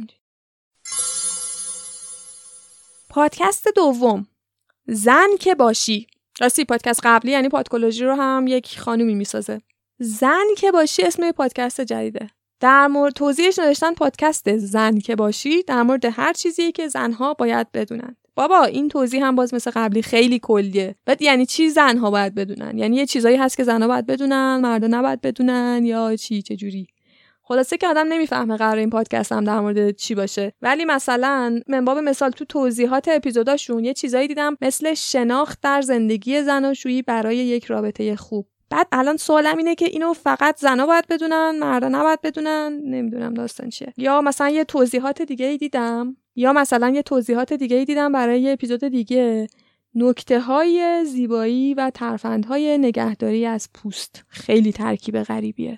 پادکست 3.09 3.67
دوم. 3.75 4.27
زن 4.87 5.27
که 5.39 5.55
باشی. 5.55 6.07
راستی 6.39 6.65
پادکست 6.65 6.99
قبلی 7.03 7.31
یعنی 7.31 7.49
پادکولوژی 7.49 8.03
رو 8.03 8.15
هم 8.15 8.45
یک 8.47 8.79
خانومی 8.79 9.15
می‌سازه. 9.15 9.61
زن 9.99 10.45
که 10.57 10.71
باشی 10.71 11.03
اسم 11.03 11.31
پادکست 11.31 11.81
جدیده. 11.81 12.29
در 12.59 12.87
مورد 12.87 13.13
توضیحش 13.13 13.59
نوشتن 13.59 13.93
پادکست 13.93 14.57
زن 14.57 14.99
که 14.99 15.15
باشی 15.15 15.63
در 15.63 15.83
مورد 15.83 16.05
هر 16.05 16.33
چیزی 16.33 16.71
که 16.71 16.87
زنها 16.87 17.33
باید 17.33 17.71
بدونن. 17.71 18.16
بابا 18.37 18.63
این 18.63 18.89
توضیح 18.89 19.25
هم 19.25 19.35
باز 19.35 19.53
مثل 19.53 19.71
قبلی 19.73 20.01
خیلی 20.01 20.39
کلیه. 20.39 20.95
بعد 21.05 21.21
یعنی 21.21 21.45
چی 21.45 21.69
زنها 21.69 22.11
باید 22.11 22.35
بدونن؟ 22.35 22.77
یعنی 22.77 22.95
یه 22.95 23.05
چیزایی 23.05 23.37
هست 23.37 23.57
که 23.57 23.63
زنها 23.63 23.87
باید 23.87 24.05
بدونن 24.05 24.57
مردا 24.57 24.87
نباید 24.87 25.21
بدونن 25.21 25.81
یا 25.85 26.15
چی 26.15 26.41
چه 26.41 26.55
جوری؟ 26.55 26.87
خلاصه 27.43 27.77
که 27.77 27.87
آدم 27.87 28.07
نمی‌فهمه 28.07 28.57
قرار 28.57 28.77
این 28.77 28.89
پادکست 28.89 29.31
هم 29.31 29.43
در 29.43 29.59
مورد 29.59 29.91
چی 29.91 30.15
باشه. 30.15 30.53
ولی 30.61 30.85
مثلا 30.85 31.59
منباب 31.67 31.97
مثال 31.97 32.29
تو 32.31 32.45
توضیحات 32.45 33.07
اپیزوداشون 33.07 33.85
یه 33.85 33.93
چیزایی 33.93 34.27
دیدم 34.27 34.57
مثل 34.61 34.93
شناخت 34.93 35.61
در 35.61 35.81
زندگی 35.81 36.41
زناشویی 36.41 37.01
برای 37.01 37.37
یک 37.37 37.65
رابطه 37.65 38.15
خوب. 38.15 38.47
بعد 38.69 38.87
الان 38.91 39.17
سوالم 39.17 39.57
اینه 39.57 39.75
که 39.75 39.85
اینو 39.85 40.13
فقط 40.13 40.59
زنا 40.59 40.85
باید 40.85 41.07
بدونن 41.09 41.59
مردا 41.59 41.87
نباید 41.87 42.21
بدونن؟ 42.21 42.81
نمی‌دونم 42.83 43.33
داستان 43.33 43.69
چیه. 43.69 43.93
یا 43.97 44.21
مثلا 44.21 44.49
یه 44.49 44.63
توضیحات 44.63 45.21
دیگه 45.21 45.45
ای 45.45 45.57
دیدم. 45.57 46.17
یا 46.37 46.53
مثلا 46.53 46.89
یه 46.89 47.01
توضیحات 47.01 47.53
دیگه 47.53 47.75
ای 47.75 47.85
دیدم 47.85 48.11
برای 48.11 48.41
یه 48.41 48.51
اپیزود 48.51 48.83
دیگه. 48.83 49.47
نکته 49.95 50.39
های 50.39 51.05
زیبایی 51.05 51.73
و 51.73 51.91
ترفندهای 51.93 52.77
نگهداری 52.77 53.45
از 53.45 53.69
پوست 53.73 54.23
خیلی 54.27 54.71
ترکیب 54.71 55.23
غریبیه. 55.23 55.77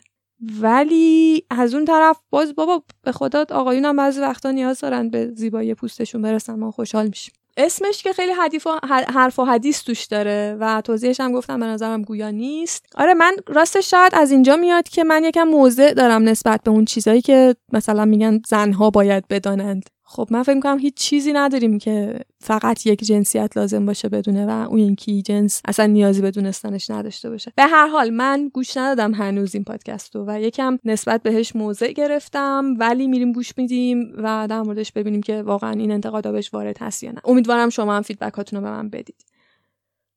ولی 0.61 1.44
از 1.49 1.73
اون 1.73 1.86
طرف 1.86 2.18
باز 2.30 2.56
بابا 2.56 2.84
به 3.03 3.11
خدا 3.11 3.45
آقایون 3.52 3.86
هم 3.86 3.95
بعضی 3.95 4.19
وقتا 4.19 4.52
نیاز 4.52 4.80
دارن 4.80 5.10
به 5.10 5.31
زیبایی 5.36 5.73
پوستشون 5.73 6.22
برسن 6.22 6.56
ما 6.56 6.72
خوشحال 6.72 7.07
میشیم. 7.07 7.34
اسمش 7.57 8.03
که 8.03 8.14
خیلی 8.14 8.31
حدیف 8.31 8.68
و 8.68 8.80
حرف 8.88 9.40
و 9.40 9.45
حدیث 9.45 9.84
توش 9.84 10.06
داره 10.06 10.57
و 10.60 10.81
توضیحش 10.81 11.19
هم 11.19 11.31
گفتم 11.31 11.60
به 11.60 11.65
نظرم 11.65 12.02
گویا 12.02 12.30
نیست. 12.30 12.86
آره 12.95 13.14
من 13.14 13.36
راستش 13.48 13.91
شاید 13.91 14.15
از 14.15 14.31
اینجا 14.31 14.56
میاد 14.56 14.90
که 14.90 15.03
من 15.03 15.23
یکم 15.23 15.44
موضع 15.44 15.94
دارم 15.94 16.23
نسبت 16.23 16.64
به 16.64 16.72
اون 16.72 16.86
چیزایی 16.86 17.22
که 17.22 17.56
مثلا 17.73 18.06
میگن 18.06 18.41
زنها 18.48 18.90
باید 18.90 19.27
بدانند. 19.27 19.90
خب 20.11 20.27
من 20.31 20.44
فکر 20.44 20.56
می‌کنم 20.56 20.80
هیچ 20.80 20.94
چیزی 20.94 21.34
نداریم 21.34 21.77
که 21.77 22.19
فقط 22.40 22.86
یک 22.86 23.03
جنسیت 23.03 23.57
لازم 23.57 23.86
باشه 23.86 24.10
بدونه 24.10 24.45
و 24.45 24.49
اون 24.69 24.80
یکی 24.80 25.22
جنس 25.22 25.61
اصلا 25.65 25.86
نیازی 25.86 26.22
به 26.22 26.31
دونستنش 26.31 26.90
نداشته 26.90 27.30
باشه. 27.30 27.53
به 27.56 27.64
هر 27.64 27.88
حال 27.88 28.10
من 28.10 28.52
گوش 28.53 28.77
ندادم 28.77 29.14
هنوز 29.14 29.56
این 29.56 29.64
پادکست 29.64 30.15
رو 30.15 30.26
و 30.27 30.41
یکم 30.41 30.80
نسبت 30.86 31.23
بهش 31.23 31.56
موضع 31.56 31.91
گرفتم 31.91 32.76
ولی 32.77 33.07
میریم 33.07 33.31
گوش 33.31 33.57
میدیم 33.57 34.14
و 34.18 34.48
در 34.49 34.61
موردش 34.61 34.91
ببینیم 34.91 35.22
که 35.22 35.41
واقعا 35.41 35.72
این 35.72 35.91
انتقادا 35.91 36.31
بهش 36.31 36.53
وارد 36.53 36.77
هست 36.81 37.03
یا 37.03 37.11
نه. 37.11 37.22
امیدوارم 37.26 37.69
شما 37.69 37.95
هم 37.95 38.02
فیدبکاتون 38.02 38.60
رو 38.60 38.65
به 38.65 38.72
من 38.72 38.90
بدید. 38.90 39.26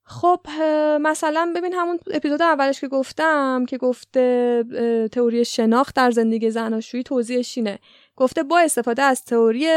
خب 0.05 0.40
مثلا 1.01 1.52
ببین 1.56 1.73
همون 1.73 1.98
اپیزود 2.10 2.43
اولش 2.43 2.81
که 2.81 2.89
گفتم 2.89 3.64
که 3.69 3.78
گفته 3.78 4.64
تئوری 5.12 5.44
شناخت 5.44 5.97
در 5.97 6.10
زندگی 6.10 6.51
زناشویی 6.51 7.02
توضیحش 7.02 7.59
اینه. 7.59 7.78
گفته 8.16 8.43
با 8.43 8.59
استفاده 8.59 9.02
از 9.02 9.24
تئوری 9.24 9.68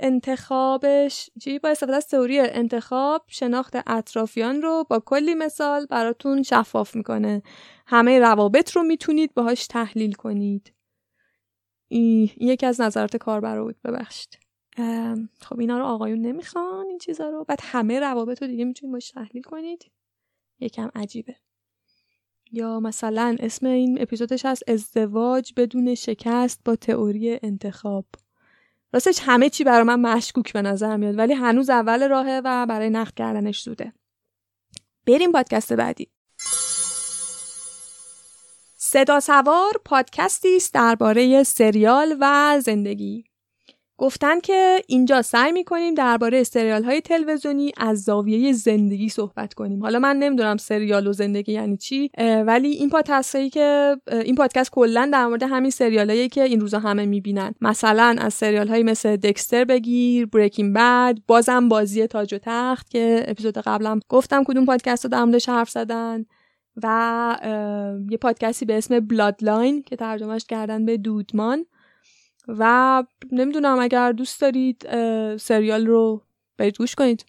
انتخابش 0.00 1.30
چی؟ 1.40 1.58
با 1.58 1.68
استفاده 1.68 1.96
از 1.96 2.08
تئوری 2.08 2.38
انتخاب 2.40 3.24
شناخت 3.26 3.76
اطرافیان 3.86 4.62
رو 4.62 4.84
با 4.90 5.00
کلی 5.00 5.34
مثال 5.34 5.86
براتون 5.86 6.42
شفاف 6.42 6.96
می‌کنه. 6.96 7.42
همه 7.86 8.18
روابط 8.18 8.70
رو 8.70 8.82
می‌تونید 8.82 9.34
باهاش 9.34 9.66
تحلیل 9.66 10.12
کنید. 10.12 10.72
این 11.88 12.30
یکی 12.36 12.66
از 12.66 12.80
نظرات 12.80 13.16
کاربر 13.16 13.60
بود 13.62 13.76
ببخشید. 13.84 14.38
خب 15.40 15.60
اینا 15.60 15.78
رو 15.78 15.84
آقایون 15.84 16.20
نمی‌خوان 16.20 16.86
این 16.86 16.98
چیزا 16.98 17.28
رو. 17.28 17.44
بعد 17.44 17.60
همه 17.62 18.00
روابط 18.00 18.42
رو 18.42 18.48
دیگه 18.48 18.64
می‌تونید 18.64 18.92
باش 18.92 19.10
تحلیل 19.10 19.42
کنید. 19.42 19.90
یکم 20.60 20.90
عجیبه. 20.94 21.36
یا 22.52 22.80
مثلا 22.80 23.36
اسم 23.40 23.66
این 23.66 24.02
اپیزودش 24.02 24.46
هست 24.46 24.62
ازدواج 24.68 25.52
بدون 25.56 25.94
شکست 25.94 26.60
با 26.64 26.76
تئوری 26.76 27.38
انتخاب. 27.42 28.04
راستش 28.92 29.20
همه 29.22 29.50
چی 29.50 29.64
برای 29.64 29.82
من 29.82 30.00
مشکوک 30.00 30.52
به 30.52 30.62
نظر 30.62 30.96
میاد 30.96 31.18
ولی 31.18 31.34
هنوز 31.34 31.70
اول 31.70 32.08
راهه 32.08 32.40
و 32.44 32.66
برای 32.66 32.90
نقد 32.90 33.14
کردنش 33.14 33.62
زوده. 33.62 33.92
بریم 35.06 35.32
پادکست 35.32 35.72
بعدی. 35.72 36.08
صدا 38.76 39.20
سوار 39.20 39.80
پادکستی 39.84 40.56
است 40.56 40.74
درباره 40.74 41.42
سریال 41.42 42.16
و 42.20 42.60
زندگی. 42.60 43.24
گفتن 43.98 44.40
که 44.40 44.82
اینجا 44.86 45.22
سعی 45.22 45.52
می‌کنیم 45.52 45.94
درباره 45.94 46.42
سریال 46.42 46.84
های 46.84 47.00
تلویزیونی 47.00 47.72
از 47.76 48.02
زاویه 48.02 48.52
زندگی 48.52 49.08
صحبت 49.08 49.54
کنیم. 49.54 49.82
حالا 49.82 49.98
من 49.98 50.16
نمی‌دونم 50.16 50.56
سریال 50.56 51.06
و 51.06 51.12
زندگی 51.12 51.52
یعنی 51.52 51.76
چی 51.76 52.10
ولی 52.46 52.68
این 52.68 52.90
پادکستی 52.90 53.50
که 53.50 53.96
این 54.12 54.34
پادکست 54.34 54.70
کلا 54.70 55.10
در 55.12 55.26
مورد 55.26 55.42
همین 55.42 55.70
سریالایی 55.70 56.28
که 56.28 56.42
این 56.42 56.60
روزا 56.60 56.78
همه 56.78 57.06
می‌بینن. 57.06 57.54
مثلا 57.60 58.16
از 58.18 58.34
سریال 58.34 58.68
هایی 58.68 58.82
مثل 58.82 59.16
دکستر 59.16 59.64
بگیر 59.64 60.26
بریکینگ 60.26 60.74
بد 60.74 61.18
بازم 61.26 61.68
بازی 61.68 62.06
تاج 62.06 62.34
و 62.34 62.38
تخت 62.42 62.90
که 62.90 63.24
اپیزود 63.26 63.58
قبلم 63.58 64.00
گفتم 64.08 64.44
کدوم 64.44 64.66
پادکست 64.66 65.04
رو 65.04 65.10
در 65.10 65.24
موردش 65.24 65.48
حرف 65.48 65.70
زدن. 65.70 66.24
و 66.82 67.36
یه 68.10 68.18
پادکستی 68.18 68.64
به 68.64 68.78
اسم 68.78 69.00
بلادلاین 69.00 69.82
که 69.82 69.96
ترجمهش 69.96 70.44
کردن 70.44 70.84
به 70.84 70.96
دودمان. 70.96 71.64
و 72.48 73.04
نمی‌دونم 73.32 73.78
اگر 73.78 74.12
دوست 74.12 74.40
دارید 74.40 74.86
سریال 75.36 75.86
رو 75.86 76.22
برید 76.56 76.78
گوش 76.78 76.94
کنید. 76.94 77.24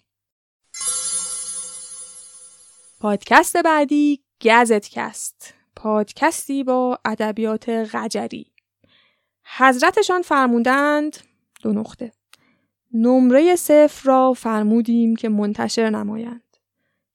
پادکست 3.00 3.56
بعدی 3.56 4.20
گزتکست. 4.42 5.54
پادکستی 5.76 6.64
با 6.64 6.98
ادبیات 7.04 7.68
قجری. 7.68 8.52
حضرتشان 9.56 10.22
فرمودند 10.22 11.16
دو 11.62 11.72
نقطه. 11.72 12.12
نمره 12.94 13.56
صفر 13.56 14.02
را 14.04 14.32
فرمودیم 14.32 15.16
که 15.16 15.28
منتشر 15.28 15.90
نمایند. 15.90 16.49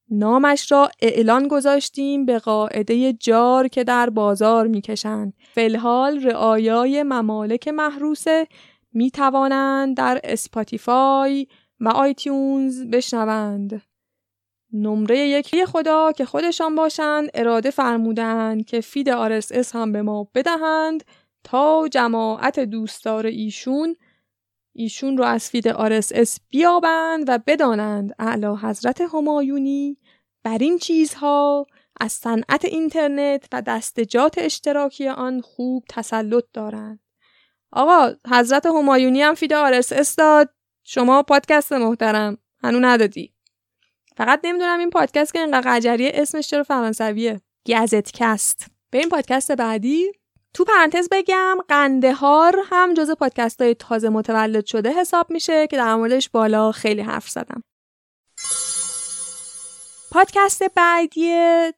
نامش 0.10 0.72
را 0.72 0.90
اعلان 1.02 1.48
گذاشتیم 1.48 2.26
به 2.26 2.40
قاعده 2.40 3.14
جار 3.14 3.68
که 3.68 3.84
در 3.84 4.10
بازار 4.10 4.68
می‌کشند. 4.68 5.34
فی‌الحال 5.54 6.24
رعایای 6.24 7.04
ممالک 7.04 7.68
محروسه. 7.68 8.48
می 8.94 9.12
توانند 9.12 9.98
در 9.98 10.20
اسپاتیفای 10.24 11.48
و 11.80 11.90
آیتیونز 11.90 12.84
بشنوند. 12.84 13.82
نمره 14.74 15.18
یکی 15.18 15.66
خدا 15.66 16.12
که 16.12 16.26
خودشان 16.26 16.76
باشند 16.76 17.30
اراده 17.34 17.72
فرمودند 17.72 18.66
که 18.66 18.82
feed 18.82 19.40
RSS 19.42 19.72
هم 19.74 19.92
به 19.92 20.02
ما 20.02 20.28
بدهند 20.36 21.04
تا 21.44 21.88
جماعت 21.92 22.60
دوستدار 22.60 23.26
ایشون 23.26 23.96
ایشون 24.78 25.18
رو 25.18 25.24
از 25.24 25.50
feed 25.50 25.72
RSS 25.74 26.38
بیابند 26.50 27.24
و 27.28 27.40
بدانند 27.48 28.16
اعلی 28.20 28.46
حضرت 28.62 29.02
همایونی 29.02 29.98
بر 30.44 30.58
این 30.58 30.78
چیزها 30.78 31.68
از 32.00 32.12
صنعت 32.12 32.66
اینترنت 32.66 33.46
و 33.52 33.62
دستجات 33.62 34.38
اشتراکی 34.38 35.08
آن 35.08 35.42
خوب 35.42 35.84
تسلط 35.90 36.44
دارند. 36.54 37.00
آقا 37.72 38.12
حضرت 38.32 38.66
همایونی 38.66 39.22
هم 39.22 39.34
feed 39.34 39.54
RSS 39.54 40.16
داد. 40.18 40.50
شما 40.84 41.24
پادکست 41.24 41.74
محترم 41.74 42.38
هنو 42.64 42.80
ندادی. 42.80 43.34
فقط 44.18 44.42
نمی‌دونم 44.44 44.80
این 44.80 44.90
پادکست 44.90 45.34
که 45.34 45.40
اینقدر 45.40 45.76
قجریه 45.76 46.12
اسمش 46.14 46.48
چرا 46.48 46.64
فرانسویه؟ 46.64 47.42
گزتکست. 47.68 48.68
این 48.94 49.10
پادکست 49.10 49.52
بعدی. 49.52 50.12
تو 50.56 50.64
پرانتز 50.64 51.08
بگم 51.12 51.58
قندهار 51.68 52.56
هم 52.66 52.94
جز 52.94 53.12
پادکست 53.12 53.62
های 53.62 53.76
تازه 53.76 54.10
متولد 54.10 54.66
شده 54.66 54.94
حساب 54.94 55.32
میشه 55.32 55.68
که 55.68 55.78
در 55.78 55.96
موردش 55.96 56.30
بالا 56.30 56.72
خیلی 56.72 57.02
حرف 57.02 57.30
زدم. 57.30 57.64
پادکست 60.16 60.64
بعدی 60.76 61.32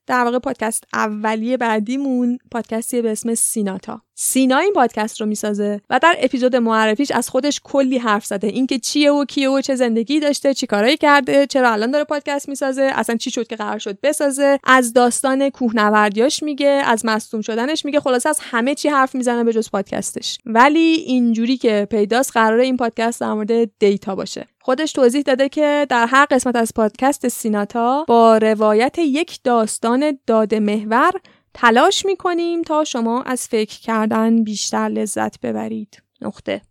در 0.07 0.23
واقع 0.23 0.39
پادکست 0.39 0.83
اولیه 0.93 1.57
بعدیمون 1.57 2.39
پادکستی 2.51 3.01
به 3.01 3.11
اسم 3.11 3.35
سیناتا. 3.35 4.01
سینا 4.15 4.57
این 4.57 4.73
پادکست 4.73 5.21
رو 5.21 5.27
می‌سازه 5.27 5.81
و 5.89 5.99
در 5.99 6.15
اپیزود 6.19 6.55
معرفیش 6.55 7.11
از 7.11 7.29
خودش 7.29 7.61
کلی 7.63 7.97
حرف 7.97 8.25
زده. 8.25 8.47
اینکه 8.47 8.79
چیه 8.79 9.11
و 9.11 9.25
کیه 9.25 9.49
و 9.49 9.61
چه 9.61 9.75
زندگی 9.75 10.19
داشته 10.19 10.53
چی 10.53 10.67
کارایی 10.67 10.97
کرده 10.97 11.47
چرا 11.47 11.71
الان 11.71 11.91
داره 11.91 12.03
پادکست 12.03 12.49
می‌سازه 12.49 12.91
اصلا 12.95 13.15
چی 13.15 13.31
شد 13.31 13.47
که 13.47 13.55
قرار 13.55 13.79
شد 13.79 13.97
بسازه. 14.03 14.59
از 14.63 14.93
داستان 14.93 15.49
کوهنوردیاش 15.49 16.43
میگه 16.43 16.81
از 16.85 17.05
مصدوم 17.05 17.41
شدنش 17.41 17.85
میگه 17.85 17.99
خلاصه 17.99 18.29
از 18.29 18.39
همه 18.41 18.75
چی 18.75 18.89
حرف 18.89 19.15
می‌زنه 19.15 19.43
به 19.43 19.53
جز 19.53 19.71
پادکستش. 19.71 20.37
ولی 20.45 20.79
اینجوری 20.79 21.57
که 21.57 21.87
پیداست 21.91 22.31
قراره 22.31 22.63
این 22.63 22.77
پادکست 22.77 23.21
در 23.21 23.33
مورد 23.33 23.79
data 23.79 24.15
باشه. 24.15 24.47
خودش 24.67 24.91
توضیح 24.91 25.21
داده 25.21 25.49
که 25.49 25.87
در 25.89 26.05
هر 26.05 26.25
قسمت 26.31 26.55
از 26.55 26.71
پادکست 26.75 27.27
سیناتا 27.27 28.05
با 28.07 28.37
روایت 28.37 28.99
یک 28.99 29.39
داستان 29.43 30.19
داده 30.27 30.59
محور 30.59 31.11
تلاش 31.53 32.05
می‌کنیم 32.05 32.61
تا 32.61 32.83
شما 32.83 33.21
از 33.21 33.47
فکر 33.47 33.79
کردن 33.79 34.43
بیشتر 34.43 34.89
لذت 34.89 35.39
ببرید. 35.41 36.03
نقطه. 36.21 36.61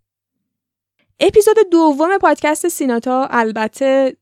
اپیزود 1.21 1.57
دوم 1.73 2.19
پادکست 2.19 2.69
سیناتا 2.69 3.29
البته 3.31 4.17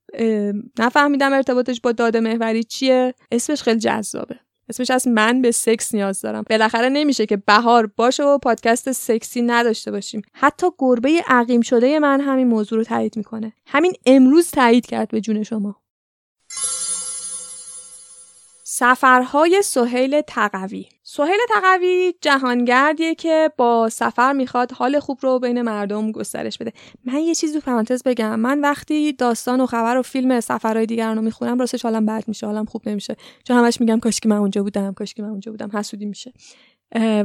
نفهمیدم 0.79 1.33
ارتباطش 1.33 1.81
با 1.81 1.93
داده 1.93 2.21
محوری 2.21 2.65
چیه 2.65 3.15
اسمش 3.33 3.63
خیلی 3.63 3.79
جذابه 3.79 4.39
اسمش 4.69 4.91
از 4.91 5.09
من 5.09 5.43
به 5.43 5.51
سکس 5.51 5.95
نیاز 5.95 6.21
دارم. 6.21 6.45
بالاخره 6.51 6.89
نمیشه 6.89 7.27
که 7.27 7.37
بهار 7.37 7.87
باشه 7.97 8.25
و 8.25 8.39
پادکست 8.39 8.93
سکسی 8.93 9.43
نداشته 9.43 9.91
باشیم. 9.91 10.23
حتی 10.33 10.67
گربه 10.79 11.23
عقیم 11.27 11.61
شده 11.61 11.99
من 11.99 12.21
همین 12.21 12.47
موضوع 12.47 12.79
رو 12.79 12.85
تایید 12.85 13.17
می‌کنه. 13.17 13.53
همین 13.67 13.93
امروز 14.07 14.51
تایید 14.51 14.87
کرد 14.87 15.09
به 15.09 15.21
جون 15.21 15.43
شما. 15.43 15.84
سفرهای 18.77 19.63
سهیل 19.63 20.21
تقوی. 20.21 20.87
سهیل 21.03 21.39
تقوی 21.49 22.15
جهانگردیه 22.21 23.15
که 23.15 23.51
با 23.57 23.89
سفر 23.89 24.33
می‌خواد 24.33 24.73
حال 24.73 25.01
خوب 25.01 25.19
رو 25.23 25.39
بین 25.39 25.63
مردم 25.63 26.13
گسترش 26.13 26.59
بده. 26.59 26.73
من 27.05 27.19
یه 27.19 27.35
چیزی 27.35 27.61
تو 27.61 27.61
پرانتز 27.61 28.03
بگم. 28.03 28.41
من 28.41 28.61
وقتی 28.61 29.13
داستان 29.13 29.61
و 29.61 29.67
خبر 29.67 29.97
و 29.97 30.03
فیلم 30.03 30.41
سفرهای 30.41 30.87
دیگران 30.87 31.17
رو 31.17 31.23
می‌خونم 31.23 31.59
راستش 31.59 31.83
حالم 31.83 32.07
بد 32.07 32.25
میشه 32.27 32.47
حالم 32.47 32.65
خوب 32.65 32.89
نمیشه. 32.89 33.17
چون 33.45 33.57
همش 33.57 33.81
میگم 33.81 34.01
کاش 34.01 34.21
که 34.21 34.29
من 34.29 34.37
اونجا 34.37 34.63
بودم 34.63 34.93
کاش 34.93 35.15
که 35.15 35.23
من 35.23 35.31
اونجا 35.31 35.53
بودم 35.53 35.71
حسودی 35.79 36.07
میشه. 36.07 36.33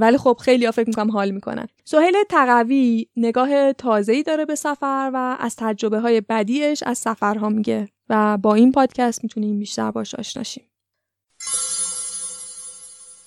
ولی 0.01 0.17
خب 0.17 0.37
خیلی 0.41 0.65
ها 0.65 0.71
فکر 0.71 0.87
می‌کنم 0.87 1.11
حال 1.11 1.31
می‌کنن. 1.31 1.67
سهیل 1.85 2.15
تقوی 2.29 3.07
نگاه 3.17 3.73
تازه‌ای 3.73 4.23
داره 4.23 4.45
به 4.45 4.55
سفر 4.55 5.11
و 5.13 5.37
از 5.39 5.55
تجربه 5.55 5.99
های 5.99 6.21
بدیش 6.21 6.83
از 6.83 6.97
سفرها 6.97 7.49
میگه 7.49 7.89
و 8.09 8.37
با 8.37 8.55
این 8.55 8.71
پادکست 8.71 9.23
می‌تونیم 9.23 9.59
بیشتر 9.59 9.91
باش 9.91 10.15
آشناشیم 10.15 10.63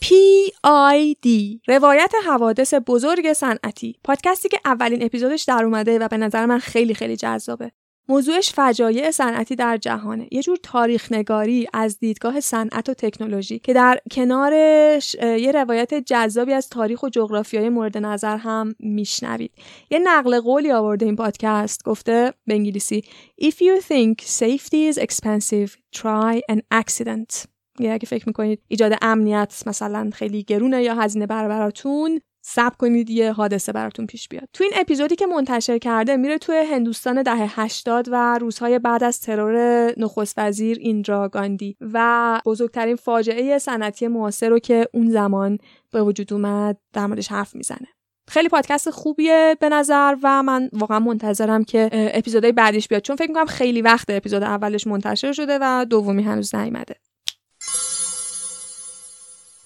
PID 0.02 1.26
روایت 1.68 2.12
حوادث 2.26 2.74
بزرگ 2.86 3.32
صنعتی. 3.32 3.96
پادکستی 4.04 4.48
که 4.48 4.60
اولین 4.64 5.02
اپیزودش 5.02 5.42
در 5.42 5.64
اومده 5.64 5.98
و 5.98 6.08
به 6.08 6.16
نظر 6.16 6.46
من 6.46 6.58
خیلی 6.58 6.94
خیلی 6.94 7.16
جذابه. 7.16 7.72
موضوعش 8.08 8.52
فجایع 8.52 9.10
صنعتی 9.10 9.56
در 9.56 9.76
جهانه. 9.76 10.28
یه 10.32 10.42
جور 10.42 10.58
تاریخ 10.62 11.12
نگاری 11.12 11.66
از 11.72 11.98
دیدگاه 11.98 12.40
صنعت 12.40 12.88
و 12.88 12.94
تکنولوژی 12.94 13.58
که 13.58 13.72
در 13.72 14.00
کنارش 14.10 15.14
یه 15.14 15.52
روایت 15.52 15.94
جذابی 15.94 16.52
از 16.52 16.68
تاریخ 16.68 17.02
و 17.02 17.08
جغرافیای 17.08 17.68
مورد 17.68 17.98
نظر 17.98 18.36
هم 18.36 18.74
میشنوید. 18.78 19.52
یه 19.90 19.98
نقل 19.98 20.40
قولی 20.40 20.72
آورده 20.72 21.06
این 21.06 21.16
پادکست 21.16 21.84
گفته 21.84 22.32
به 22.46 22.54
انگلیسی 22.54 23.04
If 23.42 23.54
you 23.54 23.80
think 23.80 24.22
safety 24.22 24.92
is 24.92 24.98
expensive 24.98 25.70
try 25.96 26.40
an 26.54 26.60
accident. 26.70 27.51
یا 27.78 27.92
اگه 27.92 28.06
فکر 28.06 28.24
می‌کنید 28.26 28.62
ایجاد 28.68 28.92
امنیت 29.02 29.62
مثلا 29.66 30.10
خیلی 30.14 30.42
گرونه 30.42 30.82
یا 30.82 30.94
هزینه 30.94 31.26
براتون 31.26 32.20
سب 32.44 32.76
کنید 32.78 33.10
یه 33.10 33.32
حادثه 33.32 33.72
براتون 33.72 34.06
پیش 34.06 34.28
بیاد. 34.28 34.48
تو 34.52 34.64
این 34.64 34.72
اپیزودی 34.76 35.16
که 35.16 35.26
منتشر 35.26 35.78
کرده 35.78 36.16
میره 36.16 36.38
توی 36.38 36.56
هندوستان 36.56 37.22
دهه 37.22 37.60
80 37.60 38.08
و 38.12 38.38
روزهای 38.38 38.78
بعد 38.78 39.04
از 39.04 39.20
ترور 39.20 39.92
نخست 39.96 40.38
وزیر 40.38 40.78
ایندرا 40.80 41.28
گاندی 41.28 41.76
و 41.80 42.40
بزرگترین 42.46 42.96
فاجعه 42.96 43.58
صنعتی 43.58 44.08
معاصر 44.08 44.48
رو 44.48 44.58
که 44.58 44.86
اون 44.94 45.10
زمان 45.10 45.58
به 45.92 46.02
وجود 46.02 46.32
اومد 46.32 46.76
در 46.92 47.06
موردش 47.06 47.28
حرف 47.28 47.54
می‌زنه. 47.54 47.88
خیلی 48.28 48.48
پادکست 48.48 48.90
خوبیه 48.90 49.56
به 49.60 49.68
نظر 49.68 50.16
و 50.22 50.42
من 50.42 50.70
واقعا 50.72 50.98
منتظرم 50.98 51.64
که 51.64 51.90
اپیزودهای 51.92 52.52
بعدیش 52.52 52.88
بیاد. 52.88 53.02
چون 53.02 53.16
فکر 53.16 53.28
می‌کنم 53.28 53.46
خیلی 53.46 53.82
وقت 53.82 54.10
اپیزود 54.10 54.42
اولش 54.42 54.86
منتشر 54.86 55.32
شده 55.32 55.58
و 55.60 55.86
دومی 55.90 56.22
هنوز 56.22 56.54
نیومده. 56.54 56.94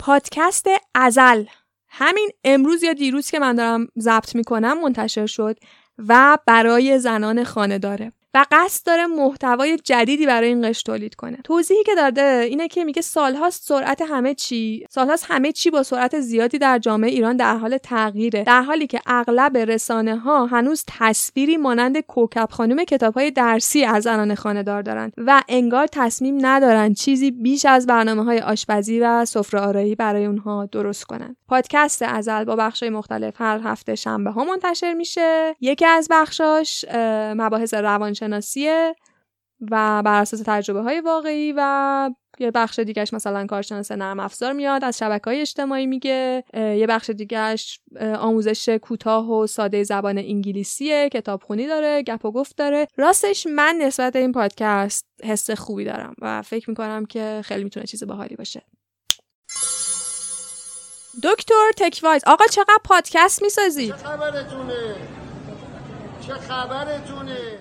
پادکست 0.07 0.66
ازل. 0.95 1.45
همین 1.89 2.31
امروز 2.45 2.83
یا 2.83 2.93
دیروز 2.93 3.31
که 3.31 3.39
من 3.39 3.55
دارم 3.55 3.87
ضبط 3.99 4.35
می‌کنم 4.35 4.81
منتشر 4.81 5.27
شد 5.27 5.59
و 5.99 6.39
برای 6.47 6.99
زنان 6.99 7.45
خانه 7.45 7.78
داره. 7.78 8.12
و 8.36 8.44
قصد 8.50 8.86
داره 8.86 9.06
محتوای 9.06 9.76
جدیدی 9.76 10.26
برای 10.26 10.48
این 10.48 10.68
قش 10.68 10.82
تولید 10.82 11.14
کنه. 11.14 11.38
توضیحی 11.44 11.84
که 11.84 11.94
داده 11.94 12.46
اینه 12.48 12.68
که 12.68 12.84
میگه 12.84 13.02
سالهاست 13.02 13.64
سرعت 13.64 14.02
همه 14.02 14.34
چی 14.34 14.86
سالهاست 14.90 15.26
همه 15.28 15.52
چی 15.52 15.70
با 15.70 15.82
سرعت 15.82 16.20
زیادی 16.20 16.58
در 16.58 16.78
جامعه 16.78 17.10
ایران 17.10 17.36
در 17.36 17.56
حال 17.56 17.78
تغییره. 17.78 18.44
در 18.44 18.62
حالی 18.62 18.86
که 18.86 19.00
اغلب 19.06 19.56
رسانه 19.56 20.16
ها 20.16 20.46
هنوز 20.46 20.84
تصویری 20.86 21.56
مانند 21.56 22.00
کوکب 22.00 22.48
خانم 22.50 22.84
کتاب 22.84 23.14
های 23.14 23.30
درسی 23.30 23.84
از 23.84 24.02
زنان 24.02 24.34
خانهدار 24.34 24.82
دارن 24.82 25.12
و 25.16 25.42
انگار 25.48 25.86
تصمیم 25.92 26.46
ندارن 26.46 26.94
چیزی 26.94 27.30
بیش 27.30 27.64
از 27.64 27.86
برنامه 27.86 28.24
های 28.24 28.38
آشپزی 28.38 29.00
و 29.00 29.24
سفره 29.24 29.60
آرایی 29.60 29.94
برای 29.94 30.26
اونها 30.26 30.66
درست 30.66 31.04
کنن. 31.04 31.36
پادکست 31.48 32.02
ازل 32.02 32.44
با 32.44 32.56
بخش 32.56 32.82
مختلف 32.82 33.34
هر 33.40 33.60
هفته 33.64 33.94
شنبه 33.94 34.30
ها 34.30 34.44
منتشر 34.44 34.94
میشه. 34.94 35.56
یکی 35.60 35.86
از 35.86 36.08
بخشاش 36.10 36.84
مباحث 37.36 37.74
روانشناسی 37.74 38.26
شناسیه 38.27 38.94
و 39.70 40.03
بر 40.03 40.20
اساس 40.20 40.43
تجربه 40.47 40.81
های 40.81 41.01
واقعی 41.01 41.55
و 41.57 42.11
یه 42.39 42.51
بخش 42.51 42.78
دیگهش 42.78 43.12
مثلا 43.12 43.47
کارشناس 43.47 43.93
نرم 43.93 44.20
افزار 44.20 44.53
میاد 44.53 44.85
از 44.85 44.98
شبکه 44.98 45.24
های 45.24 45.40
اجتماعی 45.40 45.86
میگه. 45.86 46.44
یه 46.55 46.86
بخش 46.89 47.11
دیگهش 47.11 47.81
آموزش 48.19 48.69
کوتاه 48.69 49.31
و 49.31 49.47
ساده 49.47 49.82
زبان 49.82 50.19
انگلیسیه 50.19 51.09
کتابخونی 51.09 51.66
داره 51.66 52.03
گپ 52.03 52.24
و 52.24 52.32
گفت 52.32 52.57
داره. 52.57 52.89
راستش 52.97 53.47
من 53.47 53.77
نسبت 53.82 54.16
این 54.16 54.32
پادکست 54.32 55.07
حس 55.24 55.51
خوبی 55.51 55.85
دارم 55.85 56.15
و 56.23 56.43
فکر 56.43 56.70
می‌کنم 56.70 57.07
که 57.07 57.40
خیلی 57.44 57.65
می‌تونه 57.65 57.86
چیز 57.86 58.05
باحالی 58.05 58.36
باشه. 58.36 58.62
دکتر 61.23 61.70
تکوایز 61.77 62.23
آقا 62.27 62.44
چقدر 62.51 62.78
پادکست 62.85 63.43
می‌سازید 63.43 63.90
چه 63.90 63.97
خبرتونه؟ 63.97 64.97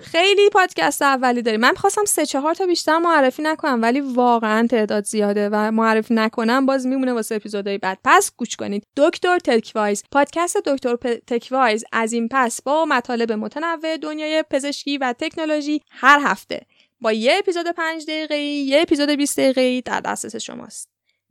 خیلی 0.02 0.50
پادکست 0.50 1.02
اولی 1.02 1.42
داریم. 1.42 1.60
من 1.60 1.74
خواستم 1.74 2.04
سه 2.04 2.26
چهار 2.26 2.54
تا 2.54 2.66
بیشتر 2.66 2.98
معرفی 2.98 3.42
نکنم 3.42 3.82
ولی 3.82 4.00
واقعا 4.00 4.66
تعداد 4.66 5.04
زیاده 5.04 5.48
و 5.52 5.70
معرفی 5.70 6.14
نکنم 6.14 6.66
باز 6.66 6.86
میمونه 6.86 7.12
واسه 7.12 7.34
اپیزودهای 7.34 7.78
بعد. 7.78 7.98
پس 8.04 8.32
گوش 8.36 8.56
کنید. 8.56 8.86
دکتر 8.96 9.38
تکوایز. 9.38 10.04
پادکست 10.12 10.56
دکتر. 10.56 10.96
تکوایز 11.26 11.84
از 11.92 12.12
این 12.12 12.28
پس 12.30 12.62
با 12.62 12.84
مطالب 12.84 13.32
متنوع 13.32 13.96
دنیای 13.96 14.44
پزشکی 14.50 14.98
و 14.98 15.14
تکنولوژی 15.18 15.82
هر 15.90 16.20
هفته. 16.22 16.60
با 17.00 17.12
یه 17.12 17.38
اپیزود 17.38 17.66
5 17.68 18.04
دقیقه‌ای 18.04 18.46
یه 18.46 18.80
اپیزود 18.80 19.10
20 19.10 19.40
دقیقه‌ای 19.40 19.80
در 19.80 20.00
دسترس 20.00 20.36
شماست. 20.36 20.90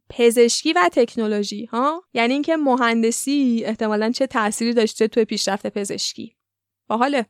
پزشکی 0.09 0.73
و 0.73 0.89
تکنولوژی 0.91 1.65
ها؟ 1.65 2.03
یعنی 2.13 2.33
اینکه 2.33 2.57
مهندسی 2.57 3.63
احتمالا 3.65 4.11
چه 4.11 4.27
تأثیری 4.27 4.73
داشته 4.73 5.07
توی 5.07 5.25
پیشرفت 5.25 5.67
پزشکی. 5.67 6.34
باحاله. 6.87 7.25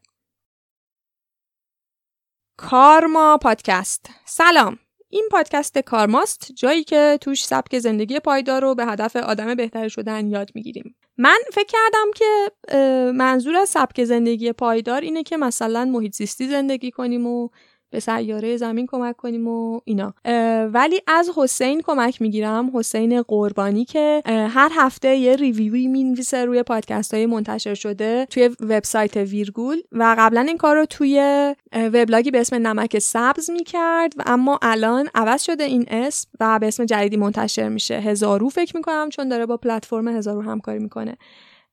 کارما 2.57 3.37
پادکست. 3.41 4.09
سلام. 4.25 4.79
این 5.09 5.27
پادکست 5.31 5.77
کارماست 5.79 6.51
جایی 6.51 6.83
که 6.83 7.17
توش 7.21 7.45
سبک 7.45 7.79
زندگی 7.79 8.19
پایدار 8.19 8.61
رو 8.61 8.75
به 8.75 8.85
هدف 8.85 9.15
آدم 9.15 9.55
بهتر 9.55 9.87
شدن 9.87 10.27
یاد 10.27 10.51
می‌گیریم. 10.55 10.95
من 11.17 11.37
فکر 11.53 11.65
کردم 11.67 12.11
که 12.15 12.51
منظور 13.11 13.55
از 13.55 13.69
سبک 13.69 14.03
زندگی 14.03 14.51
پایدار 14.53 15.01
اینه 15.01 15.23
که 15.23 15.37
مثلا 15.37 15.85
محیط 15.85 16.15
زیستی 16.15 16.47
زندگی 16.47 16.91
کنیم 16.91 17.27
و 17.27 17.49
به 17.95 18.01
سیاره 18.01 18.57
زمین 18.57 18.87
کمک 18.87 19.17
کنیم 19.17 19.47
و 19.47 19.79
اینا. 19.85 20.13
ولی 20.73 21.01
از 21.07 21.31
حسین 21.35 21.81
کمک 21.81 22.21
می‌گیرم. 22.21 22.71
حسین 22.73 23.21
قربانی 23.21 23.85
که 23.85 24.21
هر 24.25 24.71
هفته 24.75 25.15
یه 25.15 25.35
ریویوی 25.35 25.87
می‌نویسه 25.87 26.45
روی 26.45 26.63
پادکست 26.63 27.13
های 27.13 27.25
منتشر 27.25 27.73
شده 27.73 28.27
توی 28.29 28.49
وبسایت 28.59 29.17
ویرگول 29.17 29.81
و 29.91 30.15
قبلا 30.19 30.41
این 30.41 30.57
کار 30.57 30.75
رو 30.75 30.85
توی 30.85 31.55
وبلاگی 31.73 32.31
به 32.31 32.39
اسم 32.39 32.67
نمک 32.67 32.99
سبز 32.99 33.49
می‌کرد. 33.49 34.13
و 34.17 34.23
اما 34.25 34.59
الان 34.61 35.09
عوض 35.15 35.43
شده 35.43 35.63
این 35.63 35.85
اسم 35.87 36.29
و 36.39 36.59
به 36.59 36.67
اسم 36.67 36.85
جدیدی 36.85 37.17
منتشر 37.17 37.69
میشه. 37.69 37.95
هزارو 37.95 38.49
فکر 38.49 38.77
می‌کنم 38.77 39.09
چون 39.09 39.29
داره 39.29 39.45
با 39.45 39.57
پلتفرم 39.57 40.07
هزارو 40.07 40.41
همکاری 40.41 40.79
می‌کنه. 40.79 41.17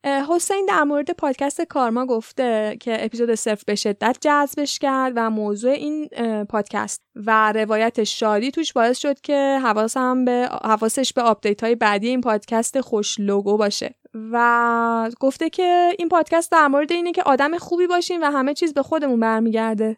حسین 0.05 0.67
در 0.69 0.83
مورد 0.83 1.11
پادکست 1.11 1.63
کارما 1.63 2.07
گفته 2.07 2.77
که 2.81 3.05
اپیزود 3.05 3.35
صفر 3.35 3.63
به 3.67 3.75
شدت 3.75 4.19
جذبش 4.21 4.79
کرد 4.79 5.13
و 5.17 5.31
موضوع 5.31 5.71
این 5.71 6.09
پادکست 6.49 7.03
و 7.15 7.53
روایت 7.53 8.05
شادی 8.05 8.51
توش 8.51 8.73
باعث 8.73 8.99
شد 8.99 9.21
که 9.21 9.59
حواسم 9.63 10.25
به 10.25 10.49
حواسش 10.65 11.13
به 11.13 11.23
update 11.23 11.65
های 11.65 11.75
بعدی 11.75 12.09
این 12.09 12.21
پادکست 12.21 12.81
خوش 12.81 13.21
لوگو 13.21 13.57
باشه. 13.57 13.95
و 14.15 15.11
گفته 15.21 15.51
که 15.51 15.93
این 15.99 16.09
پادکست 16.09 16.53
در 16.53 16.69
مورد 16.69 16.93
اینه 16.93 17.13
که 17.13 17.23
آدم 17.23 17.59
خوبی 17.59 17.87
باشیم 17.87 18.23
و 18.23 18.25
همه 18.25 18.55
چیز 18.55 18.75
به 18.75 18.83
خودمون 18.83 19.21
برمیگرده. 19.21 19.97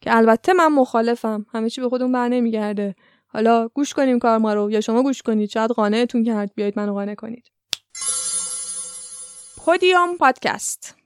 که 0.00 0.16
البته 0.16 0.52
من 0.52 0.66
مخالفم. 0.66 1.46
همه 1.52 1.70
چی 1.70 1.80
به 1.80 1.88
خودمون 1.88 2.12
بر 2.12 2.28
نمیگرده. 2.28 2.94
حالا 3.26 3.68
گوش 3.68 3.94
کنیم 3.94 4.18
کارما 4.18 4.54
رو 4.54 4.70
یا 4.70 4.80
شما 4.80 5.02
گوش 5.02 5.22
کنید. 5.22 5.50
شاید 5.50 5.70
قانعتون 5.70 6.24
کرد 6.24 6.50
بیاید 6.54 6.78
منو 6.78 6.92
قانع 6.92 7.14
کنید. 7.14 7.55
پودیوم 9.66 10.16
پادکست. 10.16 10.96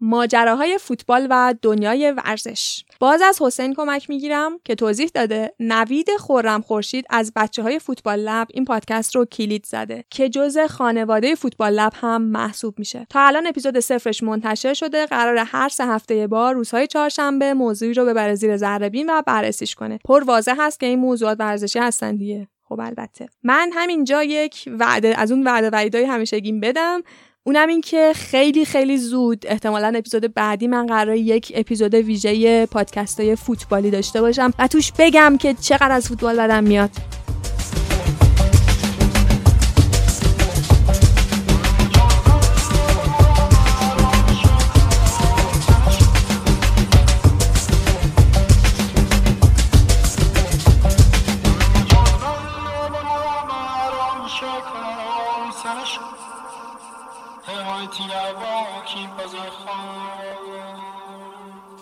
ماجراهای 0.00 0.78
فوتبال 0.78 1.26
و 1.30 1.54
دنیای 1.62 2.12
ورزش. 2.12 2.84
باز 3.00 3.22
از 3.22 3.42
حسین 3.42 3.74
کمک 3.74 4.10
می‌گیرم 4.10 4.58
که 4.64 4.74
توضیح 4.74 5.10
داده 5.14 5.54
نوید 5.60 6.08
خورم 6.18 6.60
خورشید 6.60 7.04
از 7.10 7.32
بچه 7.36 7.62
های 7.62 7.78
فوتبال 7.78 8.18
لب 8.18 8.46
این 8.50 8.64
پادکست 8.64 9.16
رو 9.16 9.24
کلید 9.24 9.66
زده 9.66 10.04
که 10.10 10.28
جز 10.28 10.58
خانواده 10.58 11.34
فوتبال 11.34 11.72
لب 11.72 11.92
هم 11.96 12.22
محسوب 12.22 12.78
میشه. 12.78 13.06
تا 13.10 13.26
الان 13.26 13.46
اپیزود 13.46 13.78
صفرش 13.78 14.22
منتشر 14.22 14.74
شده 14.74 15.06
قرار 15.06 15.36
هر 15.36 15.68
سه 15.68 15.86
هفته 15.86 16.26
بار 16.26 16.54
روزهای 16.54 16.86
چهارشنبه 16.86 17.54
موضوعی 17.54 17.94
رو 17.94 18.04
ببره 18.04 18.34
زیر 18.34 18.56
ذره 18.56 19.04
و 19.08 19.22
بررسیش 19.26 19.74
کنه. 19.74 19.98
پر 20.04 20.24
واضح 20.24 20.54
هست 20.58 20.80
که 20.80 20.86
این 20.86 20.98
موضوعات 20.98 21.40
ورزشی 21.40 21.78
هستن 21.78 22.16
دیگه. 22.16 22.48
خب 22.68 22.80
البته. 22.80 23.28
من 23.42 23.70
همینجا 23.74 24.22
یک 24.22 24.64
وعده 24.78 25.14
از 25.20 25.32
اون 25.32 25.44
وعده 25.44 25.70
وعیدای 25.70 26.04
همیشگیم 26.04 26.60
بدم. 26.60 27.02
اونم 27.48 27.68
این 27.68 27.80
که 27.80 28.12
خیلی 28.14 28.64
خیلی 28.64 28.98
زود 28.98 29.44
احتمالا 29.48 29.92
اپیزود 29.96 30.34
بعدی 30.34 30.66
من 30.66 30.86
قرار 30.86 31.16
یک 31.16 31.52
اپیزود 31.54 31.94
ویژه 31.94 32.66
پادکست 32.66 33.20
های 33.20 33.36
فوتبالی 33.36 33.90
داشته 33.90 34.20
باشم 34.20 34.52
و 34.58 34.66
توش 34.66 34.92
بگم 34.98 35.36
که 35.40 35.54
چقدر 35.54 35.92
از 35.92 36.08
فوتبال 36.08 36.36
بدم 36.36 36.64
میاد. 36.64 36.90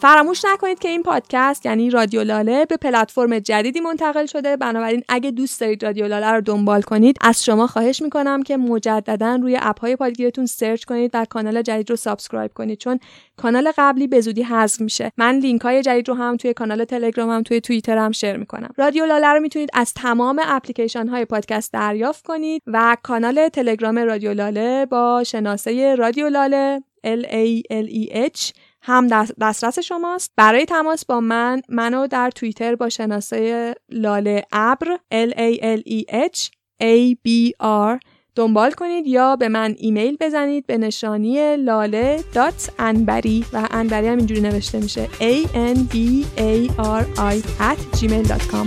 فراموش 0.06 0.44
نکنید 0.44 0.78
که 0.78 0.88
این 0.88 1.02
پادکست 1.02 1.66
یعنی 1.66 1.90
رادیو 1.90 2.22
لاله 2.22 2.64
به 2.64 2.76
پلتفرم 2.76 3.38
جدیدی 3.38 3.80
منتقل 3.80 4.26
شده. 4.26 4.56
بنابراین 4.56 5.02
اگه 5.08 5.30
دوست 5.30 5.60
دارید 5.60 5.84
رادیو 5.84 6.06
لاله 6.06 6.30
رو 6.30 6.40
دنبال 6.40 6.82
کنید 6.82 7.16
از 7.20 7.44
شما 7.44 7.66
خواهش 7.66 8.02
می‌کنم 8.02 8.42
که 8.42 8.56
مجددا 8.56 9.38
روی 9.42 9.58
اپ 9.62 9.80
های 9.80 9.96
پادگیرتون 9.96 10.46
search 10.46 10.84
کنید 10.84 11.10
و 11.14 11.24
کانال 11.30 11.62
جدید 11.62 11.90
رو 11.90 11.96
subscribe 11.96 12.50
کنید 12.54 12.78
چون 12.78 12.98
کانال 13.36 13.72
قبلی 13.76 14.06
به 14.06 14.20
زودی 14.20 14.42
حذف 14.42 14.80
میشه. 14.80 15.12
من 15.16 15.38
لینک 15.38 15.60
های 15.60 15.82
جدید 15.82 16.08
رو 16.08 16.14
هم 16.14 16.36
توی 16.36 16.54
کانال 16.54 16.84
تلگرام 16.84 17.30
هم 17.30 17.42
توی 17.42 17.60
توییتر 17.60 17.98
هم 17.98 18.12
share 18.12 18.36
می‌کنم. 18.36 18.70
رادیو 18.76 19.04
لاله 19.04 19.32
رو 19.32 19.40
می‌تونید 19.40 19.70
از 19.74 19.94
تمام 19.94 20.40
اپلیکیشن 20.44 21.08
های 21.08 21.24
پادکست 21.24 21.72
دریافت 21.72 22.26
کنید 22.26 22.62
و 22.66 22.96
کانال 23.02 23.48
تلگرام 23.48 23.98
رادیو 23.98 24.32
لاله 24.32 24.86
با 24.86 25.24
شناسه 25.24 25.94
رادیو 25.94 26.28
لاله 26.28 26.82
L 27.06 27.22
A 27.24 27.62
L 27.70 27.86
E 27.88 28.04
H 28.34 28.52
هم 28.86 29.06
دسترس 29.40 29.78
شماست. 29.78 30.32
برای 30.36 30.64
تماس 30.64 31.04
با 31.04 31.20
من 31.20 31.62
منو 31.68 32.06
در 32.06 32.30
توییتر 32.30 32.74
با 32.74 32.88
شناسه 32.88 33.74
لاله 33.88 34.42
ابر 34.52 34.86
L 35.14 35.30
A 35.30 35.60
L 35.60 35.80
E 35.88 36.04
H 36.12 36.50
A 36.82 37.14
B 37.28 37.50
R 37.62 38.00
دنبال 38.34 38.70
کنید 38.70 39.06
یا 39.06 39.36
به 39.36 39.48
من 39.48 39.74
ایمیل 39.78 40.16
بزنید 40.20 40.66
به 40.66 40.78
نشانی 40.78 41.56
لاله 41.56 42.24
دات 42.32 42.70
انبری 42.78 43.44
و 43.52 43.68
انبری 43.70 44.06
هم 44.06 44.18
اینجوری 44.18 44.40
نوشته 44.40 44.80
میشه. 44.80 45.06
A 45.06 45.46
N 45.46 45.78
B 45.92 45.96
A 46.38 46.70
R 46.78 47.04
I 47.18 47.46
at 47.60 47.98
gmail.com 47.98 48.66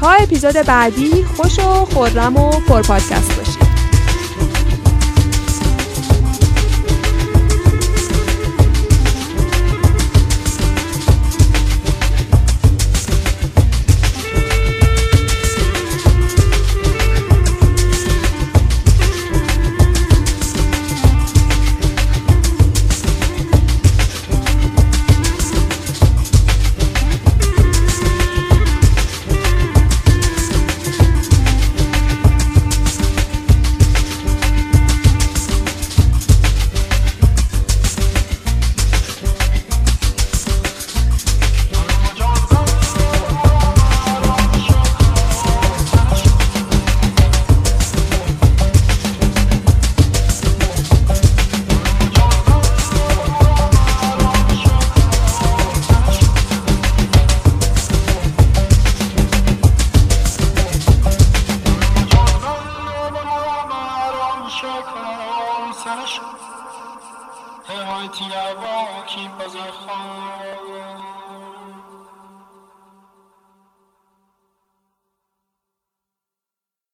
تا 0.00 0.10
اپیزود 0.10 0.56
بعدی 0.66 1.24
خوش 1.24 1.58
و 1.58 1.62
خورم 1.62 2.36
و 2.36 2.50
پر 2.50 2.82
پادکست 2.82 3.38
باشید. 3.38 3.65